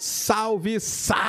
[0.00, 1.28] Salve, salve,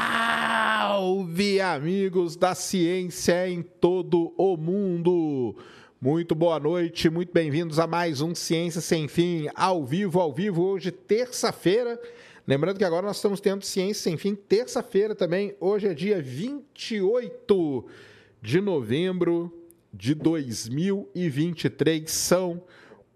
[1.62, 5.56] amigos da ciência em todo o mundo!
[6.02, 10.64] Muito boa noite, muito bem-vindos a mais um Ciência Sem Fim, ao vivo, ao vivo,
[10.64, 12.00] hoje, terça-feira.
[12.48, 15.54] Lembrando que agora nós estamos tendo Ciência Sem Fim, terça-feira também.
[15.60, 17.86] Hoje é dia 28
[18.42, 19.54] de novembro
[19.94, 22.64] de 2023, são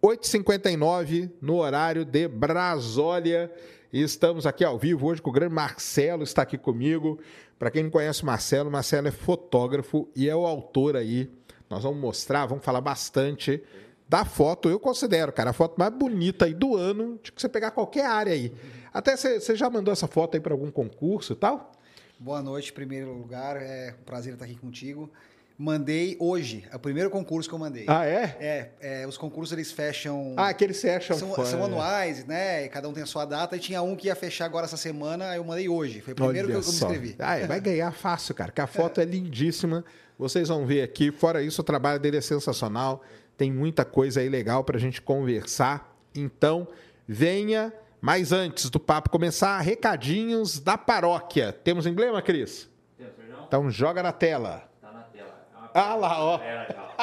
[0.04, 3.50] 8h59 no horário de Brasólia.
[3.94, 7.18] E estamos aqui ao vivo hoje com o grande Marcelo, está aqui comigo.
[7.58, 11.32] Para quem não conhece o Marcelo, Marcelo é fotógrafo e é o autor aí.
[11.74, 13.64] Nós vamos mostrar, vamos falar bastante
[14.08, 14.70] da foto.
[14.70, 18.06] Eu considero, cara, a foto mais bonita aí do ano, de que você pegar qualquer
[18.06, 18.54] área aí.
[18.94, 21.72] Até você, já mandou essa foto aí para algum concurso e tal?
[22.20, 23.58] Boa noite, em primeiro lugar.
[23.58, 25.12] É um prazer estar aqui contigo.
[25.58, 27.86] Mandei hoje, é o primeiro concurso que eu mandei.
[27.88, 28.38] Ah, é?
[28.40, 30.34] É, é os concursos eles fecham.
[30.38, 31.18] Ah, aqueles fecham.
[31.18, 31.64] São, fã, são é.
[31.64, 32.68] anuais, né?
[32.68, 33.56] Cada um tem a sua data.
[33.56, 36.02] E tinha um que ia fechar agora essa semana, eu mandei hoje.
[36.02, 37.16] Foi o primeiro Olha que eu, me inscrevi.
[37.18, 39.06] Ah, é, vai ganhar fácil, cara, que a foto é.
[39.06, 39.84] lindíssima.
[40.24, 41.12] Vocês vão ver aqui.
[41.12, 43.04] Fora isso, o trabalho dele é sensacional.
[43.36, 45.94] Tem muita coisa aí legal para a gente conversar.
[46.16, 46.66] Então,
[47.06, 47.74] venha.
[48.00, 51.52] Mas antes do papo começar, recadinhos da paróquia.
[51.52, 52.70] Temos emblema, Cris?
[52.98, 53.44] Temos, perdão?
[53.46, 54.64] Então joga na tela.
[54.82, 55.46] Tá na tela.
[55.74, 56.38] É Ah lá, ó.
[56.38, 56.94] galera já, ó.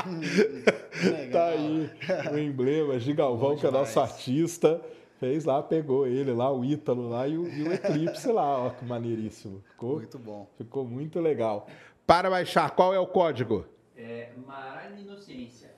[1.30, 1.90] Tá aí
[2.32, 4.80] o emblema, Gigalvão, que é nosso artista.
[5.18, 8.70] Fez lá, pegou ele lá, o Ítalo lá e o, e o Eclipse lá, ó,
[8.70, 9.62] que maneiríssimo.
[9.68, 10.48] Ficou, Muito bom.
[10.56, 11.66] ficou muito legal.
[12.10, 13.64] Para baixar, qual é o código?
[13.96, 15.70] É Maragni Inocência.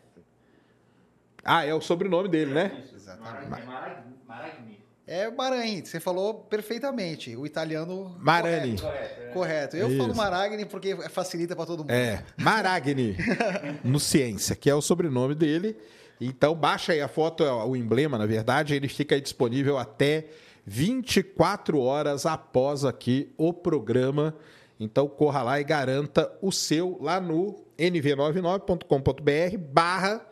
[1.45, 2.83] Ah, é o sobrenome dele, né?
[2.83, 3.51] Isso, Exatamente.
[3.51, 3.63] Maragni.
[3.63, 4.15] É Maragni.
[4.27, 4.79] Maragni.
[5.07, 7.37] É Maragni, você falou perfeitamente.
[7.37, 8.17] O italiano.
[8.19, 8.79] Marani.
[8.81, 9.21] Correto.
[9.21, 9.27] é.
[9.35, 9.77] Correto.
[9.77, 9.99] Eu Isso.
[9.99, 11.91] falo Maragni porque facilita para todo mundo.
[11.91, 13.15] É, Maragni,
[13.85, 15.77] no Ciência, que é o sobrenome dele.
[16.19, 20.29] Então, baixa aí a foto, o emblema, na verdade, ele fica aí disponível até
[20.65, 24.35] 24 horas após aqui o programa.
[24.79, 30.27] Então, corra lá e garanta o seu lá no nv99.com.br barra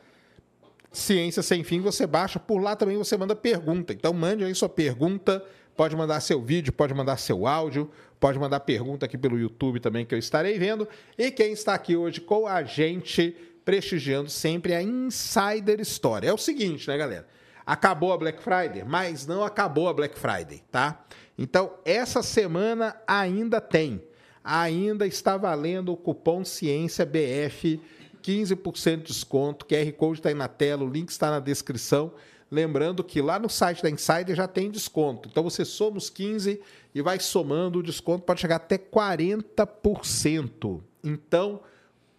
[0.92, 3.92] Ciência Sem Fim, você baixa, por lá também você manda pergunta.
[3.92, 5.44] Então mande aí sua pergunta,
[5.76, 10.04] pode mandar seu vídeo, pode mandar seu áudio, pode mandar pergunta aqui pelo YouTube também
[10.04, 10.88] que eu estarei vendo.
[11.16, 16.26] E quem está aqui hoje com a gente, prestigiando sempre a Insider Story.
[16.26, 17.26] É o seguinte, né, galera?
[17.64, 21.04] Acabou a Black Friday, mas não acabou a Black Friday, tá?
[21.38, 24.02] Então, essa semana ainda tem.
[24.42, 27.80] Ainda está valendo o cupom Ciência BF
[28.22, 29.66] 15% de desconto.
[29.66, 32.12] QR Code está aí na tela, o link está na descrição.
[32.50, 35.28] Lembrando que lá no site da Insider já tem desconto.
[35.30, 36.60] Então você soma os 15
[36.94, 40.80] e vai somando, o desconto pode chegar até 40%.
[41.04, 41.60] Então,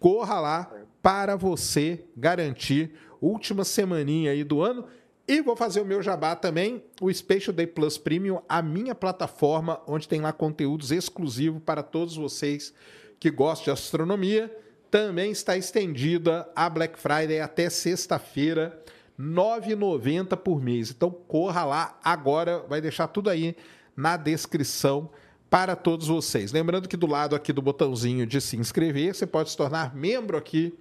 [0.00, 0.72] corra lá
[1.02, 4.86] para você garantir última semaninha aí do ano.
[5.26, 9.80] E vou fazer o meu jabá também, o Special Day Plus Premium, a minha plataforma,
[9.86, 12.74] onde tem lá conteúdos exclusivos para todos vocês
[13.20, 14.54] que gostam de astronomia.
[14.90, 18.82] Também está estendida a Black Friday até sexta-feira,
[19.16, 20.90] R$ 9,90 por mês.
[20.90, 23.56] Então corra lá agora, vai deixar tudo aí
[23.96, 25.08] na descrição
[25.48, 26.50] para todos vocês.
[26.50, 30.36] Lembrando que do lado aqui do botãozinho de se inscrever, você pode se tornar membro
[30.36, 30.74] aqui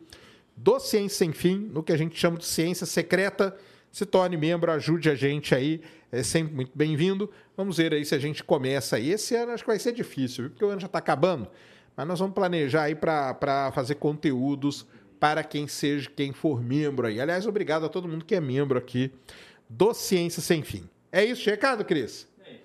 [0.57, 3.55] do Ciência Sem Fim, no que a gente chama de ciência secreta.
[3.91, 5.81] Se torne membro, ajude a gente aí,
[6.11, 7.29] é sempre muito bem-vindo.
[7.57, 9.11] Vamos ver aí se a gente começa aí.
[9.11, 11.47] Esse ano acho que vai ser difícil, porque o ano já está acabando.
[11.95, 14.87] Mas nós vamos planejar aí para fazer conteúdos
[15.19, 17.19] para quem seja, quem for membro aí.
[17.19, 19.11] Aliás, obrigado a todo mundo que é membro aqui
[19.69, 20.89] do Ciência Sem Fim.
[21.11, 22.27] É isso, recado, Cris?
[22.45, 22.61] É isso.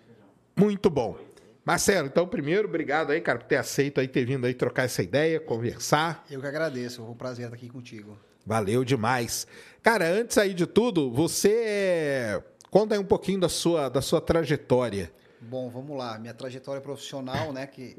[0.56, 1.18] Muito bom.
[1.64, 5.02] Marcelo, então, primeiro, obrigado aí, cara, por ter aceito aí, ter vindo aí trocar essa
[5.02, 6.24] ideia, conversar.
[6.30, 7.02] Eu que agradeço.
[7.02, 8.16] Foi um prazer estar aqui contigo.
[8.46, 9.44] Valeu demais.
[9.82, 15.12] Cara, antes aí de tudo, você conta aí um pouquinho da sua, da sua trajetória.
[15.40, 16.16] Bom, vamos lá.
[16.18, 17.66] Minha trajetória profissional, né?
[17.66, 17.96] Que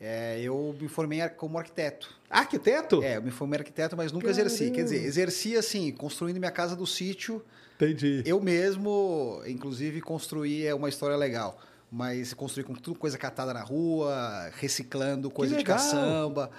[0.00, 2.08] é, eu me formei como arquiteto.
[2.30, 3.02] Arquiteto?
[3.02, 4.70] É, eu me formei arquiteto, mas nunca exerci.
[4.70, 7.44] Quer dizer, exerci assim, construindo minha casa do sítio.
[7.76, 8.22] Entendi.
[8.24, 11.58] Eu mesmo, inclusive, construí é uma história legal.
[11.90, 16.50] Mas construí com tudo coisa catada na rua, reciclando coisa de caçamba.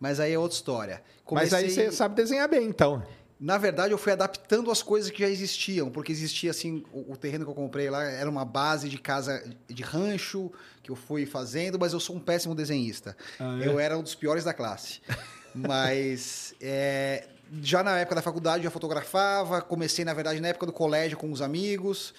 [0.00, 1.02] Mas aí é outra história.
[1.30, 3.02] Mas aí Comecei- você sabe desenhar bem, então.
[3.40, 7.16] Na verdade, eu fui adaptando as coisas que já existiam, porque existia assim, o, o
[7.16, 10.50] terreno que eu comprei lá era uma base de casa de rancho
[10.82, 13.16] que eu fui fazendo, mas eu sou um péssimo desenhista.
[13.38, 13.66] Ah, é?
[13.66, 15.00] Eu era um dos piores da classe.
[15.54, 17.26] mas é,
[17.62, 21.16] já na época da faculdade eu já fotografava, comecei, na verdade, na época do colégio
[21.16, 22.14] com os amigos,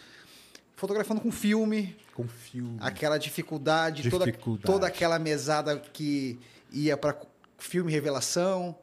[0.75, 2.77] fotografando com filme, Com filme.
[2.81, 4.65] aquela dificuldade, Toda, Dificuldade.
[4.65, 6.39] toda aquela mesada que
[6.71, 7.15] ia para
[7.57, 8.75] filme revelação.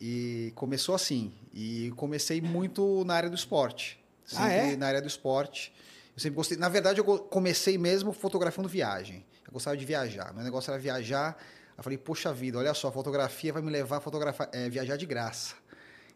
[0.00, 1.32] E começou assim.
[1.52, 3.98] E comecei muito na área do esporte.
[4.36, 4.76] Ah, Sempre é?
[4.76, 5.72] Na área do esporte.
[6.14, 6.56] Eu sempre gostei.
[6.56, 9.24] Na verdade, eu comecei mesmo fotografando viagem.
[9.46, 10.32] Eu gostava de viajar.
[10.34, 11.36] Meu negócio era viajar.
[11.76, 14.96] Eu falei, poxa vida, olha só, a fotografia vai me levar a fotografar, é, viajar
[14.96, 15.54] de graça.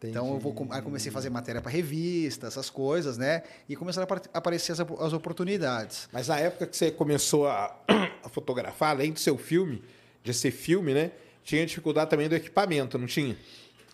[0.03, 3.43] Então eu vou aí comecei a fazer matéria para revista, essas coisas, né?
[3.69, 6.09] E começaram a apar- aparecer as, as oportunidades.
[6.11, 7.73] Mas na época que você começou a,
[8.21, 9.81] a fotografar, além do seu filme,
[10.21, 11.11] de ser filme, né?
[11.43, 13.37] Tinha dificuldade também do equipamento, não tinha?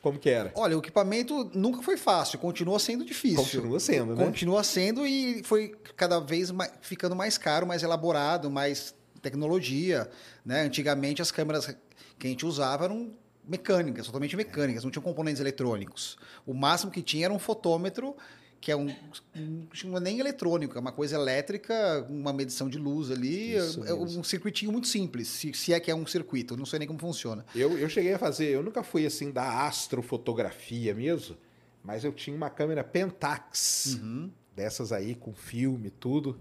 [0.01, 0.51] Como que era?
[0.55, 3.37] Olha, o equipamento nunca foi fácil, continua sendo difícil.
[3.37, 4.23] Continua sendo, né?
[4.23, 10.09] Continua sendo e foi cada vez mais, ficando mais caro, mais elaborado, mais tecnologia.
[10.45, 10.61] Né?
[10.61, 11.75] Antigamente as câmeras
[12.17, 13.11] que a gente usava eram
[13.45, 16.17] mecânicas, totalmente mecânicas, não tinham componentes eletrônicos.
[16.45, 18.15] O máximo que tinha era um fotômetro,
[18.61, 18.89] que é um,
[19.35, 23.79] um não é nem eletrônico, é uma coisa elétrica, uma medição de luz ali, Isso
[23.85, 24.19] é mesmo.
[24.19, 26.87] um circuitinho muito simples, se, se é que é um circuito, eu não sei nem
[26.87, 27.45] como funciona.
[27.55, 31.37] Eu, eu cheguei a fazer, eu nunca fui assim da astrofotografia mesmo,
[31.83, 34.29] mas eu tinha uma câmera Pentax, Uhum.
[34.55, 36.39] dessas aí com filme e tudo.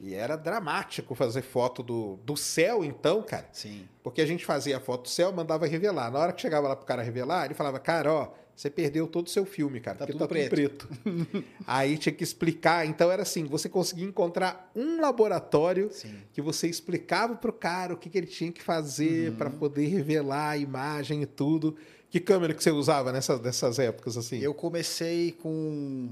[0.00, 3.48] E era dramático fazer foto do, do céu, então, cara.
[3.52, 3.88] Sim.
[4.02, 6.10] Porque a gente fazia foto do céu, mandava revelar.
[6.10, 9.26] Na hora que chegava lá pro cara revelar, ele falava, cara, ó, você perdeu todo
[9.26, 10.88] o seu filme, cara, Tá porque tudo tá tudo preto.
[11.66, 12.86] Aí tinha que explicar.
[12.86, 16.14] Então era assim, você conseguia encontrar um laboratório Sim.
[16.32, 19.36] que você explicava pro cara o que, que ele tinha que fazer Uhum.
[19.36, 21.76] para poder revelar a imagem e tudo.
[22.10, 24.38] Que câmera que você usava nessas, nessas épocas, assim?
[24.38, 26.10] Eu comecei com.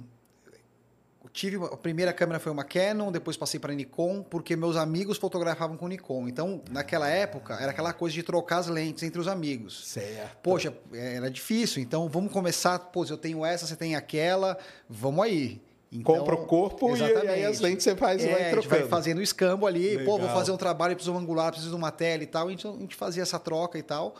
[1.33, 5.79] Tive a primeira câmera foi uma Canon, depois passei para Nikon, porque meus amigos fotografavam
[5.79, 6.29] com Nikon.
[6.29, 9.89] Então, naquela época, era aquela coisa de trocar as lentes entre os amigos.
[9.89, 10.37] Certo.
[10.43, 11.83] Poxa, era difícil.
[11.83, 12.79] Então, vamos começar.
[12.79, 15.63] Pô, eu tenho essa, você tem aquela, vamos aí.
[15.91, 18.81] Então, Compra o corpo e aí as lentes você faz é, vai a gente trocando.
[18.81, 19.99] vai fazendo o escambo ali.
[19.99, 20.37] Pô, vou Legal.
[20.37, 22.51] fazer um trabalho, preciso de um angular, preciso de uma tela e tal.
[22.51, 24.17] Então, a gente fazia essa troca e tal.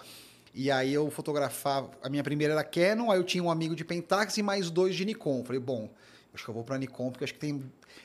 [0.55, 1.91] E aí eu fotografava.
[2.03, 4.95] A minha primeira era Canon, aí eu tinha um amigo de Pentax e mais dois
[4.95, 5.45] de Nikon.
[5.45, 5.89] Falei, bom,
[6.35, 7.63] acho que eu vou para Nikon, porque acho que tem.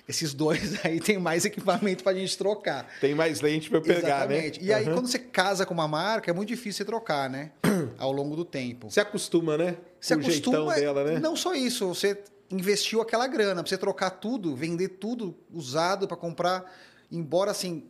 [0.08, 2.88] Esses dois aí tem mais equipamento pra gente trocar.
[3.00, 4.60] Tem mais lente para eu pegar, Exatamente.
[4.60, 4.66] né?
[4.66, 7.52] E aí, quando você casa com uma marca, é muito difícil você trocar, né?
[7.98, 8.90] Ao longo do tempo.
[8.90, 9.78] Você acostuma, né?
[10.00, 10.76] Você Com o acostuma.
[10.76, 11.20] dela, né?
[11.20, 16.16] Não só isso, você investiu aquela grana pra você trocar tudo, vender tudo usado para
[16.16, 16.72] comprar,
[17.12, 17.84] embora assim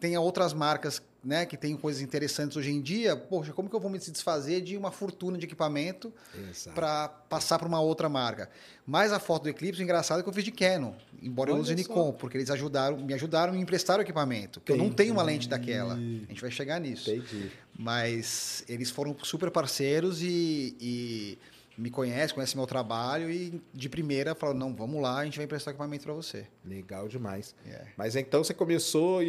[0.00, 3.16] tenha outras marcas, né, que tem coisas interessantes hoje em dia.
[3.16, 6.12] Poxa, como que eu vou me desfazer de uma fortuna de equipamento
[6.74, 8.48] para passar para uma outra marca?
[8.86, 10.92] Mas a foto do Eclipse, o engraçado é que eu fiz de Canon,
[11.22, 11.76] embora eu Olha use só.
[11.76, 14.60] Nikon, porque eles ajudaram, me ajudaram e me emprestaram equipamento.
[14.60, 15.94] que Eu não tenho uma lente daquela.
[15.94, 17.10] A gente vai chegar nisso.
[17.10, 17.50] Entendi.
[17.78, 21.38] Mas eles foram super parceiros e, e
[21.78, 25.44] me conhecem, conhecem meu trabalho e de primeira falaram, não, vamos lá, a gente vai
[25.44, 26.46] emprestar equipamento para você.
[26.64, 27.54] Legal demais.
[27.64, 27.86] É.
[27.96, 29.28] Mas então você começou e,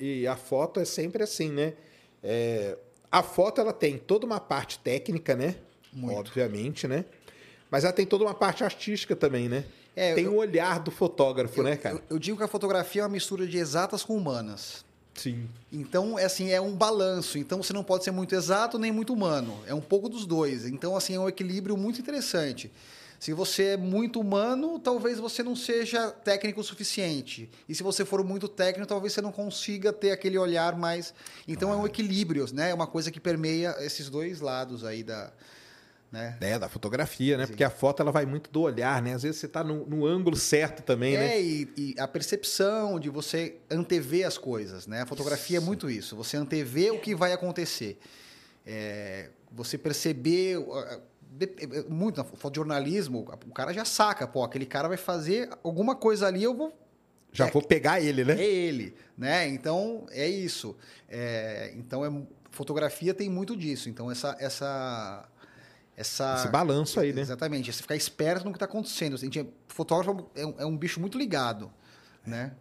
[0.00, 1.74] e- e a foto é sempre assim, né?
[2.22, 2.76] É,
[3.12, 5.54] a foto ela tem toda uma parte técnica, né?
[5.92, 6.18] Muito.
[6.18, 7.04] Obviamente, né?
[7.70, 9.64] Mas ela tem toda uma parte artística também, né?
[9.96, 11.96] É, tem eu- o olhar do fotógrafo, né, cara?
[11.96, 14.83] Eu, eu digo que a fotografia é uma mistura de exatas com humanas.
[15.14, 15.48] Sim.
[15.72, 17.38] Então, é assim, é um balanço.
[17.38, 19.58] Então, você não pode ser muito exato nem muito humano.
[19.66, 20.66] É um pouco dos dois.
[20.66, 22.70] Então, assim, é um equilíbrio muito interessante.
[23.18, 27.48] Se você é muito humano, talvez você não seja técnico o suficiente.
[27.68, 31.14] E se você for muito técnico, talvez você não consiga ter aquele olhar mais.
[31.46, 32.70] Então, é um equilíbrio, né?
[32.70, 35.32] É uma coisa que permeia esses dois lados aí da.
[36.14, 36.36] Né?
[36.40, 37.44] É, da fotografia, né?
[37.44, 39.14] Porque a foto ela vai muito do olhar, né?
[39.14, 41.34] Às vezes você tá no, no ângulo certo também, né?
[41.36, 45.02] É, e, e a percepção de você antever as coisas, né?
[45.02, 46.14] A fotografia é muito isso.
[46.14, 47.98] Você antever o que vai acontecer.
[48.64, 50.56] É, você perceber...
[50.86, 51.00] é,
[51.88, 56.44] Muito na fotojornalismo, o cara já saca, pô, aquele cara vai fazer alguma coisa ali,
[56.44, 56.72] eu vou
[57.32, 58.34] Já é- vou pegar ele, né?
[58.40, 59.48] é ele, né?
[59.48, 60.76] Então é isso.
[61.08, 63.88] É, então é fotografia tem muito disso.
[63.88, 65.28] Então essa essa
[65.96, 67.20] essa Esse balanço aí, né?
[67.20, 67.72] Exatamente.
[67.72, 69.14] Você ficar esperto no que está acontecendo.
[69.14, 69.30] Assim,
[69.68, 71.70] fotógrafo é um, é um bicho muito ligado,
[72.26, 72.52] né?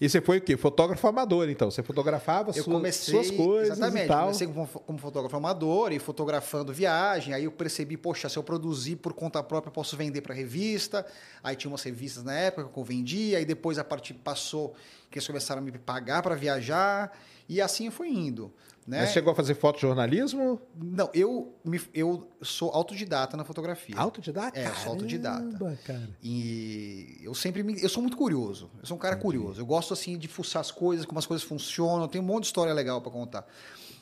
[0.00, 0.56] E você foi o quê?
[0.56, 1.68] Fotógrafo amador, então?
[1.72, 4.04] Você fotografava Eu sua- comecei suas coisas exatamente.
[4.04, 4.20] e tal?
[4.26, 7.34] Comecei como, como fotógrafo amador e fotografando viagem.
[7.34, 11.04] Aí eu percebi, poxa, se eu produzir por conta própria, eu posso vender para revista.
[11.42, 13.38] Aí tinha umas revistas na época que eu vendia.
[13.38, 14.72] Aí depois a partir passou
[15.10, 17.10] que eles começaram a me pagar para viajar
[17.48, 18.52] e assim foi indo,
[18.88, 19.02] né?
[19.02, 20.58] Mas chegou a fazer fotojornalismo?
[20.74, 23.94] Não, eu me, eu sou autodidata na fotografia.
[23.94, 24.58] Autodidata?
[24.58, 25.76] É, eu sou autodidata.
[25.84, 26.08] Cara.
[26.22, 28.70] E eu sempre me, eu sou muito curioso.
[28.80, 29.60] Eu sou um cara curioso.
[29.60, 32.08] Eu gosto assim de fuçar as coisas, como as coisas funcionam.
[32.08, 33.46] Tem um monte de história legal para contar.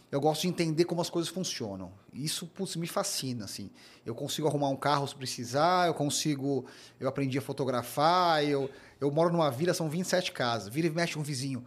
[0.08, 1.90] Eu gosto de entender como as coisas funcionam.
[2.14, 3.68] Isso putz, me fascina, assim.
[4.04, 6.64] Eu consigo arrumar um carro se precisar, eu consigo.
[7.00, 10.68] Eu aprendi a fotografar, eu, eu moro numa vila, são 27 casas.
[10.68, 11.66] Vira e mexe um vizinho.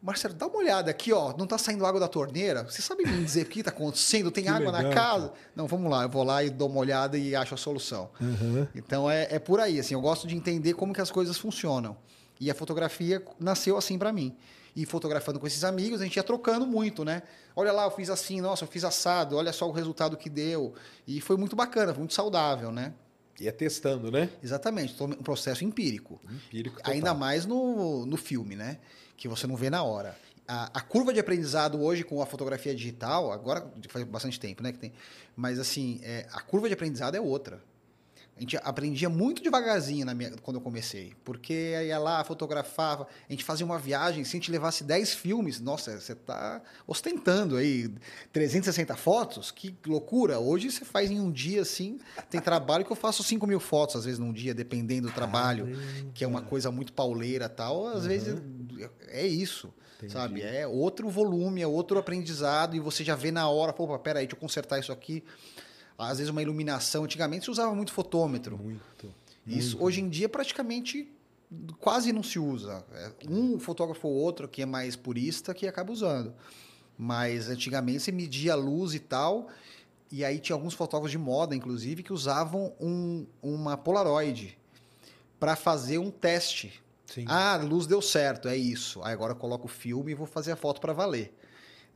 [0.00, 1.36] Marcelo, dá uma olhada aqui, ó.
[1.36, 2.62] Não tá saindo água da torneira?
[2.64, 4.30] Você sabe me dizer o que tá acontecendo?
[4.30, 5.32] Tem Que água na legal, casa?
[5.56, 8.10] Não, vamos lá, eu vou lá e dou uma olhada e acho a solução.
[8.74, 11.96] Então é, é por aí, assim, eu gosto de entender como que as coisas funcionam.
[12.40, 14.36] E a fotografia nasceu assim para mim.
[14.76, 17.22] E fotografando com esses amigos, a gente ia trocando muito, né?
[17.56, 20.74] Olha lá, eu fiz assim, nossa, eu fiz assado, olha só o resultado que deu.
[21.04, 22.94] E foi muito bacana, foi muito saudável, né?
[23.40, 24.30] Ia testando, né?
[24.42, 26.20] Exatamente, um processo empírico.
[26.30, 26.92] Empírico total.
[26.92, 28.78] Ainda mais no, no filme, né?
[29.18, 30.16] Que você não vê na hora.
[30.46, 34.72] A, a curva de aprendizado hoje com a fotografia digital, agora faz bastante tempo, né?
[34.72, 34.92] Que tem,
[35.36, 37.60] mas assim, é, a curva de aprendizado é outra.
[38.38, 43.32] A gente aprendia muito devagarzinho na minha, quando eu comecei, porque ia lá, fotografava, a
[43.32, 47.92] gente fazia uma viagem, se a gente levasse 10 filmes, nossa, você está ostentando aí
[48.32, 50.38] 360 fotos, que loucura.
[50.38, 51.98] Hoje você faz em um dia, assim,
[52.30, 55.76] tem trabalho que eu faço 5 mil fotos, às vezes, num dia, dependendo do trabalho,
[56.14, 58.40] que é uma coisa muito pauleira tal, às vezes
[59.08, 59.74] é isso.
[59.96, 60.12] Entendi.
[60.12, 60.42] Sabe?
[60.42, 64.36] É outro volume, é outro aprendizado, e você já vê na hora, pô, peraí, deixa
[64.36, 65.24] eu consertar isso aqui.
[65.98, 67.04] Às vezes uma iluminação.
[67.04, 68.56] Antigamente se usava muito fotômetro.
[68.56, 69.12] Muito.
[69.46, 71.10] Isso hoje em dia praticamente
[71.80, 72.84] quase não se usa.
[72.92, 76.32] É um fotógrafo ou outro que é mais purista que acaba usando.
[76.96, 79.48] Mas antigamente você media a luz e tal.
[80.10, 84.56] E aí tinha alguns fotógrafos de moda, inclusive, que usavam um, uma Polaroid
[85.38, 86.82] para fazer um teste.
[87.06, 87.24] Sim.
[87.26, 89.02] Ah, a luz deu certo, é isso.
[89.02, 91.37] Aí agora eu coloco o filme e vou fazer a foto para valer.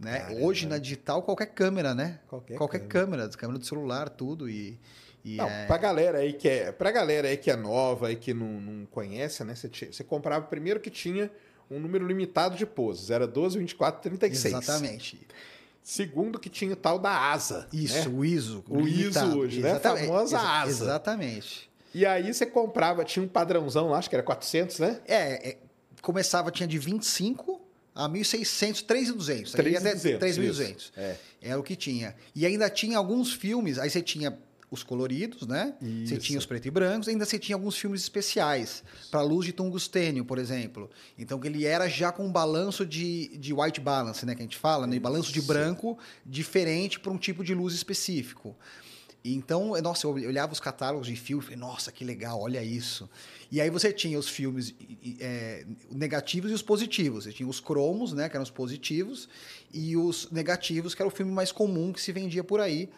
[0.03, 0.19] Né?
[0.19, 0.41] Caramba.
[0.45, 2.19] Hoje na digital qualquer câmera, né?
[2.29, 4.79] Qualquer câmera, câmera, câmera do celular, tudo e,
[5.25, 8.17] e Não, é- pra galera aí que é, pra galera aí que é nova e
[8.17, 9.55] que não, não conhece, né?
[9.55, 11.31] Você, tinha- você comprava primeiro que tinha
[11.71, 14.55] um número limitado de poses, era 12, 24, 36.
[14.55, 15.27] Exatamente.
[15.83, 17.67] Segundo que tinha o tal da asa.
[17.73, 18.17] Isso, né?
[18.17, 18.65] o ISO.
[18.69, 19.39] O ISO limitado.
[19.39, 19.69] hoje, né?
[19.69, 20.85] A Exatamente, famosa exa- asa.
[20.85, 21.71] Exatamente.
[21.95, 25.01] E aí você comprava, tinha um padrãozão lá, acho que era 400, né?
[25.07, 25.57] É, é,
[26.01, 27.61] começava, tinha de 25
[27.95, 29.59] a 1.600, 3.200.
[29.59, 30.77] Aí ia até 3.200, 3.200.
[30.77, 30.93] isso.
[30.97, 31.17] É.
[31.41, 32.15] Era o que tinha.
[32.35, 34.39] E ainda tinha alguns filmes, aí você tinha
[34.73, 35.75] os coloridos, né?
[35.79, 36.19] Você Isso.
[36.19, 40.25] tinha os preto e brancos, ainda você tinha alguns filmes especiais, para luz de tungstênio,
[40.25, 40.89] por exemplo.
[41.19, 44.45] Então que ele era já com um balanço de, de white balance, né, que a
[44.45, 44.99] gente fala, né?
[44.99, 48.57] Balanço de branco diferente para um tipo de luz específico.
[49.25, 53.09] Então, nossa, eu olhava os catálogos de filme e falei, nossa, que legal, olha isso.
[53.53, 57.25] E aí você tinha os filmes e- e, é, negativos e os positivos.
[57.25, 59.29] Você tinha os cromos, né, que eram os positivos,
[59.73, 62.89] e os negativos, que era o filme mais comum que se vendia por aí,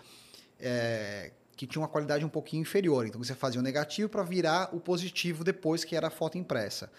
[0.59, 3.07] é, que tinha uma qualidade um pouquinho inferior.
[3.07, 6.91] Então você fazia o negativo para virar o positivo depois que era a foto impressa.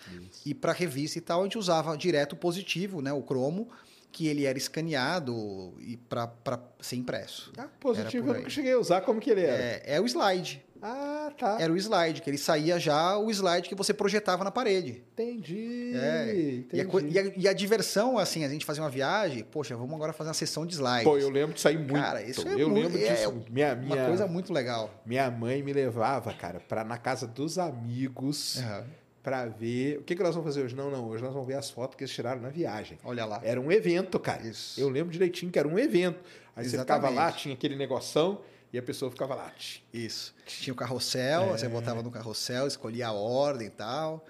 [0.45, 3.67] E para revista e tal, a gente usava direto o positivo, né, o cromo,
[4.15, 6.31] que ele era escaneado e para
[6.79, 7.51] ser impresso.
[7.57, 9.61] Ah, positivo eu nunca cheguei a usar, como que ele era?
[9.61, 10.63] É, é o slide.
[10.81, 11.57] Ah, tá.
[11.59, 15.03] Era o slide, que ele saía já o slide que você projetava na parede.
[15.13, 15.91] Entendi.
[15.95, 16.77] É, entendi.
[17.11, 19.93] E a, e a- e a diversão, assim, a gente fazia uma viagem, poxa, vamos
[19.95, 21.03] agora fazer uma sessão de slides.
[21.03, 21.93] Pô, eu lembro disso aí muito.
[21.93, 23.43] Cara, isso é eu muito- lembro é disso.
[23.49, 24.89] minha, Uma minha, coisa muito legal.
[25.05, 28.85] minha mãe me levava, cara, pra, na casa dos amigos Aham.
[29.25, 29.97] Pra ver.
[29.97, 30.75] O que, que nós vamos fazer hoje?
[30.75, 31.09] Não, não.
[31.09, 32.99] Hoje nós vamos ver as fotos que eles tiraram na viagem.
[33.03, 33.41] Olha lá.
[33.43, 34.45] Era um evento, cara.
[34.45, 34.79] Isso.
[34.79, 36.19] Eu lembro direitinho que era um evento.
[36.55, 37.17] Aí você ficava Exatamente.
[37.17, 38.41] lá, tinha aquele negoção
[38.71, 39.51] e a pessoa ficava lá.
[39.91, 40.35] Isso.
[40.45, 41.57] Tinha o carrossel, É.
[41.57, 44.23] você botava no carrossel, escolhia a ordem e tal.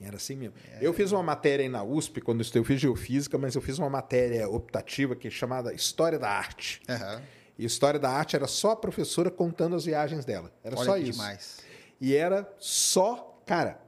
[0.00, 0.54] Era assim mesmo.
[0.72, 0.78] É.
[0.80, 3.60] Eu fiz uma matéria aí na USP, quando eu estudei, eu fiz geofísica, mas eu
[3.60, 6.80] fiz uma matéria optativa que é chamada História da Arte.
[6.88, 7.20] Aham.
[7.58, 10.50] E História da Arte era só a professora contando as viagens dela.
[10.64, 11.12] Era Olha só isso.
[11.12, 11.58] demais.
[12.00, 13.80] E era só, cara,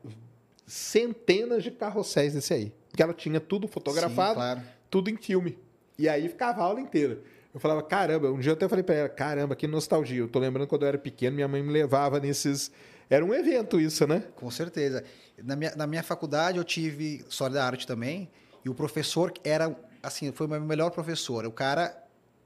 [0.73, 2.73] centenas de carrosséis desse aí.
[2.89, 4.61] Porque ela tinha tudo fotografado, Sim, claro.
[4.89, 5.59] tudo em filme.
[5.99, 7.21] E aí ficava a aula inteira.
[7.53, 10.21] Eu falava, caramba, um dia eu até falei pra ela, caramba, que nostalgia.
[10.21, 12.71] Eu tô lembrando quando eu era pequeno, minha mãe me levava nesses.
[13.09, 14.23] Era um evento isso, né?
[14.37, 15.03] Com certeza.
[15.43, 18.31] Na minha, na minha faculdade eu tive História da Arte também,
[18.65, 21.45] e o professor era, assim, foi o meu melhor professor.
[21.45, 21.97] O cara,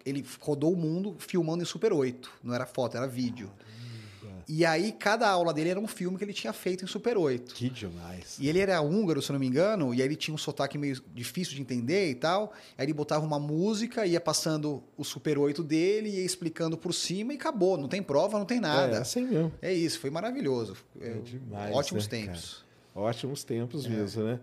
[0.07, 2.31] ele rodou o mundo filmando em Super 8.
[2.43, 3.51] Não era foto, era vídeo.
[4.49, 7.55] E aí, cada aula dele era um filme que ele tinha feito em Super 8.
[7.55, 8.37] Que demais.
[8.39, 11.01] E ele era húngaro, se não me engano, e aí ele tinha um sotaque meio
[11.15, 12.53] difícil de entender e tal.
[12.77, 17.33] Aí ele botava uma música, ia passando o Super 8 dele, ia explicando por cima
[17.33, 17.77] e acabou.
[17.79, 18.99] Não tem prova, não tem É, nada.
[19.01, 19.53] assim mesmo.
[19.63, 20.77] É isso, foi maravilhoso.
[21.01, 22.65] É demais, Ótimos né, tempos.
[22.95, 23.89] Ótimos tempos É.
[23.89, 24.41] mesmo, né?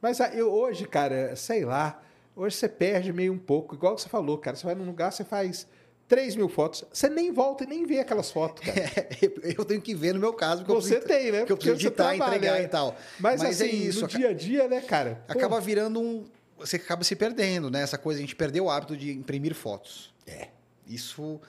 [0.00, 2.02] Mas ah, eu, hoje, cara, sei lá,
[2.34, 3.74] hoje você perde meio um pouco.
[3.74, 5.66] Igual você falou, cara, você vai num lugar, você faz
[6.12, 9.08] 3 mil fotos, você nem volta e nem vê aquelas fotos, cara.
[9.56, 11.38] eu tenho que ver no meu caso, porque Você eu preciso, tem, né?
[11.38, 12.64] porque eu preciso editar, entregar né?
[12.64, 12.94] e tal.
[13.18, 15.24] Mas, Mas é assim, isso, no dia a dia, né, cara?
[15.26, 16.26] Pô, Acaba virando um.
[16.58, 17.80] você acaba se perdendo, né?
[17.80, 20.12] Essa coisa, a gente perdeu o hábito de imprimir fotos.
[20.26, 20.48] É.
[20.86, 21.40] Isso,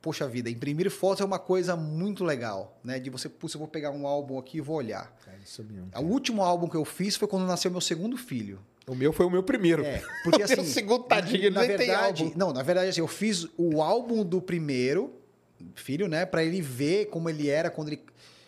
[0.00, 2.98] poxa vida, imprimir fotos é uma coisa muito legal, né?
[2.98, 5.14] De você, putz, eu vou pegar um álbum aqui e vou olhar.
[5.26, 5.90] É isso mesmo.
[5.94, 8.58] O último álbum que eu fiz foi quando nasceu meu segundo filho.
[8.86, 9.84] O meu foi o meu primeiro.
[9.84, 13.06] É, porque O meu assim, segundo tadinho, na tem verdade, não, na verdade assim, eu
[13.08, 15.12] fiz o álbum do primeiro
[15.74, 18.00] filho, né, Pra ele ver como ele era quando ele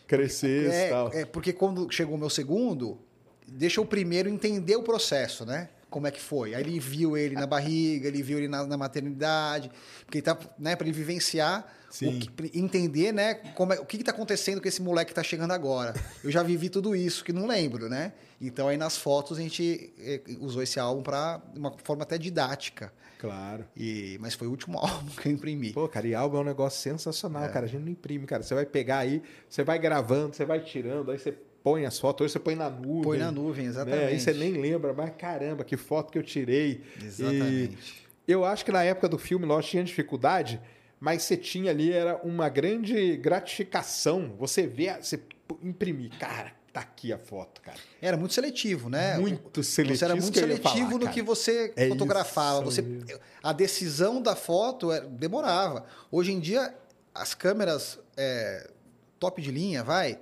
[0.06, 1.10] Crescer e é, tal.
[1.12, 2.98] é, porque quando chegou o meu segundo,
[3.46, 5.68] deixa o primeiro entender o processo, né?
[5.88, 6.54] Como é que foi.
[6.54, 9.70] Aí ele viu ele na barriga, ele viu ele na, na maternidade,
[10.04, 12.16] porque ele tá, né, para ele vivenciar, Sim.
[12.16, 15.22] o que- entender, né, como é, o que está acontecendo com esse moleque que tá
[15.22, 15.94] chegando agora.
[16.24, 18.12] Eu já vivi tudo isso que não lembro, né?
[18.42, 22.92] Então aí nas fotos a gente eh, usou esse álbum para uma forma até didática.
[23.18, 23.64] Claro.
[23.76, 25.72] E, mas foi o último álbum que eu imprimi.
[25.72, 27.48] Pô, cara, e álbum é um negócio sensacional, É.
[27.48, 27.66] cara.
[27.66, 28.42] A gente não imprime, cara.
[28.42, 31.30] Você vai pegar aí, você vai gravando, você vai tirando, aí você
[31.62, 33.02] põe as fotos, hoje você põe na nuvem.
[33.02, 33.70] Põe na nuvem, né?
[33.70, 34.04] exatamente.
[34.06, 36.82] Aí você nem lembra, mas caramba, que foto que eu tirei.
[37.00, 38.02] Exatamente.
[38.26, 40.60] E eu acho que na época do filme, nós tinha dificuldade,
[40.98, 44.34] mas você tinha ali, era uma grande gratificação.
[44.38, 45.20] Você vê, você
[45.62, 46.10] imprimir.
[46.18, 47.78] Cara, tá aqui a foto, cara.
[48.00, 49.18] Era muito seletivo, né?
[49.18, 49.98] Muito seletivo.
[49.98, 51.12] Você era muito seletivo falar, no cara.
[51.12, 52.62] que você É fotografava.
[52.62, 53.20] Você, mesmo.
[53.42, 55.84] a decisão da foto demorava.
[56.10, 56.74] Hoje em dia,
[57.14, 58.70] as câmeras é,
[59.18, 60.18] top de linha, vai,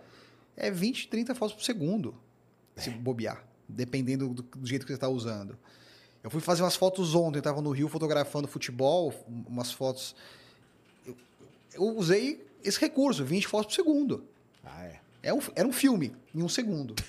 [0.57, 2.14] é 20, 30 fotos por segundo,
[2.76, 2.80] É.
[2.80, 5.57] se bobear, dependendo do, do jeito que você está usando.
[6.23, 9.14] Eu fui fazer umas fotos ontem, eu estava no Rio fotografando futebol,
[9.49, 10.14] umas fotos.
[11.07, 11.16] Eu,
[11.73, 14.25] eu usei esse recurso, 20 fotos por segundo.
[14.62, 15.00] Ah, é.
[15.22, 16.94] É um, era um filme, em um segundo.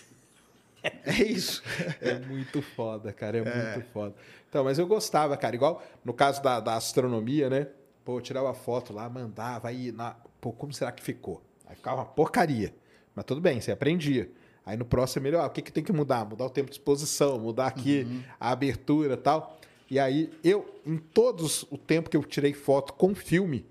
[1.05, 1.61] É isso.
[2.01, 3.37] É muito foda, cara.
[3.37, 4.15] É, muito foda.
[4.49, 5.55] Então, mas eu gostava, cara.
[5.55, 7.67] Igual no caso da, da astronomia, né?
[8.03, 10.15] Pô, eu tirava foto lá, mandava, aí, na...
[10.39, 11.39] pô, como será que ficou?
[11.67, 12.73] Aí ficava uma porcaria.
[13.13, 14.31] Mas tudo bem, você aprendia.
[14.65, 16.25] Aí no próximo, melhor, o que, que tem que mudar?
[16.25, 19.59] Mudar o tempo de exposição, mudar aqui a abertura e tal.
[19.89, 23.65] E aí, eu, em todos o tempo que eu tirei foto com filme,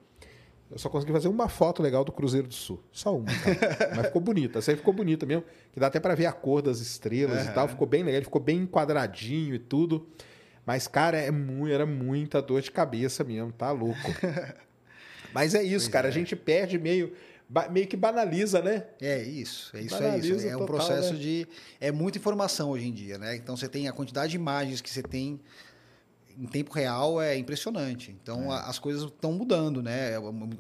[0.70, 2.80] eu só consegui fazer uma foto legal do Cruzeiro do Sul.
[2.92, 3.92] Só uma, cara.
[3.96, 4.58] Mas ficou bonita.
[4.60, 5.44] Essa aí ficou bonita mesmo.
[5.72, 7.66] Que dá até pra ver a cor das estrelas e tal.
[7.68, 8.16] Ficou bem legal.
[8.18, 10.06] Ele ficou bem enquadradinho e tudo.
[10.64, 13.50] Mas, cara, é mu- era muita dor de cabeça mesmo.
[13.52, 13.98] Tá louco.
[15.34, 16.08] Mas é isso, cara.
[16.08, 17.12] A gente perde meio...
[17.72, 18.84] Meio que banaliza, né?
[19.02, 19.98] É isso, é isso, é isso.
[19.98, 21.18] Banaliza É um total, processo né?
[21.18, 21.48] de.
[21.80, 23.34] É muita informação hoje em dia, né?
[23.34, 25.40] Então você tem a quantidade de imagens que você tem
[26.38, 28.16] em tempo real é impressionante.
[28.22, 30.12] Então a- as coisas estão mudando, né?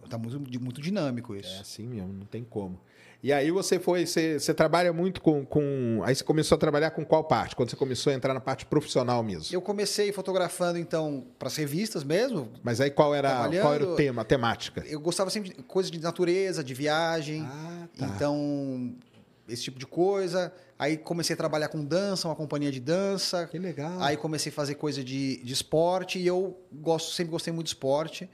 [0.04, 1.56] Está muito, muito dinâmico isso.
[1.56, 2.80] É assim mesmo, não tem como.
[3.22, 6.00] E aí você foi, você, você trabalha muito com, com.
[6.04, 7.54] Aí você começou a trabalhar com qual parte?
[7.54, 9.54] Quando você começou a entrar na parte profissional mesmo.
[9.54, 12.48] Eu comecei fotografando, então, para as revistas mesmo.
[12.62, 13.28] Mas aí qual era,
[13.60, 14.82] qual era o tema, a temática?
[14.86, 17.42] Eu gostava sempre de coisas de natureza, de viagem.
[17.42, 18.06] Ah, tá.
[18.06, 18.94] Então,
[19.52, 20.52] esse tipo de coisa.
[20.78, 23.46] Aí comecei a trabalhar com dança, uma companhia de dança.
[23.46, 24.00] Que legal.
[24.02, 27.70] Aí comecei a fazer coisa de, de esporte e eu gosto, sempre gostei muito de
[27.74, 28.28] esporte.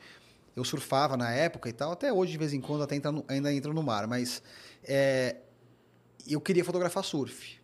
[0.55, 3.25] Eu surfava na época e tal, até hoje de vez em quando até entra no-
[3.29, 4.43] ainda entro no mar, mas
[4.83, 5.37] é,
[6.27, 7.61] eu queria fotografar surf.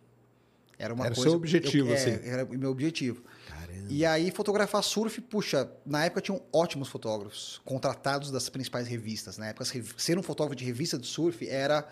[0.77, 1.29] Era uma Era coisa.
[1.29, 2.27] seu objetivo, eu- é, assim.
[2.29, 3.23] Era o meu objetivo.
[3.47, 3.87] Caramba.
[3.89, 9.37] E aí fotografar surf, puxa, na época tinham ótimos fotógrafos contratados das principais revistas.
[9.37, 9.65] Na época,
[9.97, 11.87] ser um fotógrafo de revista de surf era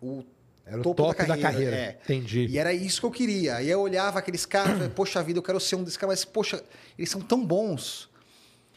[0.00, 0.22] o
[0.66, 1.76] Era o topo top da da carreira, carreira.
[1.76, 1.98] é.
[2.02, 2.46] Entendi.
[2.46, 3.62] e era isso que eu queria.
[3.62, 6.24] E eu olhava aqueles caras, falei, poxa vida, eu quero ser um desses caras, mas
[6.24, 6.62] poxa,
[6.98, 8.10] eles são tão bons.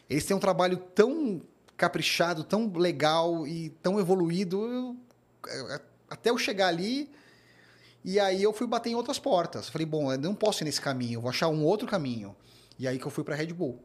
[0.08, 1.42] Eles têm um trabalho tão
[1.76, 4.96] caprichado, tão legal e tão evoluído.
[5.48, 7.08] eu- é, até eu chegar ali,
[8.04, 9.68] e aí eu fui bater em outras portas.
[9.68, 12.34] Falei, bom, eu não posso ir nesse caminho, eu vou achar um outro caminho.
[12.78, 13.78] E aí que eu fui para Red Bull.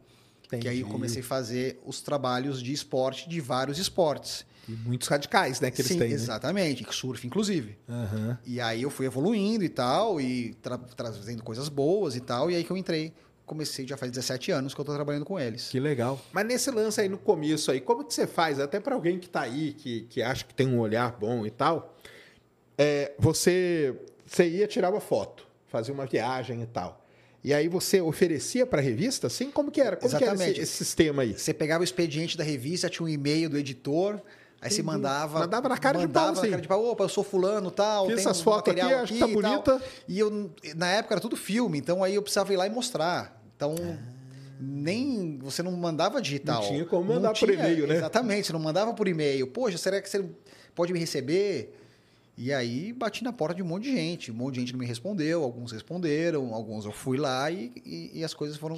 [0.49, 0.83] Que aí eu Entendi.
[0.91, 4.45] comecei a fazer os trabalhos de esporte de vários esportes.
[4.67, 6.09] E muitos radicais, né, que eles Sim, têm.
[6.09, 6.13] né?
[6.15, 7.77] exatamente, surf inclusive.
[7.87, 8.37] Aham.
[8.45, 12.55] E aí eu fui evoluindo e tal, e tra- trazendo coisas boas e tal, e
[12.55, 13.13] aí que eu entrei.
[13.45, 15.67] Comecei já faz 17 anos que eu tô trabalhando com eles.
[15.69, 16.19] Que legal.
[16.33, 18.59] Mas nesse lance aí no começo aí, como que você faz?
[18.59, 21.51] Até para alguém que tá aí, que, que acha que tem um olhar bom e
[21.51, 21.95] tal,
[22.75, 27.05] é, você, você ia tirar uma foto, fazia uma viagem e tal.
[27.43, 29.51] E aí você oferecia para revista, assim?
[29.51, 29.95] Como que era?
[29.95, 30.61] Como que era esse, Exatamente.
[30.61, 31.33] esse sistema aí?
[31.37, 34.19] Você pegava o expediente da revista, tinha um e-mail do editor,
[34.65, 34.83] aí você Entendi.
[34.83, 35.39] mandava.
[35.39, 36.49] Mandava na cara de mandava pau, na sim.
[36.49, 38.07] cara de pau, opa, eu sou fulano tal.
[38.07, 39.81] Tem essas um fotos aqui, acho que tá e tal." bonita.
[40.07, 43.41] E eu, na época era tudo filme, então aí eu precisava ir lá e mostrar.
[43.55, 43.75] Então.
[44.59, 46.61] Nem você não mandava digital.
[46.61, 47.97] Não tinha como mandar por tinha, e-mail, né?
[47.97, 49.47] Exatamente, você não mandava por e-mail.
[49.47, 50.25] Poxa, será que você
[50.73, 51.75] pode me receber?
[52.37, 54.31] E aí bati na porta de um monte de gente.
[54.31, 58.11] Um monte de gente não me respondeu, alguns responderam, alguns eu fui lá e, e-
[58.19, 58.77] e as coisas foram,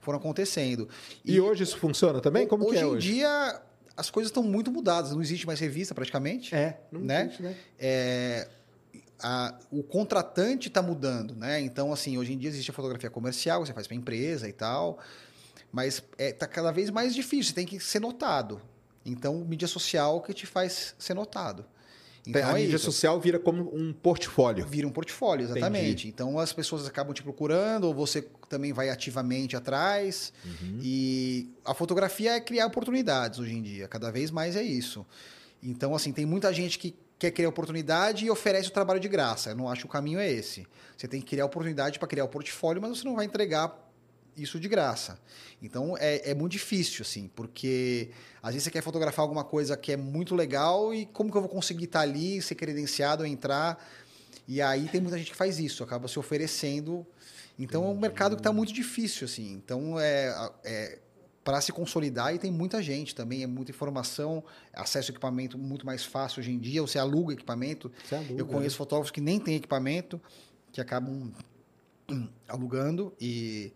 [0.00, 0.88] foram, acontecendo.
[1.24, 2.46] E, hoje isso funciona também?
[2.46, 3.12] Como hoje que é em hoje?
[3.14, 3.60] dia
[3.96, 5.12] as coisas estão muito mudadas.
[5.12, 6.54] Não existe mais revista praticamente.
[6.54, 7.24] É, não né?
[7.24, 7.56] existe, né?
[7.78, 8.48] É,
[9.22, 11.60] a- o contratante está mudando, né?
[11.60, 14.98] Então, assim, hoje em dia existe a fotografia comercial, você faz para empresa e tal,
[15.72, 18.60] mas está cada vez mais difícil, você tem que ser notado.
[19.06, 21.64] Então, mídia social que te faz ser notado.
[22.26, 24.66] Então, a é mídia social vira como um portfólio.
[24.66, 25.84] Vira um portfólio, exatamente.
[25.84, 26.08] Entendi.
[26.08, 30.32] Então as pessoas acabam te procurando, ou você também vai ativamente atrás.
[30.44, 30.78] Uhum.
[30.80, 35.04] E a fotografia é criar oportunidades hoje em dia, cada vez mais é isso.
[35.62, 39.50] Então, assim, tem muita gente que quer criar oportunidade e oferece o trabalho de graça.
[39.50, 40.66] Eu não acho que o caminho é esse.
[40.96, 43.83] Você tem que criar oportunidade para criar o portfólio, mas você não vai entregar
[44.36, 45.18] isso de graça.
[45.62, 48.10] Então é, é muito difícil, assim, porque
[48.42, 51.42] às vezes você quer fotografar alguma coisa que é muito legal e como que eu
[51.42, 53.82] vou conseguir estar ali, ser credenciado, entrar?
[54.46, 57.06] E aí tem muita gente que faz isso, acaba se oferecendo.
[57.58, 59.52] Então é um mercado que está muito difícil, assim.
[59.52, 60.98] Então é, é
[61.44, 64.42] para se consolidar e tem muita gente também, é muita informação,
[64.72, 67.92] acesso ao equipamento muito mais fácil hoje em dia, você aluga equipamento.
[68.02, 70.20] Você aluga, Eu conheço fotógrafos que nem têm equipamento,
[70.72, 71.30] que acabam
[72.10, 73.72] hum, alugando e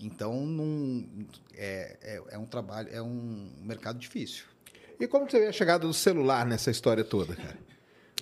[0.00, 1.04] então não,
[1.54, 4.44] é, é, é um trabalho, é um mercado difícil.
[4.98, 7.58] E como você vê a chegada do celular nessa história toda, cara?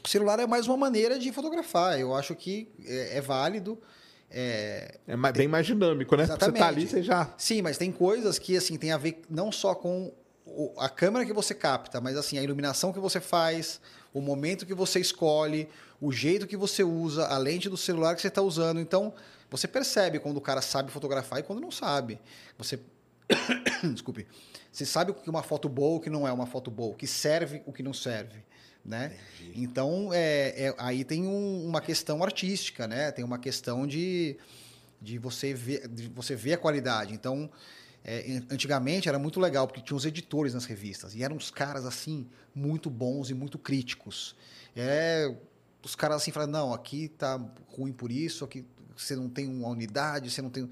[0.04, 1.98] O celular é mais uma maneira de fotografar.
[1.98, 3.78] Eu acho que é, é válido.
[4.30, 6.26] É, É bem mais dinâmico, né?
[6.26, 6.90] Porque Você tá ali, Exatamente.
[6.90, 7.34] você já.
[7.36, 10.12] Sim, mas tem coisas que assim tem a ver não só com
[10.78, 13.80] a câmera que você capta, mas assim a iluminação que você faz,
[14.12, 15.68] o momento que você escolhe,
[16.00, 18.80] o jeito que você usa, a lente do celular que você está usando.
[18.80, 19.12] Então
[19.50, 22.20] você percebe quando o cara sabe fotografar e quando não sabe.
[22.56, 22.78] Você
[23.92, 24.26] desculpe,
[24.72, 26.92] você sabe o que é uma foto boa, o que não é uma foto boa,
[26.92, 28.42] o que serve, o que não serve.
[28.84, 29.14] Né?
[29.54, 33.10] Então, é, é- aí tem um- uma questão artística, né?
[33.12, 34.38] Tem uma questão de,
[35.02, 37.12] de, você, ver, de você ver a qualidade.
[37.12, 37.50] Então,
[38.02, 41.84] é, antigamente era muito legal, porque tinha os editores nas revistas, e eram uns caras,
[41.84, 44.34] assim, muito bons e muito críticos.
[44.74, 45.34] É,
[45.84, 47.38] os caras, assim, falavam, não, aqui tá
[47.76, 48.64] ruim por isso, aqui
[49.02, 50.68] você não tem uma unidade, você não tem...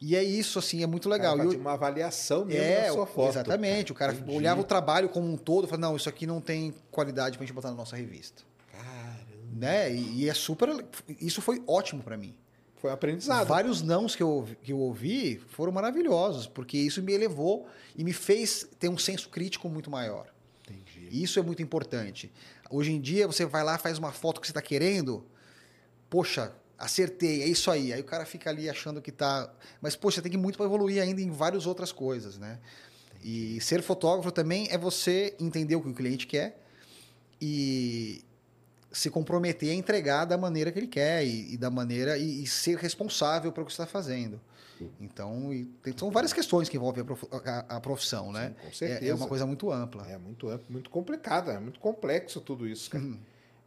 [0.00, 1.36] E é isso, assim, é muito legal.
[1.36, 3.30] Cara, E fazia uma avaliação mesmo é, da sua foto.
[3.30, 3.92] exatamente.
[3.92, 4.36] O cara Entendi.
[4.36, 7.46] olhava o trabalho como um todo e falava, não, isso aqui não tem qualidade pra
[7.46, 8.42] gente botar na nossa revista.
[8.72, 9.26] Caramba.
[9.54, 9.94] Né?
[9.94, 10.84] E, e é super...
[11.20, 12.34] Isso foi ótimo pra mim.
[12.78, 13.46] Foi um aprendizado.
[13.46, 18.02] Vários nãos que eu, ouvi- que eu ouvi foram maravilhosos, porque isso me elevou e
[18.02, 20.26] me fez ter um senso crítico muito maior.
[20.68, 21.08] Entendi.
[21.22, 22.32] Isso é muito importante.
[22.68, 25.24] Hoje em dia, você vai lá, faz uma foto que você está querendo,
[26.10, 26.52] poxa,
[26.84, 27.92] acertei, é isso aí.
[27.92, 29.52] Aí o cara fica ali achando que tá.
[29.80, 32.58] Mas, poxa, tem que muito para evoluir ainda em várias outras coisas, né?
[33.22, 36.60] E ser fotógrafo também é você entender o que o cliente quer
[37.40, 38.24] e
[38.90, 42.46] se comprometer a entregar da maneira que ele quer e, e da maneira e, e
[42.46, 44.40] ser responsável pelo que está fazendo.
[45.00, 48.52] Então, e tem- são várias questões que envolvem a, prof- a- a profissão, né?
[48.60, 49.12] com É- certeza.
[49.12, 50.04] É, uma coisa muito ampla.
[50.08, 53.04] É muito amplo, muito complicado, é muito complexo tudo isso, cara.
[53.04, 53.18] Uhum.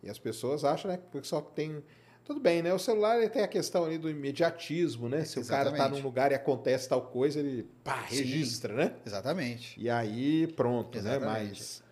[0.03, 1.81] E as pessoas acham, né, que só tem.
[2.25, 2.73] Tudo bem, né?
[2.73, 5.23] O celular ele tem a questão ali do imediatismo, né?
[5.23, 5.99] Se o cara tá Exatamente.
[6.01, 8.15] num lugar e acontece tal coisa, ele pá, Sim.
[8.17, 8.95] registra, né?
[9.05, 9.79] Exatamente.
[9.79, 11.17] E aí, pronto, né?
[11.17, 11.49] Exatamente.
[11.49, 11.83] Mas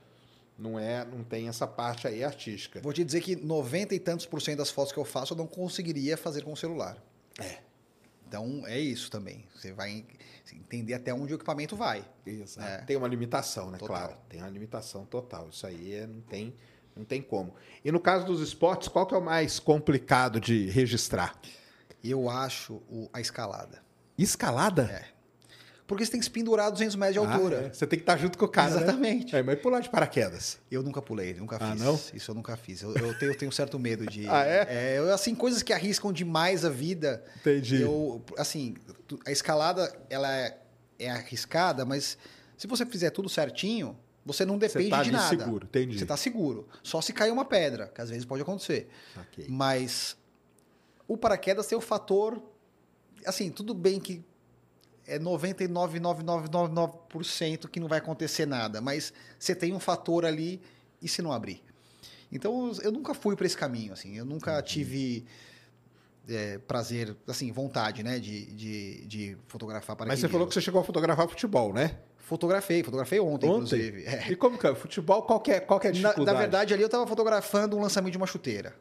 [0.58, 2.82] não é, não tem essa parte aí artística.
[2.82, 5.38] Vou te dizer que 90 e tantos por cento das fotos que eu faço eu
[5.38, 6.98] não conseguiria fazer com o celular.
[7.39, 7.58] É.
[8.28, 9.46] Então é isso também.
[9.56, 10.04] Você vai
[10.52, 12.04] entender até onde o equipamento vai.
[12.26, 12.67] Exato.
[12.67, 12.78] É.
[12.80, 13.78] Tem uma limitação, né?
[13.78, 13.96] Total.
[13.96, 14.17] Claro.
[14.28, 15.50] Tem uma limitação total.
[15.50, 16.56] Isso aí é- não tem,
[16.96, 17.54] não tem como.
[17.84, 21.40] E no caso dos esportes, qual que é o mais complicado de registrar?
[22.04, 23.82] Eu acho o- a escalada.
[24.18, 24.84] Escalada?
[24.84, 25.14] É.
[25.86, 27.56] Porque você tem que se pendurar a 200 metros de Ah, altura.
[27.68, 27.74] é.
[27.74, 28.84] Você tem que estar junto com o cara, né?
[28.84, 29.36] Exatamente.
[29.36, 30.58] É, mas pular de paraquedas.
[30.72, 31.82] Eu nunca pulei, nunca Ah, fiz.
[31.82, 31.96] não?
[32.14, 32.82] Isso eu nunca fiz.
[32.82, 34.26] Eu, eu tenho, eu tenho certo medo de.
[34.30, 34.98] Ah, é?
[34.98, 37.24] eu, assim, coisas que arriscam demais a vida.
[37.42, 37.82] Entendi.
[37.82, 38.76] Eu, assim,
[39.26, 40.58] a escalada, ela é,
[40.98, 42.18] é arriscada, mas
[42.58, 45.28] se você fizer tudo certinho, você não depende tá de nada.
[45.28, 46.00] seguro, entendi.
[46.00, 46.68] Você tá seguro.
[46.82, 48.88] Só se cair uma pedra, que às vezes pode acontecer.
[49.18, 49.46] Ok.
[49.50, 50.16] Mas
[51.08, 52.42] o paraquedas tem o fator.
[53.26, 54.24] Assim, tudo bem que
[55.06, 60.62] é 99,999% que não vai acontecer nada, mas você tem um fator ali
[61.02, 61.62] e se não abrir.
[62.32, 65.26] Então eu nunca fui para esse caminho, assim, eu nunca tive
[66.28, 70.28] é, prazer, assim, vontade, né, de, de, de fotografar Mas paraquedismo.
[70.28, 71.98] você falou que você chegou a fotografar futebol, né?
[72.24, 73.80] Fotografei, fotografei ontem, Ontem?
[73.80, 74.06] inclusive.
[74.06, 74.32] É.
[74.32, 74.74] E como que é?
[74.74, 76.36] Futebol, qual que é, qual que é a Na, dificuldade?
[76.36, 78.74] na verdade, ali eu estava fotografando um lançamento de uma chuteira.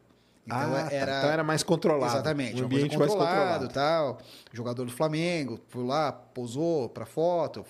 [0.46, 0.94] Então ah, tá.
[0.94, 2.14] era, então era mais controlado.
[2.14, 4.18] Exatamente, coisa ambiente mais controlado, tal.
[4.52, 7.64] Jogador do Flamengo, foi lá, posou para foto,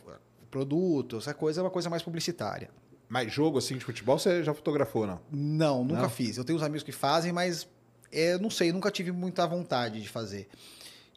[0.51, 2.69] produto, essa coisa é uma coisa mais publicitária.
[3.09, 5.21] Mas jogo assim de futebol você já fotografou, não?
[5.31, 6.11] Não, nunca Não?
[6.11, 6.37] fiz.
[6.37, 7.67] Eu tenho uns amigos que fazem, mas
[8.11, 10.49] é, não sei, nunca tive muita vontade de fazer.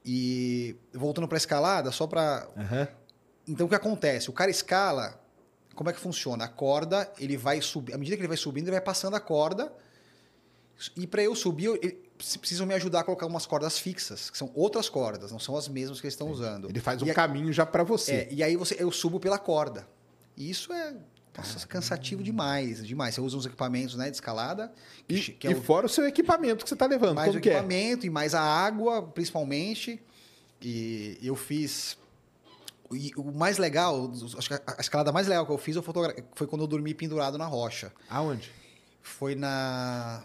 [0.05, 2.87] E voltando para escalada, só para Aham.
[3.47, 4.29] Então o que acontece?
[4.29, 5.19] O cara escala,
[5.75, 6.45] como é que funciona?
[6.45, 9.19] A corda, ele vai subir, à medida que ele vai subindo, ele vai passando a
[9.19, 9.71] corda.
[10.95, 14.37] E para eu subir, ele- pre- precisam me ajudar a colocar umas cordas fixas, que
[14.37, 16.69] são outras cordas, não são as mesmas que eles estão usando.
[16.69, 18.11] Ele faz um E a- caminho já pra você.
[18.11, 19.87] É, e aí você, eu subo pela corda.
[20.35, 20.93] E isso é
[21.37, 23.15] nossa, cansativo demais, demais.
[23.15, 24.71] Você usa uns equipamentos né, de escalada,
[25.07, 27.15] que, E, que é e o, fora o seu equipamento que você tá levando.
[27.15, 27.39] mais o é?
[27.39, 30.01] equipamento e mais a água, principalmente.
[30.61, 31.97] E eu fiz.
[32.91, 36.47] E o mais legal, acho que a escalada mais legal que eu fiz eu foi
[36.47, 37.91] quando eu dormi pendurado na rocha.
[38.09, 38.51] Aonde?
[39.01, 40.23] Foi na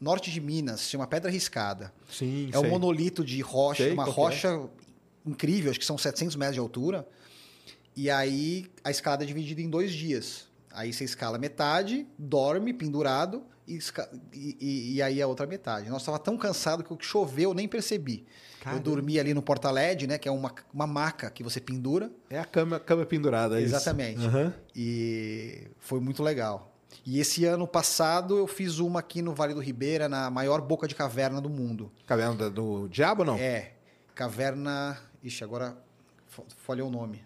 [0.00, 1.92] norte de Minas, chama Pedra Riscada.
[2.10, 4.10] Sim, É um monolito de rocha, Sei uma é.
[4.10, 4.68] rocha
[5.24, 7.06] incrível, acho que são 700 metros de altura.
[7.94, 10.46] E aí a escalada é dividida em dois dias.
[10.72, 13.78] Aí você escala metade, dorme pendurado e,
[14.34, 15.88] e- e- aí a outra metade.
[15.88, 18.26] Nossa, estava tão cansado que o que choveu eu nem percebi.
[18.66, 18.80] Caramba.
[18.80, 22.10] Eu dormi ali no porta-LED, né, que é uma, uma maca que você pendura.
[22.28, 23.74] É a cama, cama pendurada, é isso?
[23.74, 24.24] Exatamente.
[24.26, 24.52] Aham.
[24.74, 26.72] E foi muito legal.
[27.04, 30.88] E esse ano passado eu fiz uma aqui no Vale do Ribeira, na maior boca
[30.88, 31.92] de caverna do mundo.
[32.06, 33.36] Caverna do Diabo, não?
[33.36, 33.72] É,
[34.14, 34.98] caverna.
[35.22, 35.76] Ixi, agora
[36.26, 37.24] fa- falhou o nome.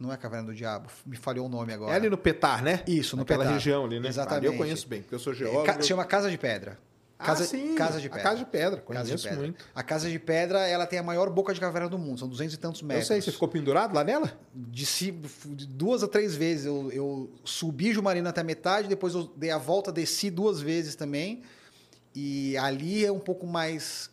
[0.00, 1.92] Não é Caverna do Diabo, me falhou o nome agora.
[1.92, 2.84] É ali no Petar, né?
[2.86, 3.54] Isso, no Naquela Petar.
[3.54, 4.08] região ali, né?
[4.08, 4.46] Exatamente.
[4.46, 5.64] Ali eu conheço bem, porque eu sou É, geólogo.
[5.66, 6.78] ca- chama Casa de Pedra.
[7.18, 7.74] Casa, ah, sim.
[7.74, 8.22] Casa de A Pedra.
[8.22, 9.38] Casa de Pedra, Casa de conheço Pedra.
[9.40, 9.64] muito.
[9.74, 12.54] A Casa de Pedra, ela tem a maior boca de caverna do mundo, são 200
[12.54, 13.08] e tantos Eu metros.
[13.08, 14.38] sei, você ficou pendurado lá nela?
[14.54, 15.26] de
[15.66, 16.66] duas a três vezes.
[16.66, 20.94] Eu, eu subi Jumarina até a metade, depois eu dei a volta, desci duas vezes
[20.94, 21.42] também.
[22.14, 24.10] E ali é um pouco mais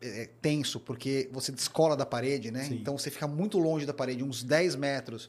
[0.00, 2.64] é, tenso, porque você descola da parede, né?
[2.64, 2.74] Sim.
[2.74, 5.28] Então você fica muito longe da parede, uns 10 metros.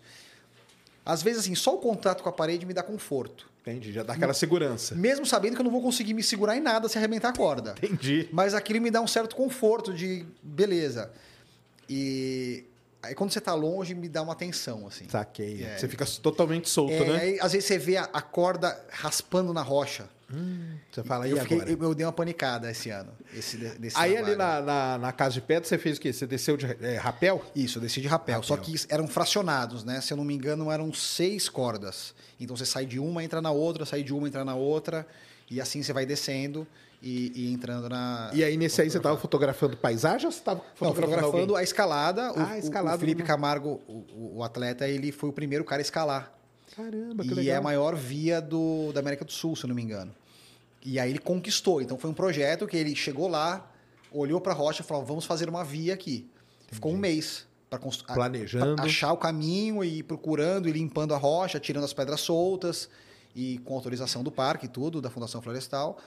[1.05, 3.51] Às vezes, assim, só o contato com a parede me dá conforto.
[3.65, 4.93] Entendi, já dá aquela segurança.
[4.93, 7.75] Mesmo sabendo que eu não vou conseguir me segurar em nada se arrebentar a corda.
[7.81, 8.27] Entendi.
[8.31, 11.09] Mas aquilo me dá um certo conforto de beleza.
[11.89, 12.65] E
[13.01, 15.07] aí quando você tá longe, me dá uma tensão, assim.
[15.07, 15.63] Saquei.
[15.63, 15.77] É.
[15.77, 17.19] Você fica totalmente solto, É, né?
[17.21, 20.09] aí, às vezes você vê a, a corda raspando na rocha.
[20.91, 21.71] Você fala eu, fiquei- agora.
[21.85, 23.11] eu, dei uma panicada esse ano.
[23.33, 24.65] Esse, de- desse Aí ali trabalho.
[24.65, 26.11] na, na, na Casa de Pedra, você fez o quê?
[26.13, 27.43] Você desceu de é, rapel?
[27.55, 28.35] Isso, eu desci de rapel.
[28.41, 28.47] Rapel.
[28.47, 30.01] Só que eram fracionados, né?
[30.01, 32.13] Se eu não me engano, eram seis cordas.
[32.39, 35.05] Então você sai de uma, entra na outra, sai de uma, entra na outra.
[35.49, 36.65] E assim você vai descendo
[37.01, 38.31] e, e entrando na.
[38.33, 41.57] E aí nesse aí você tava fotografando paisagem ou você tava Não, fotografando, fotografando alguém?
[41.57, 42.31] a escalada.
[42.33, 45.63] O, Ah, a o- escalada o Felipe Camargo, o, o- atleta, ele foi o primeiro
[45.63, 46.31] cara a escalar.
[46.75, 47.53] Caramba, que E legal.
[47.55, 50.11] é a maior via do, da América do Sul, se eu não me engano.
[50.85, 51.81] E aí ele conquistou.
[51.81, 53.71] Então foi um projeto que ele chegou lá,
[54.11, 56.29] olhou para a rocha e falou: vamos fazer uma via aqui.
[56.71, 57.79] Ficou um mês para
[58.13, 58.81] Planejando.
[58.81, 62.89] achar o caminho e ir procurando e limpando a rocha, tirando as pedras soltas
[63.35, 65.97] e com autorização do parque e tudo, da Fundação Florestal.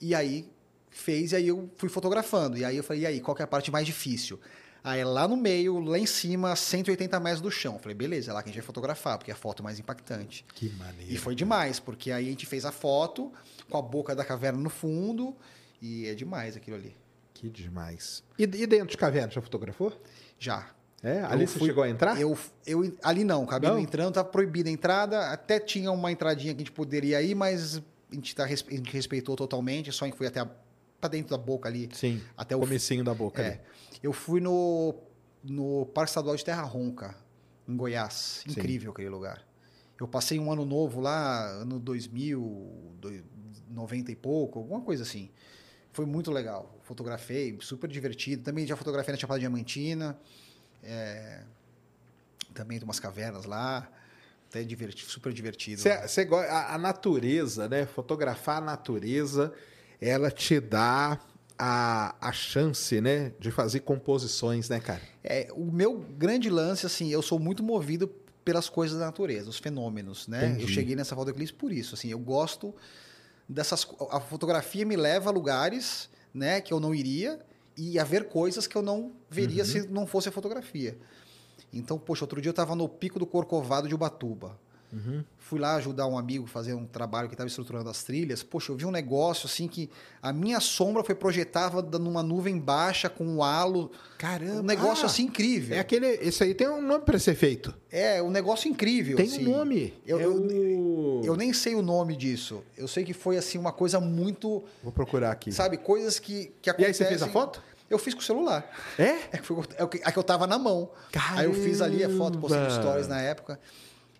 [0.00, 0.48] E aí
[0.90, 2.58] fez e aí eu fui fotografando.
[2.58, 4.38] E aí eu falei: e aí, qual que é a parte mais difícil?
[4.82, 7.74] Aí lá no meio, lá em cima, 180 metros do chão.
[7.74, 9.78] Eu falei, beleza, é lá que a gente vai fotografar, porque a foto é mais
[9.78, 10.44] impactante.
[10.54, 11.12] Que maneiro.
[11.12, 13.32] E foi demais, porque aí a gente fez a foto
[13.70, 15.36] com a boca da caverna no fundo
[15.80, 16.96] e é demais aquilo ali.
[17.34, 18.22] Que demais.
[18.38, 19.92] E, e dentro de caverna, já fotografou?
[20.38, 20.70] Já.
[21.02, 21.20] É?
[21.22, 22.20] Ali Eu você fui- chegou a entrar?
[22.20, 23.78] Eu, eu ali não, acabei Não?
[23.78, 27.78] entrando, tá proibida a entrada, até tinha uma entradinha que a gente poderia ir, mas
[28.10, 30.44] a gente, tá, a gente respeitou totalmente, só fui até
[31.00, 32.20] para dentro da boca ali, Sim.
[32.36, 33.60] até o comecinho da boca É.
[34.02, 34.92] Eu fui no,
[35.44, 37.14] no Parque Estadual de Terra Ronca,
[37.68, 38.42] em Goiás.
[38.44, 38.50] Sim.
[38.50, 39.46] Incrível aquele lugar.
[40.00, 43.22] Eu passei um ano novo lá, ano 2000, doi-
[43.70, 45.30] 90 e pouco, alguma coisa assim.
[45.92, 46.76] Foi muito legal.
[46.82, 48.42] Fotografei, super divertido.
[48.42, 50.18] Também já fotografei na Chapada Diamantina.
[50.82, 51.42] É,
[52.54, 53.90] também tem umas cavernas lá.
[54.48, 55.80] Até diverti, super divertido.
[55.82, 57.84] Cê, cê go- a, a natureza, né?
[57.84, 59.52] Fotografar a natureza,
[60.00, 61.20] ela te dá
[61.58, 63.32] a, a chance, né?
[63.38, 65.02] De fazer composições, né, cara?
[65.22, 68.08] É, o meu grande lance, assim, eu sou muito movido
[68.42, 70.46] pelas coisas da natureza, os fenômenos, né?
[70.46, 70.62] Entendi.
[70.62, 72.74] Eu cheguei nessa eclipse por isso, assim, eu gosto
[73.48, 73.86] dessas...
[74.10, 77.40] A fotografia me leva a lugares, né, que eu não iria
[77.76, 79.68] e a ver coisas que eu não veria Uhum.
[79.68, 80.98] se não fosse a fotografia.
[81.72, 84.58] Então, poxa, outro dia eu estava no Pico do Corcovado de Ubatuba.
[84.92, 85.22] Uhum.
[85.38, 88.42] Fui lá ajudar um amigo a fazer um trabalho que estava estruturando as trilhas.
[88.42, 89.88] Poxa, eu vi um negócio assim que
[90.22, 93.90] a minha sombra foi projetada numa nuvem baixa com um halo.
[94.18, 94.60] Caramba.
[94.60, 95.76] Um negócio Ah, assim incrível.
[95.76, 96.06] É aquele.
[96.06, 97.74] Esse aí tem um nome para ser feito.
[97.90, 99.16] É, um negócio incrível.
[99.16, 99.46] Tem assim.
[99.46, 99.94] um nome.
[100.06, 101.20] Eu- é eu- o...
[101.24, 102.62] Eu nem sei o nome disso.
[102.76, 105.50] Eu sei que foi assim uma coisa muito, Vou procurar aqui.
[105.52, 106.94] sabe, coisas que, que E aí acontecem.
[106.94, 107.62] você fez a foto?
[107.90, 108.70] Eu fiz com o celular.
[108.98, 109.16] É?
[109.32, 110.90] É que, foi, é o que- a que eu tava na mão.
[111.30, 112.82] Aí eu fiz ali a foto, postei no Caramba!
[112.82, 113.58] stories na época.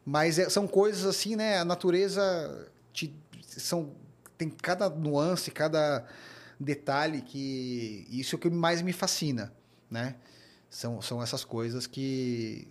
[0.08, 1.58] Mas é- são coisas assim, né?
[1.58, 3.92] A natureza te, são,
[4.38, 6.06] tem cada nuance, cada
[6.58, 8.06] detalhe que.
[8.10, 9.52] Isso é o que mais me fascina,
[9.90, 10.16] né?
[10.70, 12.68] São, são essas coisas que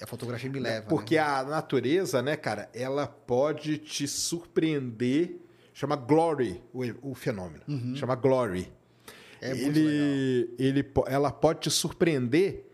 [0.00, 0.86] a fotografia me leva.
[0.86, 1.22] Porque né?
[1.22, 5.40] a natureza, né, cara, ela pode te surpreender
[5.74, 7.64] Chama Glory o, o fenômeno.
[7.96, 8.72] Chama Glory.
[9.40, 12.70] É ele, ele, ela pode te surpreender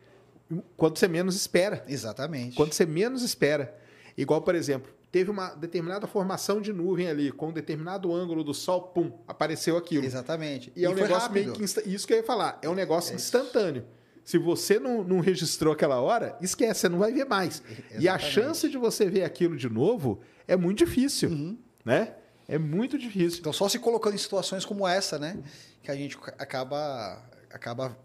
[0.76, 1.84] quando você menos espera.
[1.88, 2.54] Exatamente.
[2.54, 3.77] Quando você menos espera.
[4.18, 8.52] Igual, por exemplo, teve uma determinada formação de nuvem ali, com um determinado ângulo do
[8.52, 10.04] sol, pum, apareceu aquilo.
[10.04, 10.72] Exatamente.
[10.76, 11.42] E é um foi negócio rápido.
[11.44, 11.62] meio que.
[11.62, 12.58] insta- Isso que eu ia falar.
[12.60, 13.86] É um negócio instantâneo.
[14.24, 17.62] Se você não, não registrou aquela hora, esquece, você não vai ver mais.
[17.92, 18.30] E a Exatamente.
[18.32, 21.30] chance de você ver aquilo de novo é muito difícil.
[21.30, 21.56] Uhum.
[21.84, 22.14] Né?
[22.46, 23.38] É muito difícil.
[23.40, 25.38] Então, só se colocando em situações como essa, né?
[25.82, 27.96] Que a gente acaba, acaba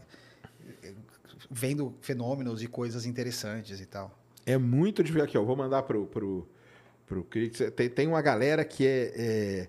[0.83, 0.93] eh,
[1.51, 4.17] vendo fenômenos e coisas interessantes e tal.
[4.45, 5.25] É muito difícil.
[5.25, 6.47] Aqui, ó, vou mandar pro, pro,
[7.05, 7.23] pro.
[7.75, 9.67] Tem, tem uma galera que é, é-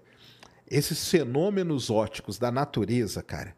[0.71, 3.55] Esses fenômenos óticos da natureza, cara,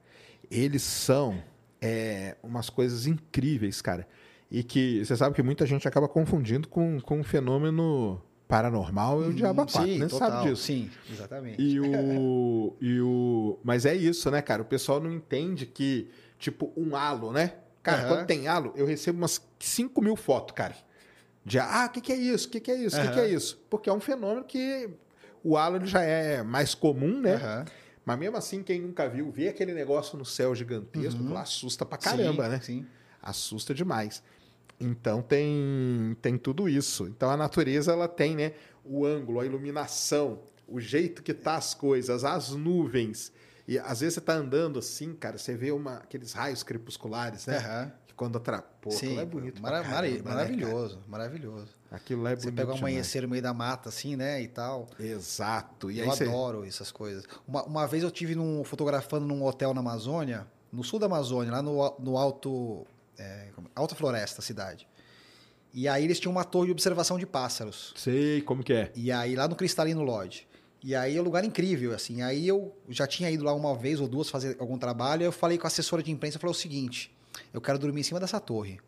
[0.50, 1.42] eles são
[1.80, 4.06] é, umas coisas incríveis, cara.
[4.50, 9.28] E que você sabe que muita gente acaba confundindo com, com um fenômeno paranormal e
[9.28, 10.06] o diabo a quatro, né?
[10.06, 10.30] total.
[10.30, 10.62] sabe disso.
[10.62, 11.60] Sim, exatamente.
[11.60, 13.58] E o, e o.
[13.64, 14.62] Mas é isso, né, cara?
[14.62, 17.54] O pessoal não entende que, tipo, um halo, né?
[17.82, 18.08] Cara, Aham.
[18.08, 20.74] quando tem halo, eu recebo umas 5 mil fotos, cara.
[21.46, 22.48] De, ah, o que, que é isso?
[22.48, 22.98] O que, que é isso?
[22.98, 23.64] O que, que é isso?
[23.70, 24.90] Porque é um fenômeno que
[25.44, 27.34] o halo ele já é mais comum, né?
[27.34, 27.64] Aham.
[28.04, 31.96] Mas mesmo assim, quem nunca viu, vê aquele negócio no céu gigantesco, aquilo assusta pra
[31.96, 32.60] caramba, Sim, né?
[32.60, 32.86] Sim.
[33.22, 34.24] assusta demais.
[34.80, 37.06] Então tem tem tudo isso.
[37.06, 38.52] Então a natureza ela tem, né,
[38.84, 43.32] o ângulo, a iluminação, o jeito que tá as coisas, as nuvens.
[43.68, 47.58] E às vezes você tá andando assim, cara, você vê uma, aqueles raios crepusculares, né?
[47.58, 47.92] Aham.
[48.16, 49.60] Quando atrapou, Sim, aquilo é bonito.
[49.62, 51.68] mara- pra mara- caramba, né, maravilhoso, maravilhoso.
[51.90, 52.56] Aquilo lá é Você bonito.
[52.56, 52.92] pega o demais.
[52.94, 54.86] amanhecer no meio da mata, assim, né, e tal.
[54.98, 55.90] Exato.
[55.90, 56.24] E eu aí você...
[56.24, 57.24] adoro essas coisas.
[57.46, 61.52] Uma, uma vez eu tive num, fotografando num hotel na Amazônia, no sul da Amazônia,
[61.52, 62.86] lá no, no alto,
[63.18, 64.88] é, Alta Floresta, a cidade.
[65.74, 67.92] E aí eles tinham uma torre de observação de pássaros.
[67.96, 68.90] Sei como que é.
[68.94, 70.46] E aí lá no Cristalino Lodge.
[70.82, 72.22] E aí é um lugar incrível, assim.
[72.22, 75.22] Aí eu já tinha ido lá uma vez ou duas fazer algum trabalho.
[75.24, 77.14] Eu falei com a assessora de imprensa, falei o seguinte:
[77.52, 78.80] eu quero dormir em cima dessa torre.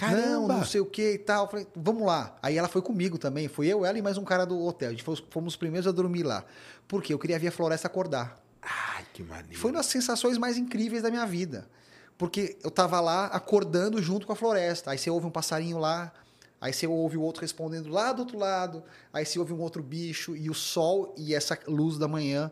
[0.00, 1.44] Não, não sei o que e tal.
[1.44, 2.36] Eu falei, vamos lá.
[2.42, 3.48] Aí ela foi comigo também.
[3.48, 4.88] Foi eu, ela e mais um cara do hotel.
[4.88, 6.44] A gente foi, fomos os primeiros a dormir lá.
[6.86, 7.14] Por quê?
[7.14, 8.42] Eu queria ver a floresta acordar.
[8.60, 9.58] Ai, que maneiro.
[9.58, 11.66] Foi uma das sensações mais incríveis da minha vida.
[12.18, 14.90] Porque eu tava lá acordando junto com a floresta.
[14.90, 16.12] Aí você ouve um passarinho lá,
[16.60, 19.82] aí você ouve o outro respondendo lá do outro lado, aí você ouve um outro
[19.82, 22.50] bicho, e o sol e essa luz da manhã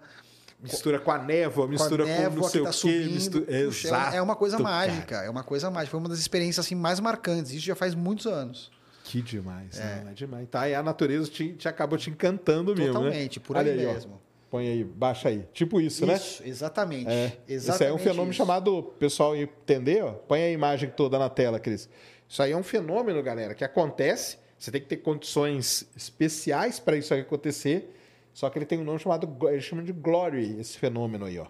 [0.64, 2.78] Mistura com a névoa, mistura com com, a névoa não sei que tá o quê.
[2.78, 3.12] subindo.
[3.14, 3.44] Mistura...
[3.66, 5.26] Puxa, é uma- é uma coisa Exato, mágica, cara.
[5.26, 5.90] é uma coisa mágica.
[5.90, 7.52] Foi uma das experiências assim mais marcantes.
[7.52, 8.70] Isso já faz muitos anos.
[9.04, 10.48] Que demais, é, é demais.
[10.48, 12.92] Tá, e a natureza te, te acabou te encantando mesmo, né?
[13.10, 13.92] Totalmente, por aí Olha ó.
[13.92, 14.20] mesmo.
[14.50, 15.46] Põe aí, baixa aí.
[15.52, 16.14] Tipo isso, né?
[16.14, 17.10] Isso, exatamente.
[17.10, 17.36] É.
[17.46, 18.38] exatamente isso aí é um fenômeno isso.
[18.38, 21.88] chamado, pessoal entender, ó, põe a imagem toda na tela, Cris.
[22.26, 24.38] Isso aí é um fenômeno, galera, que acontece.
[24.58, 27.94] Você tem que ter condições especiais para isso acontecer.
[28.34, 31.46] Só que ele tem um nome chamado, eles chamam de glory, esse fenômeno aí, ó.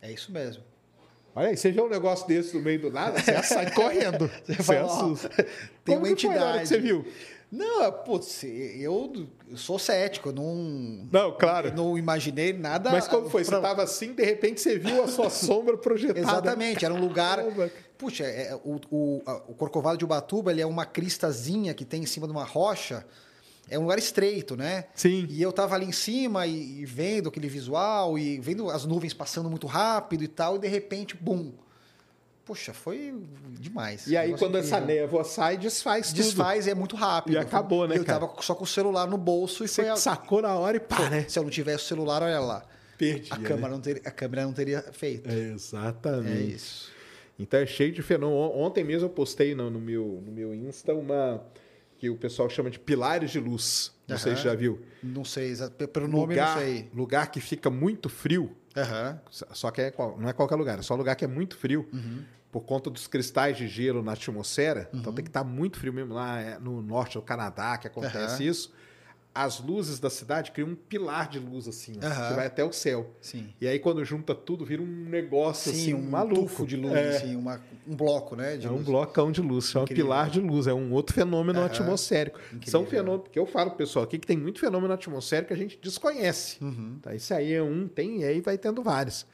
[0.00, 0.62] É isso mesmo.
[1.34, 4.30] Olha aí, você vê um negócio desse no meio do nada, você sai correndo.
[4.46, 5.28] Você, fala, ó, assusta.
[5.28, 5.44] tem
[5.94, 6.68] Como uma hora que entidade.
[6.68, 7.04] você viu?
[7.52, 9.12] Não, é, putz, eu,
[9.48, 10.54] eu sou cético, eu não,
[11.12, 11.68] Não, claro.
[11.68, 12.90] eu não imaginei nada.
[12.90, 13.42] Mas como foi?
[13.44, 16.18] Você pra- estava assim, de repente você viu a sua sombra projetada.
[16.20, 17.38] Exatamente, era um lugar.
[17.98, 22.02] Puxa, é, o, o, a- o Corcovado de Ubatuba ele é uma cristazinha que tem
[22.02, 23.04] em cima de uma rocha.
[23.70, 24.86] É um lugar estreito, né?
[24.94, 25.26] Sim.
[25.30, 29.14] E eu tava ali em cima e, e vendo aquele visual e vendo as nuvens
[29.14, 31.52] passando muito rápido e tal, e de repente, bum.
[32.44, 33.14] Puxa, foi
[33.60, 34.08] demais.
[34.08, 35.02] E aí, quando essa incrível.
[35.02, 36.16] névoa sai, desfaz tudo.
[36.16, 37.34] desfaz e é muito rápido.
[37.34, 38.26] E acabou, né, eu cara?
[38.26, 41.08] tava só com o celular no bolso e Você foi sacou na hora e pá,
[41.08, 41.26] né?
[41.28, 42.64] Se eu não tivesse o celular, olha lá.
[42.98, 43.32] Perdi.
[43.32, 45.28] A câmera, não teria, a câmera não teria feito.
[45.28, 45.52] né?
[45.54, 46.32] Exatamente.
[46.38, 46.90] É isso.
[47.38, 48.40] Então é cheio de fenômeno.
[48.40, 51.40] On- Ontem mesmo eu postei no, no meu, no meu Insta uma
[52.00, 53.92] que o pessoal chama de pilares de luz.
[54.08, 54.80] Não sei se já viu.
[55.02, 55.54] Não sei,
[55.92, 56.90] pelo nome lugar, não sei.
[56.94, 58.56] lugar que fica muito frio.
[58.74, 59.20] Aham.
[59.30, 61.86] Só que é, não é qualquer lugar, é só lugar que é muito frio.
[61.92, 62.22] Uhum.
[62.50, 64.88] Por conta dos cristais de gelo na atmosfera.
[64.94, 66.14] Então tem que estar muito frio mesmo.
[66.14, 68.72] Lá é no norte do Canadá que acontece isso.
[69.32, 72.72] As luzes da cidade criam um pilar de luz assim, ó, que vai até o
[72.72, 73.14] céu.
[73.20, 73.48] Sim.
[73.60, 76.42] E aí quando junta tudo, vira um negócio Sim, assim, um maluco.
[76.42, 77.16] tufo de luz, É.
[77.16, 78.56] assim, uma, um bloco, né?
[78.56, 78.84] De É um luz.
[78.86, 80.04] blocão de luz, chama Incrível.
[80.06, 82.40] pilar de luz, é um outro fenômeno atmosférico.
[82.46, 82.68] Incrível.
[82.70, 85.78] São fenômenos, porque eu falo pessoal aqui que tem muito fenômeno atmosférico que a gente
[85.80, 86.56] desconhece.
[86.60, 86.98] Uhum.
[87.00, 89.24] Tá, esse aí é um, tem, e aí vai tendo vários.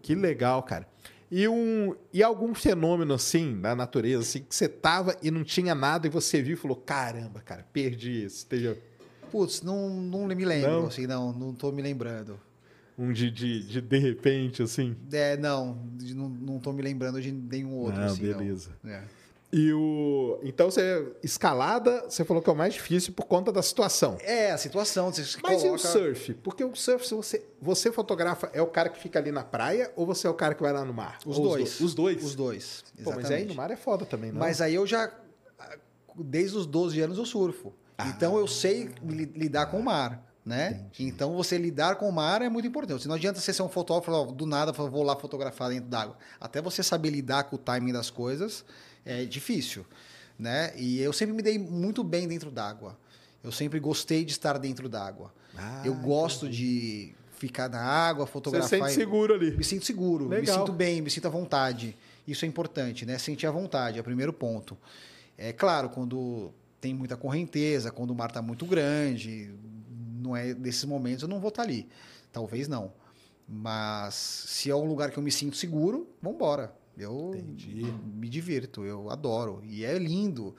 [0.00, 0.86] Que legal, cara.
[1.30, 5.74] E, um, e algum fenômeno assim, da natureza, assim, que você tava e não tinha
[5.74, 8.44] nada e você viu e falou: caramba, cara, perdi esse.
[8.44, 8.76] Entendeu?
[9.32, 10.86] Putz, não, não me lembro, Não?
[10.86, 12.38] assim, não, não tô me lembrando.
[12.98, 14.94] Um de, de, de, de repente, assim.
[15.10, 15.76] É, não,
[16.14, 18.38] não, não tô me lembrando de nenhum outro, Ah, assim, não.
[18.38, 18.70] beleza.
[18.84, 19.02] É.
[19.50, 20.38] E o.
[20.42, 21.12] Então você.
[21.22, 24.16] Escalada, você falou que é o mais difícil por conta da situação.
[24.20, 25.10] É, a situação.
[25.12, 26.34] Você Mas e o coloca- surf?
[26.34, 29.90] Porque o surf, se você, você fotografa, é o cara que fica ali na praia
[29.96, 31.18] ou você é o cara que vai lá no mar?
[31.26, 31.80] Os dois.
[31.80, 32.22] Os dois?
[32.24, 32.84] Os dois.
[33.04, 34.38] Pô, mas aí no mar é foda também, não?
[34.40, 35.10] Mas aí eu já,
[36.18, 37.72] desde os 12 anos eu surfo.
[37.98, 38.08] Ah.
[38.08, 40.86] Então eu sei li- lidar com o mar, né?
[40.98, 43.06] Então você lidar com o mar é muito importante.
[43.06, 46.16] Não adianta você ser um fotógrafo do nada vou lá fotografar dentro d'água.
[46.40, 48.64] Até você saber lidar com o timing das coisas
[49.04, 49.84] é difícil,
[50.38, 50.72] né?
[50.76, 52.96] E eu sempre me dei muito bem dentro d'água.
[53.44, 55.32] Eu sempre gostei de estar dentro d'água.
[55.56, 58.68] Ah, eu gosto de ficar na água, Você fotografar.
[58.68, 59.50] sente seguro ali.
[59.56, 60.60] me sinto seguro, me Legal.
[60.60, 61.96] sinto bem, me sinto à vontade.
[62.26, 63.18] Isso é importante, né?
[63.18, 64.78] Sentir à vontade, é o primeiro ponto.
[65.36, 69.54] É claro, quando tem muita correnteza, quando o mar está muito grande,
[70.20, 71.88] não é desses momentos eu não vou estar ali.
[72.32, 72.92] Talvez não.
[73.48, 76.74] Mas se é um lugar que eu me sinto seguro, vamos embora.
[76.98, 77.84] Eu Entendi.
[77.84, 79.62] me divirto, eu adoro.
[79.64, 80.56] E é lindo.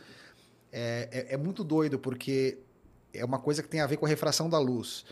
[0.71, 2.57] É, é, é muito doido, porque
[3.13, 5.03] é uma coisa que tem a ver com a refração da luz.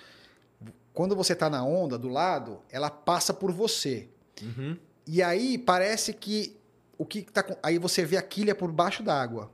[0.94, 4.08] Quando você está na onda do lado, ela passa por você.
[4.42, 4.78] Uhum.
[5.06, 6.56] E aí parece que
[6.98, 9.52] o que tá aí você vê a quilha por baixo d'água.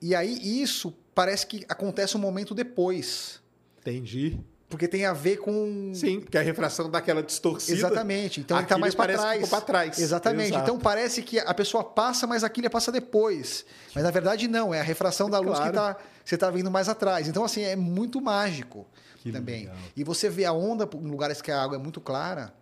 [0.00, 3.40] E aí isso parece que acontece um momento depois,
[3.80, 4.38] Entendi.
[4.68, 7.76] porque tem a ver com Sim, porque a refração dá aquela distorcida.
[7.76, 8.40] Exatamente.
[8.40, 9.48] Então ele está Aquilo mais para trás.
[9.48, 9.98] pra trás.
[9.98, 10.50] Exatamente.
[10.50, 10.62] Exato.
[10.64, 13.64] Então parece que a pessoa passa, mas a quilha passa depois.
[13.94, 15.70] Mas na verdade não, é a refração da luz Claro.
[15.72, 17.26] que tá, você está vendo mais atrás.
[17.26, 18.86] Então assim, é muito mágico
[19.22, 19.62] Que também.
[19.62, 19.76] legal.
[19.96, 22.54] E você vê a onda em lugares que a água é muito clara,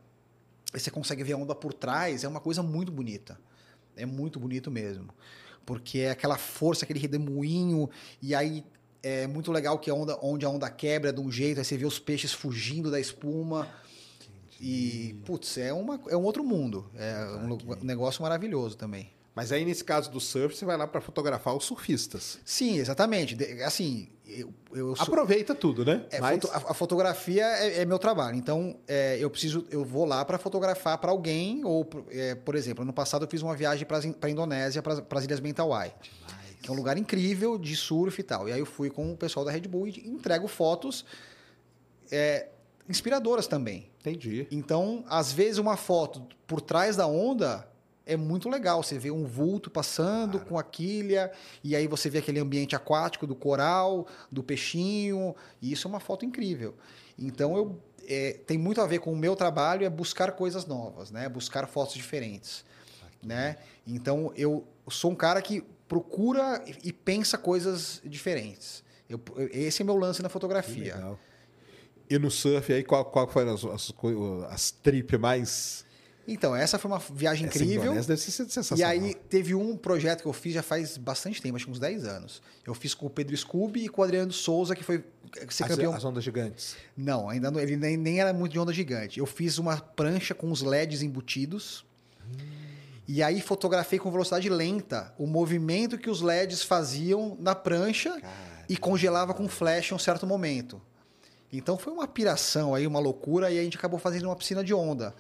[0.75, 3.39] e você consegue ver a onda por trás, é uma coisa muito bonita.
[3.95, 5.09] É muito bonito mesmo.
[5.67, 7.91] Porque é aquela força, aquele redemoinho,
[8.23, 8.65] e aí
[9.03, 11.77] é muito legal que a onda, onde a onda quebra de um jeito, aí você
[11.77, 13.69] vê os peixes fugindo da espuma.
[14.61, 16.91] E, putz, é, uma, é um outro mundo.
[16.95, 19.11] É um um negócio maravilhoso também.
[19.35, 22.39] Mas aí, nesse caso do surf, você vai lá para fotografar os surfistas.
[22.43, 23.37] Sim, exatamente.
[23.63, 26.05] Assim, eu, eu sou- Aproveita tudo, né?
[26.11, 28.37] É, Mas- foto- a, a fotografia é, é meu trabalho.
[28.37, 31.65] Então, é, eu preciso, eu vou lá para fotografar para alguém.
[31.65, 35.25] Ou, é, por exemplo, ano passado eu fiz uma viagem para a Indonésia, para as
[35.25, 35.95] Ilhas Mentawai.
[36.63, 38.49] Que é um lugar incrível de surf e tal.
[38.49, 41.05] E aí eu fui com o pessoal da Red Bull e entrego fotos
[42.11, 42.49] é,
[42.89, 43.89] inspiradoras também.
[44.01, 44.47] Entendi.
[44.51, 47.67] Então, às vezes, uma foto por trás da onda
[48.07, 48.83] é muito legal.
[48.83, 51.31] Você vê um vulto passando com a quilha,
[51.63, 56.01] e aí você vê aquele ambiente aquático do coral, do peixinho, e isso é uma
[56.01, 56.75] foto incrível.
[57.19, 61.11] Então, eu, é, tem muito a ver com o meu trabalho, é buscar coisas novas,
[61.11, 61.29] né?
[61.29, 62.65] buscar fotos diferentes.
[63.23, 63.57] Né?
[63.85, 68.85] Então, eu sou um cara que procura e pensa coisas diferentes.
[69.09, 69.21] Eu-
[69.53, 70.95] esse é meu lance na fotografia.
[72.09, 73.93] E no surf, aí, qual, qual foram as, as,
[74.49, 75.85] as trip mais...
[76.29, 77.85] Então, essa foi uma viagem Essa incrível.
[77.85, 78.81] Indonésia deve ser sensacional.
[78.81, 81.79] E aí teve um projeto que eu fiz já faz bastante tempo, acho que uns
[81.79, 82.43] 10 anos.
[82.67, 85.05] Eu fiz com o Pedro Scooby e com o Adriano Souza, que foi
[85.49, 85.93] ser as, campeão.
[85.93, 86.77] as ondas gigantes.
[86.97, 89.21] Não, ainda não, ele nem, nem era muito de onda gigante.
[89.21, 91.85] Eu fiz uma prancha com os LEDs embutidos.
[93.07, 98.21] E aí fotografei com velocidade lenta o movimento que os LEDs faziam na prancha
[98.69, 100.83] e congelava com flash em um certo momento.
[101.53, 104.75] Então foi uma piração aí, uma loucura, e a gente acabou fazendo uma piscina de
[104.75, 105.15] onda.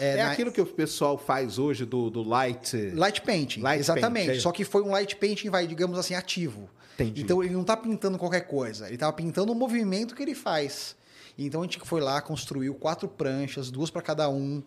[0.00, 2.74] É, na- aquilo que o pessoal faz hoje do, do light...
[2.94, 4.26] Light painting, Light exatamente.
[4.26, 4.40] paint, é.
[4.40, 6.68] Só que foi um light painting, vai, digamos assim, ativo.
[6.94, 7.22] Entendi.
[7.22, 10.96] Então ele não está pintando qualquer coisa, ele estava pintando o movimento que ele faz.
[11.38, 14.62] Então a gente foi lá, construiu quatro pranchas, duas para cada um.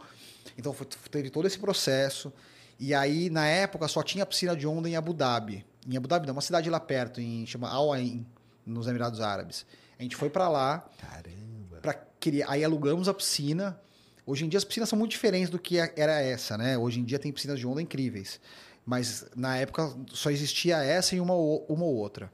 [0.57, 2.31] Então foi- teve todo esse processo.
[2.79, 5.63] E aí, na época, só tinha piscina de onda em Abu Dhabi.
[5.87, 8.25] Em Abu Dhabi, não, uma cidade lá perto, em chama Al Ain,
[8.65, 9.65] nos Emirados Árabes.
[9.99, 11.77] A gente foi para lá, Caramba.
[11.81, 12.49] para criar.
[12.49, 13.79] Aí alugamos a piscina.
[14.25, 16.77] Hoje em dia as piscinas são muito diferentes do que era essa, né?
[16.77, 18.39] Hoje em dia tem piscinas de onda incríveis.
[18.85, 22.31] Mas na época só existia essa e uma, uma ou outra.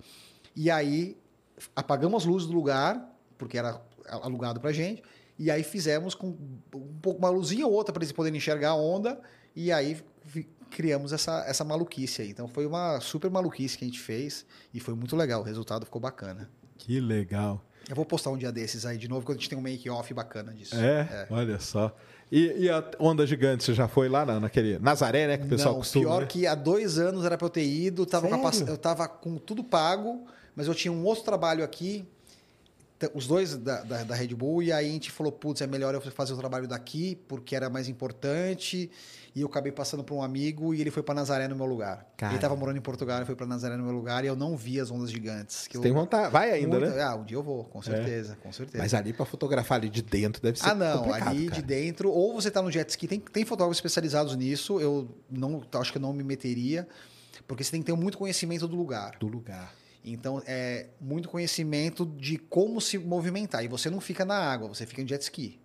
[0.56, 1.18] E aí
[1.76, 5.04] apagamos as luzes do lugar, porque era alugado pra gente,
[5.38, 8.76] e aí fizemos com um pouco uma luzinha ou outra para eles poderem enxergar a
[8.76, 9.20] onda,
[9.56, 9.98] e aí
[10.70, 12.30] criamos essa, essa maluquice aí.
[12.30, 15.86] Então foi uma super maluquice que a gente fez e foi muito legal, o resultado
[15.86, 16.50] ficou bacana.
[16.78, 17.64] Que legal.
[17.90, 20.14] Eu vou postar um dia desses aí de novo, quando a gente tem um make-off
[20.14, 20.76] bacana disso.
[20.76, 21.92] É, olha só.
[22.32, 25.38] E, e a onda gigante, você já foi lá na, naquele Nazaré, né?
[25.40, 26.06] Que o pessoal Não, costuma.
[26.06, 26.28] pior né?
[26.28, 29.38] que há dois anos era pra eu ter ido, tava com a eu tava com
[29.38, 30.24] tudo pago,
[30.56, 32.08] mas eu tinha um outro trabalho aqui,
[33.14, 35.94] os dois da, da, da Red Bull, e aí a gente falou, putz, é melhor
[35.94, 38.92] eu fazer o trabalho daqui, porque era mais importante,
[39.36, 42.06] e eu acabei passando por um amigo e ele foi pra Nazaré no meu lugar.
[42.18, 42.34] Cara.
[42.34, 44.58] Ele tava morando em Portugal, ele foi pra Nazaré no meu lugar, e eu não
[44.58, 45.68] vi as ondas gigantes.
[45.68, 46.32] Que Você eu, tem vontade.
[46.32, 47.02] Vai ainda, Muito- né?
[47.02, 48.84] Ah, um dia eu vou, com certeza, com certeza.
[48.84, 51.56] Mas ali pra fotografar ali de dentro deve ser Ah, não, ali cara.
[51.56, 55.62] de dentro, ou você tá no jet ski, tem, tem fotógrafos especializados nisso, eu não
[55.74, 56.88] acho que eu não me meteria,
[57.48, 59.18] Porque você tem que ter muito conhecimento do lugar.
[59.20, 59.74] Do lugar.
[60.04, 63.64] Então, é muito conhecimento de como se movimentar.
[63.64, 65.60] E você não fica na água, você fica em jet ski.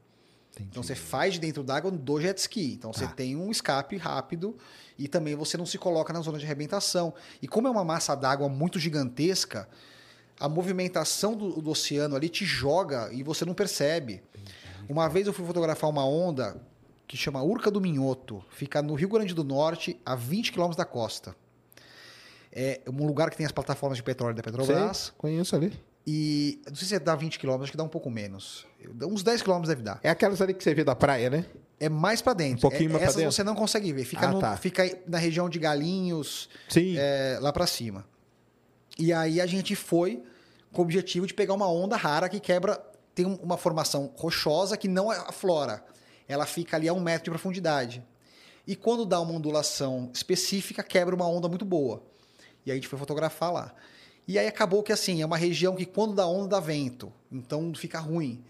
[0.52, 0.68] Entendi.
[0.70, 2.74] Então, você faz de dentro d'água do jet ski.
[2.74, 3.12] Então, você Tá.
[3.12, 4.56] tem um escape rápido
[4.98, 7.14] e também você não se coloca na zona de arrebentação.
[7.40, 9.68] E como é uma massa d'água muito gigantesca,
[10.38, 14.22] a movimentação do, do oceano ali te joga e você não percebe.
[14.88, 16.60] Uma vez eu fui fotografar uma onda
[17.06, 18.44] que chama Urca do Minhoto.
[18.50, 21.36] Fica no Rio Grande do Norte, a 20 quilômetros da costa.
[22.56, 24.96] É um lugar que tem as plataformas de petróleo da Petrobras.
[24.98, 25.72] Sei, conheço ali.
[26.06, 28.66] E não sei se dá 20 quilômetros, acho que dá um pouco menos.
[29.02, 29.98] Uns 10 quilômetros deve dar.
[30.02, 31.46] É aquelas ali que você vê da praia, né?
[31.80, 32.58] É mais pra dentro.
[32.58, 33.32] Um pouquinho é, mais pra essas dentro?
[33.32, 34.04] você não consegue ver.
[34.04, 34.56] Fica, Ah, no- tá.
[34.56, 36.94] fica na região de Galinhos, Sim.
[36.96, 38.04] é, lá pra cima.
[38.98, 40.22] E aí a gente foi
[40.72, 42.80] com o objetivo de pegar uma onda rara que quebra.
[43.14, 45.82] Tem um- uma formação rochosa que não aflora.
[46.28, 48.04] Ela fica ali a um metro de profundidade.
[48.66, 52.02] E quando dá uma ondulação específica, quebra uma onda muito boa.
[52.64, 53.74] E aí a gente foi fotografar lá.
[54.26, 57.12] E aí acabou que assim, é uma região que quando dá onda dá vento.
[57.30, 58.42] Então fica ruim.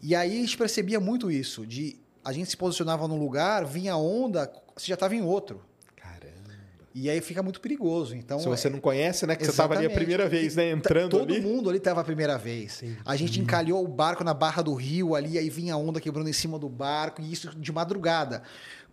[0.00, 3.96] E aí a gente percebia muito isso, de a gente se posicionava num lugar, vinha
[3.96, 5.62] onda, você já estava em outro.
[5.94, 6.54] Caramba.
[6.94, 8.14] E aí fica muito perigoso.
[8.16, 9.36] Então, Se você é- não conhece, né?
[9.36, 10.04] Que você estava ali a Exatamente.
[10.06, 10.70] primeira vez, né?
[10.70, 11.40] Tá- Entrando Todo ali.
[11.42, 12.82] mundo ali estava a primeira vez.
[13.04, 16.30] A gente encalhou o barco na barra do rio ali, aí vinha a onda quebrando
[16.30, 18.42] em cima do barco, e isso de madrugada.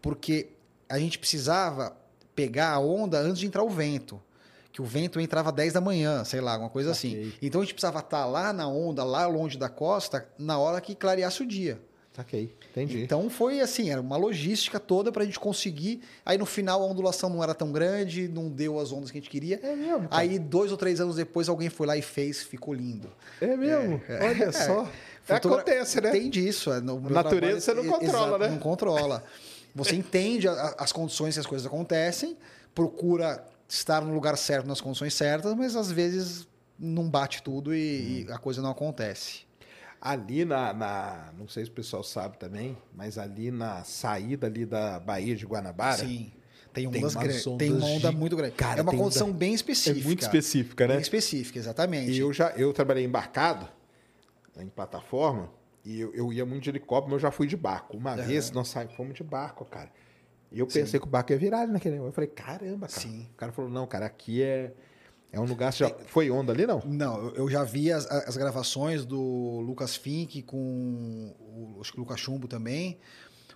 [0.02, 0.50] Porque
[0.90, 1.96] a gente precisava
[2.36, 4.22] pegar a onda antes de entrar o vento.
[4.78, 7.34] Que o vento entrava às 10 da manhã, sei lá, alguma coisa assim.
[7.42, 10.94] Então a gente precisava estar lá na onda, lá longe da costa, na hora que
[10.94, 11.82] clareasse o dia.
[12.16, 12.54] Saquei.
[12.70, 13.02] Entendi.
[13.02, 16.02] Então foi assim, era uma logística toda pra gente conseguir.
[16.24, 19.22] Aí no final a ondulação não era tão grande, não deu as ondas que a
[19.22, 19.60] gente queria.
[19.64, 20.10] É mesmo?
[20.10, 20.22] cara?
[20.22, 23.10] Aí dois ou três anos depois alguém foi lá e fez, ficou lindo.
[23.42, 24.00] É mesmo?
[24.22, 24.88] Olha só.
[25.24, 26.12] Fotogra- Acontece, né?
[26.12, 26.72] Tem disso.
[26.72, 28.48] é, Natureza você não e- controla, exato, né?
[28.50, 29.24] Não controla.
[29.74, 32.38] Você entende a- as condições que as coisas acontecem,
[32.76, 36.48] procura estar no lugar certo nas condições certas, mas às vezes
[36.80, 38.30] não bate tudo e, Hum.
[38.30, 39.46] e a coisa não acontece.
[40.00, 44.66] Ali na, na- Não sei se o pessoal sabe também, mas ali na saída ali
[44.66, 45.98] da Baía de Guanabara.
[46.06, 46.32] Sim.
[46.72, 47.44] Tem Tem ondas grandes.
[47.58, 48.54] Tem uma onda gi- muito grande.
[48.54, 50.06] Cara, é uma condição onda- bem É específica.
[50.06, 50.94] muito específica, né?
[50.94, 52.12] Bem específica, exatamente.
[52.12, 53.68] E eu já eu trabalhei embarcado
[54.60, 55.50] em plataforma
[55.84, 57.98] e eu, eu ia muito de helicóptero, mas eu já fui de barco.
[57.98, 59.90] Uma vez nós saímos, fomos de barco, cara.
[60.52, 61.98] E eu pensei que o barco ia virar ali naquele.
[61.98, 63.00] Eu falei, caramba, cara.
[63.02, 63.28] Sim.
[63.34, 64.74] O cara falou, não, cara, aqui é,
[65.32, 65.74] é um lugar.
[65.74, 66.82] Você já foi onda ali, não?
[66.86, 72.02] Não, eu- já vi as, as gravações do Lucas Fink com o, acho que o
[72.02, 72.98] Lucas Chumbo também,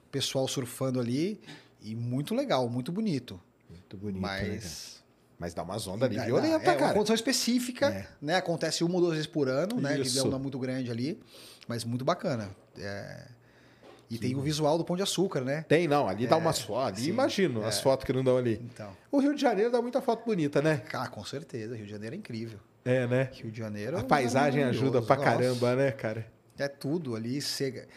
[0.06, 1.40] o pessoal surfando ali,
[1.82, 3.40] e muito legal, muito bonito.
[3.70, 4.48] Muito bonito, né, cara?
[4.50, 5.02] mas.
[5.40, 6.94] Mas dá umas ondas ali violenta, dá- é uma cara.
[6.94, 8.08] condição específica, É.
[8.22, 8.36] né?
[8.36, 9.94] Acontece uma ou duas vezes por ano, né?
[9.96, 10.28] De ver Isso.
[10.28, 11.20] onda muito grande ali,
[11.68, 12.52] mas muito bacana.
[12.78, 13.28] É,
[14.12, 15.64] E tem o visual do Pão de Açúcar, né?
[15.70, 16.06] Tem, não.
[16.06, 17.00] Ali dá umas fotos.
[17.00, 18.62] Ali sim, imagino as fotos que não dão ali.
[18.62, 18.92] Então.
[19.10, 20.84] O Rio de Janeiro dá muita foto bonita, né?
[20.92, 21.78] Ah, com certeza.
[21.78, 22.60] Rio de Janeiro é incrível.
[22.84, 23.30] É, né?
[23.32, 23.96] Rio de Janeiro.
[23.96, 25.30] A é paisagem ajuda pra Nossa.
[25.30, 26.28] caramba, né, cara?
[26.58, 27.42] É tudo ali.
[27.42, 27.88] Você...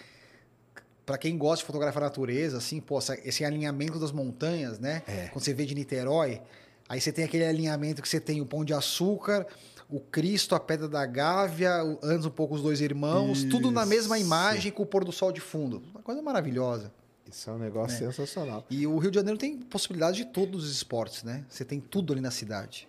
[1.05, 5.03] Para quem gosta de fotografar a natureza, assim, pô, esse alinhamento das montanhas, né?
[5.09, 5.27] É.
[5.33, 6.41] Quando você vê de Niterói,
[6.89, 9.47] aí você tem aquele alinhamento que você tem o Pão de Açúcar,
[9.89, 11.72] o Cristo, a Pedra da Gávea,
[12.03, 14.26] antes um pouco os dois irmãos, tudo na mesma Isso.
[14.26, 15.82] imagem com o pôr do sol de fundo.
[15.93, 16.93] Uma coisa maravilhosa.
[17.30, 18.64] Isso é um negócio sensacional.
[18.70, 21.45] E o Rio de Janeiro tem possibilidade de todos os esportes, né?
[21.49, 22.89] Você tem tudo ali na cidade.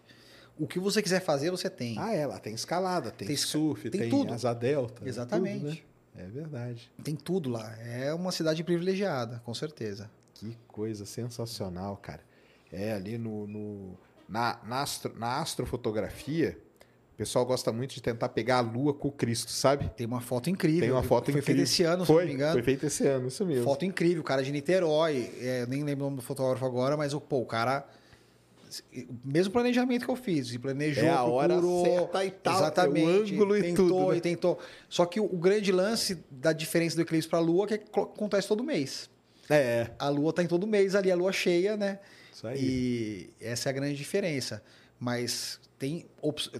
[0.57, 1.97] O que você quiser fazer, você tem.
[1.99, 4.33] Ah, é, lá tem escalada, tem, Tem surf, tem, tem tudo.
[4.33, 5.07] asa delta.
[5.07, 5.59] Exatamente.
[5.59, 5.77] tudo, né?
[6.17, 6.89] É verdade.
[7.03, 7.75] Tem tudo lá.
[7.81, 10.09] É uma cidade privilegiada, com certeza.
[10.33, 12.21] Que coisa sensacional, cara.
[12.71, 13.97] É, ali no, no-
[14.29, 16.57] na, na, astro- na astrofotografia,
[17.15, 19.89] o pessoal gosta muito de tentar pegar a lua com o Cristo, sabe?
[19.95, 20.81] Tem uma foto incrível.
[20.81, 21.45] Tem uma foto Foi incrível.
[21.45, 22.51] feita esse ano, se foi, não me engano.
[22.53, 23.63] Foi feita esse ano, isso mesmo.
[23.63, 25.31] Foto incrível, cara de Niterói.
[25.39, 27.87] É, eu nem lembro o nome do fotógrafo agora, mas o, pô, o cara.
[28.93, 30.53] o Mesmo planejamento que eu fiz.
[30.53, 33.31] E planejou, É a hora procurou, certa e tal, Exatamente.
[33.31, 34.17] o ângulo e tentou, tudo, né?
[34.17, 34.59] E tentou.
[34.89, 37.85] Só que o, o grande lance da diferença do eclipse para a Lua é que
[37.97, 39.09] acontece todo mês.
[39.49, 41.99] É, A Lua tá em todo mês ali, a Lua cheia, né?
[42.33, 42.59] isso aí.
[42.59, 44.61] E essa é a grande diferença.
[44.99, 46.05] Mas tem,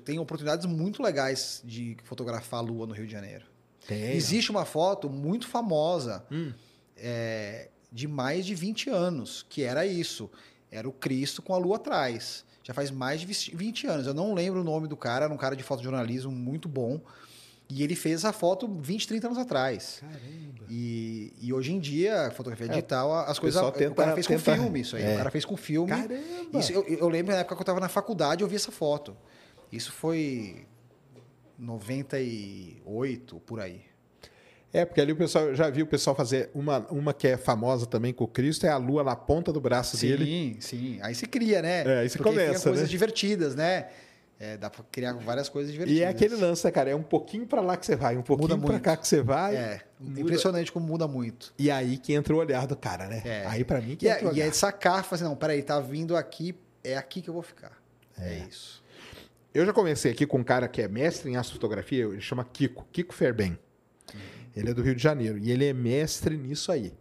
[0.03, 3.45] tem oportunidades muito legais de fotografar a Lua no Rio de Janeiro.
[3.88, 4.11] Tem.
[4.13, 6.51] Existe uma foto muito famosa Hum.
[6.97, 10.29] é, de mais de 20 anos, que era isso.
[10.71, 12.43] Era o Cristo com a lua atrás.
[12.63, 14.07] Já faz mais de 20 anos.
[14.07, 16.99] Eu não lembro o nome do cara, era um cara de fotojornalismo muito bom.
[17.68, 19.97] E ele fez essa foto 20, 30 anos atrás.
[20.01, 20.66] Caramba.
[20.70, 23.59] E, e hoje em dia, fotografia É, digital, as o coisas.
[23.59, 25.03] pessoal o tenta- cara fez com tenta- filme isso aí.
[25.03, 25.13] é.
[25.13, 25.89] O cara fez com filme.
[25.89, 26.59] Caramba.
[26.59, 29.16] Isso, eu, eu lembro na época que eu estava na faculdade, eu vi essa foto.
[29.72, 30.66] Isso foi
[31.57, 33.82] 98, por aí.
[34.74, 37.38] É, porque ali o pessoal, eu já vi o pessoal fazer uma, uma que é
[37.38, 40.57] famosa também com o Cristo, é a lua na ponta do braço Sim, dele.
[40.59, 40.99] sim.
[41.01, 41.84] Aí se cria, né?
[41.86, 42.88] É, aí se Porque começa, cria coisas né?
[42.89, 43.88] divertidas, né?
[44.38, 45.99] É, dá pra criar várias coisas divertidas.
[45.99, 46.89] E é aquele lance, né, cara?
[46.89, 48.83] É um pouquinho pra lá que você vai, um pouquinho Muda pra muito.
[48.83, 49.55] cá que você vai.
[49.55, 50.19] É, muda.
[50.21, 51.53] impressionante como muda muito.
[51.57, 53.21] E aí que entra o olhar do cara, né?
[53.23, 53.45] É.
[53.47, 54.47] Aí pra mim que E entra o é, e olhar.
[54.47, 57.43] é de sacar, falar assim, não, peraí, tá vindo aqui, é aqui que eu vou
[57.43, 57.81] ficar.
[58.19, 58.83] É, isso.
[59.53, 62.86] Eu já comecei aqui com um cara que é mestre em astrofotografia, ele chama Kiko,
[62.91, 63.57] Kiko Ferben.
[64.53, 66.93] Ele é do Rio de Janeiro e ele é mestre nisso aí.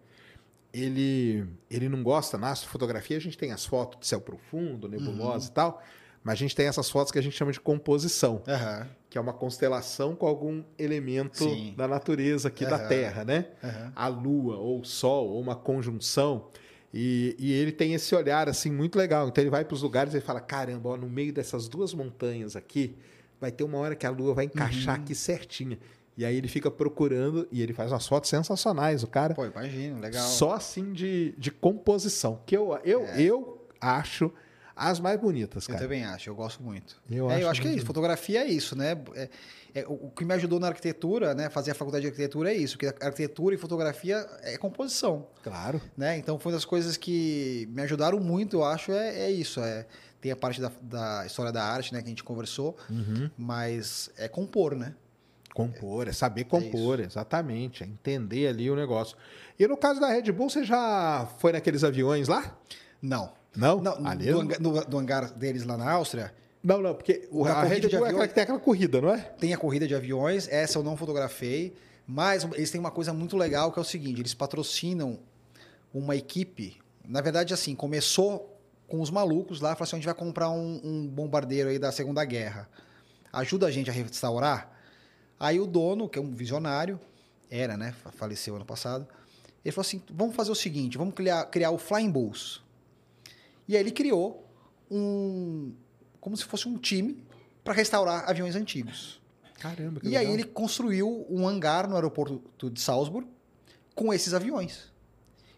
[0.72, 5.48] Ele, ele não gosta, na astrofotografia a gente tem as fotos de céu profundo, nebulosa
[5.48, 5.82] e tal,
[6.24, 9.20] mas a gente tem essas fotos que a gente chama de composição, Aham, que é
[9.20, 11.74] uma constelação com algum elemento Sim.
[11.76, 12.88] da natureza aqui da Aham.
[12.88, 13.46] Terra, né?
[13.62, 13.92] aham.
[13.94, 16.48] a lua ou o sol ou uma conjunção
[16.92, 20.14] e, e ele tem esse olhar assim muito legal então ele vai para os lugares
[20.14, 22.96] e fala caramba ó, no meio dessas duas montanhas aqui
[23.40, 25.76] vai ter uma hora que a lua vai encaixar aqui certinha
[26.16, 30.00] e aí ele fica procurando e ele faz umas fotos sensacionais o cara Pô, imagino,
[30.00, 30.26] legal.
[30.26, 34.32] só assim de, de composição que eu eu, eu acho
[34.76, 37.00] as mais bonitas Eu cara também acho, eu gosto muito.
[37.10, 37.86] Eu É, acho eu acho que é isso.
[37.86, 38.96] Fotografia é isso, né?
[39.14, 39.28] É-
[39.76, 41.50] é, o que me ajudou na arquitetura, né?
[41.50, 46.16] Fazer a faculdade de arquitetura é isso, que arquitetura e fotografia é composição, claro né?
[46.16, 49.60] Então foi uma das coisas que me ajudaram muito, eu acho, é, é isso.
[49.60, 49.84] É,
[50.20, 52.00] tem a parte da, da história da arte, né?
[52.00, 53.28] Que a gente conversou, Uhum.
[53.36, 54.94] mas é compor, né?
[55.52, 57.82] Compor, é saber compor, exatamente.
[57.84, 59.16] É entender ali o negócio.
[59.58, 62.56] E no caso da Red Bull, você já foi naqueles aviões lá?
[63.02, 63.32] Não.
[63.56, 63.80] Não?
[63.80, 67.44] Não, Ali do, hangar, do- do hangar deles lá na Áustria, Não, não, porque o,
[67.44, 69.18] a Red corrida de Bull é aviões- aquela que tem aquela corrida, não é?
[69.18, 71.74] tem a corrida de aviões, essa eu não fotografei,
[72.06, 75.18] mas eles têm uma coisa muito legal que é o seguinte, eles patrocinam
[75.92, 76.76] uma equipe,
[77.06, 78.50] na verdade assim, começou
[78.88, 81.92] com os malucos lá, falaram assim, a gente vai comprar um, um bombardeiro aí da
[81.92, 82.68] Segunda Guerra,
[83.32, 84.70] ajuda a gente a restaurar?
[85.38, 86.98] Aí o dono, que é um visionário,
[87.50, 89.06] era, né, fa- faleceu ano passado,
[89.64, 92.62] ele falou assim, vamos fazer o seguinte, vamos criar, criar o Flying Bulls.
[93.68, 94.46] E aí ele criou
[94.90, 95.72] um,
[96.20, 97.22] como se fosse um time
[97.62, 99.20] para restaurar aviões antigos.
[99.58, 100.34] Caramba, que E aí legal.
[100.34, 103.26] ele construiu um hangar no aeroporto de Salzburg
[103.94, 104.92] com esses aviões.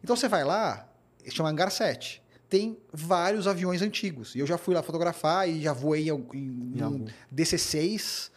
[0.04, 0.88] Então você vai lá,
[1.30, 2.22] chama Hangar 7.
[2.48, 4.36] Tem vários aviões antigos.
[4.36, 7.04] E eu já fui lá fotografar e já voei em, em Em um algum.
[7.34, 8.30] DC6,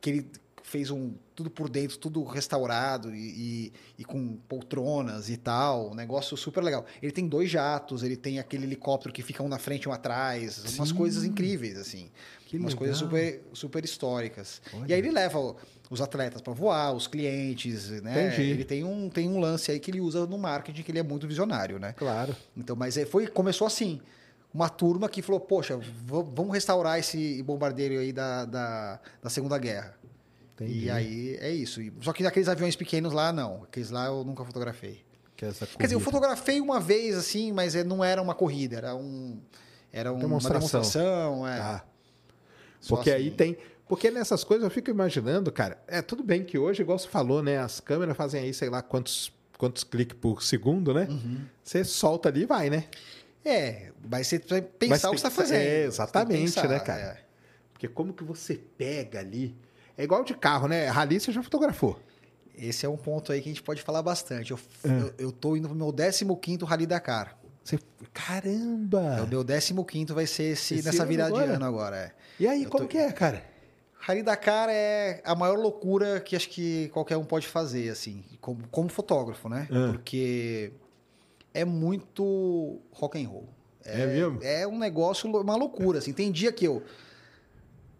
[0.00, 0.30] que ele
[0.66, 5.90] fez um tudo por dentro, tudo restaurado e, e- e com poltronas e tal.
[5.92, 6.84] Um negócio super legal.
[7.00, 9.92] Ele tem dois jatos, ele tem aquele helicóptero que fica um na frente e um
[9.92, 10.58] atrás.
[10.76, 10.94] Umas Sim.
[10.96, 12.10] coisas incríveis, assim.
[12.46, 12.78] Que umas legal.
[12.78, 14.60] coisas super, super históricas.
[14.74, 14.86] Olha.
[14.88, 15.54] E aí ele leva
[15.88, 18.26] os atletas para voar, os clientes, né?
[18.34, 18.50] Entendi.
[18.50, 21.02] Ele tem um, tem um lance aí que ele usa no marketing, que ele é
[21.04, 21.92] muito visionário, né?
[21.92, 22.34] Claro.
[22.56, 24.00] Então, mas é, foi, começou assim.
[24.52, 29.94] Uma turma que falou, poxa, vamos restaurar esse bombardeiro aí da, da, da Segunda Guerra.
[30.56, 30.86] Entendi.
[30.86, 31.80] E aí é isso.
[32.00, 33.64] Só que aqueles aviões pequenos lá, não.
[33.64, 35.04] Aqueles lá eu nunca fotografei.
[35.36, 38.76] Que é Quer dizer, eu fotografei uma vez, assim, mas é- não era uma corrida,
[38.76, 39.38] era um.
[39.92, 40.80] Era um- Demonstração.
[40.80, 41.46] uma demonstração.
[41.46, 41.60] É.
[41.60, 41.84] Ah,
[42.88, 43.36] porque aí assim.
[43.36, 43.56] tem.
[43.86, 45.78] Porque nessas coisas eu fico imaginando, cara.
[45.86, 47.58] É tudo bem que hoje, igual você falou, né?
[47.58, 51.06] As câmeras fazem aí, sei lá, quantos, quantos cliques por segundo, né?
[51.08, 51.44] Uhum.
[51.62, 52.84] Você solta ali e vai, né?
[53.44, 55.60] É, mas você Mas pensar o tem que você está fazendo.
[55.60, 57.00] é, exatamente, pensar, né, cara?
[57.00, 57.18] é.
[57.72, 59.54] Porque como que você pega ali.
[59.98, 60.86] É igual de carro, né?
[60.88, 61.98] Rally você já fotografou.
[62.56, 64.50] Esse é um ponto aí que a gente pode falar bastante.
[64.50, 64.88] Eu, É.
[64.88, 67.36] eu, eu tô indo pro meu 15º Rally Dakar.
[67.62, 67.78] Você...
[68.12, 69.16] Caramba!
[69.18, 71.54] É, o meu 15º vai ser esse, Esse nessa virada de agora?
[71.56, 71.96] ano agora.
[71.96, 72.12] É.
[72.38, 73.44] E aí, Eu como tô- que é, cara?
[73.98, 78.66] Rally Dakar é a maior loucura que acho que qualquer um pode fazer, assim, como,
[78.68, 79.66] como fotógrafo, né?
[79.70, 79.92] Ah.
[79.92, 80.72] Porque
[81.52, 83.48] é muito rock and roll.
[83.84, 84.38] É mesmo?
[84.42, 86.12] É um negócio, uma loucura, assim.
[86.12, 86.82] Tem dia que eu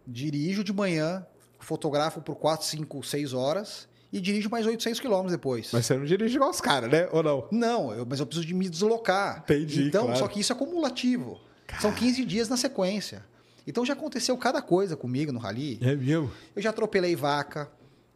[0.06, 1.26] dirijo de manhã,
[1.66, 5.70] fotografo por 4, 5, 6 horas e dirijo mais 800 quilômetros depois.
[5.72, 7.08] Mas você não dirige igual os caras, né?
[7.12, 7.48] Ou não?
[7.50, 9.40] Não, eu- mas eu preciso de me deslocar.
[9.44, 10.18] Entendi, Então, claro.
[10.18, 11.40] só que isso é acumulativo.
[11.80, 13.24] São 15 dias na sequência.
[13.66, 15.78] Então já aconteceu cada coisa comigo no rally.
[15.82, 16.30] É mesmo?
[16.54, 17.68] Eu já atropelei vaca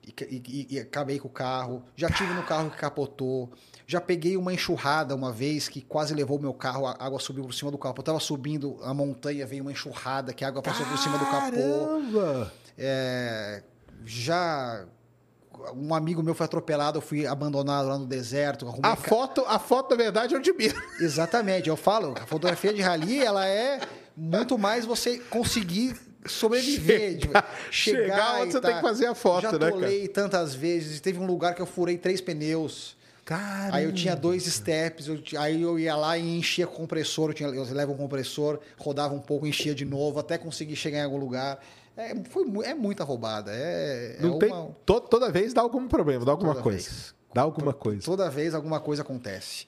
[0.07, 0.15] e,
[0.47, 1.83] e- e- acabei com o carro.
[1.97, 3.51] Já tive no carro que capotou.
[3.85, 7.43] Já peguei uma enxurrada uma vez que quase levou o meu carro, a água subiu
[7.45, 8.01] por cima do capô.
[8.01, 11.27] Eu tava subindo a montanha, veio uma enxurrada que a água passou por cima do
[11.27, 12.47] capô.
[12.83, 13.63] É,
[14.07, 14.87] já
[15.75, 18.67] um amigo meu foi atropelado, eu fui abandonado lá no deserto.
[18.83, 20.83] A ca- foto, a foto, na verdade, eu admiro.
[20.99, 23.81] Exatamente, eu falo, a fotografia de rally, ela é
[24.17, 29.07] muito mais você conseguir sobreviver, de Chegar- chegar, chegar onde você tá- tem que fazer
[29.07, 29.73] a foto, Já né, cara?
[29.73, 32.97] tolei tantas vezes, teve um lugar que eu furei três pneus.
[33.25, 33.77] Caramba!
[33.77, 37.35] Aí eu tinha dois steps, eu aí eu ia lá e enchia com compressor, eu,
[37.35, 41.05] tinha, eu levo um compressor, rodava um pouco, enchia de novo, até conseguir chegar em
[41.05, 41.59] algum lugar.
[42.01, 43.51] É, foi, é muita roubada.
[43.53, 46.79] É, é Não tem, uma- to- toda vez dá algum problema, dá alguma Toda coisa.
[46.89, 47.15] vez.
[47.35, 48.03] Dá alguma coisa.
[48.05, 49.67] Toda vez alguma coisa acontece.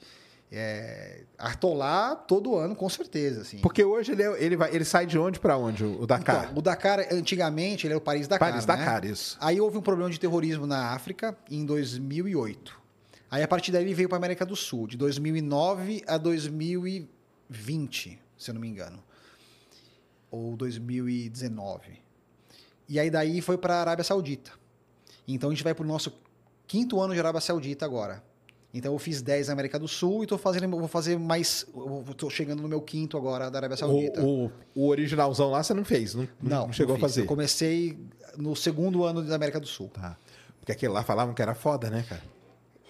[0.51, 3.41] É, atolar todo ano, com certeza.
[3.41, 3.57] Assim.
[3.59, 6.45] Porque hoje ele, é- ele, vai, ele sai de onde para onde, o Dakar?
[6.45, 8.49] Então, o Dakar, antigamente, ele era o Paris-Dakar.
[8.51, 8.75] Paris né?
[8.75, 9.37] Dakar, isso.
[9.41, 12.79] Aí houve um problema de terrorismo na África em 2008.
[13.31, 18.51] Aí a partir daí ele veio para América do Sul, de 2009 a 2020, se
[18.51, 19.03] eu não me engano.
[20.29, 22.02] Ou 2019.
[22.87, 24.51] E aí daí foi para a Arábia Saudita.
[25.27, 26.13] Então a gente vai para o nosso
[26.67, 28.23] quinto ano de Arábia Saudita agora.
[28.73, 31.65] Então eu fiz 10 na América do Sul e tô fazendo, vou fazer mais.
[32.09, 34.21] Estou chegando no meu quinto agora da Arábia Saudita.
[34.21, 37.03] O, o, o originalzão lá você não fez, não, não, chegou fiz.
[37.03, 37.21] a fazer.
[37.21, 37.97] Eu comecei
[38.35, 39.89] no segundo ano da América do Sul.
[39.89, 40.17] Tá.
[40.59, 42.23] Porque aquele lá falavam que era foda, né, cara?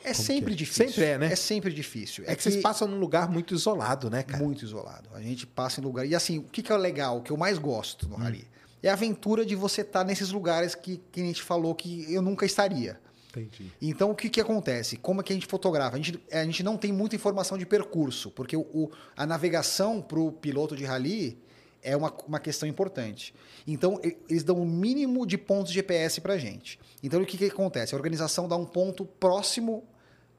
[0.05, 0.57] É Como sempre que é?
[0.57, 0.87] difícil.
[0.87, 1.25] Sempre é, né?
[1.31, 2.23] É sempre difícil.
[2.27, 4.43] É, que, vocês passam num lugar muito isolado, né, cara?
[4.43, 5.09] muito isolado.
[5.13, 6.05] A gente passa em lugar.
[6.05, 8.09] E assim, o que, que é legal, o que eu mais gosto Hum.
[8.09, 8.45] no rally?
[8.83, 12.21] É a aventura de você estar nesses lugares que, que a gente falou que eu
[12.21, 12.99] nunca estaria.
[13.29, 13.71] Entendi.
[13.81, 14.97] Então, o que, que acontece?
[14.97, 15.95] Como é que a gente fotografa?
[15.95, 20.01] A gente, a gente não tem muita informação de percurso, porque o, o- a navegação
[20.01, 21.41] para o piloto de rally
[21.81, 23.33] é uma, uma questão importante.
[23.65, 26.79] Então, eles dão o mínimo de pontos de GPS para a gente.
[27.01, 27.95] Então, o que, que acontece?
[27.95, 29.83] A organização dá um ponto próximo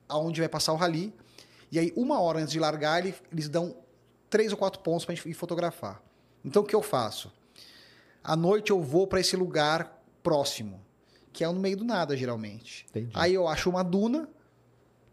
[0.08, 1.12] aonde vai passar o rally,
[1.72, 3.74] e aí, uma hora antes de largar, ele- eles dão
[4.30, 6.00] três ou quatro pontos para a gente ir fotografar.
[6.44, 7.32] Então, o que eu faço?
[8.24, 10.80] À noite, eu vou para esse lugar próximo,
[11.32, 12.86] que é no meio do nada, geralmente.
[12.88, 13.10] Entendi.
[13.14, 14.26] Aí eu acho uma duna,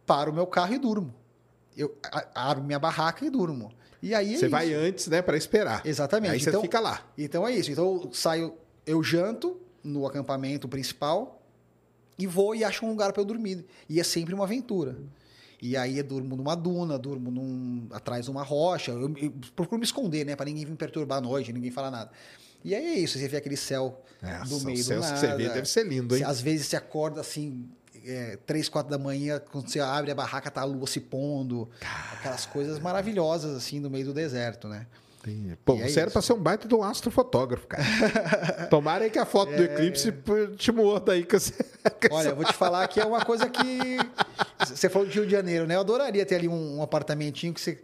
[0.06, 1.14] paro o meu carro e durmo.
[1.76, 1.96] Eu
[2.34, 3.72] abro minha barraca e durmo.
[4.02, 4.50] E aí é Você isso.
[4.50, 5.86] vai antes, né, para esperar.
[5.86, 6.32] Exatamente.
[6.34, 7.06] Aí você Então- fica lá.
[7.18, 7.70] Então é isso.
[7.72, 8.54] Então eu saio,
[8.86, 11.42] eu janto no acampamento principal
[12.18, 13.66] e vou e acho um lugar para eu dormir.
[13.90, 14.98] E é sempre uma aventura.
[15.62, 18.92] E aí eu durmo numa duna, durmo num, atrás de uma rocha.
[18.92, 20.36] Eu, eu procuro me esconder, né?
[20.36, 22.12] Para ninguém vir me perturbar à noite, ninguém falar nada.
[22.64, 23.18] E aí é isso.
[23.18, 25.14] Você vê aquele céu É, do meio do céus nada.
[25.14, 26.22] que você vê deve ser lindo, hein?
[26.24, 27.68] Você- Às vezes você acorda assim,
[28.06, 31.70] é, três, quatro da manhã, quando você abre a barraca, tá a lua se pondo.
[32.14, 34.86] Aquelas coisas maravilhosas, assim, no meio do deserto, né?
[35.24, 35.56] Entendi.
[35.64, 37.84] Pô, E é você era pra ser um baita de um astrofotógrafo, cara.
[38.72, 39.56] Tomara aí que a foto É.
[39.58, 40.12] do eclipse
[40.58, 41.24] te morda aí.
[41.24, 41.54] Que você...
[42.10, 43.62] Olha, você- eu vou te falar que é uma coisa que.
[44.68, 45.76] Você falou de Rio de Janeiro, né?
[45.76, 47.80] Eu adoraria ter ali um, um apartamentinho que você.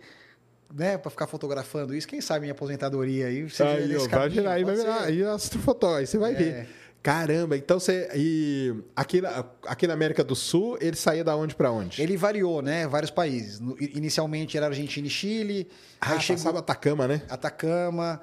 [0.74, 2.07] Né, pra ficar fotografando isso.
[2.07, 3.49] Quem sabe minha aposentadoria aí.
[3.49, 5.01] seja Aí, ó, vai virar, aí vai virar.
[5.03, 6.36] Aí astrofotógrafo, aí você vai É.
[6.36, 6.70] ver.
[7.01, 8.09] Caramba, então você.
[8.15, 12.01] E aqui na, aqui na América do Sul, ele saía da onde pra onde?
[12.01, 12.86] Ele variou, né?
[12.86, 13.61] Vários países.
[13.80, 15.70] Inicialmente era Argentina e Chile.
[16.01, 17.22] ah, aí chegou passava Atacama, né?
[17.30, 18.22] Atacama.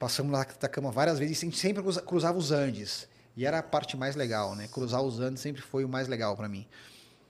[0.00, 1.40] Passamos na Atacama várias vezes.
[1.40, 3.06] E a gente sempre cruza- cruzava os Andes.
[3.36, 4.66] E era a parte mais legal, né?
[4.72, 6.66] Cruzar os Andes sempre foi o mais legal para mim.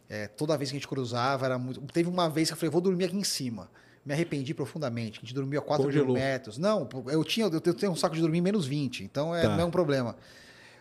[0.09, 1.81] É, toda vez que a gente cruzava, era muito.
[1.93, 3.69] Teve uma vez que eu falei, vou dormir aqui em cima.
[4.05, 5.19] Me arrependi profundamente.
[5.19, 6.57] A gente dormiu a 4 mil metros.
[6.59, 9.49] Não, eu tinha, eu tenho um saco de dormir menos 20, então é, Tá.
[9.51, 10.17] não é um problema.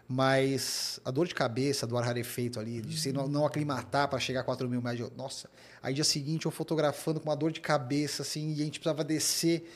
[0.08, 4.18] Mas a dor de cabeça do ar rarefeito ali, de você não, não aclimatar para
[4.20, 5.12] chegar a 4 mil metros.
[5.18, 5.50] Nossa,
[5.84, 9.04] aí dia seguinte eu fotografando com uma dor de cabeça, assim, e a gente precisava
[9.04, 9.70] descer.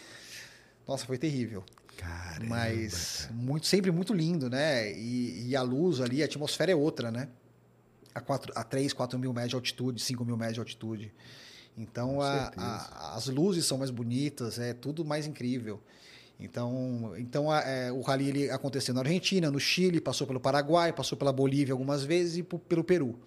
[0.87, 1.65] Nossa, foi terrível.
[1.97, 2.45] Caramba.
[2.47, 4.91] Mas muito, sempre muito lindo, né?
[4.93, 7.27] E, e a luz ali, a atmosfera é outra, né?
[8.15, 11.13] A, quatro, a 3, 4 mil metros de altitude, 5 mil metros de altitude.
[11.77, 15.79] Então a- a- as luzes são mais bonitas, é tudo mais incrível.
[16.39, 20.91] Então, então a- é, o rally ele aconteceu na Argentina, no Chile, passou pelo Paraguai,
[20.91, 23.19] passou pela Bolívia algumas vezes e pelo Peru.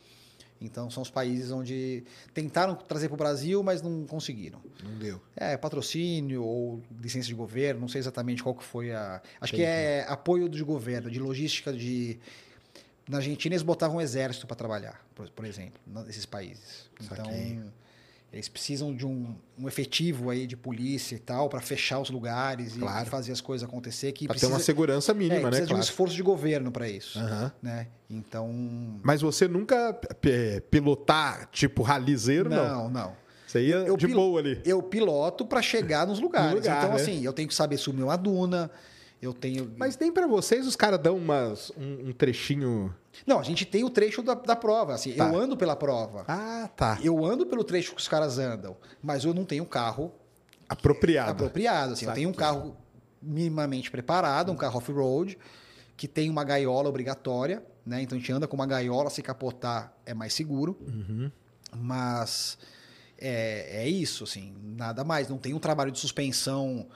[0.60, 4.60] Então são os países onde tentaram trazer para o Brasil, mas não conseguiram.
[4.82, 5.20] Não deu.
[5.36, 9.20] É, patrocínio ou licença de governo, não sei exatamente qual que foi a.
[9.40, 12.18] Acho que é apoio de governo, de logística de.
[13.08, 16.88] Na Argentina eles botavam um exército para trabalhar, por, por exemplo, nesses países.
[17.00, 17.60] Então, Saquei.
[18.34, 22.74] Eles precisam de um, um efetivo aí de polícia e tal para fechar os lugares
[22.76, 23.06] e- Claro.
[23.06, 24.12] e fazer as coisas acontecer.
[24.12, 25.42] Que Pra precisa, ter uma segurança é, mínima, né?
[25.48, 25.84] precisa de um Claro.
[25.88, 27.18] esforço de governo para isso.
[27.18, 27.52] Aham.
[27.62, 27.86] Né?
[28.10, 29.00] Então.
[29.02, 29.98] Mas você nunca
[30.70, 32.68] pilotar, tipo, ralizeiro, não.
[32.68, 33.24] Não, não.
[33.46, 34.60] Você ia Eu de boa ali.
[34.64, 36.54] Eu piloto para chegar nos lugares.
[36.54, 36.96] lugar, então, né?
[37.00, 38.70] assim, eu tenho que saber subir uma duna,
[39.24, 39.72] eu tenho.
[39.76, 42.94] Mas nem pra vocês os caras dão umas, um, um trechinho.
[43.26, 44.94] Não, a gente tem o trecho da, da prova.
[44.94, 45.28] Assim, Tá.
[45.28, 46.24] Eu ando pela prova.
[46.28, 46.98] Ah, tá.
[47.02, 50.12] Eu ando pelo trecho que os caras andam, mas eu não tenho carro
[50.68, 51.30] Apropriado.
[51.30, 51.92] apropriado.
[51.92, 52.76] Assim, eu tenho um carro
[53.22, 55.38] minimamente preparado, um carro off-road,
[55.96, 58.02] que tem uma gaiola obrigatória, né?
[58.02, 60.76] Então a gente anda com uma gaiola, se capotar é mais seguro.
[60.86, 61.30] Uhum.
[61.76, 62.58] Mas
[63.18, 65.28] é, é isso, assim, nada mais.
[65.28, 66.86] Não tem um trabalho de suspensão.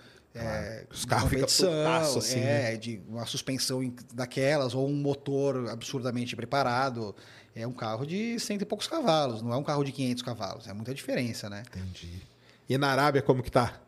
[0.40, 3.80] É, Os carros ficam putaço, assim, é, de uma suspensão
[4.14, 7.14] daquelas, ou um motor absurdamente preparado.
[7.54, 10.68] É um carro de cento e poucos cavalos, não é um carro de 500 cavalos.
[10.68, 11.62] É muita diferença, né?
[11.68, 12.22] Entendi.
[12.68, 13.80] E na Arábia, como que tá?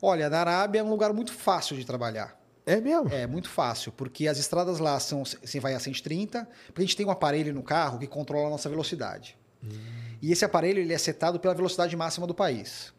[0.00, 2.38] Olha, na Arábia é um lugar muito fácil de trabalhar.
[2.64, 3.08] É mesmo?
[3.10, 5.24] É muito fácil, porque as estradas lá são.
[5.24, 8.50] Você vai a 130, porque a gente tem um aparelho no carro que controla a
[8.50, 9.38] nossa velocidade.
[10.20, 12.92] E esse aparelho ele é setado pela velocidade máxima do país.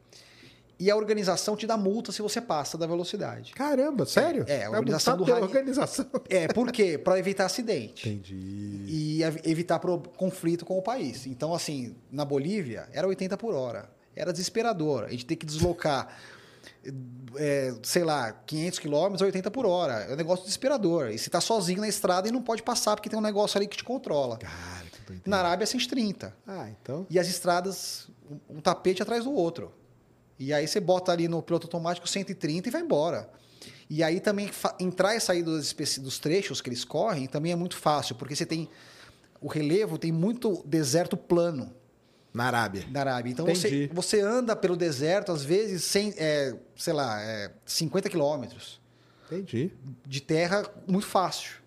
[0.79, 3.51] E a organização te dá multa se você passa da velocidade.
[3.53, 4.45] Caramba, sério?
[4.47, 6.05] É, a organização do rally- organização.
[6.29, 6.97] É, por quê?
[6.97, 8.07] Para evitar acidente.
[8.07, 8.85] Entendi.
[8.87, 11.25] E ev- evitar conflito com o país.
[11.27, 13.89] Então, assim, na Bolívia era 80 por hora.
[14.15, 15.03] Era desesperador.
[15.03, 16.07] A gente tem que deslocar,
[17.35, 19.93] é, sei lá, 500 quilômetros a 80 por hora.
[20.09, 21.09] É um negócio desesperador.
[21.11, 23.67] E você tá sozinho na estrada e não pode passar porque tem um negócio ali
[23.67, 24.37] que te controla.
[24.37, 25.29] Cara, que.
[25.29, 26.33] Na Arábia é 130.
[26.47, 27.05] Ah, então.
[27.09, 28.07] E as estradas,
[28.49, 29.73] um tapete atrás do outro.
[30.39, 33.29] E aí você bota ali no piloto automático 130 e vai embora.
[33.89, 37.75] E aí também entrar e sair dos, dos trechos que eles correm também é muito
[37.75, 38.69] fácil, porque você tem.
[39.41, 41.73] O relevo tem muito deserto plano
[42.33, 42.85] Na Arábia.
[42.89, 43.31] na Arábia.
[43.31, 48.79] Então você, você anda pelo deserto, às vezes, sem, é, sei lá, é, 50 quilômetros
[49.31, 49.71] Entendi.
[50.05, 51.58] de terra muito fácil.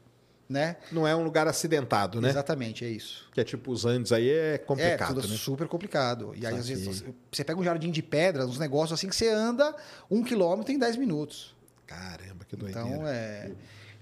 [0.49, 0.77] Né?
[0.91, 2.29] Não é um lugar acidentado, né?
[2.29, 3.27] Exatamente, é isso.
[3.33, 5.37] Que é tipo os Andes aí é É, complicado, tudo né?
[5.37, 6.35] super complicado.
[6.37, 9.17] E aí, às vezes, você- você pega um jardim de pedra, uns negócios assim que
[9.17, 9.75] você anda
[10.11, 11.55] um quilômetro em 10 minutos.
[11.87, 12.87] Caramba, que doideira.
[12.87, 13.51] Então, é.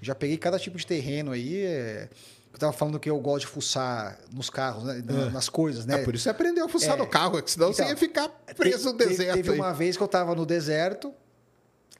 [0.02, 1.62] Já peguei cada tipo de terreno aí.
[1.64, 2.08] é,
[2.52, 5.94] Eu tava falando que eu gosto de fuçar nos carros, né, na- nas coisas, né?
[6.00, 6.98] Ah, por isso você aprendeu a fuçar É.
[6.98, 9.36] no carro, é senão você Então, ia ficar preso no Te- te- deserto.
[9.36, 9.56] Teve aí.
[9.56, 11.14] uma vez que eu tava no deserto,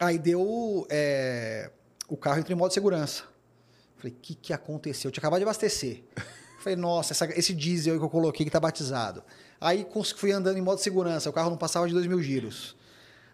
[0.01, 0.89] aí deu.
[0.91, 1.71] é,
[2.09, 3.23] o carro entrou em modo de segurança.
[4.01, 5.09] Falei, o que, que aconteceu?
[5.09, 6.03] Eu tinha acabado de abastecer.
[6.61, 9.23] Falei, nossa, essa- esse diesel que eu coloquei que tá batizado.
[9.61, 9.87] Aí
[10.17, 12.77] fui andando em modo de segurança, o carro não passava de 2 mil giros.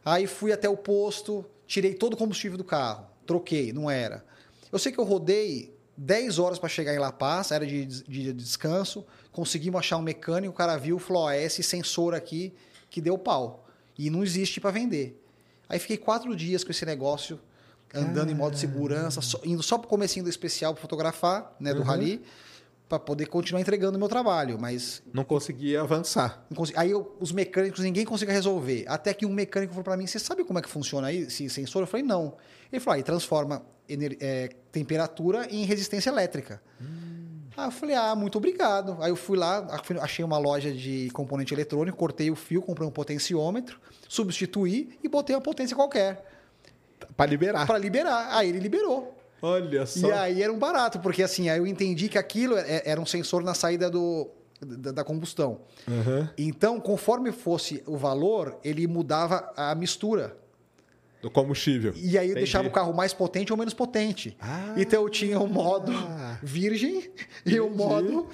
[0.04, 4.24] Aí fui até o posto, tirei todo o combustível do carro, troquei, não era.
[4.72, 8.32] Eu sei que eu rodei 10 horas para chegar em La Paz, era de, de
[8.32, 12.52] descanso, conseguimos achar um mecânico, o cara viu, falou, ó, é esse sensor aqui
[12.90, 13.66] que deu pau.
[13.98, 15.20] E não existe para vender.
[15.68, 17.40] Aí fiquei quatro dias com esse negócio,
[17.96, 21.72] andando em modo de segurança, só- indo só pro comecinho do especial para fotografar, né,
[21.72, 21.86] do Uhum.
[21.86, 22.22] rally,
[22.88, 26.46] para poder continuar entregando o meu trabalho, mas Não conseguia avançar.
[26.48, 28.84] não consegui- Aí eu- os mecânicos, ninguém conseguia resolver.
[28.86, 31.48] Até que um mecânico falou para mim: Você sabe como é que funciona aí esse
[31.50, 31.82] sensor?
[31.82, 32.34] Eu falei: Não.
[32.72, 36.62] Ele falou: Aí transforma ener- é, temperatura em resistência elétrica.
[37.56, 38.96] Aí eu falei: Ah, muito obrigado.
[39.00, 42.86] Aí eu fui lá, ach- achei uma loja de componente eletrônico, cortei o fio, comprei
[42.86, 46.24] um potenciômetro, substituí e botei uma potência qualquer
[47.16, 47.66] Pra liberar.
[47.66, 48.28] para liberar.
[48.36, 49.14] Aí ele liberou.
[49.42, 50.06] Olha só.
[50.08, 53.06] E aí era um barato, porque assim, aí eu entendi que aquilo é- era um
[53.06, 54.28] sensor na saída do,
[54.60, 55.60] da, da combustão.
[55.86, 56.30] Aham.
[56.38, 60.36] Então, conforme fosse o valor, ele mudava a mistura.
[61.22, 61.92] Do combustível.
[61.96, 62.34] E aí Entendi.
[62.40, 64.36] deixava o carro mais potente ou menos potente.
[64.40, 64.74] Ah.
[64.76, 65.92] então eu tinha o modo
[66.42, 67.10] virgem
[67.44, 68.28] e o modo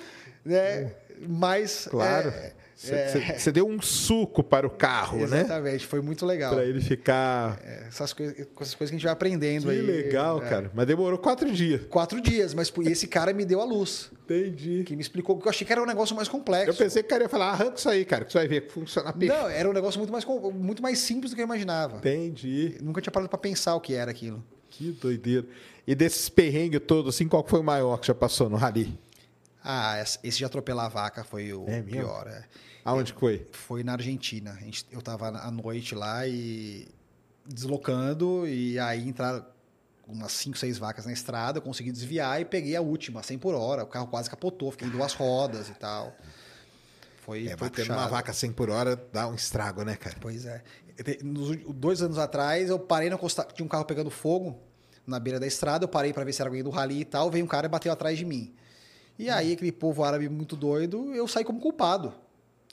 [0.45, 0.93] né,
[1.27, 1.87] mais.
[1.91, 2.29] Claro.
[2.31, 2.53] é,
[3.39, 5.41] Você deu um suco para o carro, né?
[5.41, 6.55] exatamente, foi muito legal.
[6.55, 7.61] Pra ele ficar.
[7.65, 9.83] É, Essas coisas, essas coisas que a gente vai aprendendo Que aí.
[9.83, 10.49] legal, é.
[10.49, 10.71] cara.
[10.75, 11.83] Mas demorou quatro dias.
[11.89, 14.11] Quatro dias, mas esse cara me deu a luz.
[14.25, 14.83] Entendi.
[14.85, 16.71] Que me explicou, porque eu achei que era um negócio mais complexo.
[16.71, 18.63] Eu pensei que o cara ia falar, arranca isso aí, cara, que você vai ver
[18.67, 19.41] que funciona perfeito.
[19.43, 20.25] Não, era um negócio muito mais,
[20.55, 21.99] muito mais simples do que eu imaginava.
[21.99, 22.77] Entendi.
[22.79, 24.43] Eu nunca tinha parado pra pensar o que era aquilo.
[24.71, 25.47] Que doideira.
[25.87, 28.99] E desses perrengues todos, assim, qual que foi o maior que já passou no rally?
[29.65, 32.27] Ah, esse de atropelar a vaca foi o É pior.
[32.27, 32.43] é.
[32.85, 33.47] Aonde que foi?
[33.53, 34.57] Foi na Argentina.
[34.61, 36.89] Gente- eu tava à noite lá e
[37.47, 39.45] deslocando, e aí entraram
[40.07, 43.55] umas 5, 6 vacas na estrada, eu consegui desviar e peguei a última, 100 por
[43.55, 43.85] hora.
[43.85, 46.15] O carro quase capotou, fiquei em duas rodas e tal.
[47.21, 47.93] Foi, É, foi puxado.
[47.99, 50.17] uma vaca 100 por hora dá um estrago, né, cara?
[50.21, 50.63] Pois é.
[51.23, 53.45] Nos dois anos atrás, eu parei na costa...
[53.45, 54.59] Tinha um carro pegando fogo
[55.07, 55.85] na beira da estrada.
[55.85, 57.31] Eu parei para ver se era alguém do rally e tal.
[57.31, 58.53] Veio um cara e bateu atrás de mim.
[59.19, 62.13] E aí, aquele povo árabe muito doido, eu saí como culpado.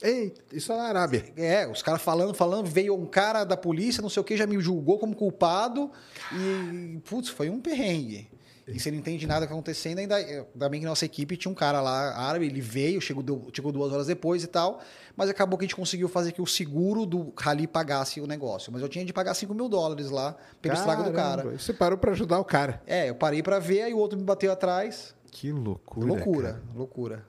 [0.02, 1.24] Ei, isso é na Arábia.
[1.36, 2.66] É, os caras falando, falando.
[2.66, 5.90] Veio um cara da polícia, não sei o que, já me julgou como culpado.
[6.32, 8.28] E, putz, foi um perrengue.
[8.68, 11.50] E você não entende nada que tá acontecendo, ainda, ainda bem que nossa equipe tinha
[11.50, 14.78] um cara lá árabe, ele veio, chegou, deu- chegou duas horas depois e tal,
[15.16, 18.72] mas acabou que a gente conseguiu fazer que o seguro do rally pagasse o negócio.
[18.72, 21.42] Mas eu tinha de pagar 5 mil dólares lá pelo estrago do cara.
[21.42, 22.80] Caramba, Você parou pra ajudar o cara.
[22.86, 25.16] É, eu parei pra ver, aí o outro me bateu atrás.
[25.32, 26.06] Que loucura.
[26.06, 26.62] loucura, cara.
[26.76, 27.26] loucura.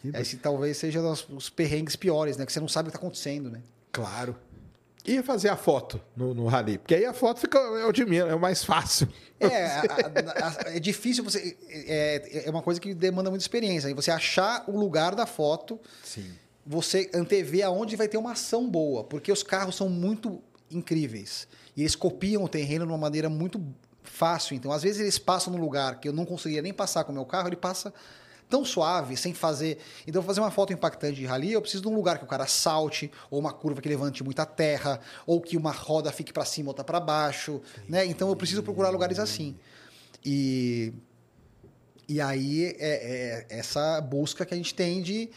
[0.00, 2.46] Que Esse talvez seja os, perrengues piores, né?
[2.46, 3.60] Que você não sabe o que tá acontecendo, né?
[3.92, 4.36] Claro.
[5.04, 6.76] E fazer a foto no, no rally?
[6.78, 9.08] Porque aí a foto fica é o de menos, é o mais fácil.
[9.40, 11.56] É, a- a- a- é difícil você.
[11.70, 13.88] É, é uma coisa que demanda muita experiência.
[13.88, 16.30] E você achar o lugar da foto, Sim.
[16.66, 21.48] você antever aonde vai ter uma ação boa, porque os carros são muito incríveis.
[21.76, 23.64] E eles copiam o terreno de uma maneira muito
[24.02, 24.54] fácil.
[24.56, 27.14] Então, às vezes, eles passam no lugar que eu não conseguiria nem passar com o
[27.14, 27.94] meu carro, ele passa
[28.48, 29.78] tão suave, sem fazer.
[30.06, 32.46] Então, fazer uma foto impactante de rally, eu preciso de um lugar que o cara
[32.46, 36.70] salte, ou uma curva que levante muita terra, ou que uma roda fique para cima,
[36.70, 38.06] outra para baixo, né?
[38.06, 39.56] Então, eu preciso procurar lugares assim.
[40.24, 40.92] E
[42.08, 45.28] e aí é, é essa busca que a gente tem de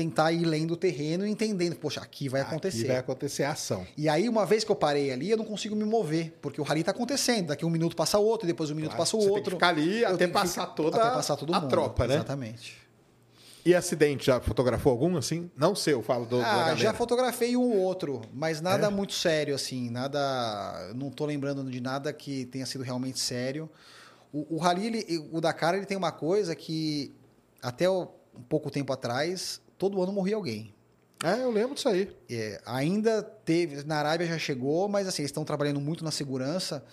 [0.00, 2.78] tentar ir lendo o terreno e entendendo, poxa, aqui vai acontecer.
[2.80, 3.86] Aqui vai acontecer a ação.
[3.96, 6.64] E aí, uma vez que eu parei ali, eu não consigo me mover, porque o
[6.64, 7.48] rally está acontecendo.
[7.48, 9.50] Daqui um minuto passa outro, depois um minuto Claro, passa o você tem outro.
[9.50, 11.70] que ficar ali até passar ficar- toda até passar todo a mundo.
[11.70, 12.14] tropa, né?
[12.14, 12.78] Exatamente.
[13.64, 15.50] E acidente, já fotografou algum assim?
[15.54, 18.90] Não sei, eu falo do, Ah, já fotografei um ou outro, mas nada É?
[18.90, 20.18] muito sério, assim, nada.
[20.96, 23.68] Não tô lembrando de nada que tenha sido realmente sério.
[24.32, 27.12] O, o Rally, ele- o Dakar, ele tem uma coisa que
[27.60, 30.74] até o- um pouco tempo atrás, todo ano morria alguém.
[31.24, 32.14] É, eu lembro disso aí.
[32.28, 36.84] É, ainda teve, na Arábia já chegou, mas assim, eles estão trabalhando muito na segurança,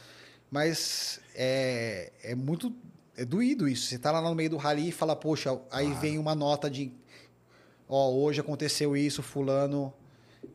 [0.49, 2.73] mas é, é muito
[3.17, 3.87] é doído isso.
[3.87, 6.93] Você tá lá no meio do rally e fala, poxa, aí vem uma nota de
[7.89, 9.93] ó, hoje aconteceu isso, fulano.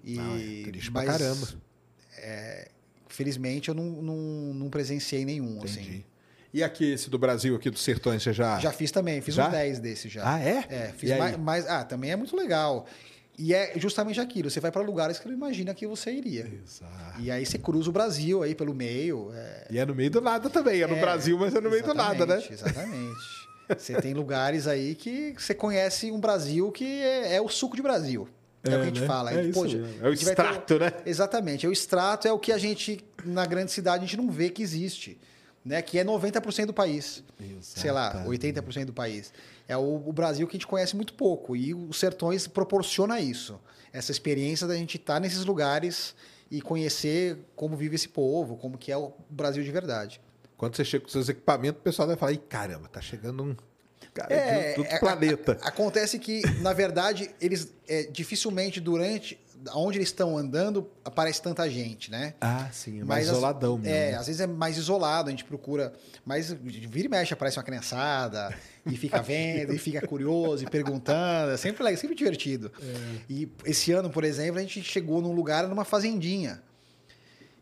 [0.03, 1.49] E, é triste pra mas, caramba.
[3.09, 4.17] Felizmente eu não, não,
[4.55, 5.81] não presenciei nenhum, Entendi.
[5.81, 6.05] assim.
[6.53, 8.59] E aqui, esse do Brasil, aqui dos Sertões, você já...
[8.59, 9.47] Já fiz também, fiz Já?
[9.47, 10.23] uns 10 desses já.
[10.35, 10.65] Ah, é?
[10.69, 12.87] É, fiz mais, mais- Ah, também é muito legal.
[13.39, 16.47] E é justamente aquilo, você vai para lugares que não imagina que você iria.
[16.63, 17.19] Exato.
[17.21, 19.33] E aí você cruza o Brasil aí pelo meio.
[19.35, 20.83] É, E é no meio do nada também.
[20.83, 22.43] É no É, Brasil, mas é no meio do nada, né?
[22.51, 23.43] exatamente.
[23.79, 27.81] Você tem lugares aí que você conhece um Brasil que é, é o suco de
[27.81, 28.29] Brasil.
[28.63, 29.07] É, o que a gente né?
[29.07, 29.31] fala.
[29.33, 29.63] É, E, mesmo.
[30.03, 30.93] é o gente vai ter- extrato, né?
[31.07, 31.65] Exatamente.
[31.65, 34.51] É o extrato é o que a gente, na grande cidade, a gente não vê
[34.51, 35.19] que existe.
[35.65, 35.81] Né?
[35.81, 37.23] Que é 90% do país.
[37.61, 38.41] Sei lá, Exatamente.
[38.55, 39.33] 80% do país.
[39.69, 41.55] É o, o Brasil que a gente conhece muito pouco.
[41.55, 43.61] E os sertões proporciona isso.
[43.93, 46.15] Essa experiência da gente estar nesses lugares
[46.51, 50.21] e conhecer como vive esse povo, como que é o Brasil de verdade.
[50.57, 53.57] Quando você chega com seus equipamentos, o pessoal vai falar, Ih, caramba, tá chegando um
[54.13, 55.59] cara É, de outro é, planeta.
[55.63, 59.39] a- a- acontece que, na verdade, eles é, dificilmente durante
[59.75, 62.35] onde eles estão andando aparece tanta gente, né?
[62.41, 63.95] Ah, sim, é mais Mas as- isoladão mesmo.
[63.95, 65.93] É, às vezes é mais isolado, a gente procura.
[66.25, 68.55] Mas vira e mexe, aparece uma criançada
[68.87, 71.53] e fica vendo, e fica curioso e perguntando.
[71.53, 72.73] É sempre legal, sempre divertido.
[72.81, 73.21] É.
[73.29, 76.63] E esse ano, por exemplo, a gente chegou num lugar, numa fazendinha.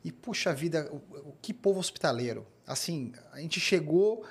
[0.04, 0.90] E, puxa vida,
[1.42, 2.46] que povo hospitaleiro.
[2.66, 4.24] Assim, a gente chegou,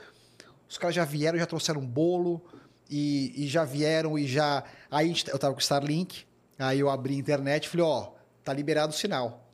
[0.67, 2.41] os caras já vieram, já trouxeram um bolo,
[2.89, 4.63] e, e já vieram e já.
[4.89, 6.23] Aí eu tava com o Starlink,
[6.59, 8.09] aí eu abri a internet e falei, ó,
[8.43, 9.45] tá liberado o sinal.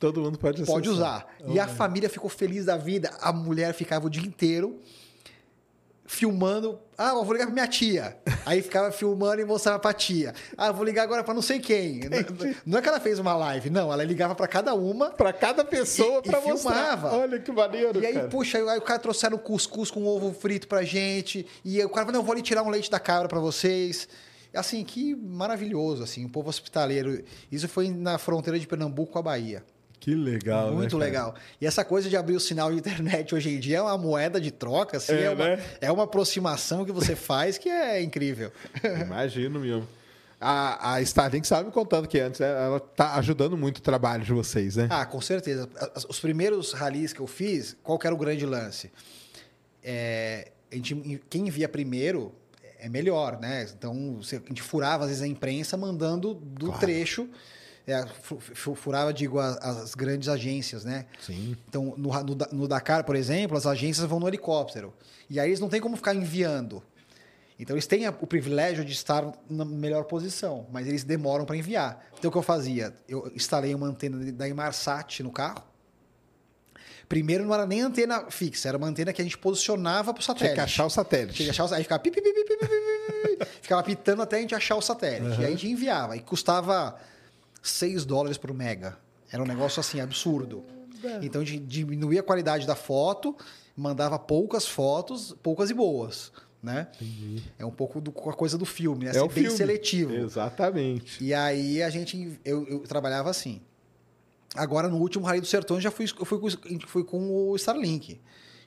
[0.00, 1.26] Todo mundo pode Pode acessar.
[1.40, 1.52] usar.
[1.54, 3.10] E a família ficou feliz da vida.
[3.20, 4.80] A mulher ficava o dia inteiro
[6.04, 6.78] filmando.
[6.98, 8.16] Ah, eu vou ligar pra minha tia.
[8.44, 10.34] Aí ficava filmando e mostrava pra tia.
[10.58, 12.00] Ah, eu vou ligar agora pra não sei quem.
[12.00, 13.92] Não- Não é que ela fez uma live, não.
[13.92, 15.10] Ela ligava pra cada uma.
[15.10, 16.72] Pra cada pessoa, E- e pra mostrar.
[16.74, 17.16] filmava.
[17.16, 18.28] Olha que maneiro, E aí, cara.
[18.28, 21.46] puxa, aí o cara trouxeram cuscuz com ovo frito pra gente.
[21.64, 23.38] E aí o cara falou, não, eu vou ali tirar um leite da cabra pra
[23.40, 24.08] vocês.
[24.54, 27.22] Assim, que maravilhoso, assim, o povo hospitaleiro.
[27.50, 29.64] Isso foi na fronteira de Pernambuco com a Bahia.
[29.98, 31.04] Que legal, né, Muito cara?
[31.04, 31.34] legal.
[31.60, 34.40] E essa coisa de abrir o sinal de internet hoje em dia é uma moeda
[34.40, 35.64] de troca, assim, É, é, uma, né?
[35.80, 38.50] é uma aproximação que você faz que é incrível.
[39.06, 39.86] Imagino mesmo.
[40.40, 44.24] A, a Starlink estava me contando que antes né, ela tá ajudando muito o trabalho
[44.24, 44.88] de vocês, né?
[44.90, 45.68] Ah, com certeza.
[46.08, 48.90] Os primeiros ralis que eu fiz, qual que era o grande lance?
[49.84, 52.34] É, a gente, quem envia primeiro
[52.84, 53.66] é melhor, né?
[53.76, 56.80] Então, a gente furava, às vezes, a imprensa mandando do Claro.
[56.80, 57.28] trecho.
[57.84, 61.06] é, fu- fu- furava, digo, as, as grandes agências, né?
[61.20, 61.56] Sim.
[61.68, 64.94] Então, no, no, no Dakar, por exemplo, as agências vão no helicóptero.
[65.28, 66.80] E aí eles não têm como ficar enviando.
[67.58, 71.56] Então, eles têm a- o privilégio de estar na melhor posição, mas eles demoram para
[71.56, 72.04] enviar.
[72.16, 72.94] Então, o que eu fazia?
[73.08, 75.64] Eu instalei uma antena da Inmarsat no carro.
[77.12, 80.54] Primeiro não era nem antena fixa, era uma antena que a gente posicionava pro satélite.
[80.54, 81.36] Tinha que achar o satélite.
[81.36, 81.80] Tinha que achar o satélite.
[81.80, 85.36] Aí ficava, pi, pi, pi, ficava pitando até a gente achar o satélite.
[85.36, 85.42] Uhum.
[85.42, 86.16] E aí a gente enviava.
[86.16, 86.98] E custava
[87.62, 88.96] 6 dólares por mega.
[89.30, 90.64] Era um negócio assim, absurdo.
[91.20, 93.36] Então a gente diminuía a qualidade da foto,
[93.76, 96.32] mandava poucas fotos, poucas e boas.
[96.62, 96.88] Né?
[97.58, 99.10] É um pouco com a coisa do filme, né?
[99.10, 99.50] É assim, bem filme.
[99.50, 100.14] seletivo.
[100.14, 101.22] Exatamente.
[101.22, 102.40] E aí a gente.
[102.42, 103.60] eu, eu trabalhava assim.
[104.54, 108.20] Agora, no último Rally do Sertão, já fui, eu fui, com, foi com o Starlink.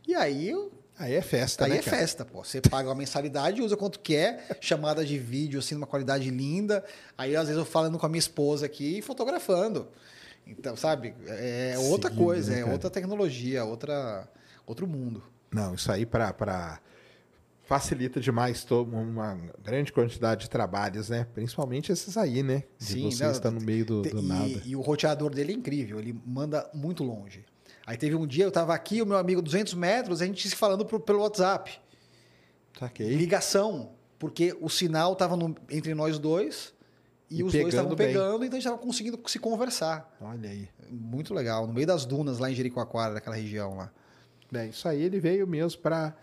[0.07, 1.97] E aí eu Aí é festa, Aí né, é cara?
[1.97, 2.43] festa, pô.
[2.43, 6.85] Você paga uma mensalidade, usa quanto quer, chamada de vídeo, assim, numa qualidade linda.
[7.17, 9.89] Aí, às vezes, eu falando com a minha esposa aqui e fotografando.
[10.47, 11.13] Então, sabe?
[11.27, 14.27] É outra Seguindo, coisa, né, é outra tecnologia, outra,
[14.65, 15.21] outro mundo.
[15.51, 16.79] Não, isso aí para pra...
[17.65, 21.25] facilita demais uma grande quantidade de trabalhos, né?
[21.33, 22.63] Principalmente esses aí, né?
[22.77, 24.61] De Sim, você não, estar no meio do, do e, nada.
[24.65, 27.43] e o roteador dele é incrível, ele manda muito longe.
[27.85, 30.55] Aí teve um dia, eu tava aqui, o meu amigo 200 metros, a gente se
[30.55, 31.79] falando pro- pelo WhatsApp.
[32.79, 33.15] Saquei.
[33.15, 33.91] Ligação.
[34.17, 35.35] porque o sinal estava
[35.69, 36.73] entre nós dois
[37.29, 38.47] e, E os dois estavam pegando bem.
[38.47, 40.15] então a gente estava conseguindo se conversar.
[40.21, 40.69] Olha aí.
[40.89, 43.91] Muito legal, no meio das dunas lá em Jericoacoara, daquela região lá.
[44.53, 46.15] É, isso aí ele veio mesmo para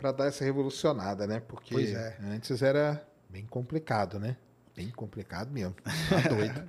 [0.00, 1.42] para dar essa revolucionada, né?
[1.46, 2.16] Porque Pois é.
[2.32, 4.34] antes era bem complicado, né?
[4.74, 5.74] Bem complicado mesmo.
[6.08, 6.62] Tá doido.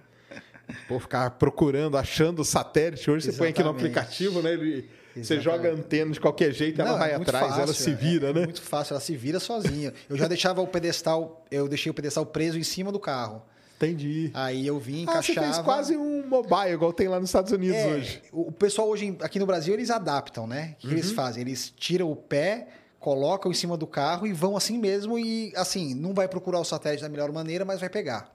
[0.88, 3.10] Pô, ficar procurando, achando o satélite.
[3.10, 3.98] Hoje você põe aqui no Exatamente.
[3.98, 4.52] aplicativo, né?
[4.54, 5.44] Ele, você Exatamente.
[5.44, 7.92] joga a antena de qualquer jeito, ela Não, vai é muito atrás, ela fácil, se
[7.92, 8.44] é- vira, é né?
[8.44, 9.94] muito fácil, ela se vira sozinha.
[10.10, 13.42] Eu já deixava o pedestal, eu deixei o pedestal preso em cima do carro.
[13.78, 14.30] Entendi.
[14.34, 15.54] Aí eu vim, Ah, você encaixava.
[15.54, 18.22] fez quase um mobile, igual tem lá nos Estados Unidos É, hoje.
[18.32, 20.76] O o pessoal hoje, aqui no Brasil, eles adaptam, né?
[20.78, 20.94] O que Uhum.
[20.94, 21.42] eles fazem?
[21.42, 22.68] Eles tiram o pé,
[23.02, 26.64] colocam em cima do carro e vão assim mesmo e, assim, não vai procurar o
[26.64, 28.34] satélite da melhor maneira, mas vai pegar.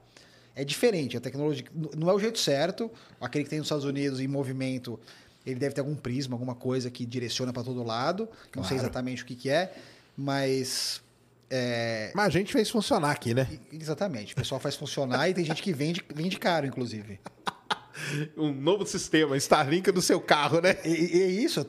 [0.55, 1.65] É diferente, a tecnologia
[1.97, 2.91] não é o jeito certo.
[3.21, 4.99] Aquele que tem nos Estados Unidos em movimento,
[5.47, 8.29] ele deve ter algum prisma, alguma coisa que direciona para todo lado.
[8.55, 8.83] Não sei Claro.
[8.83, 9.73] exatamente o que, que é,
[10.17, 11.01] mas
[11.49, 13.47] é, Mas a gente fez funcionar aqui, né?
[13.73, 14.33] exatamente.
[14.33, 17.21] O pessoal faz funcionar e tem gente que vende, vende caro, inclusive.
[18.37, 20.77] Um novo sistema, Starlink do seu carro, né?
[20.85, 21.67] E, é isso,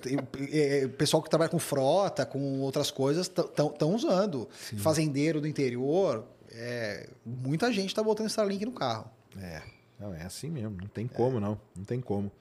[0.52, 4.48] é, o pessoal que trabalha com frota, com outras coisas, estão usando.
[4.78, 9.10] Fazendeiro do interior, é, muita gente está botando Starlink no carro.
[9.40, 9.62] É,
[10.00, 12.32] não, é assim mesmo, não tem como não, não tem como.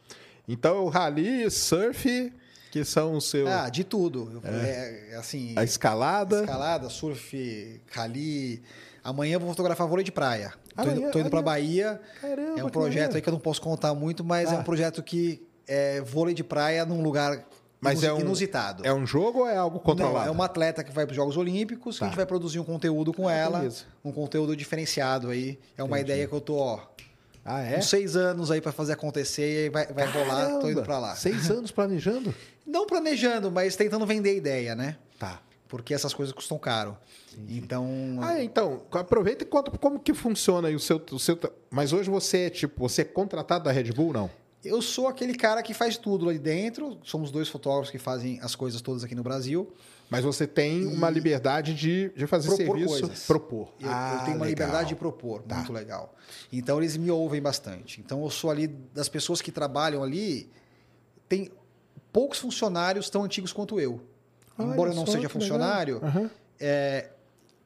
[0.49, 2.33] Então o rally, surf,
[2.71, 4.41] que são os seus Ah, de tudo.
[4.45, 6.41] É, assim, a escalada.
[6.41, 8.63] escalada, surf, rally.
[9.07, 10.53] Amanhã eu vou fotografar vôlei de praia.
[10.75, 11.45] Tô Amanhã, indo, tô indo para olha.
[11.45, 12.01] Bahia.
[12.21, 14.59] Caramba, É um projeto aí que eu não posso contar muito, mas é Ah.
[14.59, 17.45] um projeto que é vôlei de praia num lugar
[17.81, 18.85] Mas é um- inusitado.
[18.87, 20.19] É um jogo ou é algo controlado?
[20.21, 22.07] Não, é uma atleta que vai para os Jogos Olímpicos, que Tá.
[22.07, 23.85] a gente vai produzir um conteúdo com Ah, ela, beleza.
[24.05, 25.59] um conteúdo diferenciado aí.
[25.77, 26.13] É uma Entendi.
[26.13, 26.81] ideia que eu tô, ó,
[27.45, 27.79] Ah, é?
[27.79, 30.99] uns seis anos aí para fazer acontecer e aí vai, vai rolar, tô indo para
[30.99, 31.15] lá.
[31.15, 32.35] Seis anos planejando?
[32.67, 34.97] Não planejando, mas tentando vender a ideia, né?
[35.19, 35.41] Tá.
[35.69, 36.97] Porque essas coisas custam caro.
[37.49, 41.39] Então, Ah, então, aproveita e conta como que funciona aí o seu, o seu...
[41.71, 44.31] Mas hoje você é, tipo, você é contratado da Red Bull, não?
[44.65, 46.99] eu sou aquele cara que faz tudo ali dentro.
[47.05, 49.73] Somos dois fotógrafos que fazem as coisas todas aqui no Brasil.
[50.11, 53.01] Mas você tem uma liberdade de, de fazer Propor serviço...
[53.01, 53.27] coisas.
[53.27, 53.73] Propor.
[53.79, 54.49] Eu, Ah, eu tenho uma legal.
[54.49, 55.57] liberdade de propor, Tá.
[55.57, 56.13] muito legal.
[56.53, 58.01] Então eles me ouvem bastante.
[58.01, 60.51] Então eu sou ali das pessoas que trabalham ali,
[61.29, 61.49] tem
[62.13, 64.01] poucos funcionários tão antigos quanto eu.
[64.59, 66.31] Olha Embora eu não seja funcionário, Aham.
[66.59, 67.11] é,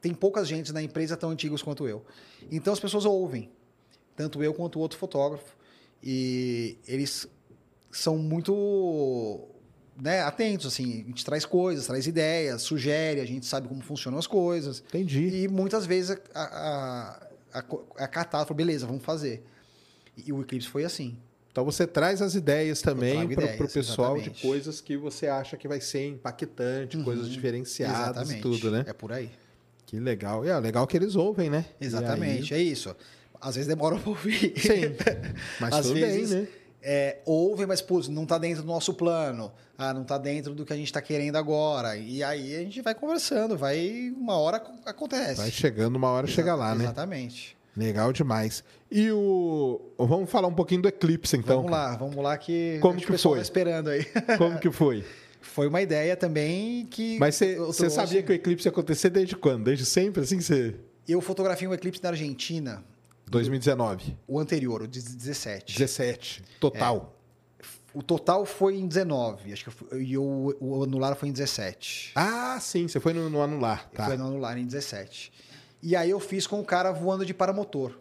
[0.01, 2.03] tem poucas gente na empresa tão antigos quanto eu.
[2.51, 3.49] Então as pessoas ouvem,
[4.15, 5.55] tanto eu quanto o outro fotógrafo,
[6.03, 7.27] e eles
[7.91, 9.47] são muito
[9.95, 14.17] né, atentos, assim, a gente traz coisas, traz ideias, sugere, a gente sabe como funcionam
[14.17, 14.83] as coisas.
[14.87, 15.43] Entendi.
[15.43, 17.59] E muitas vezes a, a,
[17.99, 19.43] a, a beleza, vamos fazer.
[20.17, 21.17] E o Eclipse foi assim.
[21.51, 24.41] Então você traz as ideias também para o pessoal de exatamente.
[24.41, 28.01] coisas que você acha que vai ser impactante, coisas diferenciadas e
[28.35, 28.41] Exatamente.
[28.41, 28.85] tudo, né?
[28.87, 29.29] É por aí.
[29.85, 30.45] Que legal.
[30.45, 31.65] E é legal que eles ouvem, né?
[31.81, 32.95] E Exatamente, é isso.
[33.41, 34.53] Às vezes demora pra ouvir.
[34.55, 34.95] aí- Sim.
[35.59, 36.47] Mas Às tudo vezes, bem, né?
[36.81, 39.51] é, ouvem, mas, pô, não tá dentro do nosso plano.
[39.77, 41.97] Ah, não tá dentro do que a gente tá querendo agora.
[41.97, 44.13] E aí a gente vai conversando, vai...
[44.15, 45.35] Uma hora ac- acontece.
[45.35, 46.85] Vai chegando, uma hora chega lá, né?
[46.85, 47.57] Exatamente.
[47.75, 48.63] Legal demais.
[48.91, 49.81] E o.
[49.97, 51.57] Vamos falar um pouquinho do Eclipse, então.
[51.57, 53.39] vamos lá, vamos lá que, Como acho que o pessoal foi?
[53.39, 54.05] tá esperando aí.
[54.37, 55.05] Como que foi?
[55.41, 57.17] Foi uma ideia também que...
[57.17, 59.63] Mas você sabia que o eclipse ia acontecer desde quando?
[59.63, 60.75] Desde sempre, assim que você.
[61.07, 62.83] Eu fotografei um eclipse na Argentina,
[63.27, 64.17] 2019.
[64.27, 65.73] o anterior, o de 17.
[65.73, 66.43] 17.
[66.59, 67.17] Total.
[67.93, 72.11] O total foi em 19, acho que foi, e o, o anular foi em 17.
[72.15, 73.89] Ah, sim, você foi no, no anular.
[73.93, 74.05] Tá.
[74.05, 75.31] Foi no anular em 17.
[75.81, 77.97] E aí eu fiz com o cara voando de paramotor.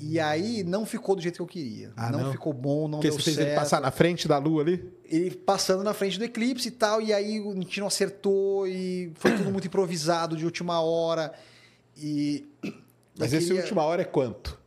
[0.00, 1.92] E aí não ficou do jeito que eu queria.
[1.96, 2.32] Ah, não, não?
[2.32, 3.48] ficou bom, não Porque deu você fez certo.
[3.48, 4.92] ele passar na frente da lua ali?
[5.04, 9.12] Ele passando na frente do eclipse e tal, e aí a gente não acertou, e
[9.14, 11.32] foi tudo muito improvisado de última hora.
[11.96, 12.44] E.
[13.16, 14.58] Mas esse queria- última hora é quanto?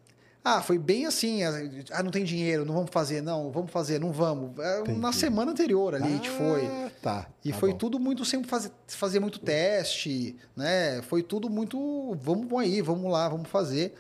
[0.49, 1.41] Ah, foi bem assim.
[1.91, 4.57] Ah, não tem dinheiro, não vamos fazer, não, vamos fazer, não vamos.
[4.59, 5.15] É, Na Entendi.
[5.17, 6.65] semana anterior ali a gente foi.
[6.65, 7.27] Ah, Tá.
[7.43, 7.77] E tá foi bom.
[7.77, 11.01] tudo muito sempre fazer, fazer muito teste, né?
[11.01, 12.15] Foi tudo muito.
[12.21, 13.93] Vamos aí, vamos lá, vamos fazer.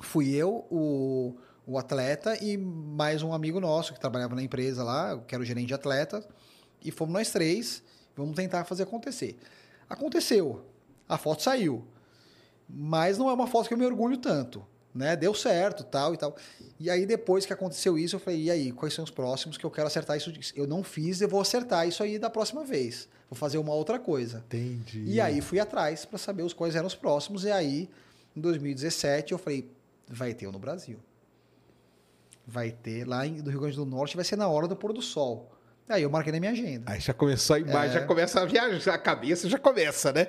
[0.00, 1.36] Fui eu, o,
[1.66, 5.46] o atleta e mais um amigo nosso que trabalhava na empresa lá, que era o
[5.46, 6.26] gerente de atletas.
[6.84, 7.82] E fomos nós três,
[8.16, 9.38] vamos tentar fazer acontecer.
[9.88, 10.64] Aconteceu.
[11.08, 11.84] A foto saiu.
[12.68, 14.64] Mas não é uma foto que eu me orgulho tanto.
[14.94, 15.14] Né?
[15.14, 16.36] Deu certo, tal e tal.
[16.78, 19.64] E aí, depois que aconteceu isso, eu falei: e aí, quais são os próximos que
[19.64, 20.32] eu quero acertar isso?
[20.56, 23.08] Eu não fiz, eu vou acertar isso aí da próxima vez.
[23.30, 24.38] Vou fazer uma outra coisa.
[24.48, 25.04] Entendi.
[25.06, 27.44] E aí fui atrás para saber os quais eram os próximos.
[27.44, 27.88] E aí,
[28.36, 29.70] em 2017, eu falei:
[30.08, 30.98] vai ter um no Brasil.
[32.46, 34.92] Vai ter lá em, do Rio Grande do Norte, vai ser na hora do pôr
[34.92, 35.52] do sol.
[35.88, 36.90] Aí eu marquei na minha agenda.
[36.90, 38.00] Aí já começou a imagem, É.
[38.00, 40.28] já começa a viajar, a cabeça já começa, né?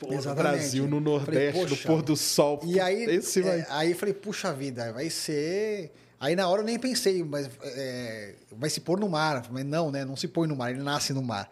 [0.00, 0.34] Pô, no.
[0.34, 1.86] Brasil, no Falei, Nordeste, no poxa.
[1.86, 2.60] pôr do sol.
[2.64, 3.60] E aí, Esse vai...
[3.60, 5.92] é, aí eu falei, puxa vida, vai ser.
[6.18, 9.46] Aí na hora eu nem pensei, mas é, vai se pôr no mar.
[9.50, 10.06] Mas não, né?
[10.06, 11.50] Não se põe no mar, ele nasce no mar.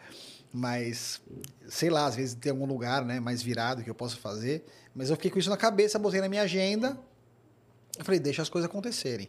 [0.51, 1.21] Mas,
[1.69, 4.65] sei lá, às vezes tem algum lugar né, mais virado que eu possa fazer.
[4.95, 6.99] Mas eu fiquei com isso na cabeça, botei na minha agenda.
[7.99, 9.29] Eu falei, deixa as coisas acontecerem.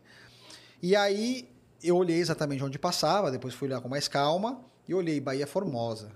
[0.82, 1.50] E aí
[1.84, 6.10] eu olhei exatamente onde passava, depois fui lá com mais calma e olhei Bahia Formosa.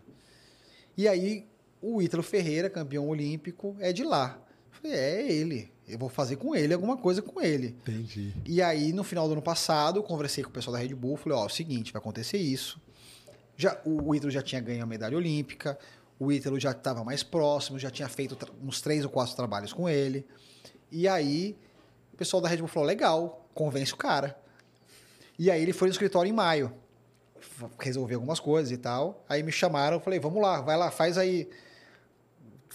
[0.98, 1.52] E aí
[1.84, 4.40] o Ítalo Ferreira, campeão olímpico, é de lá.
[4.72, 5.70] Eu falei, é ele.
[5.86, 7.76] Eu vou fazer com ele alguma coisa com ele.
[7.82, 8.34] Entendi.
[8.46, 11.18] E aí, no final do ano passado, eu conversei com o pessoal da Red Bull,
[11.18, 12.82] falei, ó, é o seguinte, vai acontecer isso.
[13.58, 15.78] Já, o, Ítalo já tinha ganho a medalha olímpica,
[16.18, 19.90] o Ítalo já estava mais próximo, já tinha feito uns três ou quatro trabalhos com
[19.90, 20.26] ele.
[20.90, 21.58] E aí,
[22.14, 24.40] o pessoal da Red Bull falou, legal, convence o cara.
[25.38, 26.74] E aí ele foi no escritório em maio,
[27.78, 29.26] resolver algumas coisas e tal.
[29.28, 31.50] Aí me chamaram, eu falei, vamos lá, vai lá, faz aí.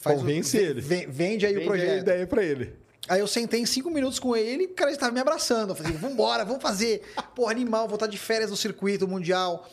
[0.05, 0.81] O- Convence ve- ele.
[0.81, 2.01] ve- Vende aí Vende o a projeto.
[2.03, 2.73] ideia pra ele.
[3.09, 5.71] Aí eu sentei em cinco minutos com ele e o cara estava me abraçando.
[5.71, 7.03] Eu falei, vambora, vamos fazer.
[7.35, 9.69] Pô, animal, vou estar de férias no circuito mundial.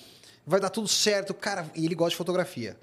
[0.47, 1.33] Vai dar tudo certo.
[1.33, 2.77] Cara, e ele gosta de fotografia.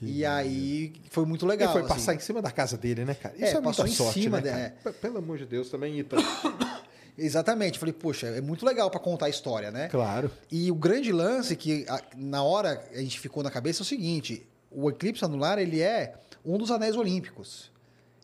[0.00, 1.68] e aí foi muito legal.
[1.68, 2.00] Ele foi assim.
[2.00, 3.34] passar em cima da casa dele, né, cara?
[3.36, 4.72] Isso É, é, muita passou em sorte, cima, né?
[4.82, 6.22] P- Pelo amor de Deus, também, Ítalo.
[7.18, 7.78] Exatamente.
[7.78, 9.88] Falei, poxa, é muito legal para contar a história, né?
[9.88, 10.30] claro.
[10.50, 13.86] E o grande lance que a- na hora a gente ficou na cabeça é o
[13.86, 16.14] seguinte: o eclipse anular ele é
[16.44, 17.70] um dos anéis olímpicos.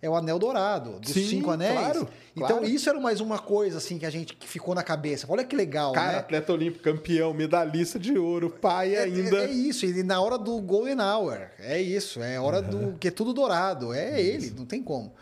[0.01, 1.73] É o anel dourado, dos Sim, cinco anéis.
[1.73, 2.65] claro, então claro.
[2.67, 5.27] isso era mais uma coisa assim que a gente que ficou na cabeça.
[5.29, 6.19] Olha que legal, Cara, né?
[6.19, 9.39] atleta olímpico, campeão, medalhista de ouro, pai É, ainda.
[9.39, 11.49] é, é isso, e na hora do Golden Hour.
[11.59, 12.97] É isso, é hora do.
[12.97, 13.93] que é tudo dourado.
[13.93, 15.13] É ele, não tem como.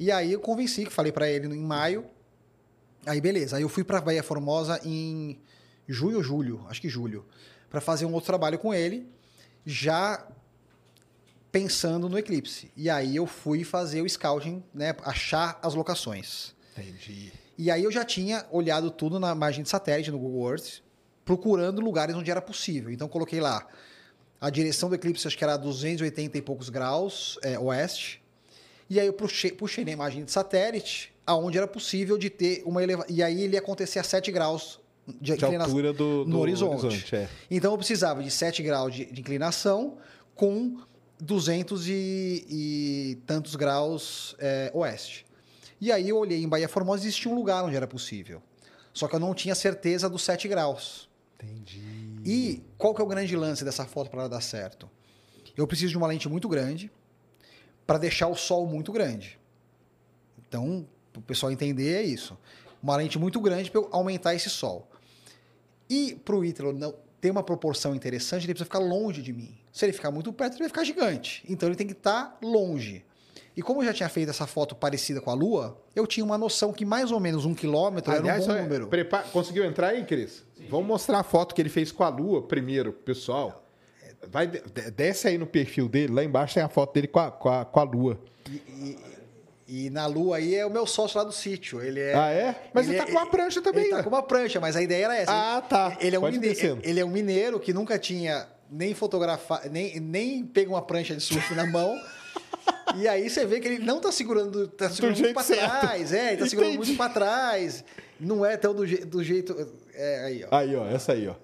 [0.00, 2.06] E aí eu convenci, que falei pra ele em maio.
[3.04, 5.38] Aí beleza, aí eu fui pra Bahia Formosa em
[5.86, 7.26] junho ou julho, acho que julho,
[7.68, 9.06] pra fazer um outro trabalho com ele,
[9.66, 10.26] já
[11.54, 12.68] pensando no eclipse.
[12.76, 16.52] E aí eu fui fazer o scouting, né, achar as locações.
[16.76, 17.32] Entendi.
[17.56, 20.80] E aí eu já tinha olhado tudo na imagem de satélite no Google Earth,
[21.24, 22.90] procurando lugares onde era possível.
[22.90, 23.64] Então coloquei lá
[24.40, 28.20] a direção do eclipse, acho que era 280 e poucos graus é, oeste.
[28.90, 32.82] E aí eu puxei, puxei na imagem de satélite, aonde era possível de ter uma
[32.82, 33.14] elevação.
[33.14, 34.80] E aí ele ia acontecer a 7 graus
[35.20, 37.14] de, De altura do, do no horizonte.
[37.14, 37.28] é.
[37.48, 39.98] Então eu precisava de 7 graus de, de inclinação
[40.34, 40.82] com
[41.20, 45.24] 200 e, e tantos graus é, oeste.
[45.80, 48.42] E aí eu olhei em Bahia Formosa e existia um lugar onde era possível.
[48.92, 51.08] Só que eu não tinha certeza dos 7 graus.
[51.42, 51.82] Entendi.
[52.24, 54.88] E qual que é o grande lance dessa foto para ela dar certo?
[55.56, 56.90] Eu preciso de uma lente muito grande
[57.86, 59.38] para deixar o sol muito grande.
[60.38, 62.36] Então, para o pessoal entender, é isso.
[62.82, 64.88] Uma lente muito grande para eu aumentar esse sol.
[65.88, 69.56] E para o Ítalo não ter uma proporção interessante, ele precisa ficar longe de mim.
[69.74, 71.42] Se ele ficar muito perto, ele vai ficar gigante.
[71.48, 73.04] Então ele tem que estar longe.
[73.56, 76.38] E como eu já tinha feito essa foto parecida com a Lua, eu tinha uma
[76.38, 78.86] noção que mais ou menos um quilômetro Aliás, era um bom número.
[78.86, 80.44] prepa- conseguiu entrar aí, Cris?
[80.70, 83.64] Vamos mostrar a foto que ele fez com a Lua primeiro, pessoal.
[84.30, 84.60] Vai, de-
[84.92, 87.64] desce aí no perfil dele, lá embaixo tem a foto dele com a, com a,
[87.64, 88.18] com a Lua.
[89.66, 91.80] E na lua aí é o meu sócio lá do sítio.
[91.82, 92.14] Ele é.
[92.14, 92.54] Ah, é?
[92.72, 94.02] Mas ele tá com uma prancha também, Ele tá né?
[94.02, 95.32] com uma prancha, mas a ideia era essa.
[95.56, 95.96] Ah, tá.
[96.00, 96.80] Ele é um, Pode mine- descendo.
[96.84, 101.22] ele é um mineiro que nunca tinha nem fotografado, nem, nem pega uma prancha de
[101.22, 101.96] surf na mão.
[102.96, 105.80] E aí você vê que ele não tá segurando, tá segurando muito pra certo.
[105.80, 106.12] trás.
[106.12, 106.86] É, ele tá segurando Entendi.
[106.88, 107.84] muito pra trás.
[108.20, 109.54] Não é tão do, je- do jeito.
[109.92, 110.56] É, aí, ó.
[110.56, 111.34] Aí, ó, essa aí, ó.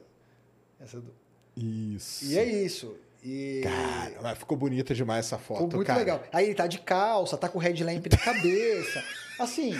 [0.80, 1.12] Essa do-
[1.56, 2.24] Isso.
[2.26, 2.94] E é isso.
[3.22, 3.60] E...
[3.62, 5.98] Cara, mas ficou bonita demais essa foto, Ficou muito cara.
[5.98, 6.22] legal.
[6.32, 9.02] Aí ele tá de calça, tá com o headlamp na cabeça.
[9.38, 9.74] Assim,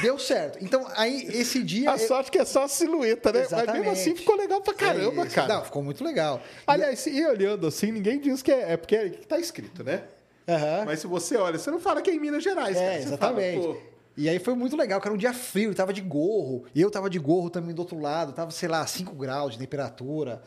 [0.00, 0.58] deu certo.
[0.64, 1.90] Então, aí esse dia.
[1.90, 3.40] A sorte que é só a silhueta, né?
[3.40, 3.88] Mas mesmo Exatamente.
[3.90, 5.56] assim ficou legal pra caramba, É cara.
[5.56, 6.40] Não, ficou muito legal.
[6.66, 10.04] Aliás, e olhando assim, ninguém diz que é, é porque é, que tá escrito, né?
[10.48, 10.84] Aham.
[10.86, 12.86] Mas se você olha, você não fala que é em Minas Gerais, cara.
[12.94, 13.62] É, Você exatamente.
[13.62, 13.76] fala,
[14.16, 16.90] e aí foi muito legal, que era um dia frio, tava de gorro, e eu
[16.90, 20.40] tava de gorro também do outro lado, tava, sei lá, 5 graus de temperatura.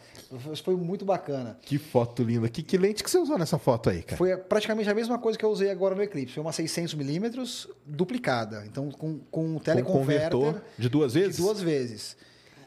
[0.63, 1.57] Foi muito bacana.
[1.61, 2.47] que foto linda.
[2.49, 4.17] Que, que lente que você usou nessa foto aí, cara?
[4.17, 6.33] Foi praticamente a mesma coisa que eu usei agora no Eclipse.
[6.35, 8.63] Foi uma 600mm duplicada.
[8.65, 11.35] Então, com, com um Com teleconverter convertor de duas vezes?
[11.35, 12.17] de duas vezes.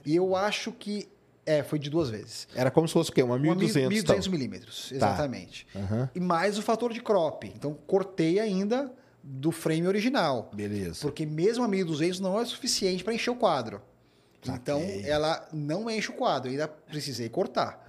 [0.04, 1.08] E eu acho que...
[1.46, 2.46] É, foi de duas vezes.
[2.54, 3.22] Era como se fosse o quê?
[3.22, 4.14] Uma Uma 1200 mil- tal.
[4.16, 5.66] 1200 milímetros, exatamente.
[5.74, 6.08] Aham.
[6.14, 7.44] E mais o fator de crop.
[7.56, 10.50] Então, cortei ainda do frame original.
[10.52, 11.00] Beleza.
[11.02, 13.82] Porque mesmo a 1200 não é suficiente para encher o quadro.
[14.42, 15.04] Então, Saquei.
[15.04, 16.50] ela não enche o quadro.
[16.50, 17.86] Ainda precisei cortar.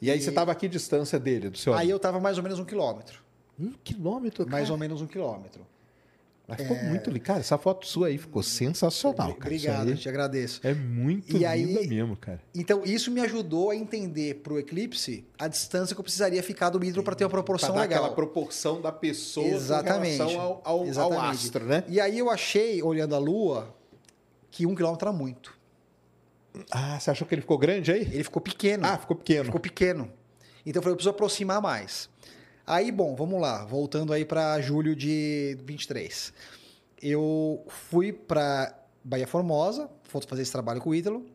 [0.00, 2.42] E aí você tava aqui a distância dele, do seu Aí eu tava mais ou
[2.42, 3.22] menos um quilômetro.
[3.58, 4.56] Um quilômetro, cara.
[4.56, 5.64] Mais ou menos um quilômetro.
[6.58, 7.20] Mas ficou muito lindo.
[7.24, 9.54] Cara, essa foto sua aí ficou sensacional, cara.
[9.54, 10.60] Obrigado, aí te agradeço.
[10.62, 12.40] É muito E aí- linda mesmo, cara.
[12.54, 16.78] Então, isso me ajudou a entender pro eclipse a distância que eu precisaria ficar do
[16.80, 17.98] Mítron para ter uma proporção Pra dar legal.
[18.04, 20.16] aquela proporção da pessoa Exatamente.
[20.18, 21.24] com relação ao, ao- ao Exatamente.
[21.36, 21.84] astro, né?
[21.88, 23.74] E aí eu achei, olhando a Lua,
[24.50, 25.54] que um quilômetro era muito.
[26.70, 28.02] Ah, você achou que ele ficou grande aí?
[28.02, 28.84] Ele ficou pequeno.
[28.86, 29.44] Ah, ficou pequeno.
[29.46, 30.12] Ficou pequeno.
[30.66, 32.10] Então eu falei, eu preciso aproximar mais.
[32.66, 33.64] Aí, bom, vamos lá.
[33.64, 36.32] Voltando aí para julho de 23.
[37.00, 41.26] Eu fui para Bahia Formosa, fui fazer esse trabalho com o Ítalo.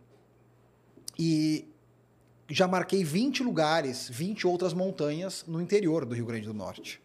[1.20, 1.68] E
[2.50, 7.02] já marquei 20 lugares, 20 outras montanhas no interior do Rio Grande do Norte.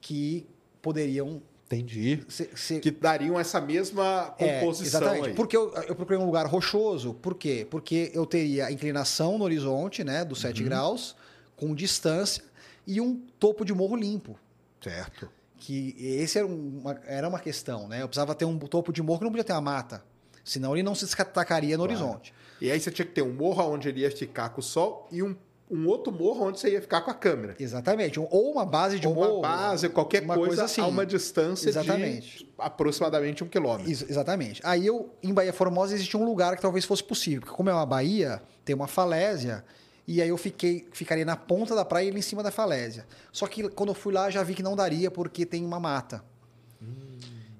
[0.00, 0.46] Que
[0.80, 2.22] poderiam Entendi.
[2.28, 5.28] ser, ser- Que dariam essa mesma é, composição exatamente.
[5.30, 5.34] aí.
[5.34, 7.14] Porque eu, eu procurei um lugar rochoso.
[7.14, 7.66] Por quê?
[7.68, 10.68] Porque eu teria a inclinação no horizonte, né, dos 7 Uhum.
[10.68, 11.16] graus,
[11.56, 12.44] com distância,
[12.86, 14.38] e um topo de morro limpo.
[14.80, 15.28] Certo.
[15.58, 18.02] Que esse era uma, era uma questão, né?
[18.02, 20.04] Eu precisava ter um topo de morro que não podia ter uma mata.
[20.44, 22.00] Senão ele não se destacaria no Claro.
[22.02, 22.34] horizonte.
[22.60, 25.08] E aí você tinha que ter um morro onde ele ia ficar com o sol
[25.10, 25.34] e um,
[25.68, 27.56] um outro morro onde você ia ficar com a câmera.
[27.58, 28.20] Exatamente.
[28.20, 29.32] Ou uma base de Ou morro.
[29.38, 30.80] uma base, qualquer uma coisa, coisa assim.
[30.80, 32.38] a uma distância Exatamente.
[32.44, 33.90] de aproximadamente um quilômetro.
[33.90, 34.60] Ex- exatamente.
[34.64, 37.40] Aí eu, em Bahia Formosa, existia um lugar que talvez fosse possível.
[37.40, 39.64] Porque como é uma baía, tem uma falésia.
[40.08, 43.04] E aí eu fiquei, ficaria na ponta da praia e ele em cima da falésia.
[43.32, 46.22] Só que quando eu fui lá, já vi que não daria porque tem uma mata.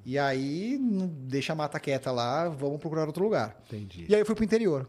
[0.05, 3.61] E aí, deixa a mata quieta lá, vamos procurar outro lugar.
[3.67, 4.07] Entendi.
[4.09, 4.89] E aí eu fui pro interior.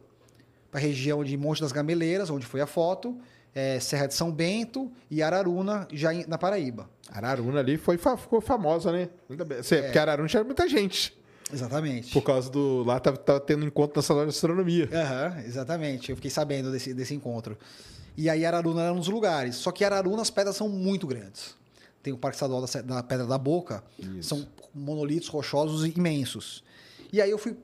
[0.69, 3.17] Pra região de Monte das Gameleiras, onde foi a foto.
[3.55, 6.87] é, Serra de São Bento e Araruna, já na Paraíba.
[7.09, 9.09] Araruna ali foi, ficou famosa, né?
[9.27, 9.63] Ainda bem.
[9.63, 11.16] Cê- Porque Araruna tinha muita gente.
[11.51, 12.11] Exatamente.
[12.11, 12.83] Por causa do.
[12.83, 14.89] Lá tava, tava tendo encontro na sala de astronomia.
[14.91, 16.09] Aham, exatamente.
[16.09, 17.57] Eu fiquei sabendo desse, desse encontro.
[18.15, 19.55] E aí Araruna era um dos lugares.
[19.55, 21.55] Só que Araruna as pedras são muito grandes.
[22.01, 23.83] Tem o Parque Estadual da, da Pedra da Boca.
[23.99, 24.29] Isso.
[24.29, 26.63] São monolitos rochosos imensos.
[27.11, 27.55] E aí eu fui,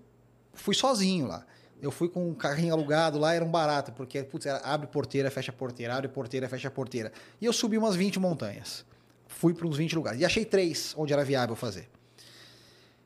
[0.54, 1.46] fui sozinho lá.
[1.82, 5.30] Eu fui com um carrinho alugado lá, era um barato, porque putz, era, abre porteira,
[5.30, 7.12] fecha porteira, abre porteira, fecha porteira.
[7.42, 8.86] E eu subi umas 20 montanhas.
[9.28, 10.22] Fui para uns 20 lugares.
[10.22, 11.90] E achei três onde era viável fazer.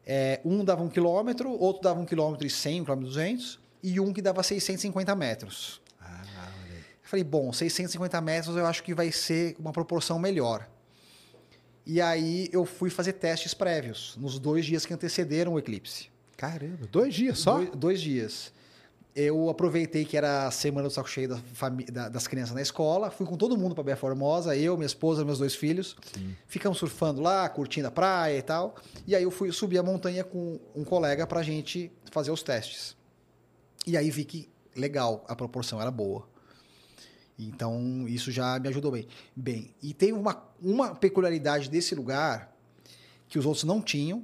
[0.09, 3.59] É, um dava um quilômetro, outro dava um quilômetro e 100, um quilômetro e 200,
[3.83, 5.81] e um que dava 650 metros.
[5.99, 6.23] Ah.
[7.03, 10.65] Eu falei, bom, 650 metros eu acho que vai ser uma proporção melhor.
[11.85, 16.09] E aí eu fui fazer testes prévios, nos dois dias que antecederam o eclipse.
[16.37, 17.57] Caramba, dois dias só?
[17.57, 18.53] Dois, dois dias.
[19.19, 21.39] Eu aproveitei que era a semana do saco cheio da
[21.91, 25.25] da- das crianças na escola, fui com todo mundo para Bahia Formosa, eu, minha esposa,
[25.25, 25.95] meus dois filhos.
[26.45, 28.75] Ficamos surfando lá, curtindo a praia e tal.
[29.07, 32.95] E aí eu fui subir a montanha com um colega pra gente fazer os testes.
[33.87, 36.27] E aí vi que legal, a proporção era boa.
[37.39, 39.07] Então isso já me ajudou bem.
[39.35, 42.55] Bem, e tem uma, uma peculiaridade desse lugar
[43.27, 44.23] que os outros não tinham,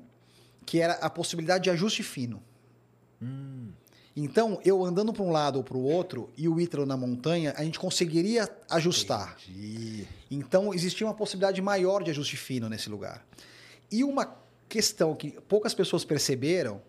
[0.68, 2.44] que era a possibilidade de ajuste fino.
[4.16, 7.54] Então, eu andando para um lado ou para o outro e o Ítalo na montanha,
[7.58, 9.36] a gente conseguiria ajustar.
[9.50, 10.08] Entendi.
[10.30, 13.26] Então, existia uma possibilidade maior de ajuste fino nesse lugar.
[13.92, 14.36] E uma
[14.70, 16.82] questão que poucas pessoas perceberam,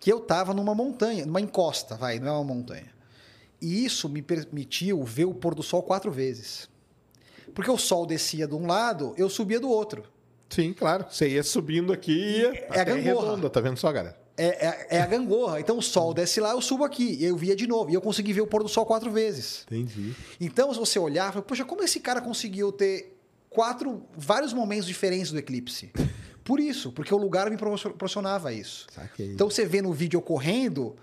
[0.00, 2.92] que eu estava numa montanha, numa encosta, vai, não é uma montanha.
[3.60, 6.68] E isso me permitiu ver o pôr do sol quatro vezes.
[7.54, 10.04] Porque o sol descia de um lado, eu subia do outro.
[10.48, 11.06] Sim, claro.
[11.10, 13.30] Você ia subindo aqui e ia É a até gangorra.
[13.30, 14.23] redonda, tá vendo só, galera?
[14.36, 15.60] É, é- é a gangorra.
[15.60, 17.16] Então o sol desce lá, eu subo aqui.
[17.20, 17.90] E eu via de novo.
[17.90, 19.64] E eu consegui ver o pôr do sol quatro vezes.
[19.70, 20.12] Entendi.
[20.40, 23.16] Então, se você olhar, fala, poxa, como esse cara conseguiu ter
[23.48, 25.92] quatro, vários momentos diferentes do eclipse?
[26.42, 28.86] Por isso, porque o lugar me propor- proporcionava isso.
[28.92, 29.30] Saquei.
[29.32, 30.96] Então, você vê no vídeo eu correndo,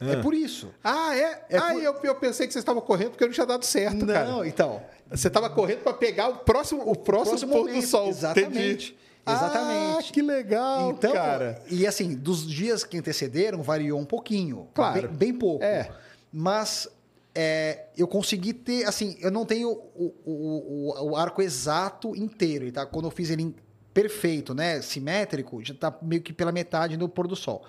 [0.00, 0.68] é por isso.
[0.82, 1.44] Ah, é?
[1.50, 4.04] É ah, por- eu, eu pensei que você estava correndo porque não tinha dado certo,
[4.04, 4.48] Não, cara.
[4.48, 4.82] então.
[5.10, 8.08] Você estava correndo para pegar o próximo, o próximo, Próximo pôr do momento, sol.
[8.08, 8.58] exatamente.
[8.92, 8.96] Entendi.
[9.26, 10.08] Exatamente.
[10.08, 11.62] Ah, que legal, Então, cara.
[11.70, 14.68] e assim, dos dias que antecederam, variou um pouquinho.
[14.74, 15.08] Claro.
[15.08, 15.64] Bem, bem pouco.
[15.64, 15.90] É.
[16.32, 16.88] Mas
[17.34, 22.70] é, eu consegui ter, assim, eu não tenho o, o, o- o arco exato inteiro,
[22.72, 22.84] tá?
[22.84, 23.54] Quando eu fiz ele
[23.94, 24.82] perfeito, né?
[24.82, 27.64] Simétrico, já tá meio que pela metade no pôr do sol.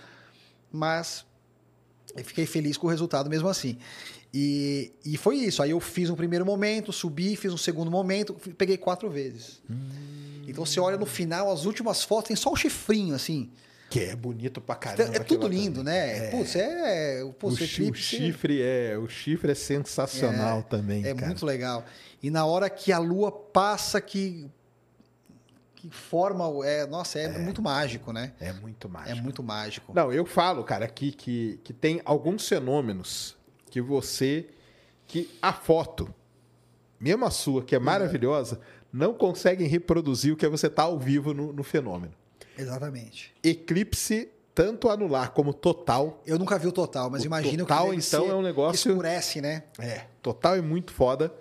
[0.72, 1.26] Mas
[2.16, 3.78] eu fiquei feliz com o resultado mesmo assim.
[4.34, 5.62] E, e foi isso.
[5.62, 9.62] Aí eu fiz um primeiro momento, subi, fiz um segundo momento, peguei quatro vezes.
[10.48, 13.52] Então você olha no final, as últimas fotos, tem só o chifrinho, assim.
[13.90, 15.16] Que é bonito pra Então, caramba.
[15.18, 16.32] é tudo lindo, né?
[16.32, 17.24] Putz, é.
[17.24, 21.28] O, Putz, o eclipse chifre é, o chifre é sensacional também, é cara.
[21.28, 21.86] muito legal.
[22.22, 24.50] E na hora que a lua passa, que.
[25.76, 26.48] Que forma.
[26.48, 28.32] o- É, nossa, é, muito mágico, né?
[28.40, 29.22] É muito É mágico.
[29.22, 29.94] muito mágico.
[29.94, 33.36] Não, eu falo, cara, aqui que, que tem alguns fenômenos
[33.74, 34.46] que você.
[35.08, 36.14] que a foto,
[37.00, 38.60] mesmo a sua, que é maravilhosa,
[38.92, 42.14] não conseguem reproduzir o que você estar ao vivo no, no fenômeno.
[42.56, 43.34] Exatamente.
[43.44, 46.22] Eclipse, tanto anular como total.
[46.24, 49.42] Eu nunca vi o total, mas O imagino total, que então, é um negócio- escurece,
[49.42, 49.64] né?
[49.80, 51.34] É, total é muito foda.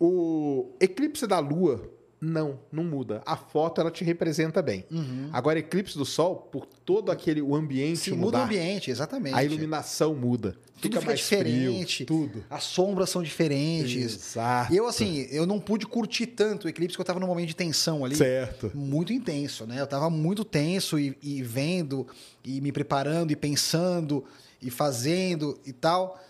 [0.00, 3.22] O eclipse da Lua, não, não muda.
[3.26, 4.86] A foto ela te representa bem.
[5.32, 9.34] Agora, eclipse do Sol, por todo aquele o ambiente Se mudar, muda o ambiente, exatamente.
[9.34, 10.56] a iluminação muda.
[10.76, 12.04] Tudo fica fica mais diferente.
[12.04, 12.44] frio, tudo.
[12.50, 13.96] As sombras são diferentes.
[14.14, 14.72] Exato.
[14.72, 17.48] E eu, assim, eu não pude curtir tanto o eclipse porque eu tava num momento
[17.48, 18.14] de tensão ali.
[18.14, 18.70] Certo.
[18.74, 19.80] Muito intenso, né?
[19.80, 22.06] Eu tava muito tenso e, e vendo,
[22.44, 24.24] e me preparando, e pensando,
[24.60, 26.22] e fazendo e tal.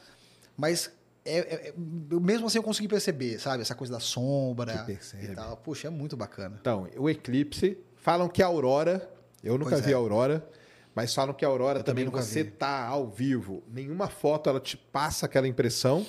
[0.57, 0.91] Mas
[1.25, 3.63] é- é- é- mesmo assim eu consegui perceber, sabe?
[3.63, 5.33] Essa coisa da sombra Você percebe.
[5.33, 5.57] e tal.
[5.57, 6.57] Puxa, é muito bacana.
[6.61, 9.11] Então, o eclipse, falam que a aurora,
[9.43, 9.95] eu nunca Pois vi é.
[9.95, 10.49] a aurora,
[10.97, 12.51] mas falam que a aurora Eu também, também nunca você vi.
[12.51, 16.05] tá ao vivo, nenhuma foto ela te passa aquela impressão.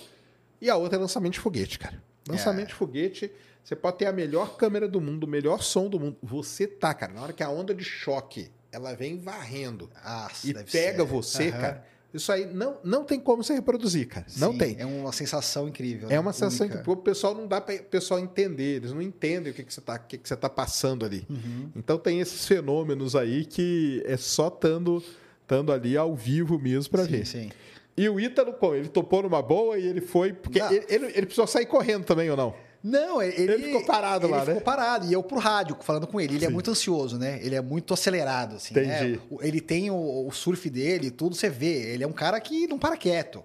[0.60, 2.02] E a outra é lançamento de foguete, cara.
[2.28, 2.70] Lançamento É.
[2.70, 3.32] de foguete,
[3.64, 6.18] você pode ter a melhor câmera do mundo, o melhor som do mundo.
[6.24, 10.54] Você tá, cara, na hora que a onda de choque, ela vem varrendo Ah, e
[10.54, 11.04] pega ser.
[11.04, 11.60] você, Aham.
[11.62, 11.86] cara.
[12.18, 14.26] Isso aí não, não tem como você reproduzir, cara.
[14.38, 14.76] Não Sim, tem.
[14.80, 16.10] É uma sensação incrível.
[16.10, 16.19] É né?
[16.19, 16.84] uma sensação Única.
[16.84, 19.73] que o pessoal não dá para o pessoal entender, eles não entendem o que, que
[19.73, 21.26] você está que, que você tá passando ali.
[21.30, 21.69] Uhum.
[21.76, 25.03] Então tem esses fenômenos aí que é só estando
[25.41, 27.26] estando ali ao vivo mesmo para ver.
[27.26, 27.49] sim.
[27.95, 28.76] E o Ítalo, como?
[28.76, 30.31] Ele topou numa boa e ele foi.
[30.31, 30.72] Porque Não.
[30.72, 32.53] ele, ele, ele precisou sair correndo também, ou não?
[32.84, 34.62] Não, ele, Ele ficou parado ele lá, ficou né?
[34.62, 35.06] parado.
[35.08, 36.36] E eu pro rádio, falando com ele.
[36.36, 36.54] Ele é Sim.
[36.54, 37.40] muito ansioso, né?
[37.44, 38.72] Ele é muito acelerado, assim.
[38.74, 39.18] Entendi.
[39.18, 39.20] né?
[39.41, 41.94] Ele tem o, o surf dele, tudo você vê.
[41.94, 43.44] Ele é um cara que não para quieto.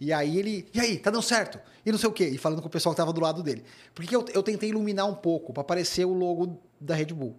[0.00, 0.66] E aí ele.
[0.74, 1.58] E aí, tá dando certo?
[1.84, 2.28] E não sei o quê.
[2.28, 3.62] E falando com o pessoal que tava do lado dele.
[3.94, 7.36] Porque eu, eu tentei iluminar um pouco para aparecer o logo da Red Bull.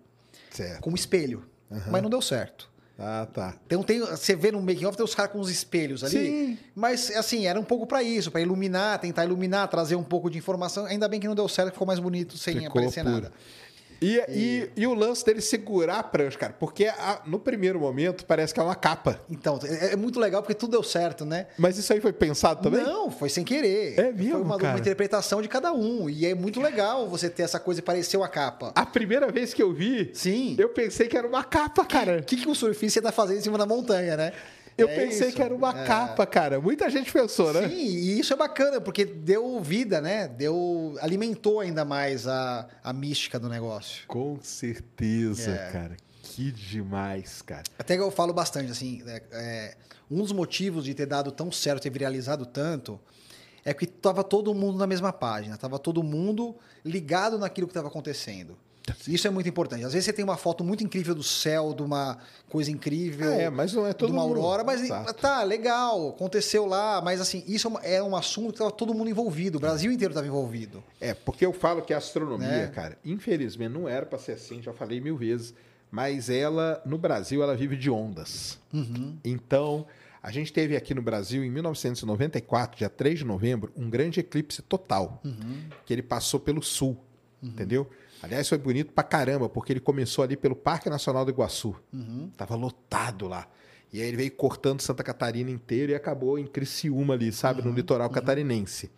[0.50, 0.82] Certo.
[0.82, 1.46] Com um espelho.
[1.90, 2.70] Mas não deu certo.
[2.98, 3.56] Ah, tá.
[3.66, 6.14] Então tem, você vê no making off tem os caras com os espelhos ali.
[6.14, 6.58] Sim.
[6.76, 10.38] Mas assim, era um pouco pra isso, pra iluminar, tentar iluminar, trazer um pouco de
[10.38, 10.86] informação.
[10.86, 13.16] Ainda bem que não deu certo, ficou mais bonito sem Ficou aparecer puro.
[13.16, 13.32] nada.
[14.04, 14.70] E, e...
[14.76, 18.60] E, o lance dele segurar a prancha, cara, porque a- no primeiro momento parece que
[18.60, 19.20] é uma capa.
[19.30, 21.48] Então, é, é muito legal porque tudo deu certo, né?
[21.58, 22.84] Mas isso aí foi pensado também?
[22.84, 23.98] Não, foi sem querer.
[24.00, 26.10] É mesmo, Foi uma, uma interpretação de cada um.
[26.10, 28.72] E é muito legal você ter essa coisa e parecer uma capa.
[28.76, 30.56] A primeira vez que eu vi, Sim.
[30.60, 32.20] eu pensei que era uma capa, cara.
[32.20, 34.34] O que, que o surfista tá fazendo em cima da montanha, né?
[34.78, 35.36] Eu É pensei isso.
[35.36, 35.86] que era uma É.
[35.86, 36.60] capa, cara.
[36.60, 37.70] Muita gente pensou, né?
[37.70, 40.28] Sim, e isso é bacana, porque deu vida, né?
[40.28, 40.96] Deu.
[41.02, 44.06] alimentou ainda mais a, a mística do negócio.
[44.08, 45.72] Com certeza, É.
[45.72, 45.98] cara.
[46.24, 47.64] Que demais, cara.
[47.78, 49.76] Até que eu falo bastante, assim, é, é,
[50.10, 53.00] um dos motivos de ter dado tão certo, ter viralizado tanto,
[53.64, 57.88] é que tava todo mundo na mesma página, tava todo mundo ligado naquilo que estava
[57.88, 58.58] acontecendo.
[59.08, 59.86] Isso é muito importante.
[59.86, 62.18] Às vezes você tem uma foto muito incrível do céu, de uma
[62.50, 63.32] coisa incrível.
[63.32, 64.36] É, mas não é todo de uma mundo.
[64.40, 65.14] aurora, mas Exato.
[65.14, 69.10] tá, legal, aconteceu lá, mas assim, isso é é um assunto que estava todo mundo
[69.10, 70.84] envolvido, o Brasil inteiro estava envolvido.
[71.00, 72.68] É, porque eu falo que a astronomia, Né?
[72.68, 75.54] cara, infelizmente não era pra ser assim, já falei mil vezes,
[75.90, 78.58] mas ela, no Brasil, ela vive de ondas.
[78.74, 79.16] Uhum.
[79.24, 79.86] Então,
[80.22, 84.62] a gente teve aqui no Brasil, em 1994, dia 3 de novembro, um grande eclipse
[84.62, 85.64] total, Uhum.
[85.86, 86.98] que ele passou pelo sul,
[87.42, 87.90] entendeu?
[88.24, 91.76] Aliás, foi bonito pra caramba, porque ele começou ali pelo Parque Nacional do Iguaçu.
[91.94, 92.32] Uhum.
[92.38, 93.48] Tava lotado lá.
[93.92, 97.68] E aí ele veio cortando Santa Catarina inteira e acabou em Criciúma ali, sabe, Uhum.
[97.70, 98.90] no litoral catarinense.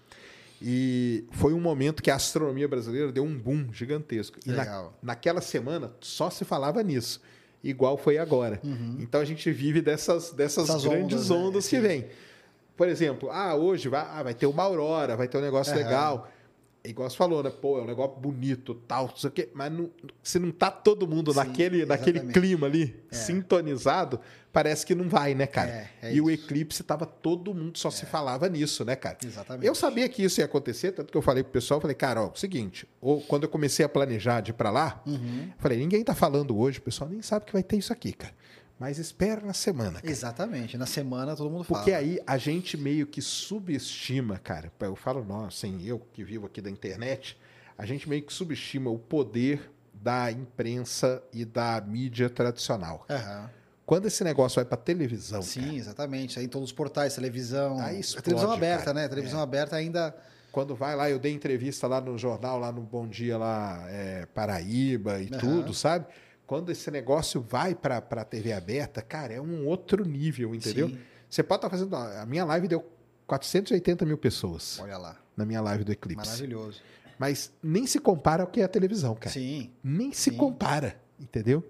[0.61, 4.38] E foi um momento que a astronomia brasileira deu um boom gigantesco.
[4.45, 7.19] E na- naquela semana só se falava nisso,
[7.64, 8.61] igual foi agora.
[8.99, 10.76] Então a gente vive dessas, dessas Uhum.
[10.76, 11.35] Essas grandes ondas, né?
[11.35, 12.06] ondas, que vêm.
[12.77, 16.30] Por exemplo, ah, hoje vai, ah, vai ter uma aurora, vai ter um negócio legal.
[16.86, 17.49] É igual você falou, né?
[17.49, 19.49] Pô, é um negócio bonito, tal, não sei o quê.
[19.53, 19.90] Mas não-
[20.22, 23.16] se não tá todo mundo Sim, naquele, naquele clima ali, É.
[23.16, 24.20] sintonizado,
[24.53, 25.70] parece que não vai, né, cara?
[25.70, 26.44] É, é e o isso.
[26.45, 29.18] eclipse tava todo mundo, só se falava nisso, né, cara?
[29.26, 29.66] Exatamente.
[29.66, 32.32] Eu sabia que isso ia acontecer, tanto que eu falei pro pessoal, falei, cara, ó,
[32.36, 35.49] seguinte, ou quando eu comecei a planejar de ir pra lá, Uhum.
[35.57, 38.34] falei, ninguém tá falando hoje, o pessoal nem sabe que vai ter isso aqui, cara.
[38.80, 40.11] Mas espera na semana, cara.
[40.11, 40.77] Exatamente.
[40.77, 41.80] Na semana todo mundo fala.
[41.80, 44.72] Porque aí a gente meio que subestima, cara.
[44.80, 47.38] Eu falo, nós, assim, eu que vivo aqui da internet,
[47.77, 53.06] a gente meio que subestima o poder da imprensa e da mídia tradicional.
[53.10, 53.49] Aham.
[53.85, 56.39] Quando esse negócio vai pra televisão, Sim, cara, exatamente.
[56.39, 57.80] Aí em todos os portais, televisão.
[57.80, 58.93] Aí a explode, televisão aberta, cara.
[58.99, 59.06] né?
[59.06, 60.15] A televisão aberta ainda.
[60.52, 64.26] quando vai lá, eu dei entrevista lá no jornal, lá no Bom Dia, lá é,
[64.34, 65.38] Paraíba e Aham.
[65.38, 66.07] tudo, sabe?
[66.47, 70.89] Quando esse negócio vai pra, pra TV aberta, cara, é um outro nível, entendeu?
[70.89, 70.97] Sim.
[71.30, 71.95] Você pode estar fazendo.
[71.95, 72.85] A minha live deu
[73.27, 75.17] 480 mil pessoas Olha lá.
[75.35, 76.26] na minha live do Eclipse.
[76.27, 76.81] Maravilhoso.
[77.17, 79.31] Mas nem se compara ao que é a televisão, cara.
[79.31, 79.72] Sim.
[79.84, 80.38] Nem se Sim.
[80.38, 81.63] compara, entendeu?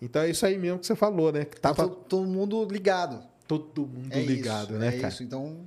[0.00, 1.44] Então é isso aí mesmo que você falou, né?
[1.44, 3.22] Que Tá tava todo, todo mundo ligado.
[3.46, 5.08] todo mundo É ligado, isso, né, é cara?
[5.12, 5.22] isso.
[5.22, 5.58] Então,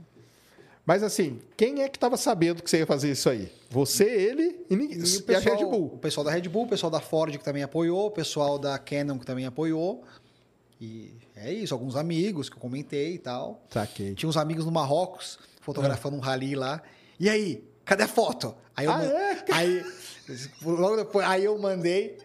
[0.86, 3.52] Mas assim, quem é que estava sabendo que você ia fazer isso aí?
[3.70, 5.90] Você, ele e, ninguém, E o e a pessoal, Red o Bull.
[6.00, 9.18] pessoal da Red Bull, o pessoal da Ford que também apoiou, o pessoal da Canon
[9.20, 10.04] que também apoiou.
[10.80, 13.64] E é isso, alguns amigos que eu comentei e tal.
[13.70, 14.16] Saquei.
[14.16, 16.82] Tinha uns amigos no Marrocos fotografando um rally lá.
[17.20, 18.56] E aí, cadê a foto?
[18.76, 19.46] Aí eu, Ah, é?
[19.54, 19.86] aí
[20.64, 22.18] logo depois, aí eu mandei.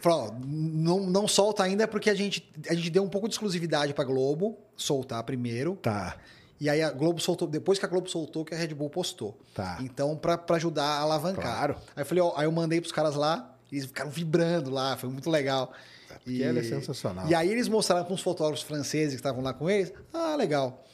[0.00, 3.34] Falei, ó, não, não solta ainda porque a gente, a gente deu um pouco de
[3.34, 5.76] exclusividade pra Globo soltar primeiro.
[5.82, 6.16] Tá,
[6.60, 9.38] E aí a Globo soltou, depois que a Globo soltou, que a Red Bull postou.
[9.54, 9.78] tá.
[9.80, 11.42] Então, pra ajudar a alavancar.
[11.42, 11.76] Claro.
[11.96, 15.08] Aí eu falei, ó, aí eu mandei pros caras lá, eles ficaram vibrando lá, foi
[15.08, 15.72] muito legal.
[16.22, 17.26] porque ela é sensacional.
[17.28, 19.90] E aí eles mostraram para uns fotógrafos franceses que estavam lá com eles.
[20.12, 20.84] Ah, legal.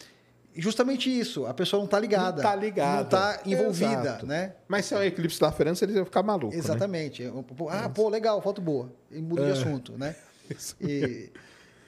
[0.55, 2.43] E justamente isso, a pessoa não tá ligada.
[2.43, 3.03] Não tá ligada.
[3.03, 4.27] Não tá envolvida, Exato.
[4.27, 4.55] né?
[4.69, 6.61] Mas se é um eclipse da França, eles iam ficar malucos, né?
[6.63, 7.25] Exatamente.
[7.57, 8.91] Pô, Ah, pô, legal, foto boa.
[9.11, 9.53] E muda de É.
[9.53, 10.15] assunto, né?
[10.49, 11.31] Isso E,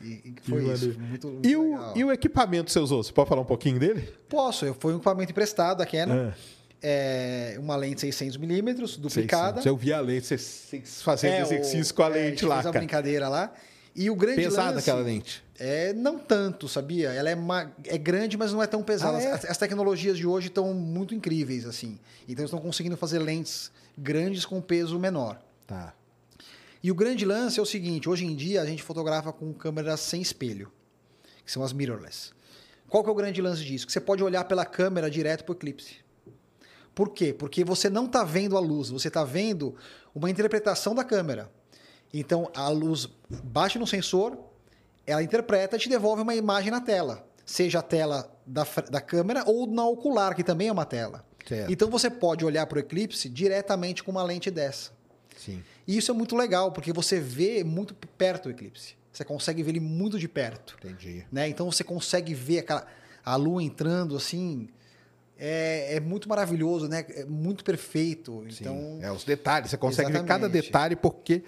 [0.01, 0.87] e- e foi isso.
[0.99, 3.03] Muito, muito E o, e o equipamento que você usou?
[3.03, 4.09] Você pode falar um pouquinho dele?
[4.29, 6.31] Posso, eu- foi um equipamento emprestado da Canon.
[6.31, 6.35] Ah.
[6.81, 9.61] É, uma lente 600mm, duplicada.
[9.65, 12.45] Eu vi a lente, você- você fazendo É, exercício o- com a é, lente gente
[12.47, 12.85] lá, fez uma cara.
[12.85, 13.53] brincadeira lá.
[13.97, 14.79] E o grande Pesada lance...
[14.89, 15.43] aquela lente.
[15.59, 17.09] É, não tanto, sabia?
[17.11, 19.19] Ela é, ma- é grande, mas não é tão pesada.
[19.19, 19.33] Ah, é?
[19.33, 21.99] As, as tecnologias de hoje estão muito incríveis, assim.
[22.29, 25.41] Então, eles estão conseguindo fazer lentes grandes com peso menor.
[25.66, 25.93] Tá.
[26.83, 30.01] E o grande lance é o seguinte: hoje em dia a gente fotografa com câmeras
[30.01, 30.73] sem espelho,
[31.45, 32.33] que são as mirrorless.
[32.89, 33.87] Qual que é o grande lance disso?
[33.87, 35.97] Que você pode olhar pela câmera direto para o eclipse.
[36.95, 37.33] Por quê?
[37.33, 39.77] Porque você não está vendo a luz, você está vendo
[40.15, 41.51] uma interpretação da câmera.
[42.13, 44.39] Então a luz bate no sensor,
[45.07, 47.27] ela interpreta e te devolve uma imagem na tela.
[47.45, 51.25] Seja a tela da, da câmera ou na ocular, que também é uma tela.
[51.47, 51.71] Certo.
[51.71, 54.91] Então você pode olhar para o eclipse diretamente com uma lente dessa.
[55.39, 55.62] Sim.
[55.86, 58.94] E isso é muito legal, porque você vê muito perto o eclipse.
[59.12, 60.77] Você consegue ver ele muito de perto.
[60.82, 61.24] Entendi.
[61.31, 61.48] Né?
[61.48, 62.86] Então você consegue ver aquela,
[63.24, 64.69] a lua entrando assim.
[65.39, 67.06] É, é muito maravilhoso, né?
[67.10, 68.44] É muito perfeito.
[68.51, 68.56] Sim.
[68.60, 69.70] Então, É, os detalhes.
[69.70, 70.66] Você consegue ver cada Exatamente.
[70.66, 71.43] detalhe porque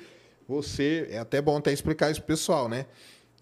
[0.48, 1.08] você...
[1.10, 2.86] É até bom até explicar isso pro pessoal, né?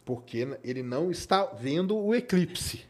[0.05, 2.88] Porque ele não está vendo o eclipse.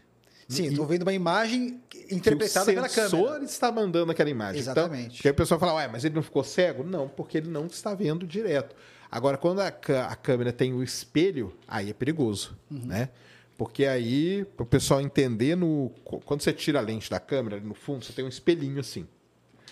[0.48, 1.80] Sim, E- tô vendo uma imagem
[2.10, 3.44] interpretada que o pela sensor câmera.
[3.44, 4.60] está mandando aquela imagem.
[4.60, 5.00] Exatamente.
[5.04, 6.82] Então, porque aí o pessoal fala, ué, mas ele não ficou cego?
[6.82, 8.74] Não, porque ele não está vendo direto.
[9.10, 12.80] Agora, quando a, a câmera tem o espelho, aí é perigoso, Uhum.
[12.86, 13.08] né?
[13.56, 15.90] Porque aí, para o pessoal entender, no,
[16.24, 19.06] quando você tira a lente da câmera, no fundo, você tem um espelhinho assim.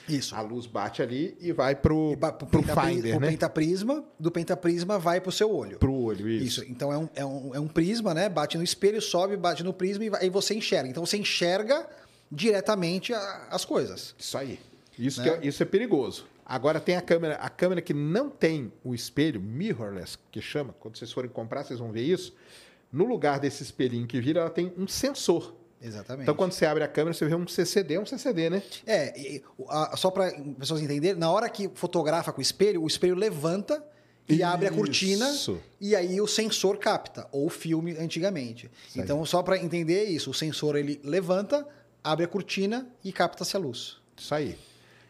[0.08, 0.34] Isso.
[0.34, 3.28] A luz bate ali e vai pro, E ba- pro pro pentapri- finder, pro né?
[3.30, 5.78] pentaprisma, do pentaprisma vai pro seu olho.
[5.78, 6.60] Pro olho, isso.
[6.62, 6.70] Isso.
[6.70, 8.28] Então é um, é, um, é um prisma, né?
[8.28, 10.88] Bate no espelho, sobe, bate no prisma e vai- aí você enxerga.
[10.88, 11.86] Então você enxerga
[12.30, 14.14] diretamente a- as coisas.
[14.18, 14.58] Isso aí.
[14.98, 15.38] Isso, Né?
[15.42, 16.26] é, isso é perigoso.
[16.44, 20.74] Agora tem a câmera, a câmera que não tem o espelho, mirrorless, que chama.
[20.78, 22.32] Quando vocês forem comprar, vocês vão ver isso.
[22.92, 25.54] No lugar desse espelhinho que vira, ela tem um sensor.
[25.86, 26.22] Exatamente.
[26.24, 28.62] Então, quando você abre a câmera, você vê um CCD, é um CCD, né?
[28.86, 32.86] É, e- a- só para pessoas entenderem, na hora que fotografa com o espelho, o
[32.86, 33.82] espelho levanta
[34.28, 35.60] e abre a cortina Isso.
[35.80, 38.68] e aí o sensor capta, ou o filme antigamente.
[38.88, 39.04] Isso aí.
[39.04, 41.64] então, só para entender isso, o sensor ele levanta,
[42.02, 43.98] abre a cortina e capta-se a luz.
[44.16, 44.58] Isso aí.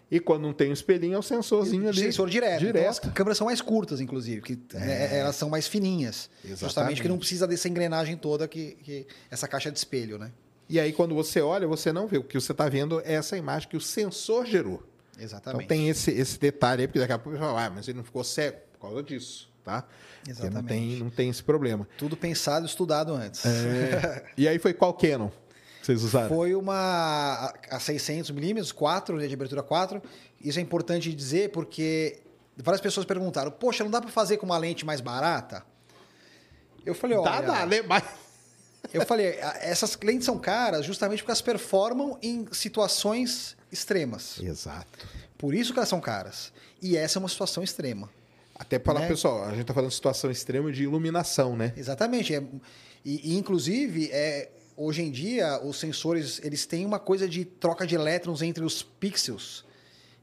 [0.08, 1.98] E quando não tem o espelhinho, é o sensorzinho ali.
[1.98, 2.62] Sensor direto.
[2.62, 2.88] Então, Direto.
[2.90, 6.30] as câmeras são mais curtas, inclusive, que né, elas são mais fininhas.
[6.44, 6.60] Exatamente.
[6.60, 10.30] Justamente que não precisa dessa engrenagem toda que, que essa caixa de espelho, né?
[10.68, 12.18] E aí, quando você olha, você não vê.
[12.18, 14.82] O que você está vendo é essa imagem que o sensor gerou.
[15.18, 15.64] Exatamente.
[15.64, 17.98] Então tem esse, esse detalhe aí, porque daqui a pouco você fala, ah, mas ele
[17.98, 19.82] não ficou cego por causa disso, tá?
[19.82, 20.68] Porque Não Exatamente.
[20.68, 21.88] tem, não tem esse problema.
[21.96, 23.44] Tudo pensado e estudado antes.
[23.46, 24.26] É.
[24.36, 25.30] e aí foi qual Canon
[25.86, 26.28] que vocês usaram?
[26.28, 30.02] Foi uma a 600 milímetros, 4, né, de abertura 4.
[30.40, 32.18] Isso é importante dizer porque
[32.56, 35.64] várias pessoas perguntaram: Poxa, não dá para fazer com uma lente mais barata?
[36.84, 37.82] Eu falei: Olha, Dá, dá, né?
[37.82, 38.02] Mas...
[38.92, 44.38] eu falei, "a- essas lentes são caras justamente porque elas performam em situações extremas.
[44.40, 45.06] Exato.
[45.38, 46.52] Por isso que elas são caras.
[46.80, 48.08] E essa é uma situação extrema.
[48.54, 49.08] Até para falar, Né?
[49.08, 51.72] pessoal, a gente está falando de situação extrema de iluminação, né?
[51.76, 52.34] Exatamente.
[52.34, 52.42] É-
[53.04, 57.86] e, e, inclusive, é, hoje em dia, os sensores eles têm uma coisa de troca
[57.86, 59.64] de elétrons entre os pixels.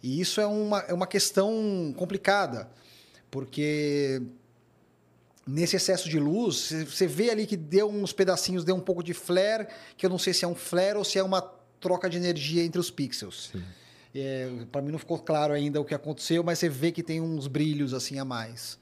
[0.01, 2.69] E isso é uma, é uma questão complicada,
[3.29, 4.21] porque
[5.45, 9.13] nesse excesso de luz, você- vê ali que deu uns pedacinhos, deu um pouco de
[9.13, 9.67] flare,
[9.97, 11.41] que eu não sei se é um flare ou se é uma
[11.79, 13.51] troca de energia entre os pixels.
[14.71, 17.47] Para mim não ficou claro ainda o que aconteceu, mas você vê que tem uns
[17.47, 18.77] brilhos assim a mais.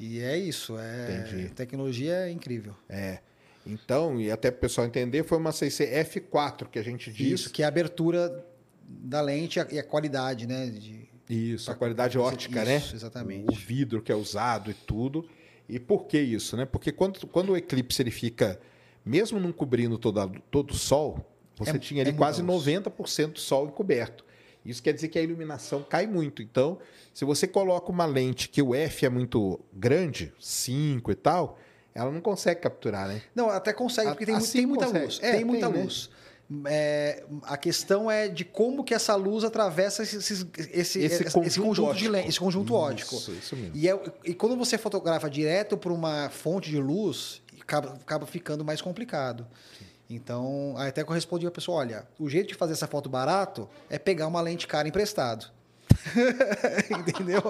[0.00, 1.48] E é isso, é Entendi.
[1.50, 2.74] tecnologia é incrível.
[2.88, 3.18] É.
[3.66, 7.40] Então, e até para o pessoal entender, foi uma CC F4 que a gente diz.
[7.42, 8.44] Isso, que é a abertura
[8.86, 10.66] da lente e a- qualidade, né?
[10.66, 11.08] De...
[11.30, 12.82] Isso, a qualidade Isso, ótica, né?
[12.92, 13.46] exatamente.
[13.50, 15.26] O vidro que é usado e tudo.
[15.68, 16.64] E por que isso, né?
[16.64, 18.60] Porque quando, quando o eclipse ele fica,
[19.04, 21.24] mesmo não cobrindo toda, todo o sol,
[21.56, 22.66] você É- tinha ali é quase muita luz.
[22.66, 24.24] 90% do sol encoberto.
[24.64, 26.40] Isso quer dizer que a iluminação cai muito.
[26.42, 26.78] Então,
[27.12, 31.58] se você coloca uma lente que o F é muito grande, 5 e tal,
[31.94, 33.20] ela não consegue capturar, né?
[33.34, 35.04] Não, até consegue, porque tem, assim tem muita consegue.
[35.04, 35.20] luz.
[35.22, 35.82] É, tem muita tem, né?
[36.66, 41.74] É, a questão é de como que essa luz atravessa esse, esse, esse, esse conjunto,
[41.74, 42.10] de óptico.
[42.10, 43.14] lentes, esse conjunto óptico.
[43.16, 43.72] Isso, isso mesmo.
[43.74, 48.64] E, é- e quando você fotografa direto para uma fonte de luz, acaba, acaba ficando
[48.64, 49.46] mais complicado.
[50.08, 53.08] Então, aí até que eu respondi a pessoa, olha, o jeito de fazer essa foto
[53.08, 55.46] barato é pegar uma lente cara emprestado.
[56.90, 57.40] Entendeu?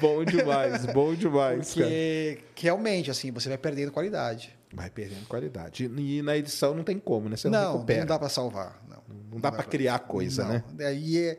[0.00, 1.86] bom demais, bom demais, cara.
[1.86, 4.57] Porque que realmente, assim, você vai perdendo qualidade.
[4.72, 5.84] Vai perdendo qualidade.
[5.96, 7.36] E na edição não tem como, né?
[7.36, 8.00] Você não, não, recupera.
[8.00, 8.82] não dá para salvar.
[8.88, 8.98] Não,
[9.32, 10.50] Não dá pra criar coisa, Não.
[10.52, 10.64] né?
[10.72, 11.38] Daí é-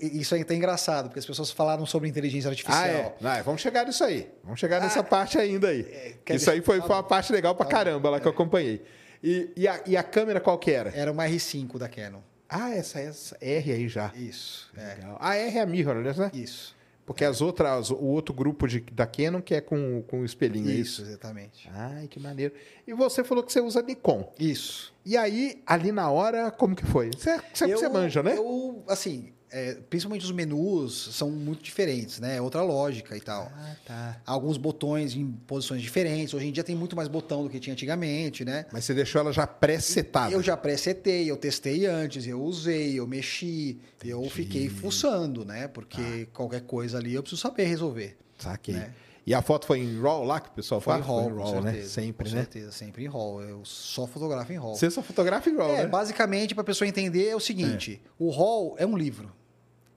[0.00, 2.78] isso aí tá engraçado, porque as pessoas falaram sobre inteligência artificial.
[2.84, 3.16] Ah, é.
[3.20, 4.30] Não, é, vamos chegar nisso aí.
[4.44, 5.80] Vamos chegar nessa parte ainda aí.
[6.14, 8.84] Ah, quer Isso aí foi, foi uma parte legal pra caramba lá que eu acompanhei.
[9.22, 10.90] E, e, a, e a câmera qual que era?
[10.94, 12.20] Era uma R5 da Canon.
[12.48, 14.12] Ah, essa, essa R aí já.
[14.14, 14.94] Isso, é.
[14.94, 15.16] Legal.
[15.20, 16.30] A R é a mirrorless, né?
[16.34, 16.76] Isso.
[17.08, 20.68] Porque as outras, o outro grupo de, da Canon que é com, com o espelhinho,
[20.68, 21.10] é Isso, isso?
[21.10, 21.66] exatamente.
[21.72, 22.52] Ai, que maneiro.
[22.86, 24.30] E você falou que você usa Nikon.
[24.38, 24.92] Isso.
[25.06, 27.10] E aí, ali na hora, como que foi?
[27.16, 28.36] Você, você, eu, você manja, né?
[28.36, 32.36] Eu, assim, é, principalmente os menus são muito diferentes, né?
[32.36, 33.50] É outra lógica e tal.
[33.54, 34.20] Ah, tá.
[34.26, 36.34] Alguns botões em posições diferentes.
[36.34, 38.66] Hoje em dia tem muito mais botão do que tinha antigamente, né?
[38.72, 40.32] Mas você deixou ela já pré-setada.
[40.32, 44.34] Eu já pré-setei, eu testei antes, eu usei, eu mexi, eu Entendi.
[44.34, 45.68] fiquei fuçando, né?
[45.68, 48.16] Porque qualquer coisa ali eu preciso saber resolver.
[48.38, 48.74] Saquei.
[48.74, 48.92] né?
[49.28, 51.04] E a foto foi em RAW lá que o pessoal Foi fala?
[51.04, 51.72] em RAW, Foi em RAW, né?
[51.72, 52.40] certeza, Sempre, com né?
[52.42, 53.42] certeza, sempre em RAW.
[53.42, 54.74] Eu só fotografo em RAW.
[54.74, 55.86] Você só fotografa em RAW, É, né?
[55.86, 59.30] basicamente, para a pessoa entender, é o seguinte: o RAW é um livro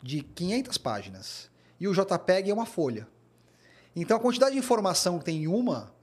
[0.03, 1.49] de 500 páginas
[1.79, 3.07] e o JPEG é uma folha.
[3.95, 5.93] Então, a quantidade de informação que tem em uma.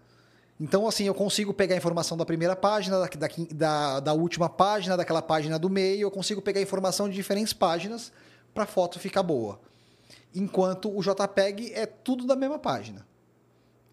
[0.59, 4.49] Então, assim, eu consigo pegar a informação da primeira página, da, da, da, da última
[4.49, 8.11] página, daquela página do meio, eu consigo pegar a informação de diferentes páginas
[8.55, 9.61] para a foto ficar boa.
[10.35, 13.07] Enquanto o JPEG é tudo da mesma página.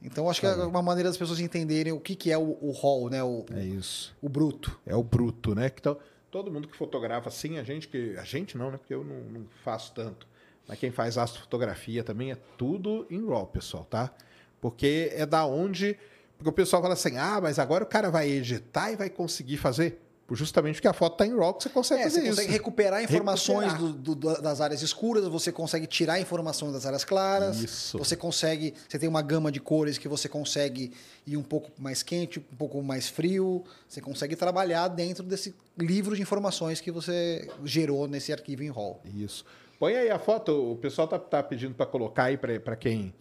[0.05, 2.71] Então, acho que é uma maneira das pessoas entenderem o que, que é o, o
[2.71, 3.23] RAW, né?
[3.23, 4.15] O, É isso.
[4.21, 4.79] o bruto.
[4.85, 5.71] É o bruto, né?
[5.75, 5.97] Então,
[6.29, 8.15] todo mundo que fotografa assim, a gente que.
[8.17, 8.77] A gente não, né?
[8.77, 10.27] Porque eu não, não faço tanto.
[10.67, 14.13] Mas quem faz astrofotografia também é tudo em RAW, pessoal, tá?
[14.61, 15.97] Porque é da onde.
[16.37, 19.57] Porque o pessoal fala assim: ah, mas agora o cara vai editar e vai conseguir
[19.57, 20.04] fazer.
[20.31, 22.53] Justamente porque a foto tá em RAW que você consegue É, fazer você consegue isso.
[22.53, 23.93] recuperar informações Recuperar.
[24.01, 27.57] do- do- das áreas escuras, você consegue tirar informações das áreas claras.
[27.61, 27.97] Isso.
[27.99, 28.73] Você consegue.
[28.89, 30.91] Você tem uma gama de cores que você consegue
[31.27, 33.63] ir um pouco mais quente, um pouco mais frio.
[33.87, 38.99] Você consegue trabalhar dentro desse livro de informações que você gerou nesse arquivo em RAW.
[39.15, 39.45] Isso.
[39.79, 43.13] Põe aí a foto, o pessoal tá, tá pedindo para colocar aí para quem,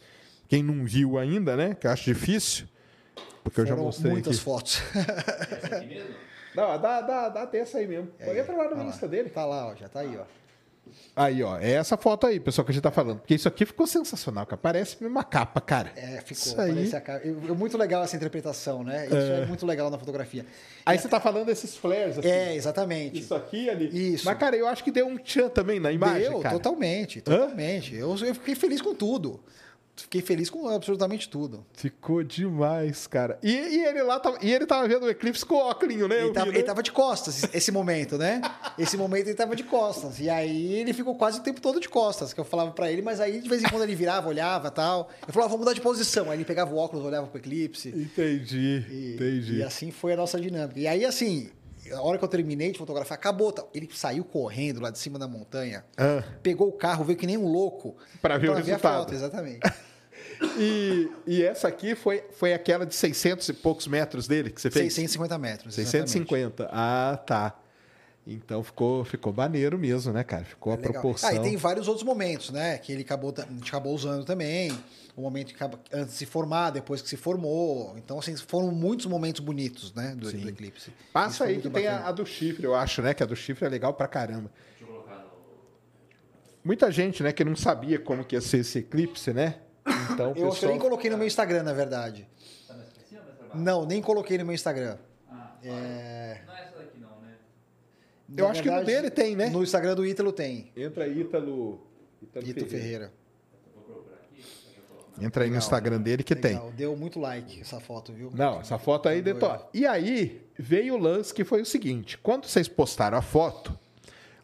[0.48, 1.74] quem não viu ainda, né?
[1.74, 2.66] Que eu acho difícil.
[3.42, 4.42] Porque eu já Foram mostrei muitas aqui.
[4.44, 4.80] fotos.
[4.94, 6.08] Essa aqui mesmo?
[6.54, 8.08] Não, dá, dá, dá dessa aí mesmo.
[8.24, 8.84] Põe entra lá no Tá lá.
[8.84, 9.30] Insta dele.
[9.30, 10.24] Tá lá, ó, já tá aí, ó.
[11.16, 13.18] Aí, ó, é essa foto aí, pessoal, que a gente tá falando.
[13.18, 14.60] Porque isso aqui ficou sensacional, cara.
[14.60, 15.92] Parece uma capa, cara.
[15.96, 16.32] É, ficou.
[16.32, 16.90] Isso aí.
[16.94, 19.06] a eu- muito legal essa interpretação, né?
[19.06, 20.44] Isso é, muito legal na fotografia.
[20.84, 22.28] Aí você tá falando desses flares aqui.
[22.28, 23.18] É, exatamente.
[23.18, 24.14] Isso aqui ali.
[24.14, 24.24] Isso.
[24.24, 26.54] Mas, cara, eu acho que deu um tchan também na imagem, Deu, cara.
[26.54, 27.94] totalmente, totalmente.
[27.94, 29.40] Eu, eu fiquei feliz com tudo.
[29.96, 31.64] Fiquei feliz com absolutamente tudo.
[31.72, 33.38] Ficou demais, cara.
[33.42, 36.16] E, e ele lá, tava, e ele tava vendo o eclipse com o óculos, né?
[36.18, 36.56] Ele vi, tava, né?
[36.56, 38.40] ele tava de costas, esse momento, né?
[38.76, 40.18] Esse momento ele tava de costas.
[40.18, 43.02] E aí ele ficou quase o tempo todo de costas, que eu falava pra ele,
[43.02, 45.08] mas aí de vez em quando ele virava, olhava tal.
[45.26, 46.28] Eu falava, vou mudar de posição.
[46.30, 47.88] Aí ele pegava o óculos, olhava pro eclipse.
[47.90, 49.56] Entendi, E, entendi.
[49.58, 50.78] e assim foi a nossa dinâmica.
[50.80, 51.50] E aí, assim,
[51.92, 53.52] a hora que eu terminei de fotografar, acabou.
[53.52, 53.64] tá?
[53.74, 56.22] Ele saiu correndo lá de cima da montanha, Ah.
[56.42, 57.96] pegou o carro, veio que nem um louco.
[58.22, 59.00] Pra ver o a resultado.
[59.00, 59.60] foto, exatamente.
[60.58, 64.70] E, e essa aqui foi, foi aquela de 600 e poucos metros dele que você
[64.70, 64.92] fez?
[64.94, 65.78] 650 metros.
[65.78, 66.10] exatamente.
[66.10, 66.68] 650.
[66.72, 67.56] Ah, tá.
[68.26, 70.44] Então ficou, ficou maneiro mesmo, né, cara?
[70.44, 70.92] Ficou a Legal.
[70.92, 71.28] proporção.
[71.30, 72.78] Ah, e tem vários outros momentos, né?
[72.78, 74.76] Que ele acabou, a gente acabou usando também.
[75.16, 77.96] O momento que acaba, antes de se formar, depois que se formou.
[77.96, 80.14] Então, assim, foram muitos momentos bonitos, né?
[80.16, 80.90] Do, do eclipse.
[81.12, 82.08] Passa aí que tem a, bacana.
[82.08, 83.14] a do chifre, eu acho, né?
[83.14, 84.50] Que a do chifre é legal pra caramba.
[84.70, 85.30] Deixa eu colocar no.
[86.64, 89.60] Muita gente, né, que não sabia como que ia ser esse eclipse, né?
[90.12, 90.78] Então, Eu eu nem pessoal...
[90.78, 92.26] coloquei no meu Instagram, na verdade.
[92.66, 92.76] Tá?
[93.54, 94.96] Não, nem coloquei no meu Instagram.
[95.30, 96.40] Ah, É...
[96.44, 97.36] Não é essa daqui não, né?
[98.36, 99.48] Eu acho que no dele tem, né?
[99.50, 100.72] No Instagram do Ítalo tem.
[100.76, 101.86] Entra aí, Ítalo...
[102.22, 103.12] Ítalo Ítalo Ferreira.
[103.74, 104.36] Vou procurar aqui.
[104.42, 105.03] deixa eu colocar.
[105.20, 105.58] Entra aí no Legal.
[105.58, 106.54] Instagram dele que tem.
[106.54, 108.30] Legal, Deu muito like essa foto, viu?
[108.34, 109.60] Não, essa foto aí detona.
[109.72, 113.76] E aí veio o lance que foi o seguinte: quando vocês postaram a foto,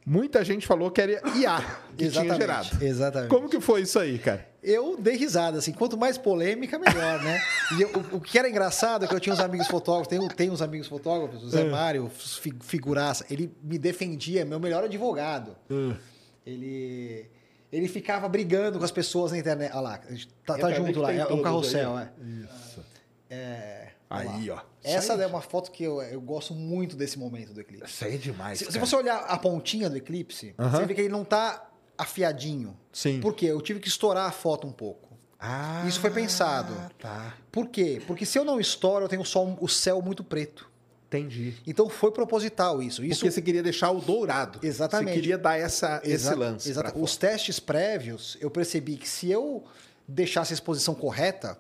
[0.07, 1.59] muita gente falou que era IA
[1.97, 2.85] que tinha gerado.
[2.85, 3.31] Exatamente.
[3.31, 4.49] Como que foi isso aí, cara?
[4.63, 7.41] Eu dei risada, assim, quanto mais polêmica, melhor, né?
[7.79, 10.29] E eu- o, o que era engraçado é que eu tinha uns amigos fotógrafos, tenho,
[10.29, 15.57] tenho uns amigos fotógrafos, o Zé Mário, fi- figuraça, ele me defendia, meu melhor advogado.
[16.47, 17.27] Ele,
[17.73, 19.73] ele ficava brigando com as pessoas na internet.
[19.73, 20.01] Olha lá,
[20.45, 22.45] tá, tá junto lá, é, é um carrossel, aí, é.
[22.45, 22.85] Isso.
[23.29, 23.89] É.
[24.09, 24.59] Aí, ó.
[24.83, 27.87] Essa aí- é uma foto que eu, eu gosto muito desse momento do eclipse.
[27.87, 28.59] Isso aí é demais.
[28.59, 30.79] Se, se você olhar a pontinha do eclipse, Aham.
[30.79, 32.77] você vê que ele não tá afiadinho.
[32.93, 33.21] Sim.
[33.21, 33.47] Por quê?
[33.47, 35.11] Eu tive que estourar a foto um pouco.
[35.39, 36.75] Ah, Isso foi pensado.
[36.99, 37.35] Tá.
[37.53, 38.03] Por quê?
[38.07, 40.70] Porque se eu não estouro, eu tenho o, sol, o céu muito preto.
[41.13, 41.55] Entendi.
[41.67, 43.05] Então foi proposital isso.
[43.05, 44.61] Isso Porque você queria deixar o dourado.
[44.63, 45.09] Exatamente.
[45.09, 46.71] Você queria dar essa, esse Exa- lance.
[46.71, 49.65] exata- pra Os testes prévios, eu percebi que se eu
[50.07, 51.59] deixasse a exposição correta,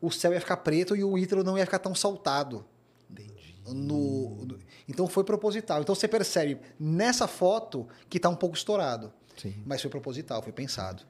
[0.00, 2.64] o céu ia ficar preto e o ítalo não ia ficar tão saltado.
[3.10, 3.56] Entendi.
[3.66, 5.80] No, no- então foi proposital.
[5.82, 9.12] Então você percebe nessa foto que está um pouco estourado.
[9.36, 9.54] Sim.
[9.66, 11.02] Mas foi proposital, foi pensado.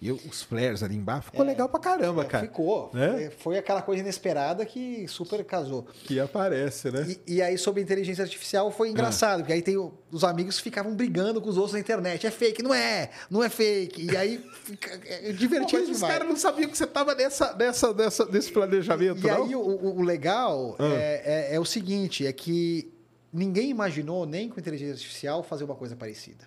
[0.00, 2.44] E os flares ali embaixo ficou legal pra caramba, cara.
[2.46, 2.90] Ficou.
[2.92, 3.24] Né?
[3.24, 5.86] É, Foi aquela coisa inesperada que super casou.
[6.04, 7.06] Que aparece, né?
[7.26, 9.76] E, e aí, sobre inteligência artificial, foi engraçado, porque aí tem
[10.10, 12.26] os amigos que ficavam brigando com os outros na internet.
[12.26, 14.10] É fake, não é, não é fake.
[14.12, 16.12] E aí fica é Pô, divertido mas os demais.
[16.12, 19.44] caras não sabiam que você tava nessa, nessa, nessa, nesse planejamento, E não?
[19.46, 20.84] aí, o, o- o legal Ah.
[20.84, 21.22] é,
[21.52, 22.92] é- é o seguinte: é que
[23.32, 26.44] ninguém imaginou, nem com inteligência artificial, fazer uma coisa parecida.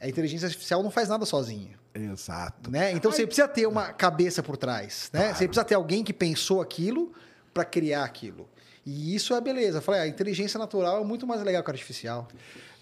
[0.00, 1.78] A inteligência artificial não faz nada sozinha.
[1.94, 2.70] Exato.
[2.70, 2.92] Né?
[2.92, 5.10] Então você precisa ter uma cabeça por trás.
[5.12, 5.20] Né?
[5.20, 5.36] Claro.
[5.36, 7.12] Você precisa ter alguém que pensou aquilo
[7.52, 8.48] para criar aquilo.
[8.84, 9.78] E isso é a beleza.
[9.78, 12.28] Eu falei, a inteligência natural é muito mais legal que a artificial.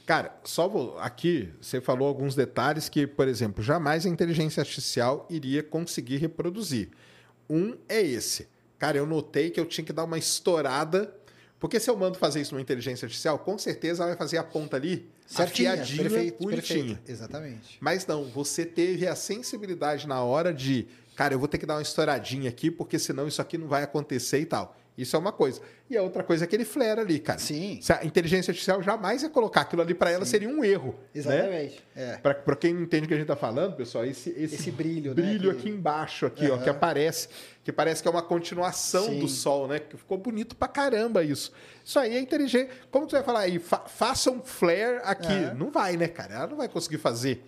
[0.06, 5.26] Cara, só vou, aqui você falou alguns detalhes que, por exemplo, jamais a inteligência artificial
[5.28, 6.88] iria conseguir reproduzir.
[7.48, 8.48] Um é esse.
[8.78, 11.14] Cara, eu notei que eu tinha que dar uma estourada,
[11.58, 14.44] porque se eu mando fazer isso numa inteligência artificial, com certeza ela vai fazer a
[14.44, 16.84] ponta ali Certinha, afiadinha, perfeito, bonitinha.
[16.84, 17.10] perfeito.
[17.10, 17.76] Exatamente.
[17.80, 21.74] Mas não, você teve a sensibilidade na hora de, cara, eu vou ter que dar
[21.74, 24.74] uma estouradinha aqui, porque senão isso aqui não vai acontecer e tal.
[24.98, 25.60] Isso é uma coisa.
[25.88, 27.38] E a outra coisa é aquele flare ali, cara.
[27.38, 27.78] Sim.
[27.80, 30.88] Se a inteligência artificial jamais ia colocar aquilo ali para ela, seria um erro.
[31.14, 31.20] Né?
[31.20, 31.86] Exatamente.
[31.94, 32.16] É.
[32.16, 35.14] Para quem não entende o que a gente está falando, pessoal, esse, esse, Esse brilho,
[35.14, 36.64] né, brilho que- aqui embaixo, aqui, ó, Aham.
[36.64, 37.28] que aparece,
[37.62, 39.20] que parece que é uma continuação Sim.
[39.20, 39.78] do sol, né?
[39.78, 41.52] Que ficou bonito pra caramba isso.
[41.84, 42.70] Isso aí é inteligente.
[42.90, 45.32] Como tu vai falar aí, fa faça um flare aqui?
[45.32, 45.54] É.
[45.54, 46.34] Não vai, né, cara?
[46.34, 47.44] Ela não vai conseguir fazer.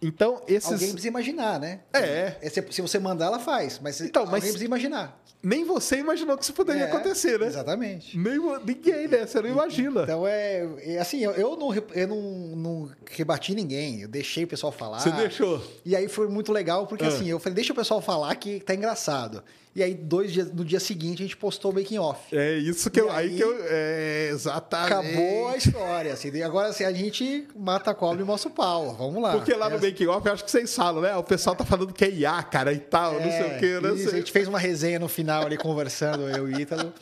[0.00, 0.70] Então, esses.
[0.70, 1.80] Alguém precisa imaginar, né?
[1.92, 2.36] É.
[2.48, 3.80] Se, se você mandar, ela faz.
[3.82, 5.20] Mas Então, alguém mas- precisa imaginar.
[5.40, 7.46] Nem você imaginou que isso poderia É, acontecer, né?
[7.46, 8.18] Exatamente.
[8.18, 9.24] Nem, ninguém, né?
[9.24, 10.02] Você não imagina.
[10.02, 12.20] Então é, é assim, eu, eu, não, eu não,
[12.56, 14.98] não rebati ninguém, eu deixei o pessoal falar.
[14.98, 15.62] Você deixou.
[15.84, 17.08] E aí foi muito legal, porque Ah.
[17.08, 19.44] assim, eu falei, deixa o pessoal falar que tá engraçado.
[19.78, 22.36] E aí, dois dias, no dia seguinte, a gente postou o making off.
[22.36, 23.10] É isso que E eu.
[23.12, 23.56] Aí, aí- que eu.
[23.68, 24.92] É, exatamente.
[24.92, 26.12] Acabou a história.
[26.12, 28.92] Assim, e agora assim, a gente mata a cobra e mostra o pau.
[28.96, 29.32] Vamos lá.
[29.36, 31.14] Porque lá no É, Making Off, eu acho que vocês falam, né?
[31.14, 33.94] O pessoal tá falando que é IA, cara, e tal, não sei o quê, né?
[33.94, 36.92] isso, a gente fez uma resenha no final ali conversando, eu e o Ítalo.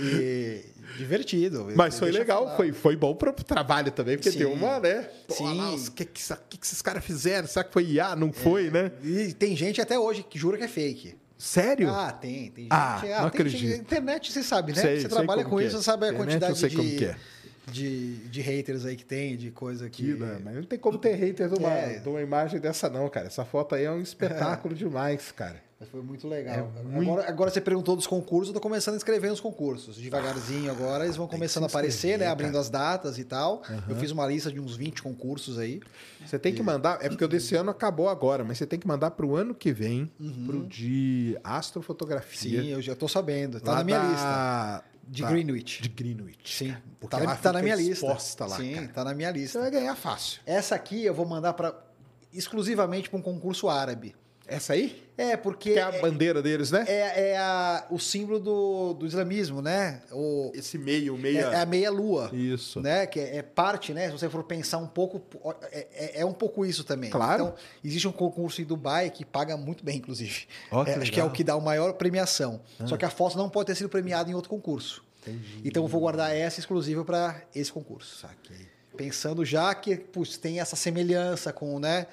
[0.00, 0.64] E
[0.96, 1.68] divertido.
[1.76, 4.38] Mas foi legal, foi, foi bom pro trabalho também, porque Sim.
[4.38, 5.06] tem uma, né?
[5.28, 5.74] Pô, Sim.
[5.88, 7.46] O que, que, que que esses caras fizeram?
[7.46, 8.16] Será que foi IA?
[8.16, 8.90] Não foi, né?
[9.04, 11.14] E tem gente até hoje que jura que é fake.
[11.38, 11.90] Sério?
[11.90, 12.72] Ah, tem, tem gente.
[12.72, 13.58] Ah, tem não acredito.
[13.60, 14.80] gente- internet, você sabe, né?
[14.80, 15.78] Sei, você trabalha com isso, é.
[15.78, 17.16] você sabe a Internet quantidade de, é.
[17.70, 20.14] de, de haters aí que tem, de coisa que.
[20.14, 20.38] Que, né?
[20.42, 21.98] Mas não tem como ter hater de uma, É.
[21.98, 23.26] de uma imagem dessa, não, cara.
[23.26, 25.65] Essa foto aí é um espetáculo demais, cara.
[25.78, 26.72] Mas foi muito legal.
[26.74, 29.96] É muito- Agora, agora você perguntou dos concursos, eu tô começando a escrever nos concursos.
[29.96, 32.26] Devagarzinho agora, eles vão começando a aparecer, inscrever, né?
[32.32, 32.60] Abrindo cara.
[32.62, 33.62] as datas e tal.
[33.86, 35.82] Eu fiz uma lista de uns 20 concursos aí.
[36.24, 38.86] Você tem que mandar, é porque o desse ano acabou agora, mas você tem que
[38.86, 40.10] mandar pro ano que vem,
[40.46, 42.62] pro de astrofotografia.
[42.62, 43.60] Sim, eu já tô sabendo.
[43.60, 44.84] Tá lá na minha da- lista.
[45.08, 45.82] De da- Greenwich.
[45.82, 46.56] De Greenwich.
[46.56, 46.74] Sim.
[46.98, 48.06] Porque Tá, lá na, tá na fica minha lista.
[48.06, 48.88] lá, Sim, cara.
[48.88, 49.60] tá na minha Você lista.
[49.60, 50.40] vai ganhar fácil.
[50.44, 51.72] Essa aqui eu vou mandar para
[52.32, 54.16] exclusivamente para um concurso árabe.
[54.48, 55.02] Essa aí?
[55.18, 56.84] É, porque Que é a bandeira deles, né?
[56.86, 60.02] é, é a- o símbolo do, do islamismo, né?
[60.12, 61.40] O, Esse meio, é, meia.
[61.40, 62.30] é a meia-lua.
[62.32, 62.80] Isso.
[62.80, 63.06] Né?
[63.06, 64.06] Que é, é parte, né?
[64.06, 65.20] Se você for pensar um pouco,
[65.72, 67.08] é, é- é um pouco isso também.
[67.10, 67.44] Claro.
[67.44, 70.46] Então, existe um concurso em Dubai que paga muito bem, inclusive.
[70.70, 71.22] Ó, que É, acho que é.
[71.22, 71.26] Ah.
[71.26, 72.60] o que dá a maior premiação.
[72.84, 75.02] Só que a foto não pode ter sido premiada em outro concurso.
[75.22, 75.62] Entendi.
[75.64, 78.18] Então eu vou guardar essa exclusiva para esse concurso.
[78.20, 78.68] Saquei.
[78.96, 82.06] Pensando já que putz, tem essa semelhança com, né,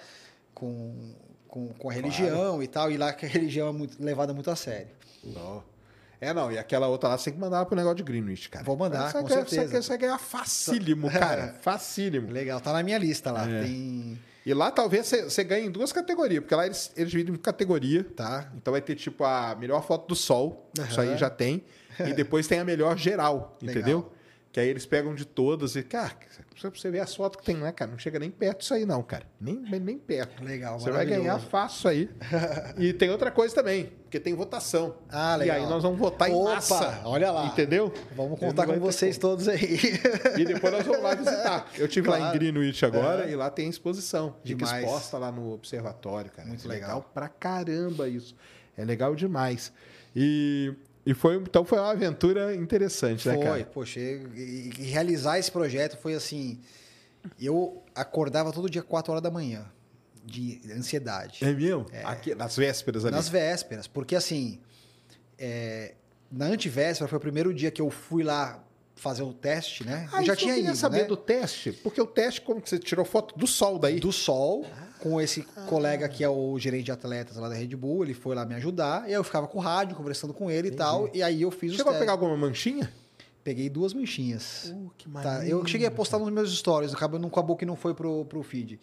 [0.53, 1.14] com,
[1.53, 4.49] com, com a religião e tal, e lá que a religião é muito, levada muito
[4.49, 4.88] a sério.
[5.35, 5.61] Ó.
[6.19, 8.65] É, não, e aquela outra lá você tem que mandar pro negócio de Greenwich, cara.
[8.65, 9.61] Vou mandar, Você com quer- certeza.
[9.67, 11.55] Você quer, você ganhar facílimo, cara.
[11.61, 12.31] Facílimo.
[12.31, 13.47] Legal, tá na minha lista lá.
[13.47, 13.63] É.
[13.65, 14.17] Tem.
[14.45, 18.03] E lá talvez você, ganhe em duas categorias, porque lá eles, eles dividem em categoria.
[18.03, 18.51] Tá.
[18.57, 21.63] Então vai ter tipo a melhor foto do sol, isso aí já tem.
[21.99, 23.81] E depois tem a melhor geral, Legal.
[23.81, 24.11] entendeu?
[24.53, 26.11] Que aí eles pegam de todas e, cara,
[26.61, 29.01] você ver as fotos que tem lá, cara, não chega nem perto disso aí, não,
[29.01, 29.25] cara.
[29.41, 30.43] Nem, nem perto.
[30.43, 32.07] Legal, Você vai ganhar fácil aí.
[32.77, 34.95] e tem outra coisa também, porque tem votação.
[35.09, 35.55] Ah, E legal.
[35.57, 37.01] aí nós vamos votar em Opa, massa.
[37.03, 37.47] olha lá.
[37.47, 37.91] Entendeu?
[38.15, 39.80] Vamos contar com vocês todos aí.
[40.38, 41.67] E depois nós vamos lá visitar.
[41.75, 42.38] Eu tive lá em Claro.
[42.38, 43.31] Greenwich agora É.
[43.31, 44.35] e lá tem exposição.
[44.45, 44.84] Fica Demais.
[44.85, 46.47] exposta lá no observatório, cara.
[46.47, 47.09] Muito É legal.
[47.11, 48.35] pra caramba isso.
[48.77, 49.73] É legal demais.
[50.15, 50.73] E,
[51.05, 53.65] e foi, então foi uma aventura interessante, né, Foi, cara?
[53.65, 56.59] poxa, e, e realizar esse projeto foi assim.
[57.39, 59.65] Eu acordava todo dia 4 horas da manhã,
[60.25, 61.43] de ansiedade.
[61.43, 61.85] É mesmo?
[62.03, 63.15] Aqui, nas vésperas ali.
[63.15, 64.59] Nas vésperas, porque assim,
[65.38, 65.95] é,
[66.31, 68.63] na antivéspera foi o primeiro dia que eu fui lá
[68.95, 70.07] fazer o teste, né?
[70.13, 71.03] Ah, eu já tinha eu queria ido, saber né?
[71.05, 73.99] do teste, porque o teste, como que você tirou foto do sol daí?
[73.99, 74.65] do sol
[75.03, 78.34] com esse colega que é o gerente de atletas lá da Red Bull, ele foi
[78.34, 81.09] lá me ajudar, e aí eu ficava com o rádio, conversando com ele e tal,
[81.13, 82.91] e aí eu fiz Chegou a pegar alguma manchinha?
[83.43, 84.73] Peguei duas manchinhas.
[84.73, 87.75] Uh, que Tá, eu cheguei a postar nos meus stories, acabou, não acabou que não
[87.75, 88.80] foi pro, pro feed.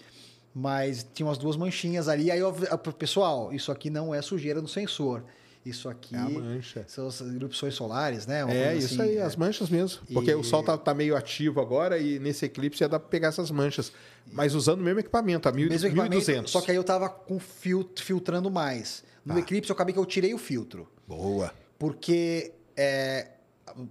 [0.54, 2.30] Mas tinha umas duas manchinhas ali.
[2.30, 2.52] Aí eu-
[2.98, 5.24] pessoal, isso aqui não é sujeira no sensor.
[5.64, 6.84] Isso aqui É a mancha.
[6.88, 8.42] são as erupções solares, né?
[8.44, 9.22] Uma É, isso assim, aí, é.
[9.22, 10.00] as manchas mesmo.
[10.12, 13.08] Porque E- o sol tá, tá meio ativo agora e nesse eclipse ia dar pra
[13.10, 13.92] pegar essas manchas.
[14.32, 16.24] Mas usando o mesmo equipamento, a mil- Mesmo 1200.
[16.24, 19.04] equipamento, só que aí eu tava com fil- filtrando mais.
[19.24, 19.40] No Tá.
[19.40, 20.88] eclipse eu acabei que eu tirei o filtro.
[21.06, 21.52] Boa.
[21.78, 23.32] Porque é,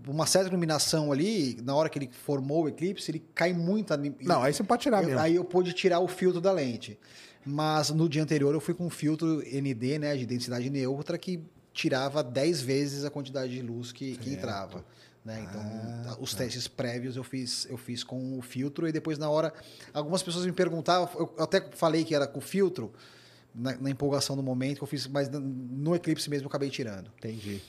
[0.07, 3.93] uma certa iluminação ali, na hora que ele formou o eclipse, ele cai muito.
[4.21, 5.21] Não, aí você pode tirar Eu- mesmo.
[5.21, 6.97] aí eu pude tirar o filtro da lente.
[7.45, 11.41] Mas no dia anterior eu fui com um filtro ND, né, de densidade neutra, que
[11.73, 14.83] tirava 10 vezes a quantidade de luz que, que entrava.
[15.23, 15.45] Né?
[15.47, 15.61] Então,
[16.05, 16.39] Ah, os tá.
[16.39, 19.53] testes prévios eu fiz, eu fiz com o filtro e depois na hora.
[19.93, 22.91] Algumas pessoas me perguntavam, eu até falei que era com filtro,
[23.53, 26.69] na, na empolgação do momento que eu fiz, mas no- no eclipse mesmo eu acabei
[26.69, 27.11] tirando.
[27.17, 27.61] Entendi.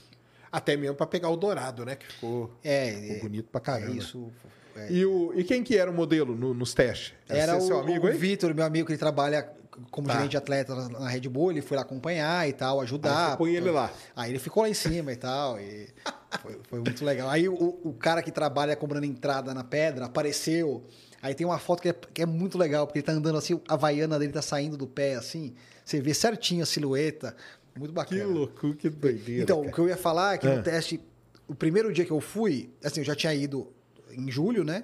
[0.51, 1.95] Até mesmo pra pegar o dourado, né?
[1.95, 3.91] Que ficou, É, ficou é, bonito pra caramba.
[3.93, 4.31] é isso.
[4.75, 4.91] é.
[4.91, 7.13] E, o, e quem que era o modelo no- nos testes?
[7.29, 8.17] Era Esse o, seu amigo o aí?
[8.17, 9.49] Vitor, meu amigo, que ele trabalha
[9.89, 10.13] como Tá.
[10.15, 13.31] gerente de atleta na- Red Bull, ele foi lá acompanhar e tal, Aí ajudar.
[13.31, 13.91] você põe ele lá.
[14.15, 15.57] Aí ele ficou lá em cima e tal.
[15.59, 15.87] E
[16.41, 17.29] foi, foi muito legal.
[17.29, 17.53] Aí o,
[17.83, 20.83] o cara que trabalha cobrando entrada na pedra apareceu.
[21.21, 23.61] Aí tem uma foto que é, que é muito legal, porque ele tá andando assim,
[23.67, 25.53] a vaiana dele tá saindo do pé assim.
[25.85, 27.35] Você vê certinho a silhueta.
[27.75, 28.25] Muito Que bacana.
[28.25, 29.43] loucura, que doideira.
[29.43, 29.73] Então, o cara.
[29.75, 30.57] que eu ia falar é que Ah.
[30.57, 30.99] no teste,
[31.47, 33.71] o primeiro dia que eu fui, assim, eu já tinha ido
[34.11, 34.83] em julho, né?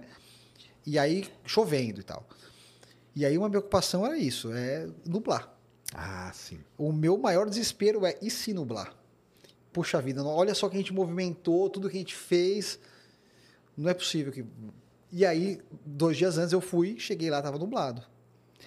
[0.86, 2.28] E aí chovendo e tal.
[3.16, 5.54] E aí uma preocupação era isso, é nublar.
[5.94, 6.60] Ah, sim.
[6.78, 8.94] O meu maior desespero é e se nublar?
[9.74, 12.80] Puxa vida, não- olha só que a gente movimentou, tudo que a gente fez.
[13.76, 14.46] Não é possível que.
[15.12, 18.02] E aí, dois dias antes eu fui, cheguei lá, tava nublado.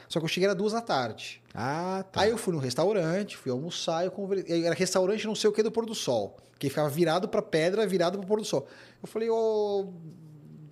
[0.08, 1.42] Só que eu cheguei era duas da tarde.
[1.54, 2.22] Ah, tá.
[2.22, 4.64] Aí eu fui no restaurante, fui almoçar, eu conversei.
[4.64, 6.36] Era restaurante não sei o que do pôr do sol.
[6.58, 8.66] Que ficava virado pra pedra, virado pro pôr do sol.
[9.02, 9.92] Eu falei, ô.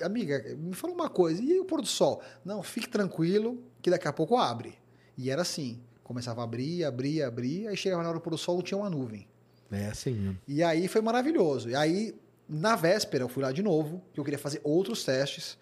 [0.03, 2.23] Amiga, me fala uma coisa, e aí o pôr do sol?
[2.45, 4.79] Não, fique tranquilo, que daqui a pouco abre.
[5.17, 5.81] E era assim.
[6.05, 8.79] Começava a abrir, abrir, abrir, aí chegava na hora do pôr do sol, não tinha
[8.79, 9.27] uma nuvem.
[9.71, 10.39] É assim mesmo.
[10.47, 11.69] E aí foi maravilhoso.
[11.69, 12.15] E aí,
[12.49, 15.59] na véspera, eu fui lá de novo, que eu queria fazer outros testes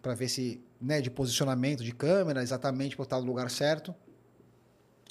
[0.00, 3.94] para ver se, né, de posicionamento de câmera, exatamente para estar no lugar certo.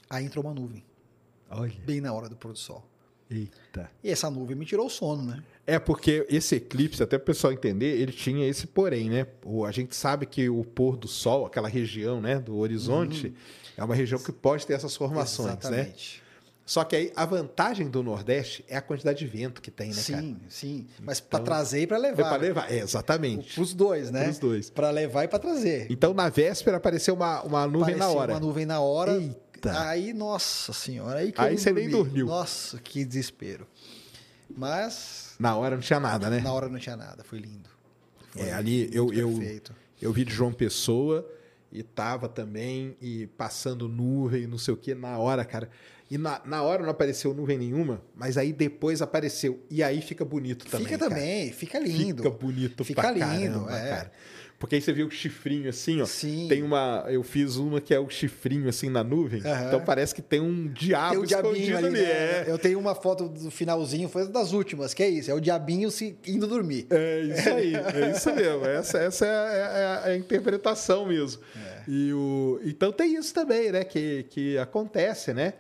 [0.10, 0.84] Aí entrou uma nuvem,
[1.50, 1.74] Olha.
[1.86, 2.90] bem na hora do pôr do sol.
[3.30, 3.92] Eita.
[4.04, 5.44] E essa nuvem me tirou o sono, né?
[5.68, 9.28] É porque esse eclipse, até para o pessoal entender, ele tinha esse porém, né?
[9.46, 13.32] O, a gente sabe que o pôr do sol, aquela região né, do horizonte,
[13.78, 15.94] é uma região que pode ter essas formações, né?
[16.70, 19.96] Só que aí a vantagem do Nordeste é a quantidade de vento que tem, né,
[19.96, 20.22] cara?
[20.22, 20.88] sim, sim.
[21.02, 22.30] Mas Então, para trazer e para É levar.
[22.30, 23.56] para levar, é, exatamente.
[23.56, 24.26] Para os dois, né?
[24.26, 24.70] Pros dois.
[24.70, 25.88] Para levar e para trazer.
[25.90, 28.34] Então, na véspera, apareceu uma, uma nuvem na Parecia hora.
[28.34, 29.14] uma nuvem na hora.
[29.18, 29.80] Eita.
[29.90, 31.22] Aí, nossa senhora.
[31.22, 32.04] Aí, que Aí eu você nem dormi.
[32.10, 32.28] dormiu.
[32.28, 33.66] Nossa, que desespero.
[34.56, 36.40] Mas Na hora não tinha nada, né?
[36.40, 37.24] na hora não tinha nada.
[37.24, 37.70] Foi lindo.
[38.30, 39.76] Foi É, ali eu, eu, perfeito.
[40.00, 41.28] eu vi de João Pessoa
[41.72, 45.70] e tava também e passando nuvem, não sei o que, na hora, cara.
[46.12, 49.64] E na, na hora não apareceu nuvem nenhuma, mas aí depois apareceu.
[49.70, 50.88] E aí fica bonito também.
[50.88, 51.10] Fica cara.
[51.12, 52.24] também, fica lindo.
[52.24, 53.90] Fica bonito Fica pra lindo, caramba, é.
[53.90, 54.12] cara.
[54.58, 56.06] Porque aí você viu o chifrinho assim, ó.
[56.06, 56.48] Sim.
[56.50, 57.06] Tem uma.
[57.08, 59.42] Eu fiz uma que é o chifrinho assim na nuvem.
[59.46, 59.68] Aham.
[59.68, 62.02] Então parece que tem um diabo Tem diabinho escondido ali, ali.
[62.02, 62.12] né?
[62.12, 62.46] É.
[62.46, 65.32] Eu tenho uma foto do finalzinho, foi das últimas, que é isso.
[65.32, 66.88] É o diabinho se indo dormir.
[66.90, 68.66] É isso aí, é isso mesmo.
[68.66, 71.42] Essa, essa é, a, é a- é a interpretação mesmo.
[71.56, 71.84] É.
[71.88, 73.86] E o, então tem isso também, né?
[73.86, 75.54] Que, que acontece, né?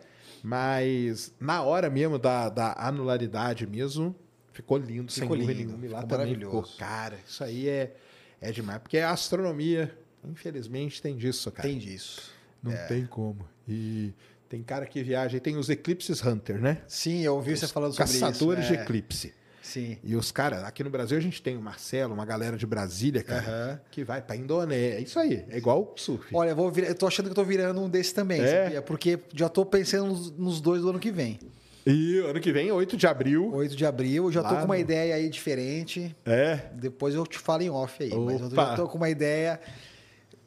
[0.43, 4.15] Mas na hora mesmo da, da anularidade mesmo,
[4.53, 5.85] ficou lindo, sem Ficou dúvida lindo, nenhuma.
[5.85, 6.77] E lá também ficou, maravilhoso.
[6.77, 7.95] cara, isso aí é,
[8.41, 8.79] é demais.
[8.79, 11.67] Porque a astronomia, infelizmente, tem disso, cara.
[11.67, 12.31] Tem disso.
[12.61, 13.47] Não tem como.
[13.67, 14.13] E
[14.49, 16.81] tem cara que viaja, e tem os Eclipses Hunter, né?
[16.87, 18.19] Sim, eu ouvi você falando sobre isso.
[18.19, 18.81] Caçadores de é.
[18.81, 19.33] eclipse.
[19.61, 19.98] Sim.
[20.03, 23.22] E os caras, aqui no Brasil a gente tem o Marcelo, uma galera de Brasília,
[23.23, 23.80] cara, Aham.
[23.91, 24.95] que vai pra Indonésia.
[24.98, 26.34] É isso aí, é igual o surf.
[26.36, 28.64] Olha, eu, vou vir- eu tô achando que eu tô virando um desses também, É?
[28.64, 28.81] sabia?
[28.81, 31.40] Porque já tô pensando nos, dois do ano que vem.
[31.86, 33.52] E ano que vem, 8 de abril.
[33.53, 36.15] 8 de abril, eu já tô com uma ideia aí diferente.
[36.26, 36.60] É.
[36.73, 38.10] Depois eu te falo em off aí.
[38.14, 38.65] Mas eu Opa.
[38.68, 39.60] já tô com uma ideia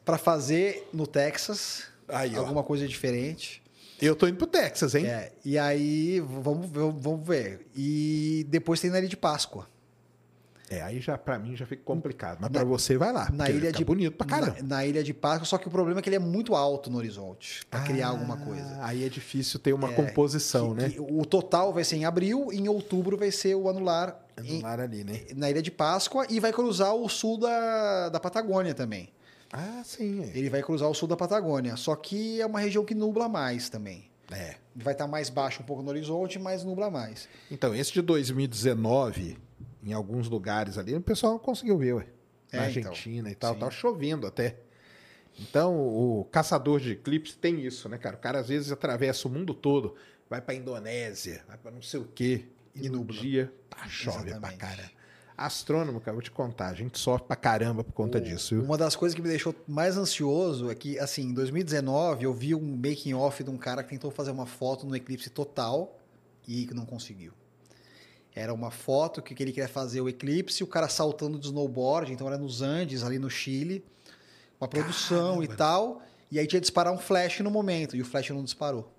[0.05, 1.85] pra fazer no Texas.
[2.07, 2.39] Aí, ó.
[2.39, 3.62] alguma coisa diferente.
[4.01, 5.05] Eu tô indo pro Texas, hein?
[5.05, 7.67] É, e aí, vamos, ver- vamos ver.
[7.75, 9.67] E depois tem na Ilha de Páscoa.
[10.69, 12.39] É, aí já pra mim já fica complicado.
[12.41, 13.29] Mas pra você vai lá.
[13.31, 14.55] Na ilha de bonito pra caramba.
[14.61, 16.89] Na, na Ilha de Páscoa, só que o problema é que ele é muito alto
[16.89, 18.77] no horizonte pra criar alguma coisa.
[18.79, 20.89] Ah, Aí é difícil ter uma É, composição, Que- né?
[20.89, 24.79] que o total vai ser em abril, em outubro vai ser o anular em- Anular
[24.79, 25.21] ali, né?
[25.35, 29.09] na Ilha de Páscoa e vai cruzar o sul da, da Patagônia também.
[29.55, 30.23] Ah, sim.
[30.33, 33.69] Ele vai cruzar o sul da Patagônia, só que é uma região que nubla mais
[33.69, 34.09] também.
[34.31, 34.55] É.
[34.75, 37.29] Vai estar mais baixo um pouco no horizonte, mas nubla mais.
[37.51, 39.37] Então, esse de 2019,
[39.83, 42.07] em alguns lugares ali, o pessoal não conseguiu ver, ué.
[42.51, 42.89] Na É, então.
[42.91, 43.53] Argentina e tal.
[43.53, 43.59] Sim.
[43.59, 44.57] Tá chovendo até.
[45.39, 48.15] Então, o caçador de eclipse tem isso, né, cara?
[48.15, 49.95] O cara às vezes atravessa o mundo todo,
[50.29, 52.45] vai pra Indonésia, vai pra não sei o quê.
[52.75, 53.15] E, E no nubla.
[53.19, 54.57] dia, tá, chove pra Exatamente.
[54.57, 54.91] cara.
[55.35, 58.63] Astrônomo, cara, vou te contar, a gente sofre pra caramba por conta disso, viu?
[58.63, 62.53] Uma das coisas que me deixou mais ansioso é que, assim, em 2019 eu vi
[62.53, 65.97] um making off de um cara que tentou fazer uma foto no eclipse total
[66.47, 67.33] e que não conseguiu.
[68.35, 72.27] Era uma foto que ele queria fazer o eclipse, o cara saltando de snowboard, então
[72.27, 73.83] era nos Andes, ali no Chile,
[74.59, 75.45] uma produção Caramba.
[75.45, 76.01] e tal,
[76.31, 78.91] e aí tinha que disparar um flash no momento, e o flash não disparou.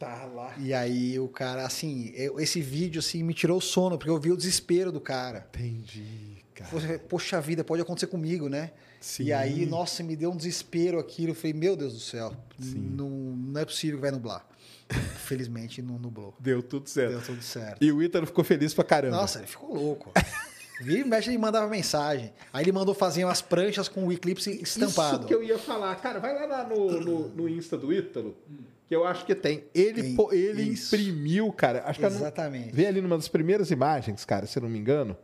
[0.00, 0.54] Tá lá.
[0.58, 4.18] E aí o cara, assim, eu- esse vídeo assim me tirou o sono, porque eu
[4.18, 5.46] vi o desespero do cara.
[5.54, 6.70] Entendi, cara.
[6.70, 8.72] Poxa, Poxa vida, pode acontecer comigo, né?
[8.98, 9.24] Sim.
[9.24, 11.32] E aí, nossa, me deu um desespero aquilo.
[11.32, 14.46] Eu falei, meu Deus do céu, não, não é possível que vai nublar.
[15.24, 16.34] Felizmente não nublou.
[16.40, 17.10] Deu tudo certo.
[17.12, 17.84] Deu tudo certo.
[17.84, 19.16] E o Ítalo ficou feliz pra caramba.
[19.18, 20.10] Nossa, ele ficou louco.
[20.82, 22.32] Vira e mexe, ele mandava mensagem.
[22.50, 25.18] Aí ele mandou fazer umas pranchas com o eclipse estampado.
[25.18, 25.94] Isso que eu ia falar.
[25.96, 28.34] Cara, vai lá no, no, no Insta do Ítalo,
[28.90, 29.62] que eu acho que tem.
[29.72, 30.96] Ele, Tem pô- ele isso.
[30.96, 31.84] imprimiu, cara.
[31.86, 32.72] Acho que eu não- Exatamente.
[32.74, 35.16] Vê ali numa das primeiras imagens, cara, se eu não me engano.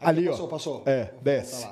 [0.00, 0.48] Ali, passou, ó.
[0.48, 1.68] Passou, É, Volta desce.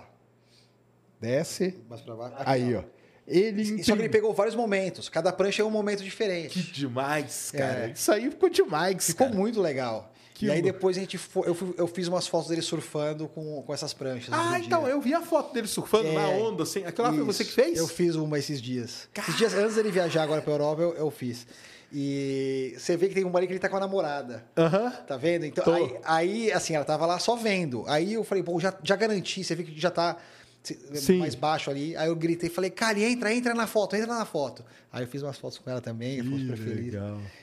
[1.19, 1.79] Desce.
[1.89, 2.35] Mais pra baixo.
[2.37, 2.83] Aqui, Aí, ó.
[3.27, 4.11] Ele Só que ele imprimiu.
[4.11, 5.09] pegou vários momentos.
[5.09, 6.61] Cada prancha é um momento Que diferente.
[6.73, 7.87] demais, cara.
[7.89, 7.93] É.
[7.93, 9.39] Isso aí ficou demais, Ficou cara.
[9.39, 10.10] muito legal.
[10.41, 13.29] Que e aí depois a gente foi, eu, fui- eu fiz umas fotos dele surfando
[13.29, 14.33] com, com essas pranchas.
[14.33, 14.93] Ah, então, dia.
[14.93, 16.83] eu vi a foto dele surfando É, na onda, assim.
[16.85, 17.27] Aquela foi Isso.
[17.27, 17.79] você que fez?
[17.79, 19.07] Eu fiz uma esses dias.
[19.19, 21.47] Esses dias antes dele viajar agora pra Europa, eu, eu fiz.
[21.93, 24.45] E você vê que tem um ali que ele tá com a namorada.
[24.57, 24.91] Aham.
[25.07, 25.45] Tá vendo?
[25.45, 27.85] Então, aí, aí, assim, ela tava lá só vendo.
[27.87, 30.17] Aí eu falei, pô, já, já garanti, você vê que já tá
[30.63, 31.19] Sim.
[31.19, 31.95] mais baixo ali.
[31.97, 34.65] Aí eu gritei, falei, cara, entra, entra na foto, entra na foto.
[34.93, 36.95] Aí eu fiz umas fotos com ela também, ela ficou super feliz.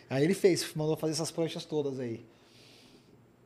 [0.09, 2.25] Aí ele fez, mandou fazer essas pranchas todas aí.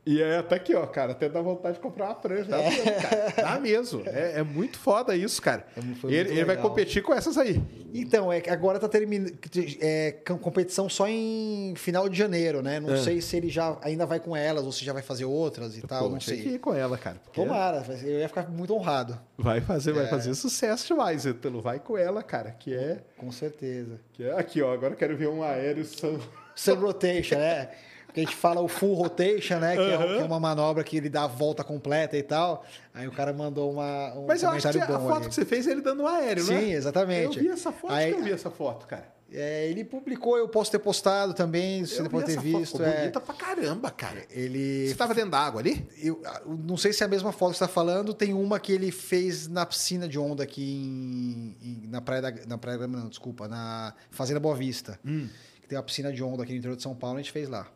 [0.04, 2.46] E é até aqui, ó, cara, até dá vontade de comprar uma prancha.
[2.50, 3.32] Dá mesmo, cara.
[3.36, 4.02] Dá mesmo.
[4.06, 5.64] É, é muito foda isso, cara.
[5.76, 5.80] É
[6.12, 7.62] ele ele vai competir com essas aí.
[7.94, 9.32] Então, é agora tá terminando.
[9.80, 12.80] É, com- competição só em final de janeiro, né?
[12.80, 12.96] Não É.
[12.96, 15.82] sei se ele já ainda vai com elas ou se já vai fazer outras e
[15.82, 16.54] tal, Pô, não tem que sei.
[16.54, 17.18] ir com ela, cara.
[17.22, 20.08] porque Tomara, eu ia ficar muito honrado, Vai fazer, vai É.
[20.08, 21.60] fazer sucesso demais, Ítalo.
[21.60, 22.50] Vai com ela, cara.
[22.50, 24.00] Que é, com certeza.
[24.14, 24.32] que é.
[24.36, 24.72] Aqui, ó.
[24.72, 26.18] Agora quero ver um aéreo Sun.
[26.56, 27.68] Sun rotation, né?
[28.12, 29.74] Porque a gente fala o full rotation, né?
[29.74, 30.06] Que, é, Aham.
[30.16, 32.62] que é uma manobra que ele dá a volta completa e tal.
[32.92, 35.28] Aí o cara mandou uma, um Mas eu acho que a foto ali.
[35.30, 36.60] que você fez é ele dando um aéreo, né?
[36.60, 37.38] Sim, exatamente.
[37.38, 39.10] Eu vi essa foto, Aí- eu vi essa foto, cara.
[39.34, 42.72] É, ele publicou, eu posso ter postado também, se você pode ter foto, visto.
[42.76, 44.22] ficou é, bonita pra caramba, cara.
[44.30, 45.88] ele Você tava dentro da água ali?
[46.02, 48.12] Eu eu não sei se é a mesma foto que você está falando.
[48.12, 52.32] Tem uma que ele fez na piscina de onda aqui em, em- na praia da,
[52.46, 55.00] na praia da- não, desculpa, na Fazenda Boa Vista.
[55.02, 55.26] Hum.
[55.62, 57.48] Que tem uma piscina de onda aqui no interior de São Paulo, a gente fez
[57.48, 57.66] lá.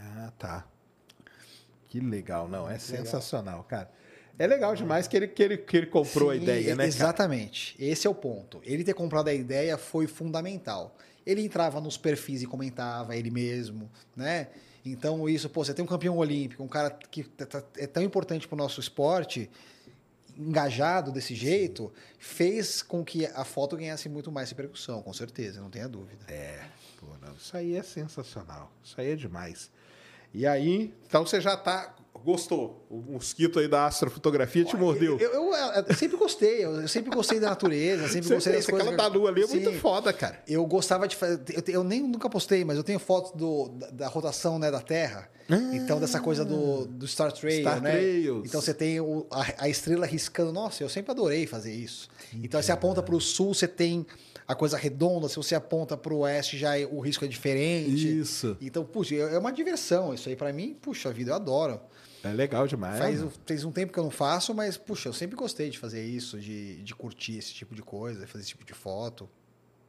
[0.00, 0.66] Ah, tá.
[1.88, 3.90] Que legal, não, é sensacional, cara.
[4.38, 6.86] É legal demais que ele, que ele, que ele comprou a Sim, ideia, né, cara?
[6.86, 7.76] Exatamente.
[7.78, 8.60] Esse é o ponto.
[8.64, 10.96] Ele ter comprado a ideia foi fundamental.
[11.26, 14.48] Ele entrava nos perfis e comentava ele mesmo, né?
[14.84, 18.02] Então, isso, pô, você tem um campeão olímpico, um cara que tá- tá- é tão
[18.02, 19.50] importante para o nosso esporte,
[20.38, 25.68] engajado desse jeito, fez com que a foto ganhasse muito mais repercussão, com certeza, não
[25.68, 26.24] tenha dúvida.
[26.28, 26.64] É,
[26.98, 28.72] pô, não, isso aí é sensacional.
[28.82, 29.70] Isso aí é demais.
[30.32, 31.94] E aí, então você já tá.
[32.22, 32.86] Gostou?
[32.90, 35.18] O mosquito aí da astrofotografia te mordeu.
[35.18, 35.54] Eu, eu-
[35.88, 38.88] eu sempre gostei, eu, sempre gostei da natureza, sempre Você gostei das coisas.
[38.88, 39.78] aquela da lua ali é muito Sim.
[39.78, 40.38] foda, cara.
[40.46, 41.40] Eu gostava de fazer.
[41.48, 44.80] Eu, eu nem nunca postei, mas eu tenho fotos do, da, da rotação né, da
[44.82, 45.30] Terra.
[45.72, 47.90] Então, dessa coisa do, do Star Trail, Star né?
[47.92, 48.42] Trails.
[48.46, 50.52] Então, você tem o- a, a estrela riscando.
[50.52, 52.08] Nossa, eu sempre adorei fazer isso.
[52.34, 54.06] então, você aponta para o sul, você tem
[54.50, 55.28] a coisa redonda.
[55.28, 58.18] Se você aponta para o oeste, já é- o risco é diferente.
[58.20, 58.56] Isso.
[58.60, 60.12] Então, puxa, é é uma diversão.
[60.14, 61.80] Isso aí, para mim, puxa vida, eu adoro.
[62.22, 62.98] É legal demais.
[62.98, 66.04] Faz, faz um tempo que eu não faço, mas, puxa, eu sempre gostei de fazer
[66.04, 69.28] isso, de, de curtir esse tipo de coisa, fazer esse tipo de foto.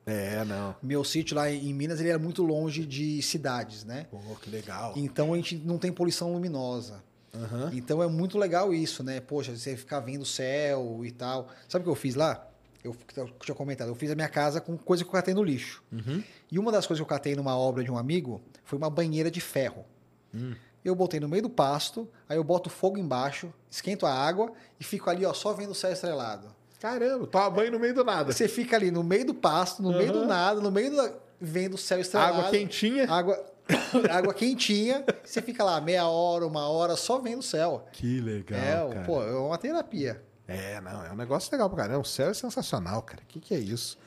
[0.05, 0.75] É, não.
[0.81, 4.07] Meu sítio lá em Minas, ele era muito longe de cidades, né?
[4.09, 4.93] Pô, que legal.
[4.95, 7.03] Então a gente não tem poluição luminosa.
[7.33, 7.69] Aham.
[7.73, 9.19] Então é muito legal isso, né?
[9.21, 11.49] Poxa, você ficar vendo o céu e tal.
[11.69, 12.47] Sabe o que eu fiz lá?
[12.83, 12.95] Eu,
[13.41, 15.83] tinha comentado, eu fiz a minha casa com coisa que eu catei no lixo.
[15.91, 16.23] Uhum.
[16.51, 19.29] E uma das coisas que eu catei numa obra de um amigo foi uma banheira
[19.29, 19.85] de ferro.
[20.33, 20.55] Hum.
[20.83, 24.83] Eu botei no meio do pasto, aí eu boto fogo embaixo, esquento a água e
[24.83, 26.47] fico ali, ó, só vendo o céu estrelado.
[26.79, 28.33] Caramba, toma banho no meio do nada.
[28.33, 31.13] Você fica ali no meio do pasto, no meio do nada, no meio da...
[31.39, 32.39] vendo o céu estrelado.
[32.39, 33.07] Água quentinha.
[33.07, 33.45] Água,
[34.09, 35.05] água quentinha.
[35.23, 37.85] Você fica lá meia hora, uma hora, só vendo o céu.
[37.91, 39.05] Que legal, é, cara.
[39.05, 40.23] pô, é uma terapia.
[40.55, 41.99] É, não, é um negócio legal pra caramba.
[41.99, 43.21] O céu é sensacional, cara.
[43.23, 43.97] O que, que é isso?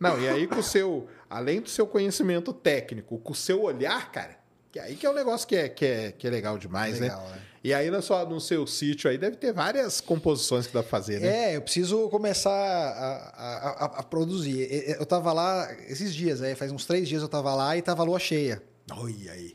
[0.00, 4.10] Não, e aí com o seu, além do seu conhecimento técnico, com o seu olhar,
[4.10, 4.36] cara,
[4.72, 7.20] que aí que é um negócio que é, que é, que é legal demais, Legal,
[7.22, 7.30] né?
[7.36, 7.42] né?
[7.64, 10.90] E aí na sua, no seu sítio aí deve ter várias composições que dá pra
[10.90, 11.52] fazer, né?
[11.52, 14.68] É, eu preciso começar a, a, a- a produzir.
[14.98, 18.02] Eu tava lá esses dias, aí faz uns três dias eu tava lá e tava
[18.02, 18.60] a lua cheia.
[18.90, 19.54] Olha aí.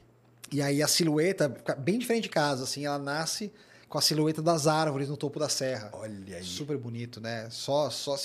[0.49, 3.51] E aí a silhueta, fica bem diferente de casa, assim, ela nasce
[3.89, 5.89] com a silhueta das árvores no topo da serra.
[5.93, 6.43] Olha aí.
[6.43, 7.49] Super bonito, né?
[7.49, 8.15] Só, só.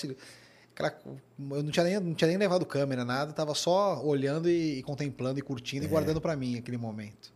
[0.75, 0.99] Aquela-
[1.39, 4.83] Eu não tinha, nem, não tinha nem levado câmera, nada, tava só olhando e, e
[4.83, 7.33] contemplando e curtindo e guardando pra mim aquele momento.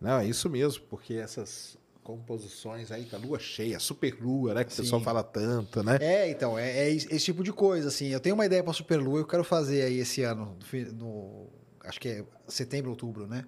[0.00, 4.62] Não, é isso mesmo, porque essas composições aí, com a lua cheia, super lua, né?
[4.64, 4.82] Que o Sim.
[4.82, 5.96] pessoal fala tanto, né?
[6.00, 8.08] É, então, é, é esse tipo de coisa, assim.
[8.08, 10.56] Eu tenho uma ideia pra Superlua, eu quero fazer aí esse ano,
[10.92, 11.46] no
[11.80, 13.44] acho que é setembro, outubro, né?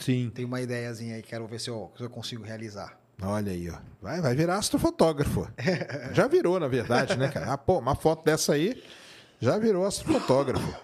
[0.00, 0.30] Sim.
[0.34, 2.98] Tenho uma ideiazinha aí, quero ver se eu, se eu consigo realizar.
[3.22, 3.76] Olha aí, ó.
[4.00, 5.48] Vai, vai virar astrofotógrafo.
[6.12, 7.52] já virou, na verdade, né, cara?
[7.52, 8.82] Ah, pô, uma foto dessa aí
[9.40, 10.74] já virou astrofotógrafo.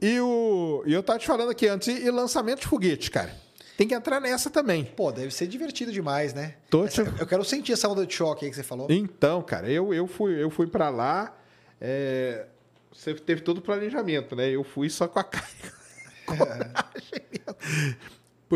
[0.00, 3.32] E, o, e eu tava te falando aqui antes, e, e lançamento de foguete, cara.
[3.76, 4.84] Tem que entrar nessa também.
[4.84, 6.54] Pô, deve ser divertido demais, né?
[6.70, 8.86] Tô te- Eu quero sentir essa onda de choque aí que você falou.
[8.90, 11.34] Então, cara, eu, eu fui, eu fui para lá.
[11.80, 12.46] é,
[12.92, 14.48] você teve todo o planejamento, né?
[14.50, 15.46] Eu fui só com a cara.
[16.26, 16.34] Pô,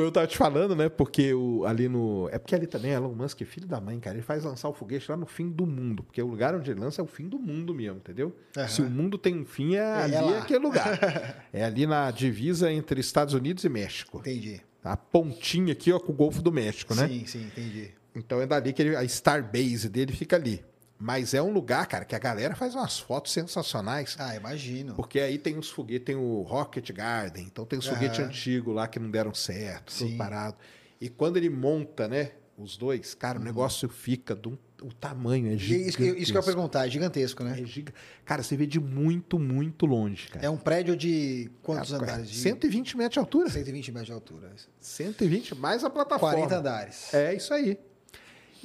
[0.05, 0.89] eu tava te falando, né?
[0.89, 2.28] Porque o, ali no.
[2.31, 4.16] É porque ali também Elon Musk é filho da mãe, cara.
[4.16, 6.02] Ele faz lançar o foguete lá no fim do mundo.
[6.02, 8.35] Porque o lugar onde ele lança é o fim do mundo mesmo, entendeu?
[8.56, 8.68] Aham.
[8.68, 10.39] Se o mundo tem um fim, é, ali lá.
[10.39, 11.47] aquele lugar.
[11.52, 14.18] é ali na divisa entre Estados Unidos e México.
[14.18, 14.60] Entendi.
[14.82, 17.09] A pontinha aqui, ó, com o Golfo do México, né?
[17.09, 17.90] Sim, sim, entendi.
[18.14, 20.64] Então é dali que ele, a Starbase dele fica ali.
[20.98, 24.16] Mas é um lugar, cara, que a galera faz umas fotos sensacionais.
[24.18, 24.94] Ah, imagino.
[24.94, 28.28] Porque aí tem os foguetes, tem o Rocket Garden, então tem os foguetes Aham.
[28.28, 30.56] antigos lá que não deram certo, tudo parado.
[31.01, 35.51] E quando ele monta, né, os dois, cara, o negócio fica do o tamanho é
[35.51, 35.55] Uhum.
[35.55, 35.89] E gigante.
[35.89, 37.59] Isso, que- isso que eu ia perguntar, é gigantesco, né?
[37.59, 37.94] É giga...
[38.27, 40.44] Cara, você vê de muito, muito longe, cara.
[40.44, 42.28] É um prédio de quantos Cara, andares?
[42.31, 43.48] De 120 metros de altura.
[43.48, 44.52] 120 metros de altura.
[44.78, 46.35] 120 mais a plataforma.
[46.36, 47.14] 40 andares.
[47.14, 47.78] É isso aí.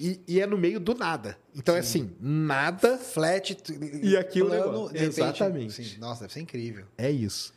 [0.03, 1.38] E, e é no meio do nada.
[1.53, 3.56] Então é assim, nada Flat
[4.02, 4.94] E aqui o plano, negócio.
[4.94, 5.84] de repente- Exatamente.
[5.84, 6.86] Sim, nossa, deve ser incrível.
[6.98, 7.53] É isso.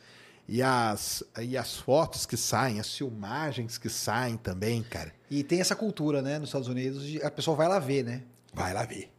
[0.47, 5.11] E as, e as fotos que saem, as filmagens que saem também, cara.
[5.31, 8.21] E tem essa cultura, né, nos Estados Unidos, de- a pessoa vai lá ver, né?
[8.53, 9.09] Vai lá ver.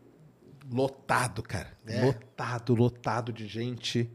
[0.70, 1.77] Lotado, cara.
[1.86, 2.05] É.
[2.05, 4.11] Lotado, lotado de gente.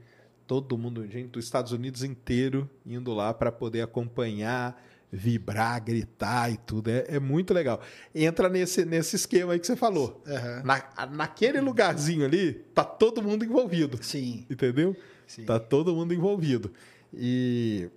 [0.47, 4.81] Todo mundo, gente dos Estados Unidos inteiro, indo lá para poder acompanhar,
[5.11, 6.89] vibrar, gritar e tudo.
[6.89, 7.81] É, é muito legal.
[8.15, 10.23] Entra nesse, nesse esquema aí que você falou.
[10.25, 10.63] Aham.
[10.63, 14.01] Na, naquele lugarzinho ali, tá todo mundo envolvido.
[14.01, 14.95] Sim, Entendeu?
[15.27, 15.43] sim.
[15.43, 16.71] Tá todo mundo envolvido.
[17.13, 17.89] E,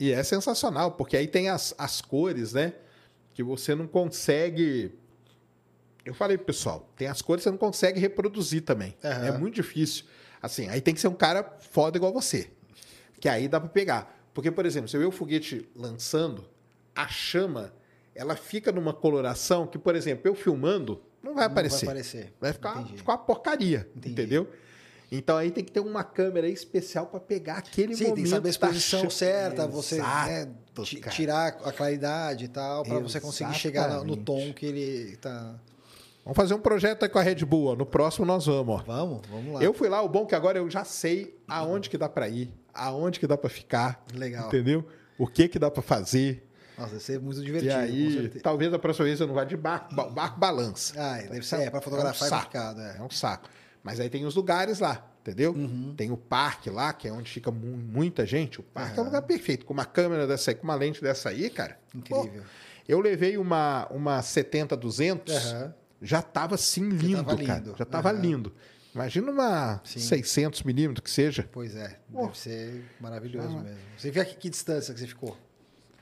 [0.00, 2.72] e é sensacional, porque aí tem as, as cores, né?
[3.32, 4.92] Que você não consegue.
[6.04, 8.96] Eu falei, pro pessoal, tem as cores que você não consegue reproduzir também.
[9.04, 9.26] Aham.
[9.26, 10.04] É muito difícil.
[10.42, 12.50] Assim, aí tem que ser um cara foda igual você.
[13.20, 14.14] Que aí dá pra pegar.
[14.34, 16.44] Porque, por exemplo, se eu ver o foguete lançando,
[16.96, 17.72] a chama,
[18.14, 21.84] ela fica numa coloração que, por exemplo, eu filmando, não vai Não aparecer.
[21.86, 22.32] Vai aparecer.
[22.40, 22.96] Vai ficar, Entendi.
[22.98, 24.12] ficar uma porcaria, Entendi.
[24.12, 24.48] entendeu?
[25.12, 28.14] Então aí tem que ter uma câmera especial para pegar aquele Sim, momento.
[28.16, 29.10] tem que saber a exposição chama.
[29.10, 31.14] certa, você né, Exato, ti- cara.
[31.14, 35.54] tirar a claridade e tal, para você conseguir chegar no, tom que ele tá.
[36.24, 37.66] Vamos fazer um projeto aí com a Red Bull.
[37.66, 37.76] Ó.
[37.76, 38.80] No próximo nós vamos.
[38.80, 38.84] Ó.
[38.84, 39.62] Vamos, vamos lá.
[39.62, 42.28] Eu fui lá, o bom é que agora eu já sei aonde que dá para
[42.28, 44.48] ir, aonde que dá para ficar, Legal.
[44.48, 44.84] entendeu?
[45.16, 46.44] O que que dá para fazer.
[46.78, 47.72] Nossa, deve ser muito E divertido.
[47.74, 50.94] com aí, talvez a próxima vez eu não vá de barco, barco balança.
[51.00, 51.60] Ah, deve ser.
[51.62, 52.44] É, para fotografar é, saco.
[52.44, 52.80] complicado.
[52.80, 52.96] É.
[52.98, 53.48] É um saco.
[53.82, 55.52] Mas aí tem os lugares lá, entendeu?
[55.52, 55.94] Uhum.
[55.96, 58.58] Tem o parque lá, que é onde fica mu- muita gente.
[58.60, 59.64] O parque é um lugar perfeito.
[59.64, 61.78] Com uma câmera dessa aí, com uma lente dessa aí, cara.
[61.94, 62.42] Incrível.
[62.42, 62.48] pô,
[62.88, 65.74] Eu levei uma, uma 70-200, Aham.
[66.02, 67.58] já tava assim lindo, tava cara.
[67.60, 67.74] lindo.
[67.78, 68.52] Já tava lindo.
[68.94, 70.00] Imagina uma Sim.
[70.00, 71.48] 600 milímetros que seja.
[71.52, 73.62] Pois é, deve ser maravilhoso Ah.
[73.62, 73.78] mesmo.
[73.96, 75.36] Você vê aqui que distância que você ficou?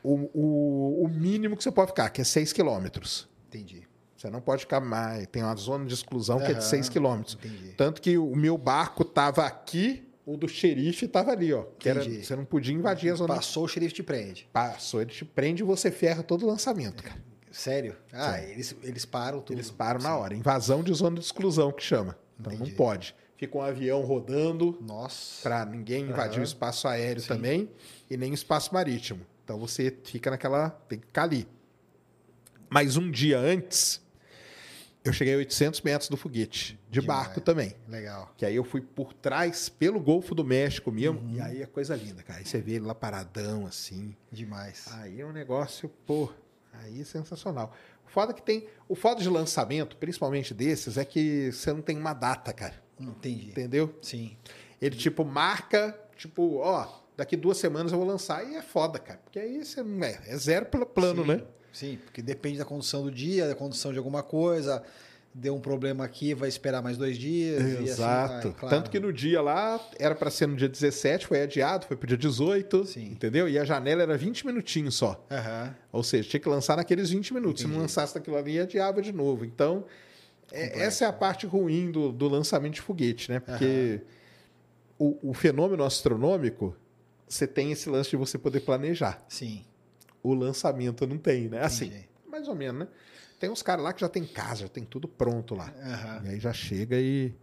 [0.04, 3.26] O, o, o mínimo que você pode ficar, que é 6 quilômetros.
[3.48, 3.88] Entendi.
[4.14, 5.26] Você não pode ficar mais.
[5.28, 7.38] Tem uma zona de exclusão que é de Aham, 6 quilômetros.
[7.42, 7.72] Entendi.
[7.76, 11.64] Tanto que o meu barco tava aqui, o do xerife tava ali, ó.
[11.78, 12.24] Que era, Entendi.
[12.24, 13.34] você não podia invadir a zona.
[13.34, 14.46] Passou, o xerife te prende.
[14.52, 17.18] Passou, ele te prende e você ferra todo o lançamento, cara.
[17.50, 17.96] Sério?
[18.12, 19.56] Ah, eles, eles param tudo.
[19.56, 20.34] Eles param na hora.
[20.34, 22.18] Invasão de zona de exclusão que chama.
[22.38, 22.70] Então Entendi.
[22.70, 23.14] não pode.
[23.36, 25.42] Fica um avião rodando Nossa.
[25.42, 26.40] para ninguém invadir Aham.
[26.40, 27.70] o espaço aéreo também
[28.10, 29.20] e nem o espaço marítimo.
[29.44, 30.70] Então você fica naquela.
[30.88, 31.46] tem que ficar ali.
[32.70, 34.02] Mas um dia antes,
[35.04, 37.26] eu cheguei a 800 metros do foguete, de Demais.
[37.26, 37.74] barco também.
[37.88, 38.32] Legal.
[38.36, 41.34] Que aí eu fui por trás, pelo Golfo do México mesmo, Uhum.
[41.34, 42.40] e aí é coisa linda, cara.
[42.40, 44.16] Aí você vê ele lá paradão, assim.
[44.32, 44.86] Demais.
[44.94, 46.32] Aí é um negócio, pô,
[46.72, 47.72] aí é sensacional.
[48.06, 48.66] O foda que tem.
[48.88, 52.82] O foda de lançamento, principalmente desses, é que você não tem uma data, cara.
[52.98, 53.50] Entendi.
[53.50, 53.96] Entendeu?
[54.02, 54.36] Sim.
[54.80, 58.44] Ele, tipo, marca, tipo, ó, daqui duas semanas eu vou lançar.
[58.48, 59.20] E é foda, cara.
[59.24, 60.20] Porque aí você é.
[60.28, 61.28] É zero plano, Sim.
[61.28, 61.42] né?
[61.72, 64.82] Sim, porque depende da condição do dia, da condição de alguma coisa.
[65.36, 67.60] Deu um problema aqui, vai esperar mais dois dias.
[67.60, 68.48] e assim Exato.
[68.50, 68.76] vai, claro.
[68.76, 72.06] Tanto que no dia lá, era pra ser no dia 17, foi adiado, foi pro
[72.06, 72.86] dia 18.
[72.86, 73.06] Sim.
[73.06, 73.48] Entendeu?
[73.48, 75.26] E a janela era 20 minutinhos só.
[75.28, 75.74] Aham.
[75.90, 77.62] Ou seja, tinha que lançar naqueles 20 minutos.
[77.62, 77.82] Se não Entendi.
[77.82, 79.44] lançasse naquilo ali, adiava de novo.
[79.44, 79.84] Então,
[80.52, 83.40] é- essa é a parte ruim do, do lançamento de foguete, né?
[83.40, 84.02] Porque
[84.96, 86.76] o, o fenômeno astronômico,
[87.28, 89.24] você tem esse lance de você poder planejar.
[89.28, 89.64] Sim.
[90.22, 91.62] O lançamento não tem, né?
[91.62, 92.08] Assim, Entendi.
[92.28, 92.88] mais ou menos, né?
[93.38, 95.72] Tem uns caras lá que já tem casa, já tem tudo pronto lá.
[95.82, 96.22] Aham.
[96.24, 97.34] E aí já chega e.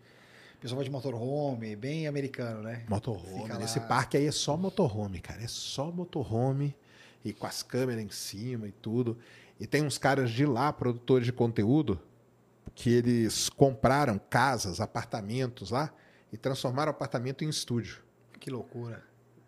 [0.55, 2.85] O pessoal vai de motorhome, bem americano, né?
[2.87, 3.43] Motorhome.
[3.43, 3.59] Fica lá.
[3.59, 5.43] Nesse parque aí é só motorhome, cara.
[5.43, 6.75] É só motorhome
[7.23, 9.17] e com as câmeras em cima e tudo.
[9.59, 11.99] E tem uns caras de lá, produtores de conteúdo,
[12.73, 15.93] que eles compraram casas, apartamentos lá
[16.31, 18.01] e transformaram o apartamento em estúdio.
[18.39, 19.03] Que loucura.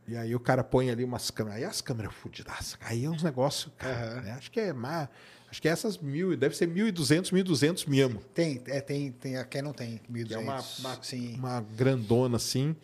[0.07, 1.59] E aí o cara põe ali umas câmeras.
[1.59, 2.77] Aí as câmeras fudidas.
[2.81, 3.95] Aí é uns negócios, cara.
[3.95, 4.21] Aham.
[4.21, 4.31] né?
[4.33, 5.07] Acho que é mais.
[5.49, 8.19] Acho que é essas mil, deve ser 1.200, 1.200 mesmo.
[8.33, 10.27] Tem, é, tem, tem, aqui não tem, 1.200.
[10.27, 11.35] Que é uma, uma, Sim.
[11.37, 12.75] uma grandona assim.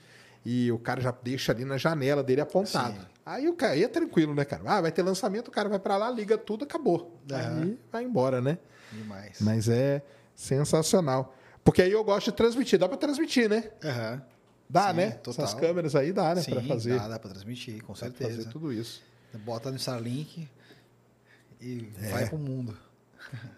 [0.46, 2.94] E o cara já deixa ali na janela dele apontado.
[2.94, 3.08] Sim.
[3.26, 4.64] Aí o cara aí é tranquilo, né, cara?
[4.66, 7.20] Ah, vai ter lançamento, o cara vai pra lá, liga tudo, acabou.
[7.32, 7.62] Aham.
[7.64, 8.58] Aí vai embora, né?
[8.92, 9.38] Demais.
[9.42, 10.02] Mas é
[10.36, 11.36] sensacional.
[11.64, 12.80] Porque aí eu gosto de transmitir.
[12.80, 13.72] Dá pra transmitir, né?
[13.84, 14.22] Aham.
[14.70, 15.12] Dá, Sim, né?
[15.12, 15.46] total.
[15.46, 16.44] Essas câmeras aí dá, né?
[16.44, 16.98] Pra fazer.
[17.00, 18.38] Dá, dá pra transmitir, com Dá pra certeza.
[18.38, 19.02] fazer tudo isso.
[19.46, 20.48] Bota no Starlink
[21.62, 22.10] e É.
[22.10, 22.78] vai pro mundo.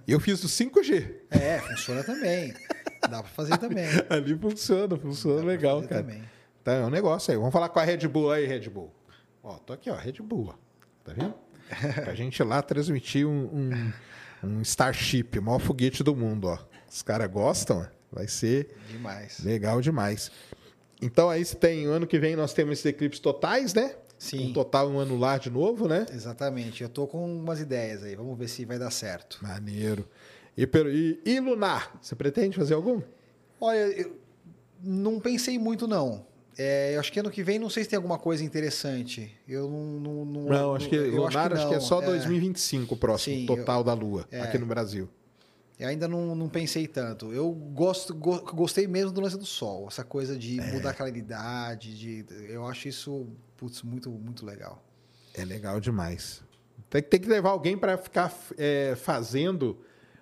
[0.08, 1.16] Eu fiz do 5G.
[1.30, 2.54] É, funciona também.
[3.02, 3.86] Dá pra fazer também.
[4.10, 6.02] Ali funciona, funciona legal, cara.
[6.04, 6.24] Também.
[6.64, 7.38] Tá, é um negócio aí.
[7.38, 8.92] Vamos falar com a Red Bull aí, Red Bull.
[9.44, 10.56] Ó, tô aqui, ó, Red Bull, ó.
[11.04, 11.34] Tá vendo?
[12.04, 13.94] pra gente lá transmitir um, um,
[14.44, 16.58] um Starship, o maior foguete do mundo, ó.
[16.90, 19.40] Os caras gostam, vai ser Demais.
[19.40, 20.32] legal demais.
[21.02, 23.96] Então aí se tem, ano que vem nós temos esses eclipses totais, né?
[24.18, 24.50] Sim.
[24.50, 26.06] Um total um anular de novo, né?
[26.14, 26.84] Exatamente.
[26.84, 28.16] Eu tô com umas ideias aí.
[28.16, 29.40] Vamos ver se vai dar certo.
[29.42, 30.08] Maneiro.
[30.56, 30.64] E,
[31.26, 33.02] e, e lunar, você pretende fazer algum?
[33.60, 34.16] Olha, eu
[34.84, 36.24] não pensei muito, não.
[36.58, 39.32] É, eu acho que ano que vem não sei se tem alguma coisa interessante.
[39.48, 39.82] Eu não.
[40.00, 41.82] Não, não- Não, acho que eu lunar acho que, é não.
[41.82, 44.42] só 2025 o próximo Sim, total da Lua, é.
[44.42, 45.10] aqui no Brasil.
[45.82, 47.34] Eu ainda não, não pensei tanto.
[47.34, 49.88] Eu gosto, go- gostei mesmo do lance do sol.
[49.88, 50.72] Essa coisa de É.
[50.72, 51.98] mudar a claridade.
[51.98, 53.28] De, eu acho isso
[53.58, 54.84] putz, muito, muito legal.
[55.34, 56.44] É legal demais.
[56.88, 59.76] Tem, tem que levar alguém para ficar é, fazendo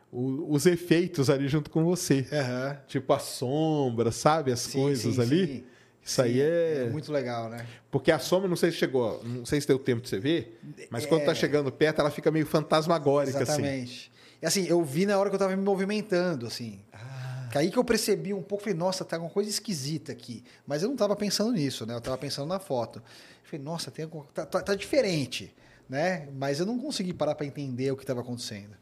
[0.10, 2.26] o- os efeitos ali junto com você.
[2.32, 2.78] Aham.
[2.88, 4.54] Tipo a sombra, sabe?
[4.54, 5.48] As Sim, coisas sim, ali.
[5.48, 5.64] sim.
[6.02, 6.90] Isso aí Sim, é...
[6.90, 7.68] muito legal, né?
[7.92, 10.58] Porque a sombra, não sei se chegou, não sei se deu tempo de você ver,
[10.90, 11.26] mas quando É.
[11.26, 13.52] tá chegando perto, ela fica meio fantasmagórica, assim.
[13.52, 14.12] Exatamente.
[14.42, 16.80] E assim, eu vi na hora que eu tava me movimentando, assim.
[16.94, 17.48] Ah.
[17.52, 20.44] Que aí que eu percebi um pouco, falei, nossa, tá uma coisa esquisita aqui.
[20.66, 21.94] Mas eu não tava pensando nisso, né?
[21.96, 23.02] Eu tava pensando na foto.
[23.44, 24.26] Falei, nossa, tem alguma...
[24.34, 25.54] tá, tá- tá diferente,
[25.90, 26.30] né?
[26.36, 28.78] Mas eu não consegui parar para entender o que estava acontecendo.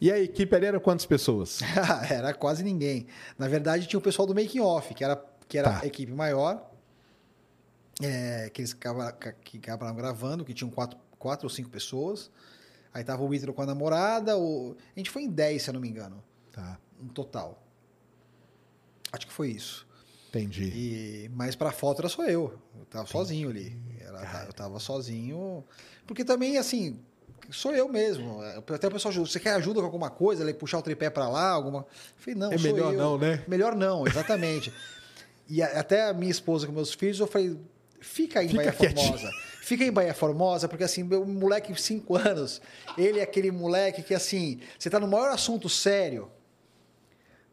[0.00, 1.60] E a equipe ali era quantas pessoas?
[2.10, 3.06] era quase ninguém.
[3.38, 5.80] Na verdade, tinha o pessoal do Making Off, que era, que era Tá.
[5.82, 6.68] a equipe maior,
[8.02, 12.30] é, que eles ficavam, acabaram gravando, que tinham quatro, quatro ou cinco pessoas.
[12.94, 14.38] Aí tava o Ítalo com a namorada.
[14.38, 14.76] O...
[14.94, 16.22] A gente foi em 10, se eu não me engano,
[16.52, 17.60] Tá, no total.
[19.12, 19.86] Acho que foi isso.
[20.28, 20.64] entendi.
[20.64, 22.58] E mais pra foto era só eu.
[22.78, 23.76] Eu tava sozinho ali.
[24.00, 25.64] Era- eu tava sozinho.
[26.06, 26.98] Porque também, assim,
[27.50, 28.40] sou eu mesmo.
[28.72, 29.28] Até o pessoal ajuda.
[29.28, 30.42] Você quer ajuda com alguma coisa?
[30.44, 31.50] Ele puxar o tripé pra lá?
[31.50, 31.80] Alguma...
[31.80, 32.98] Eu falei, não, É melhor eu.
[32.98, 33.44] não, né?
[33.48, 34.72] Melhor não, exatamente.
[35.48, 37.56] e até a minha esposa com meus filhos, eu falei,
[38.00, 39.02] fica aí, Fica Bahia quietinho.
[39.18, 39.30] Formosa.
[39.64, 42.60] Fica em Bahia Formosa, porque assim, meu moleque de 5 anos,
[42.98, 46.30] ele é aquele moleque que assim, você tá no maior assunto sério,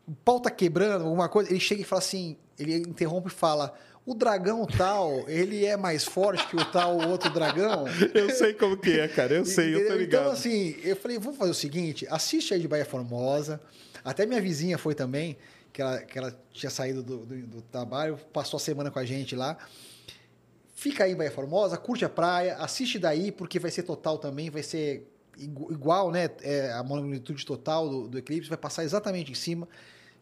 [0.07, 3.73] o pau tá quebrando, alguma coisa, ele chega e fala assim, ele interrompe e fala:
[4.05, 7.85] o dragão tal, ele é mais forte que o tal outro dragão.
[8.13, 9.35] Eu sei como que é, cara.
[9.35, 9.97] Eu sei, eu tô Entendeu?
[9.99, 10.21] ligado.
[10.23, 13.61] Então, assim, eu falei, vamos fazer o seguinte: assiste aí de Bahia Formosa.
[14.03, 15.37] Até minha vizinha foi também,
[15.71, 19.05] que ela, que ela tinha saído do, do- do trabalho, passou a semana com a
[19.05, 19.57] gente lá.
[20.81, 24.49] Fica aí em Bahia Formosa, curte a praia, assiste daí, porque vai ser total também,
[24.49, 26.27] vai ser igu- igual, né?
[26.41, 29.69] É, a magnitude total do, do eclipse vai passar exatamente em cima.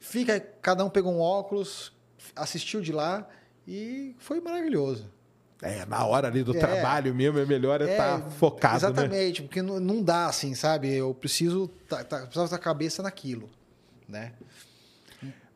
[0.02, 1.94] Fica, cada um pegou um óculos,
[2.36, 3.26] assistiu de lá
[3.65, 5.10] e foi maravilhoso.
[5.61, 6.60] É, na hora ali do É.
[6.60, 8.90] trabalho mesmo, é melhor É, estar focado, né?
[8.91, 10.94] Exatamente, porque não, não dá assim, sabe?
[10.94, 13.49] Eu preciso tá, tá, precisava estar a cabeça naquilo,
[14.10, 14.34] né?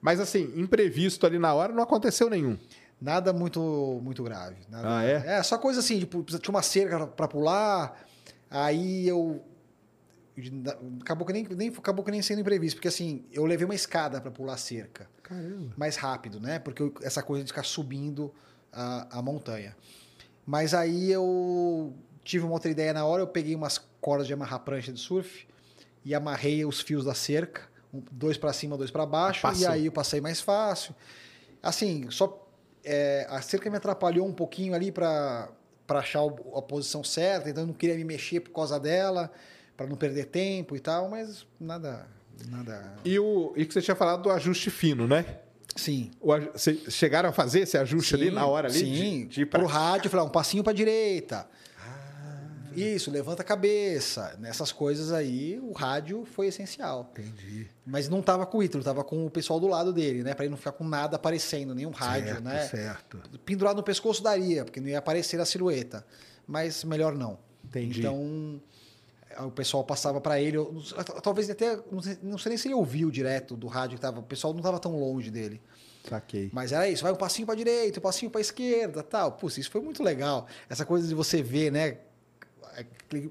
[0.01, 2.57] Mas assim, imprevisto ali na hora não aconteceu nenhum.
[3.03, 4.55] Nada muito muito grave.
[4.69, 5.38] nada- Ah, é?
[5.39, 8.01] É, só coisa assim, tipo, tinha uma cerca para pular,
[8.49, 9.43] aí eu
[11.01, 14.19] acabou que nem, nem acabou que nem sendo imprevisto, porque assim, eu levei uma escada
[14.21, 15.09] para pular a cerca.
[15.21, 15.73] Caramba.
[15.77, 16.59] mais rápido, né?
[16.59, 18.34] Porque eu- essa coisa de ficar subindo
[18.71, 19.75] a, a montanha.
[20.45, 21.93] Mas aí eu
[22.23, 25.45] tive uma outra ideia na hora, eu peguei umas cordas de amarrar prancha de surf
[26.05, 27.61] e amarrei os fios da cerca,
[28.11, 29.61] dois para cima, dois para baixo, Passou.
[29.63, 30.93] e aí eu passei mais fácil.
[31.61, 32.42] Assim, só
[32.84, 35.49] é, a cerca me atrapalhou um pouquinho ali para
[35.85, 39.30] para achar a posição certa, então eu não queria me mexer por causa dela,
[39.76, 42.07] para não perder tempo e tal, mas nada
[42.49, 42.93] nada.
[43.03, 45.26] E o e que você tinha falado do ajuste fino, né?
[45.76, 46.11] Sim.
[46.22, 46.31] O
[46.89, 48.80] chegaram a fazer esse ajuste ali na hora ali?
[48.80, 51.47] Sim, de, de ir pra- pro rádio, falar um passinho para direita.
[52.75, 52.79] Ah.
[52.79, 54.35] Isso, levanta a cabeça.
[54.39, 57.11] Nessas coisas aí, o rádio foi essencial.
[57.11, 57.67] Entendi.
[57.85, 60.33] Mas não tava com o Ítalo, tava com o pessoal do lado dele, né?
[60.33, 62.67] Para ele não ficar com nada aparecendo, nenhum rádio, certo, né?
[62.67, 63.21] certo.
[63.45, 66.05] Pendurado no pescoço daria, porque não ia aparecer a silhueta.
[66.47, 67.37] Mas melhor não.
[67.63, 67.99] Entendi.
[67.99, 68.61] Então,
[69.39, 70.57] o pessoal passava para ele.
[71.21, 71.79] talvez até.
[72.21, 74.19] Não sei, nem se ele ouviu direto do rádio que tava.
[74.19, 75.61] O pessoal não tava tão longe dele.
[76.07, 76.49] Saquei.
[76.51, 79.31] Mas era isso, vai um passinho para direita, um passinho para esquerda, tal.
[79.33, 80.47] Putz, isso foi muito legal.
[80.69, 81.97] Essa coisa de você ver, né,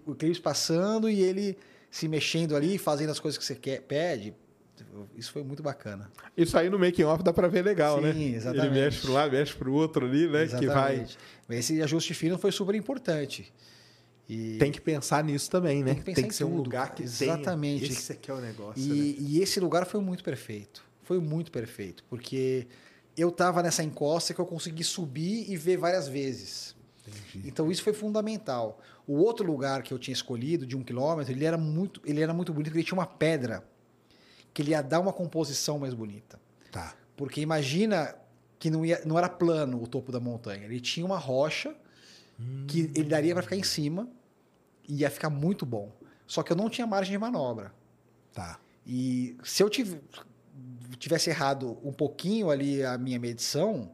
[0.06, 1.56] o Eclipse passando e ele
[1.90, 4.34] se mexendo ali, fazendo as coisas que você quer, pede.
[5.16, 6.10] Isso foi muito bacana.
[6.36, 8.36] Isso aí no making off dá pra ver legal, Sim, né?
[8.36, 8.66] exatamente.
[8.66, 10.46] Ele mexe para um lado, mexe para o outro ali, né?
[10.46, 10.94] Que vai.
[10.94, 11.18] Exatamente.
[11.50, 13.52] Esse ajuste fino foi super importante.
[14.28, 15.94] E, Tem que pensar nisso também, né?
[15.94, 17.80] Tem que pensar em ser um tudo, lugar que exatamente.
[17.80, 17.92] tenha.
[17.92, 18.82] Esse aqui é o negócio.
[18.82, 18.94] né?
[18.94, 20.82] E, e esse lugar foi muito perfeito.
[21.02, 22.02] Foi muito perfeito.
[22.08, 22.66] Porque
[23.16, 26.74] eu tava nessa encosta que eu consegui subir e ver várias vezes.
[27.06, 27.48] Entendi.
[27.48, 28.80] Então isso foi fundamental.
[29.12, 32.32] O outro lugar que eu tinha escolhido, de um quilômetro, ele era muito, ele era
[32.32, 33.62] muito bonito, porque ele tinha uma pedra
[34.54, 36.40] que ele ia dar uma composição mais bonita.
[36.70, 36.94] Tá.
[37.16, 38.14] Porque imagina
[38.58, 40.64] que não, ia, não era plano o topo da montanha.
[40.64, 41.74] Ele tinha uma rocha
[42.66, 44.08] que ele daria para ficar em cima
[44.88, 45.92] e ia ficar muito bom.
[46.26, 47.72] Só que eu não tinha margem de manobra.
[48.32, 48.58] Tá.
[48.86, 49.98] E se eu tiv-
[50.98, 53.92] tivesse errado um pouquinho ali a minha medição,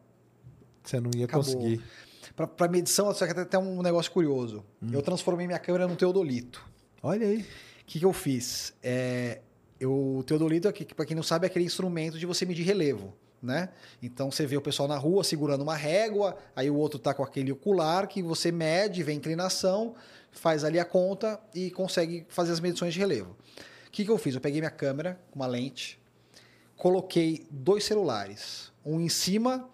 [0.84, 1.44] Você não ia Acabou.
[1.44, 1.82] conseguir.
[2.34, 4.64] Para medição, só que até um negócio curioso.
[4.92, 6.64] Eu transformei minha câmera no teodolito.
[7.02, 7.40] Olha aí.
[7.40, 8.74] O que, que eu fiz?
[8.82, 9.40] É,
[9.80, 13.14] eu, o teodolito, aqui, para quem não sabe, é aquele instrumento de você medir relevo.
[13.40, 13.68] Né?
[14.02, 17.22] Então você vê o pessoal na rua segurando uma régua, aí o outro tá com
[17.22, 19.94] aquele ocular que você mede, vê a inclinação,
[20.32, 23.36] faz ali a conta e consegue fazer as medições de relevo.
[23.86, 24.34] O que, que eu fiz?
[24.34, 26.00] Eu peguei minha câmera, uma lente,
[26.76, 29.68] coloquei dois celulares, um em cima,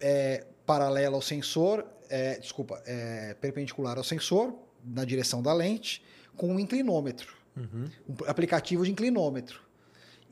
[0.00, 6.02] é, paralelo ao sensor, é, desculpa, é, perpendicular ao sensor, na direção da lente,
[6.36, 7.86] com um inclinômetro, Uhum.
[8.08, 9.60] um aplicativo de inclinômetro.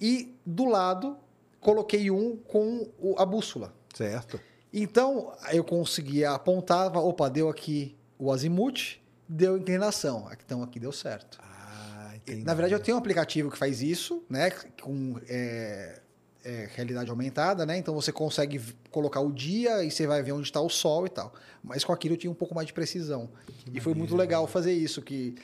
[0.00, 1.16] E do lado,
[1.60, 3.72] coloquei um com a bússola.
[3.94, 4.38] Certo.
[4.72, 8.98] Então, eu conseguia apontar, opa, deu aqui o azimuth,
[9.28, 10.28] deu inclinação.
[10.44, 11.38] Então, aqui deu certo.
[11.40, 12.42] Ah, entendi.
[12.44, 14.50] Na verdade, eu tenho um aplicativo que faz isso, né?
[14.82, 16.00] Com é,
[16.44, 17.76] é, realidade aumentada, né?
[17.78, 18.60] Então você consegue
[18.90, 21.32] colocar o dia e você vai ver onde está o sol e tal.
[21.62, 23.28] Mas com aquilo eu tinha um pouco mais de precisão.
[23.72, 25.34] e foi muito legal fazer isso, que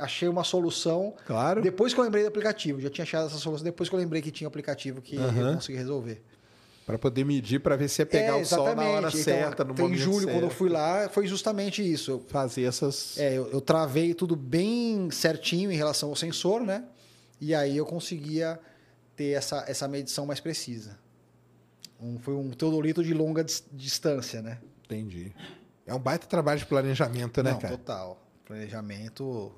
[0.00, 1.14] achei uma solução.
[1.26, 1.62] Claro.
[1.62, 4.20] Depois que eu lembrei do aplicativo, já tinha achado essa solução, depois que eu lembrei
[4.22, 5.50] que tinha um aplicativo que Aham.
[5.50, 6.22] eu consegui resolver.
[6.86, 9.22] Para poder medir, para ver se ia pegar É, o sol na hora exatamente.
[9.22, 10.54] certa, no então, momento Em julho, quando eu certo.
[10.56, 12.22] fui lá, foi justamente isso.
[12.26, 13.16] Fazer essas...
[13.16, 16.82] É, eu, eu travei tudo bem certinho em relação ao sensor, né?
[17.40, 18.58] E aí eu conseguia
[19.20, 20.98] ter essa, essa medição mais precisa.
[22.00, 24.58] Um- foi um teodolito de longa dis- distância, né?
[24.86, 25.30] Entendi.
[25.86, 27.76] É um baita trabalho de planejamento, né, Não, cara?
[27.76, 28.26] total.
[28.46, 29.52] Planejamento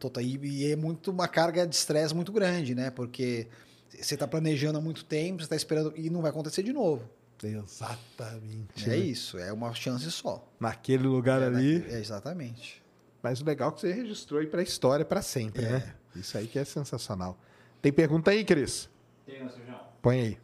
[0.00, 0.22] total.
[0.22, 2.90] E, é muito uma carga de estresse muito grande, né?
[2.90, 3.46] Porque
[3.90, 7.06] você está planejando há muito tempo, você está esperando e não vai acontecer de novo.
[7.42, 8.84] Exatamente.
[8.86, 8.96] É né?
[8.96, 10.50] isso, é uma chance só.
[10.58, 11.74] Naquele lugar É, ali.
[11.80, 12.82] naquele- é, exatamente.
[13.22, 15.70] Mas o legal é que você registrou aí pra história pra sempre, É.
[15.72, 15.94] né?
[16.16, 17.38] Isso aí que é sensacional.
[17.82, 18.88] Tem pergunta aí, Cris?
[19.26, 19.80] Tem Sujão.
[20.02, 20.38] Põe aí.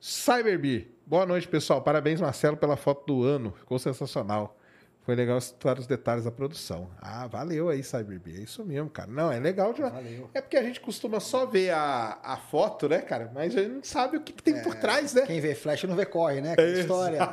[0.00, 0.90] Cyberbee.
[1.06, 1.82] Boa noite, pessoal.
[1.82, 3.52] Parabéns, Marcelo, pela foto do ano.
[3.58, 4.56] Ficou sensacional.
[5.04, 6.88] Foi legal citar os detalhes da produção.
[7.00, 8.36] Ah, valeu aí, Cyberbee.
[8.36, 9.10] É isso mesmo, cara.
[9.10, 9.88] Não, é legal já.
[9.88, 10.30] Valeu.
[10.32, 13.28] É porque a gente costuma só ver a, a foto, né, cara?
[13.34, 15.22] Mas a gente não sabe o que, que tem por trás, né?
[15.26, 16.52] Quem vê flash não vê corre, né?
[16.52, 17.18] Aquela É, história.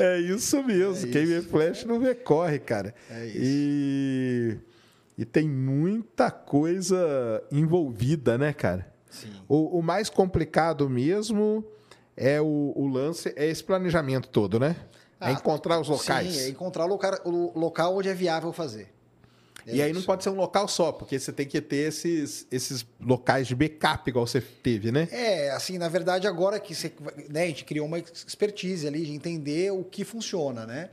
[0.00, 1.08] É isso mesmo.
[1.08, 1.48] É Quem vê isso.
[1.48, 2.94] flash não vê corre, cara.
[3.10, 3.38] É isso.
[3.42, 4.58] E,
[5.16, 8.92] e tem muita coisa envolvida, né, cara?
[9.10, 9.32] Sim.
[9.48, 11.64] O, o mais complicado mesmo
[12.16, 14.76] é o, o lance, é esse planejamento todo, né?
[15.20, 16.34] é Ah, encontrar os locais.
[16.34, 18.92] Sim, é encontrar o local, o local onde é viável fazer.
[19.66, 20.06] É e aí não isso.
[20.06, 24.08] pode ser um local só, porque você tem que ter esses, esses locais de backup,
[24.08, 25.08] igual você teve, né?
[25.10, 26.92] É, assim, na verdade, agora que você,
[27.28, 30.90] né, a gente criou uma expertise ali de entender o que funciona, né?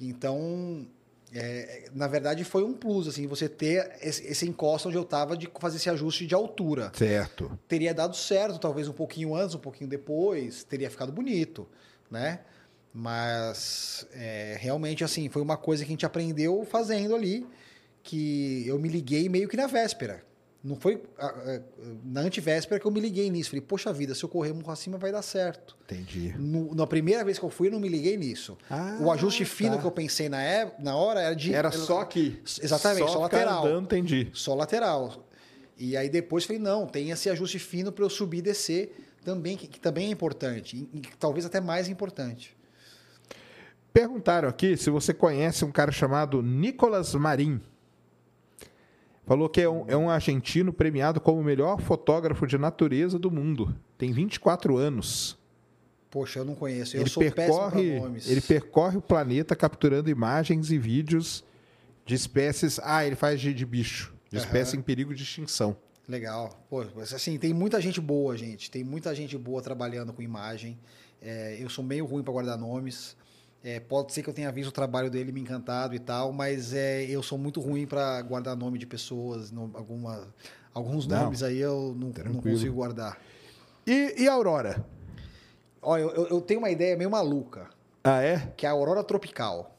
[0.00, 0.86] Então,
[1.32, 5.48] é, na verdade, foi um plus, assim, você ter esse, encosto onde eu estava de
[5.58, 6.92] fazer esse ajuste de altura.
[6.94, 7.58] Certo.
[7.66, 11.66] Teria dado certo, talvez um pouquinho antes, um pouquinho depois, teria ficado bonito,
[12.10, 12.40] né?
[12.92, 17.46] Mas, é, realmente, assim, foi uma coisa que a gente aprendeu fazendo ali,
[18.02, 20.22] que eu me liguei meio que na véspera.
[20.64, 21.00] Não foi
[22.04, 23.50] na antivéspera que eu me liguei nisso.
[23.50, 25.76] Falei, poxa vida, se eu correr um pra cima vai dar certo.
[25.84, 26.34] Entendi.
[26.36, 28.58] No- na primeira vez que eu fui, eu não me liguei nisso.
[28.68, 29.80] Ah, o ajuste fino tá.
[29.82, 31.54] que eu pensei na, é- na hora era de.
[31.54, 32.40] Era só aqui.
[32.60, 33.64] Exatamente, só ficar lateral.
[33.66, 34.28] andando, entendi.
[34.32, 35.28] Só lateral.
[35.78, 39.56] E aí depois falei, não, tem esse ajuste fino para eu subir e descer também,
[39.56, 40.76] que, que também é importante.
[40.92, 42.56] E, e talvez até mais importante.
[43.92, 47.60] Perguntaram aqui se você conhece um cara chamado Nicolas Marim.
[49.26, 53.28] Falou que é um, é um argentino premiado como o melhor fotógrafo de natureza do
[53.28, 53.74] mundo.
[53.98, 55.36] Tem 24 anos.
[56.08, 56.96] Poxa, eu não conheço.
[56.96, 58.30] Eu ele sou péssimo percorre, nomes.
[58.30, 61.44] ele percorre o planeta capturando imagens e vídeos
[62.06, 62.78] de espécies.
[62.84, 64.46] Ah, ele faz de, de bicho, de Aham.
[64.46, 65.76] espécie em perigo de extinção.
[66.08, 66.64] Legal.
[66.70, 68.70] Pô, assim, tem muita gente boa, gente.
[68.70, 70.78] Tem muita gente boa trabalhando com imagem.
[71.20, 73.16] É, eu sou meio ruim para guardar nomes.
[73.66, 76.72] É, pode ser que eu tenha visto o trabalho dele me encantado e tal, mas
[76.72, 79.50] é, eu sou muito ruim para guardar nome de pessoas.
[79.50, 80.28] no- alguma,
[80.72, 83.18] alguns Não, nomes aí eu não, não consigo guardar.
[83.84, 84.86] E, e a Aurora?
[85.82, 87.68] Olha, eu, eu- eu tenho uma ideia meio maluca,
[88.04, 88.52] Ah, é?
[88.56, 89.76] que é a aurora tropical.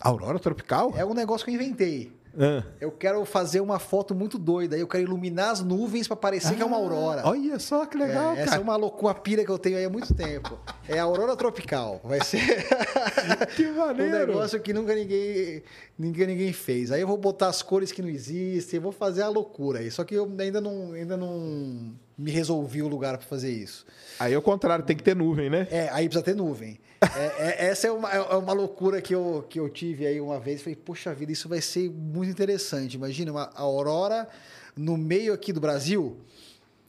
[0.00, 0.92] Aurora tropical?
[0.96, 2.12] É um negócio que eu inventei.
[2.38, 2.62] Ah.
[2.80, 4.76] Eu quero fazer uma foto muito doida.
[4.76, 7.22] Eu quero iluminar as nuvens para parecer que é uma aurora.
[7.24, 8.60] Olha só que legal, É, essa cara.
[8.60, 10.58] é uma loucura, uma pira que eu tenho aí há muito tempo.
[10.88, 12.00] É a aurora tropical.
[12.04, 12.40] Vai ser
[13.56, 14.26] Que um maneiro.
[14.26, 15.62] negócio que nunca ninguém,
[15.98, 16.92] ninguém, ninguém fez.
[16.92, 19.90] Aí eu vou botar as cores que não existem, vou fazer a loucura aí.
[19.90, 23.84] Só que eu ainda não, ainda não me resolvi o lugar para fazer isso.
[24.18, 25.66] Aí ao contrário, tem que ter nuvem, né?
[25.70, 26.78] É, aí precisa ter nuvem.
[27.16, 30.38] É, é- essa é uma, é uma loucura que eu, que eu tive aí uma
[30.38, 30.60] vez.
[30.60, 32.94] Falei, poxa vida, isso vai ser muito interessante.
[32.94, 34.28] Imagina uma aurora
[34.76, 36.18] no meio aqui do Brasil.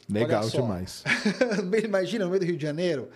[0.09, 1.03] Legal demais.
[1.85, 3.09] Imagina no meio do Rio de Janeiro.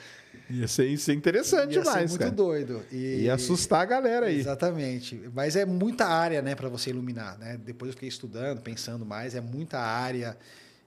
[0.49, 2.31] Ia ser, isso é interessante Ia demais, ser muito cara.
[2.31, 2.81] doido.
[2.91, 4.39] E- Ia assustar a galera aí.
[4.39, 5.19] Exatamente.
[5.33, 7.59] Mas é muita área, né, para você iluminar, né?
[7.65, 10.37] Depois eu fiquei estudando, pensando mais, é muita área.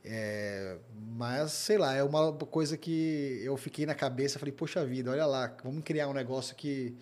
[0.04, 0.76] É,
[1.16, 5.26] Mas, sei lá, é uma coisa que eu fiquei na cabeça, falei, poxa vida, olha
[5.26, 6.96] lá, vamos criar um negócio que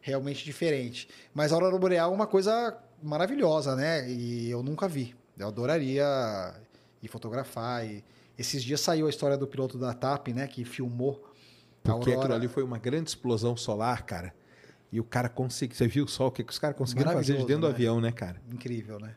[0.00, 1.08] realmente diferente.
[1.34, 4.08] Mas a Aurora Boreal é uma coisa maravilhosa, né?
[4.10, 5.14] E eu nunca vi.
[5.38, 6.04] Eu adoraria
[7.02, 7.86] ir fotografar.
[7.86, 8.04] E
[8.36, 10.46] esses dias saiu a história do piloto da TAP, né?
[10.46, 11.24] Que filmou
[11.84, 14.34] a Porque aquilo ali foi uma grande explosão solar, cara.
[14.90, 15.76] E o cara conseguiu.
[15.76, 17.74] Você viu só o que, que os caras conseguiram fazer de dentro do né?
[17.74, 18.40] avião, né, cara?
[18.50, 19.14] Incrível, né?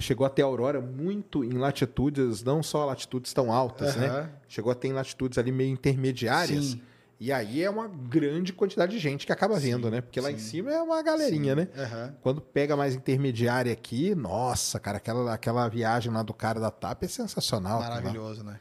[0.00, 4.08] Chegou até a aurora muito em latitudes, não só latitudes tão altas, né?
[4.08, 4.30] Aham.
[4.48, 6.64] Chegou até em latitudes ali meio intermediárias.
[6.66, 6.82] Sim.
[7.20, 10.00] E aí é uma grande quantidade de gente que acaba vendo, né?
[10.00, 10.50] Porque lá em sim.
[10.50, 11.68] cima é uma galerinha, né?
[11.76, 12.14] Aham.
[12.22, 17.02] Quando pega mais intermediária aqui, nossa, cara, aquela, aquela viagem lá do cara da TAP
[17.02, 17.80] é sensacional.
[17.80, 17.88] lá.
[17.88, 18.60] Maravilhoso, né?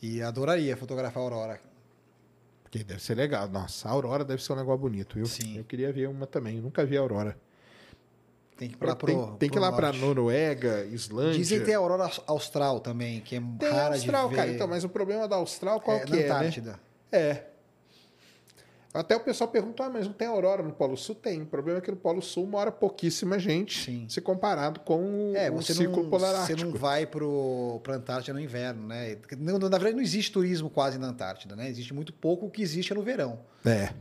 [0.00, 1.60] E adoraria fotografar a Aurora.
[2.64, 3.48] Porque deve ser legal.
[3.48, 5.26] Nossa, a Aurora deve ser um negócio bonito, viu?
[5.26, 5.58] Sim.
[5.58, 6.56] Eu queria ver uma também.
[6.56, 7.36] Eu nunca vi a Aurora.
[8.62, 10.00] Tem que ir lá pro, tem, tem que ir pro lá pra norte.
[10.00, 11.38] Noruega, Islândia.
[11.38, 14.40] Dizem que tem a Aurora Austral também, que é Tem a rara Austral, de ver.
[14.40, 14.52] cara.
[14.52, 16.26] Então, mas o problema da Austral qual é, que na é, né?
[16.26, 16.80] Antártida.
[17.10, 17.42] É.
[18.94, 21.14] Até o pessoal pergunta, ah, mas não tem aurora no Polo Sul?
[21.14, 21.40] Tem.
[21.40, 24.06] O problema é que no Polo Sul mora pouquíssima gente, Sim.
[24.06, 26.70] se comparado com o, É, o você ciclo não, polar você ártico.
[26.70, 29.16] não vai pro, pra Antártida no inverno, né?
[29.38, 31.70] Não, na verdade, não existe turismo quase na Antártida, né?
[31.70, 33.40] Existe muito pouco, o que existe é no verão.
[33.64, 33.94] É.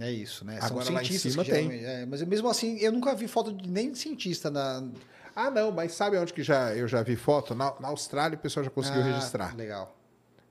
[0.00, 0.58] É isso, né?
[0.62, 3.68] Agora, lá em cientistas cima geralmente- é, mas mesmo assim, eu nunca vi foto de
[3.68, 4.86] nem cientista na.
[5.34, 7.54] Ah, não, mas sabe onde que já, eu já vi foto?
[7.54, 9.56] Na, na Austrália o pessoal já conseguiu Ah, registrar.
[9.56, 9.96] Legal.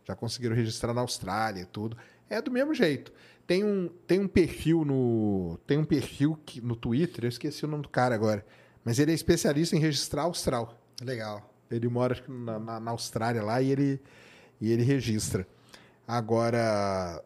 [0.05, 1.97] Já conseguiram registrar na Austrália e tudo.
[2.29, 3.11] É do mesmo jeito.
[3.45, 5.57] Tem um, tem um perfil no.
[5.65, 8.45] Tem um perfil que, no Twitter, eu esqueci o nome do cara agora.
[8.83, 10.77] Mas ele é especialista em registrar austral.
[11.01, 11.53] Legal.
[11.71, 14.01] Ele mora na, na- na Austrália lá e ele,
[14.61, 15.45] e ele registra.
[16.07, 17.21] Agora,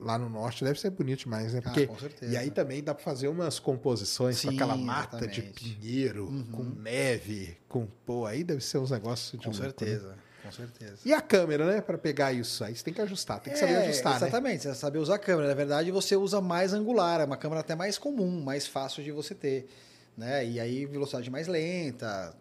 [0.00, 1.60] lá no norte deve ser bonito demais, né?
[1.62, 2.32] Ah, Porque, com certeza.
[2.32, 5.64] E aí também dá para fazer umas composições com Sim, aquela mata de exatamente.
[5.64, 5.74] Uhum.
[5.74, 7.86] pinheiro, com neve, com.
[8.06, 9.68] Pô, aí deve ser uns negócios de Com louco, né?
[9.68, 10.14] certeza.
[10.42, 10.96] Com certeza.
[11.04, 11.80] E a câmera, né?
[11.80, 12.64] Para pegar isso.
[12.64, 14.26] Aí você tem que ajustar, tem que saber É, ajustar, né?
[14.26, 15.46] Exatamente, você saber usar a câmera.
[15.48, 19.12] Na verdade, você usa mais angular, é uma câmera até mais comum, mais fácil de
[19.12, 19.68] você ter.
[20.16, 20.44] Né?
[20.46, 22.34] E aí, velocidade mais lenta.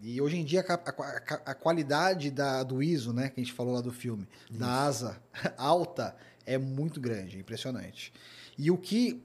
[0.00, 3.52] E hoje em dia, a, a a qualidade da, do ISO, né, que a gente
[3.54, 5.16] falou lá do filme, da asa
[5.56, 6.16] alta,
[6.46, 8.12] é muito grande, impressionante.
[8.58, 9.22] E o que.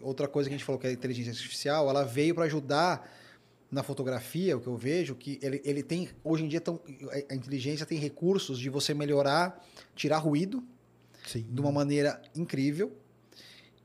[0.00, 3.10] Outra coisa que a gente falou que é a inteligência artificial, ela veio para ajudar
[3.70, 6.08] na fotografia, o que eu vejo, que ele, ele tem.
[6.22, 6.80] Hoje em dia, tão,
[7.30, 9.64] a inteligência tem recursos de você melhorar,
[9.94, 10.62] tirar ruído
[11.26, 11.46] Sim.
[11.50, 12.92] de uma maneira incrível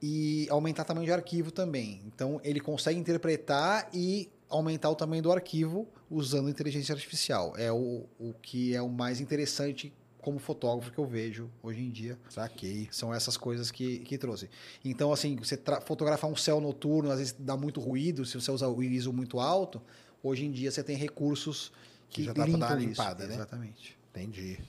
[0.02, 2.02] e aumentar o tamanho de arquivo também.
[2.06, 7.54] Então, ele consegue interpretar e aumentar o tamanho do arquivo usando inteligência artificial.
[7.58, 11.90] É o, o que é o mais interessante como fotógrafo que eu vejo hoje em
[11.90, 12.18] dia.
[12.30, 12.88] Saquei.
[12.92, 14.50] São essas coisas que, que trouxe.
[14.86, 18.68] Então, assim, você fotografar um céu noturno, às vezes dá muito ruído, se você usar
[18.68, 19.82] o ISO muito alto,
[20.24, 21.72] hoje em dia você tem recursos
[22.10, 23.30] Que que, já dá pra dar uma limpada, isso.
[23.30, 23.36] né?
[23.36, 23.98] Exatamente.
[24.12, 24.60] Entendi.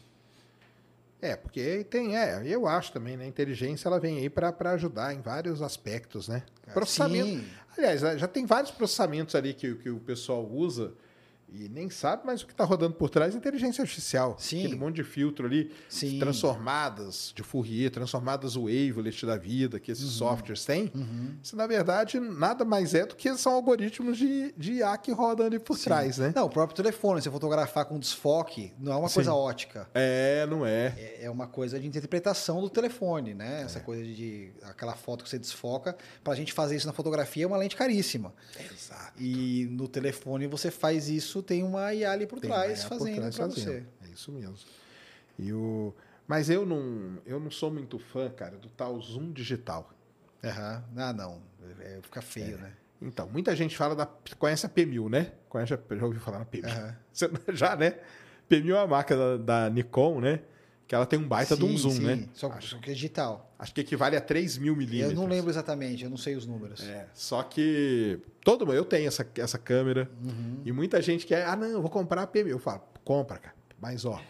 [1.20, 3.24] É, porque tem, é, eu acho também, né?
[3.24, 6.42] A inteligência ela vem aí para ajudar em vários aspectos, né?
[6.74, 7.28] Processamento.
[7.28, 7.46] Sim.
[7.78, 10.92] Aliás, já tem vários processamentos ali que, que o pessoal usa
[11.54, 14.36] e nem sabe, mas o que está rodando por trás é inteligência artificial.
[14.38, 14.60] Sim.
[14.60, 16.18] Aquele monte de filtro ali, Sim.
[16.18, 20.92] transformadas de Fourier, transformadas wavelet da vida que esses softwares têm.
[21.42, 25.46] Isso, na verdade, nada mais é do que são algoritmos de, de IA que rodam
[25.46, 26.32] ali por trás, né?
[26.34, 29.14] Não, o próprio telefone, você fotografar com desfoque, não é uma Sim.
[29.14, 29.88] coisa ótica.
[29.94, 30.94] É, não é.
[30.98, 33.62] É é uma coisa de interpretação do telefone, né?
[33.62, 35.96] Essa coisa de, aquela foto que você desfoca.
[36.24, 38.34] Pra gente fazer isso na fotografia é uma lente caríssima.
[38.58, 39.12] Exato.
[39.22, 43.50] E no telefone você faz isso, tem uma IA ali por Tem trás fazendo fazendo.
[43.52, 43.86] você.
[44.04, 44.56] É isso mesmo.
[45.38, 45.94] E o...
[46.26, 49.92] Mas eu não, eu não sou muito fã, cara, do tal zoom digital.
[50.42, 50.84] Aham.
[50.96, 51.42] Ah, não.
[51.80, 52.72] É, fica feio, né?
[53.00, 54.06] Então, muita gente fala da.
[54.38, 55.32] Conhece a P1000, né?
[55.48, 56.64] Conhece, já ouviu falar na P1000?
[56.70, 56.96] Aham.
[57.12, 57.98] Você- Já, né?
[58.48, 60.40] P1000 é a marca da, da Nikon, né?
[60.86, 62.02] Que ela tem um baita de um Sim, zoom, sim.
[62.02, 62.28] né?
[62.34, 63.50] Só, Acho, só que é digital.
[63.58, 65.14] acho que equivale a 3 mil milímetros.
[65.16, 66.82] Eu não lembro exatamente, eu não sei os números.
[66.82, 70.60] É, só que todo mundo, eu tenho essa, essa câmera Uhum.
[70.64, 72.48] e muita gente quer, ah, não, eu vou comprar a P1000.
[72.48, 73.54] Eu falo, compra, cara.
[73.80, 74.20] Mas, ó,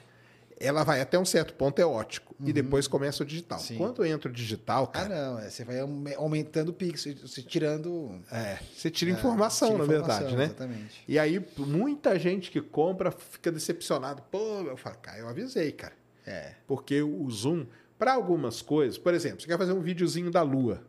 [0.61, 2.33] ela vai até um certo ponto, é ótico.
[2.45, 3.59] E depois começa o digital.
[3.59, 3.65] Uhum.
[3.65, 3.77] Sim.
[3.79, 5.39] Quando entra o digital, Ah, cara, não.
[5.41, 8.21] é, você vai aume- aumentando o pixel, você tirando.
[8.31, 10.45] é, você tira é, informação, tira na informação, verdade, né?
[10.45, 11.03] Exatamente.
[11.09, 14.23] E aí, muita gente que compra fica decepcionado.
[14.31, 15.95] Pô, eu falo, cara, eu avisei, cara.
[16.27, 16.55] É.
[16.67, 17.67] Porque o zoom,
[17.99, 20.83] para algumas coisas, por exemplo, você quer fazer um videozinho da lua,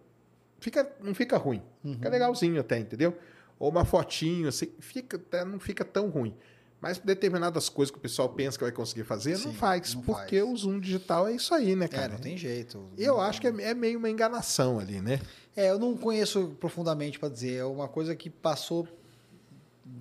[0.60, 1.62] fica, não fica ruim.
[1.84, 2.12] Fica Uhum.
[2.12, 3.18] legalzinho até, entendeu?
[3.60, 6.36] Ou uma fotinho, assim, fica, até não fica tão ruim.
[6.82, 9.94] Mas determinadas coisas que o pessoal pensa que vai conseguir fazer, não Sim, faz.
[9.94, 10.52] não porque faz.
[10.52, 12.14] o zoom digital é isso aí, né, É, cara?
[12.14, 12.90] não tem jeito.
[12.98, 15.22] Eu acho que é, é meio uma enganação ali, né?
[15.56, 17.54] É, eu não conheço profundamente pra dizer.
[17.56, 18.86] É uma coisa que passou.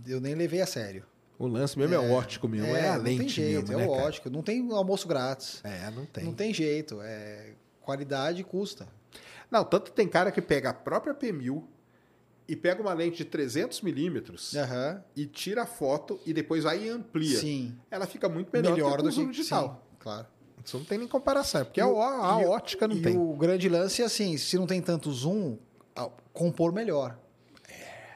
[0.06, 1.04] Eu nem levei a sério.
[1.42, 3.88] O lance mesmo é, ótico mesmo, é, a não lente tem jeito, mesmo, é né,
[3.88, 4.06] o cara?
[4.06, 4.30] ótico.
[4.30, 5.60] Não tem almoço grátis.
[5.64, 6.22] É, não tem.
[6.24, 7.00] Não tem jeito.
[7.02, 8.86] É qualidade custa.
[9.50, 11.64] Não, tanto tem cara que pega a própria P1000
[12.46, 15.02] e pega uma lente de 300 milímetros Aham.
[15.16, 17.38] e tira a foto e depois vai e amplia.
[17.40, 17.76] Sim.
[17.90, 19.84] Ela fica muito melhor, Melhor do que o zoom digital.
[19.90, 20.26] Sim, claro.
[20.64, 23.02] Isso não tem nem comparação, é porque a, E a e o- ótica não e
[23.02, 23.18] tem.
[23.18, 25.58] o grande lance é assim, se não tem tanto zoom,
[25.96, 27.18] a- compor melhor.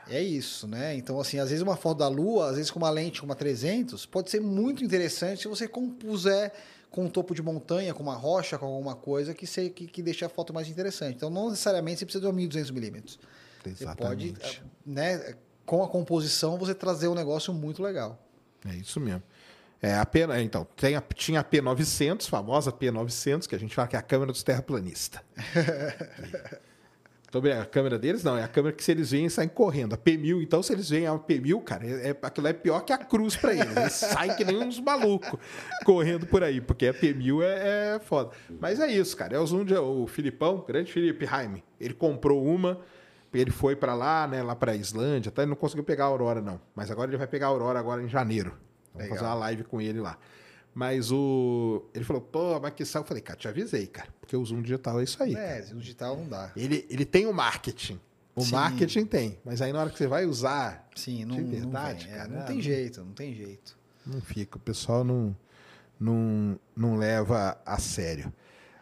[0.09, 0.95] É isso, né?
[0.97, 3.35] Então, assim, às vezes uma foto da Lua, às vezes com uma lente com uma
[3.35, 6.53] 300, pode ser muito interessante se você compuser
[6.91, 10.03] com um topo de montanha, com uma rocha, com alguma coisa que, se, que, que
[10.03, 11.16] deixa a foto mais interessante.
[11.16, 13.19] Então, não necessariamente você precisa de uma 1200 milímetros.
[13.65, 14.62] Você pode, Exatamente.
[14.87, 15.35] né,
[15.65, 18.16] com a composição, você trazer um negócio muito legal.
[18.65, 19.23] É isso mesmo.
[19.83, 23.89] É a P, então, tem a- tinha a P900, famosa P900, que a gente fala
[23.89, 25.20] que é a câmera dos terraplanistas.
[27.32, 29.94] Sobre a câmera deles, não, é a câmera que se eles veem, saem correndo.
[29.94, 32.93] A P1000, então, se eles veem a P1000, cara, é, é- aquilo é pior que
[32.93, 33.77] a cruz pra eles.
[33.77, 35.39] Eles saem que nem uns malucos
[35.85, 38.31] correndo por aí, porque a P1000 é, é foda.
[38.61, 39.36] Mas é isso, cara.
[39.36, 42.81] É o zoom de, o Filipão, grande Felipe Jaime, ele comprou uma,
[43.35, 45.43] ele foi pra lá, né, lá pra Islândia, tá?
[45.43, 46.59] ele não conseguiu pegar a Aurora, não.
[46.74, 48.55] Mas agora ele vai pegar a Aurora agora em janeiro.
[48.94, 49.19] Vamos Legal.
[49.19, 50.16] fazer uma live com ele lá.
[50.78, 51.86] Mas o.
[51.94, 53.01] Ele falou, pô, mas que sal.
[53.01, 54.11] Eu falei, cara, te avisei, cara.
[54.20, 55.32] Porque o zoom digital é isso aí.
[55.32, 55.47] cara.
[55.47, 56.53] É, no digital não dá.
[56.55, 57.98] Ele, ele tem o marketing.
[58.35, 58.53] O Sim.
[58.53, 62.07] marketing tem, mas aí na hora que você vai usar, Sim, não, De não verdade.
[62.11, 63.78] É, cara, não é, tem não- jeito, não tem jeito.
[64.07, 64.59] não fica.
[64.59, 65.35] O pessoal não,
[65.98, 68.31] não, não leva a sério.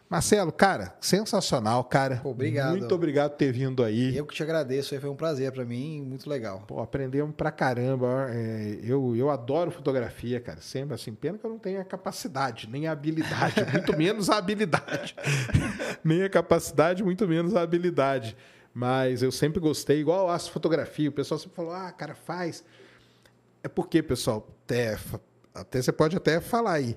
[0.07, 2.17] Marcelo, cara, sensacional, cara.
[2.17, 2.77] Pô, obrigado.
[2.77, 4.15] Muito obrigado por ter vindo aí.
[4.15, 6.63] Eu que te agradeço, foi um prazer pra mim, muito legal.
[6.67, 8.27] Pô, aprendemos pra caramba.
[8.29, 10.61] É, eu, eu adoro fotografia, cara.
[10.61, 11.13] Sempre assim.
[11.13, 15.15] Pena que eu não tenho a capacidade, nem a habilidade, muito menos a habilidade.
[16.05, 18.37] nem a capacidade, muito menos a habilidade.
[18.71, 21.09] Mas eu sempre gostei, igual a fotografia.
[21.09, 22.63] O pessoal sempre falou, ah, cara, faz.
[23.63, 24.99] É porque, pessoal, até,
[25.53, 26.95] até você pode até falar aí.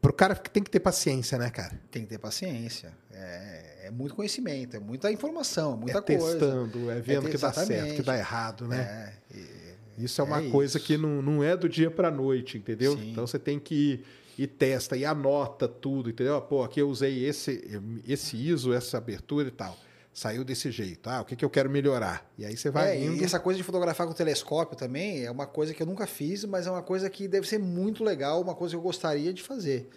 [0.00, 1.78] Pro cara que tem que ter paciência, né, cara?
[1.90, 2.92] Tem que ter paciência.
[3.10, 6.30] É, é muito conhecimento, é muita informação, é muita é coisa.
[6.38, 9.12] testando, é vendo te- que dá certo, que dá errado, né?
[9.34, 10.86] É, e- Isso é uma É coisa isso.
[10.86, 12.96] que não, não é do dia para noite, entendeu?
[12.96, 13.10] Sim.
[13.10, 14.04] Então você tem que ir
[14.38, 16.40] e testa e anota tudo, entendeu?
[16.42, 19.76] Pô, aqui eu usei esse, esse ISO, essa abertura e tal.
[20.18, 21.08] Saiu desse jeito.
[21.08, 22.28] Ah, o que, que eu quero melhorar?
[22.36, 23.22] E aí você vai É, indo.
[23.22, 26.44] e essa coisa de fotografar com telescópio também é uma coisa que eu nunca fiz,
[26.44, 29.44] mas é uma coisa que deve ser muito legal, uma coisa que eu gostaria de
[29.44, 29.88] fazer.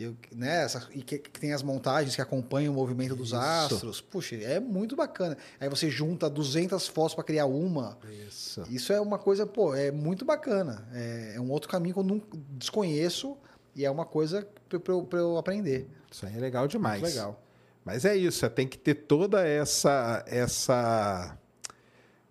[0.00, 3.36] Eu, né, essa- e que, que tem as montagens que acompanham o movimento dos Isso.
[3.36, 4.00] astros.
[4.00, 5.36] Puxa, é muito bacana.
[5.60, 7.98] Aí você junta 200 fotos para criar uma.
[8.26, 8.62] Isso.
[8.70, 10.88] Isso é uma coisa, pô, é muito bacana.
[10.94, 13.36] É, é um outro caminho que eu nunca desconheço
[13.76, 15.86] e é uma coisa para eu, pra eu aprender.
[16.10, 17.02] Isso aí é legal demais.
[17.02, 17.42] Muito legal.
[17.88, 20.22] Mas é isso, você tem que ter toda essa.
[20.26, 21.38] essa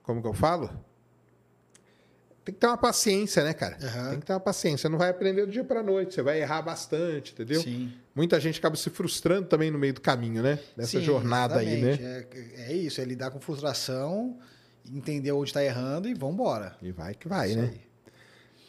[0.03, 0.69] como que eu falo?
[2.45, 3.75] Tem que ter uma paciência, né, cara?
[3.81, 4.09] Aham.
[4.11, 4.83] Tem que ter uma paciência.
[4.83, 7.59] Você não vai aprender do dia para noite, você vai errar bastante, entendeu?
[7.59, 7.91] Sim.
[8.13, 10.59] Muita gente acaba se frustrando também no meio do caminho, né?
[10.77, 11.89] Nessa Sim, jornada aí, né?
[11.89, 12.61] exatamente.
[12.61, 14.37] É, é isso, é lidar com frustração,
[14.85, 16.77] entender onde está errando e vamos embora.
[16.83, 17.71] E vai que vai, né?
[17.73, 17.81] aí.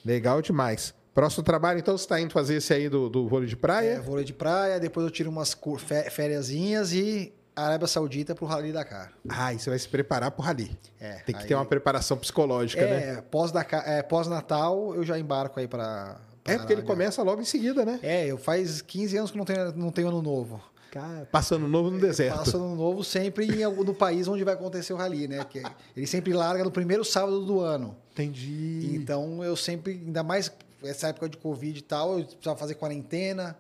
[0.06, 0.94] Legal demais.
[1.18, 4.00] Próximo trabalho, então, você está indo fazer esse aí do, do vôlei de É, praia?
[4.00, 8.70] vôlei de praia, depois eu tiro umas cur- fé- fériasinhas e Arábia Saudita pro Rally
[8.70, 9.10] Dakar.
[9.28, 10.78] Ah, e você vai se preparar pro rally.
[11.00, 13.14] É, Tem que aí- ter uma preparação psicológica, né?
[13.14, 17.44] É, pós-Dakar- é, pós-Natal eu já embarco aí para É, porque ele começa logo em
[17.44, 17.98] seguida, né?
[18.00, 20.62] É, eu faz 15 anos que não tenho, não tenho ano novo.
[20.92, 22.38] Cara, passando novo no deserto.
[22.38, 25.44] Passo ano novo sempre em no país onde vai acontecer o rally, né?
[25.50, 25.64] Que
[25.96, 27.96] ele sempre larga no primeiro sábado do ano.
[28.12, 28.92] Entendi.
[28.94, 30.50] Então eu sempre, ainda mais
[30.82, 33.56] essa época de Covid e tal, eu precisava fazer quarentena.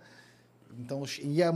[0.78, 1.50] Então ia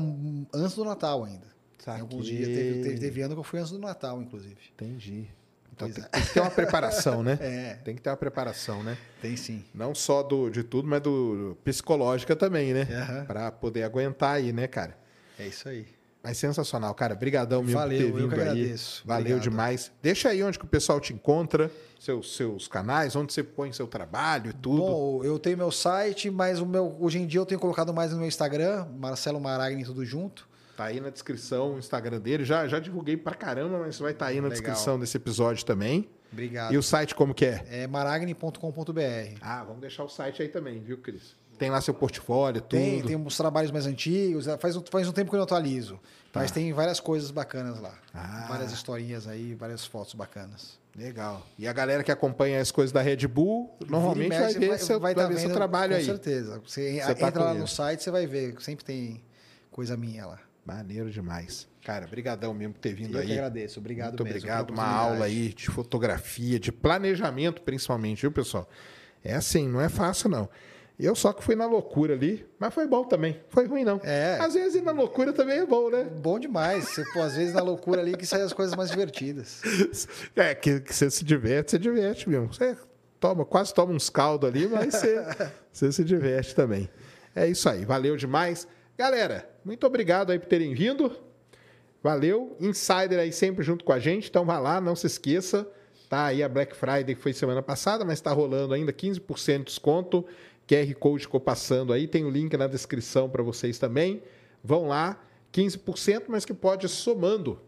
[0.53, 1.47] antes do Natal ainda.
[1.87, 2.37] Em alguns Saquei.
[2.37, 2.49] dias.
[2.49, 4.57] Teve, teve, teve ano que eu fui antes do Natal, inclusive.
[4.75, 5.29] Entendi.
[5.75, 6.07] Então tem, é.
[6.09, 7.39] tem que ter uma preparação, né?
[7.43, 8.97] É, Tem que ter uma preparação, né?
[9.21, 9.65] tem sim.
[9.75, 12.83] Não só do, de tudo, mas do psicológica também, né?
[12.91, 13.25] Aham.
[13.25, 14.97] Pra poder aguentar aí, né, cara?
[15.39, 15.87] É isso aí.
[16.23, 17.15] Mas sensacional, cara.
[17.15, 18.41] Brigadão mesmo Valeu, por eu ter vindo que aí.
[18.41, 19.03] agradeço.
[19.05, 19.43] Valeu Obrigado.
[19.43, 19.93] demais.
[20.01, 23.87] Deixa aí onde que o pessoal te encontra, seus, seus canais, onde você põe seu
[23.89, 24.83] trabalho e tudo.
[24.83, 28.13] Bom, eu tenho meu site, mas o meu, hoje em dia eu tenho colocado mais
[28.13, 30.49] no meu Instagram, Marcelo Maragni, tudo junto.
[30.77, 32.45] Tá aí na descrição o Instagram dele.
[32.45, 34.51] Já, já divulguei pra caramba, mas vai estar aí na Legal.
[34.53, 36.09] descrição desse episódio também.
[36.33, 36.73] Obrigado.
[36.73, 37.65] E o site como que é?
[37.69, 39.37] É maragni.com.br.
[39.41, 41.37] Ah, vamos deixar o site aí também, viu, Cris?
[41.63, 42.71] Tem lá seu portfólio, tudo.
[42.81, 45.95] Tem, tem uns trabalhos mais antigos, faz, um- faz um tempo que eu não atualizo.
[46.33, 46.41] Tá.
[46.41, 47.95] Mas tem várias coisas bacanas lá.
[48.13, 48.47] Ah.
[48.49, 50.77] Várias historinhas aí, várias fotos bacanas.
[50.97, 51.47] Legal.
[51.57, 54.59] E a galera que acompanha as coisas da Red Bull, normalmente Vira e vai mexe,
[54.59, 56.05] ver, seu, vai tá ver seu vendo, trabalho com aí.
[56.05, 56.61] certeza.
[56.67, 58.57] Você, Você tá entra com lá no site, você vai ver.
[58.61, 59.23] Sempre tem
[59.71, 60.41] coisa minha lá.
[60.67, 61.69] Maneiro demais.
[61.85, 63.27] Cara, brigadão mesmo por ter vindo Eu aí.
[63.29, 63.79] que agradeço.
[63.79, 64.71] Obrigado Muito mesmo obrigado.
[64.71, 68.69] Uma aula aí de fotografia, de planejamento, principalmente, viu, pessoal?
[69.25, 70.49] É assim, não é fácil, não.
[70.99, 73.41] Eu só que fui na loucura ali, mas foi bom também.
[73.49, 74.01] Foi ruim, não.
[74.05, 74.39] É.
[74.41, 76.05] Às vezes ir na loucura também é bom, né?
[76.05, 76.89] Bom demais.
[76.89, 79.61] Você, pô, às vezes na loucura ali que saem as coisas mais divertidas.
[80.37, 82.53] É, que, que você se diverte, você diverte mesmo.
[82.53, 82.77] Você
[83.19, 85.25] toma, quase toma uns caldos ali, mas você,
[85.73, 86.89] você se diverte também.
[87.35, 88.67] É isso aí, valeu demais.
[88.97, 91.13] Galera, muito obrigado aí por terem vindo.
[92.03, 92.57] Valeu.
[92.61, 95.67] Insider aí sempre junto com a gente, então vá lá, não se esqueça.
[96.09, 99.65] Tá aí a Black Friday que foi semana passada, mas está rolando ainda 15% de
[99.65, 100.27] desconto.
[100.67, 104.23] QR Code ficou passando aí, tem o link na descrição para vocês também.
[104.63, 107.61] Vão lá, 15%, mas que pode ir somando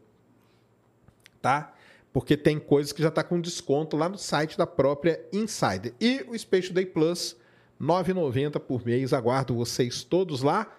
[1.45, 1.75] tá?
[2.11, 5.93] Porque tem coisas que já está com desconto lá no site da própria Insider.
[6.01, 7.37] E o Space Day Plus,
[7.79, 9.13] R$ 9,90 por mês.
[9.13, 10.75] Aguardo vocês todos lá.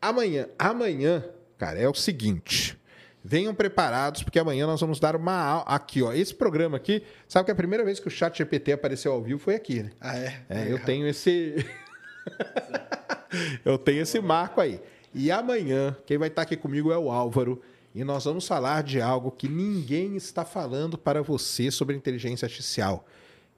[0.00, 1.24] Amanhã, amanhã,
[1.58, 2.78] cara, é o seguinte.
[3.26, 5.64] Venham preparados, porque amanhã nós vamos dar uma aula.
[5.66, 6.12] Aqui, ó.
[6.12, 9.38] Esse programa aqui, sabe que a primeira vez que o Chat GPT apareceu ao vivo
[9.38, 9.92] foi aqui, né?
[10.00, 10.42] Ah, é?
[10.50, 11.54] É, eu tenho esse.
[13.64, 14.80] eu tenho esse marco aí.
[15.14, 17.62] E amanhã, quem vai estar aqui comigo é o Álvaro.
[17.94, 23.06] E nós vamos falar de algo que ninguém está falando para você sobre inteligência artificial,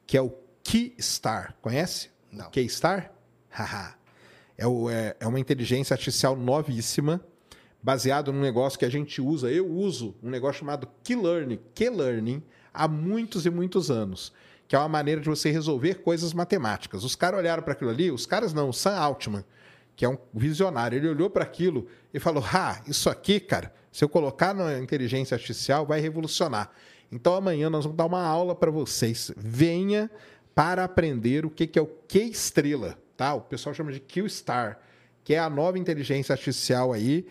[0.06, 0.30] que é o
[0.62, 1.54] Keystar.
[1.62, 2.10] Conhece?
[2.30, 2.50] Não.
[2.50, 3.10] Keystar?
[3.48, 3.94] Haha.
[4.58, 7.20] É, o- é- é uma inteligência artificial novíssima,
[7.86, 12.42] baseado num negócio que a gente usa, eu uso um negócio chamado Key-Learning, Key-Learning,
[12.74, 14.32] há muitos e muitos anos,
[14.66, 17.04] que é uma maneira de você resolver coisas matemáticas.
[17.04, 19.44] Os caras olharam para aquilo ali, os caras não, o Sam Altman,
[19.94, 24.02] que é um visionário, ele olhou para aquilo e falou: "Ah, isso aqui, cara, se
[24.02, 26.72] eu colocar na inteligência artificial vai revolucionar".
[27.12, 29.30] Então amanhã nós vamos dar uma aula para vocês.
[29.36, 30.10] Venha
[30.56, 33.32] para aprender o que é o Q estrela, tá?
[33.34, 34.80] O pessoal chama de Q Star,
[35.22, 37.24] que é a nova inteligência artificial aí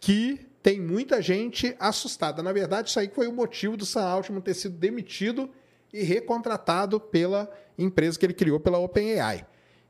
[0.00, 2.42] que tem muita gente assustada.
[2.42, 5.48] Na verdade, isso aí foi o motivo do Sam Altman ter sido demitido
[5.92, 9.46] e recontratado pela empresa que ele criou, pela OpenAI.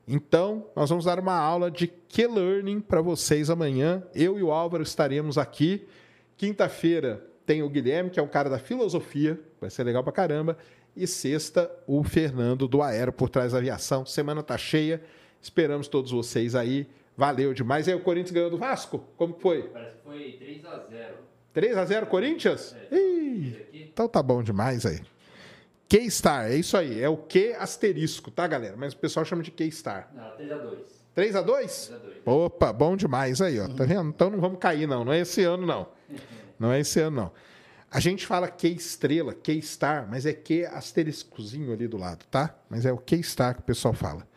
[0.07, 4.03] Então, nós vamos dar uma aula de Q-Learning para vocês amanhã.
[4.15, 5.87] Eu e o Álvaro estaremos aqui.
[6.35, 10.57] Quinta-feira tem o Guilherme, que é um cara da filosofia, vai ser legal pra caramba.
[10.95, 14.05] E sexta, o Fernando do Aero por trás da aviação.
[14.05, 15.01] Semana tá cheia.
[15.41, 16.87] Esperamos todos vocês aí.
[17.19, 17.85] Valeu demais.
[17.85, 19.03] E aí, o Corinthians ganhou do Vasco?
[19.17, 19.63] Como foi?
[19.63, 21.11] Parece que foi 3x0.
[21.51, 22.73] 3 a 0 Corinthians?
[22.89, 22.95] É.
[22.95, 25.01] Ih, então tá bom demais aí.
[25.89, 27.01] K-Star, é isso aí.
[27.01, 28.77] É o Q asterisco, tá, galera?
[28.77, 30.09] Mas o pessoal chama de K-Star.
[30.15, 30.77] Não, 3x2.
[31.13, 32.21] 3 a 2 3x2.
[32.25, 33.67] Opa, bom demais aí, ó.
[33.67, 34.07] Tá vendo?
[34.07, 35.03] Então não vamos cair, não.
[35.03, 35.89] Não é esse ano, não.
[36.57, 37.31] Não é esse ano, não.
[37.89, 42.53] A gente fala Q estrela, Q star, mas é Q asteriscozinho ali do lado, tá?
[42.69, 44.27] Mas é o Q star que o pessoal fala.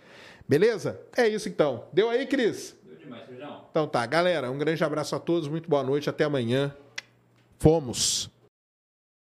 [0.48, 1.00] Beleza?
[1.16, 1.84] É isso então.
[1.92, 2.76] Deu aí, Cris?
[2.84, 3.48] Deu demais, Sérgio.
[3.70, 6.74] Então tá, galera, um grande abraço a todos, muito boa noite, até amanhã.
[7.58, 8.31] Fomos.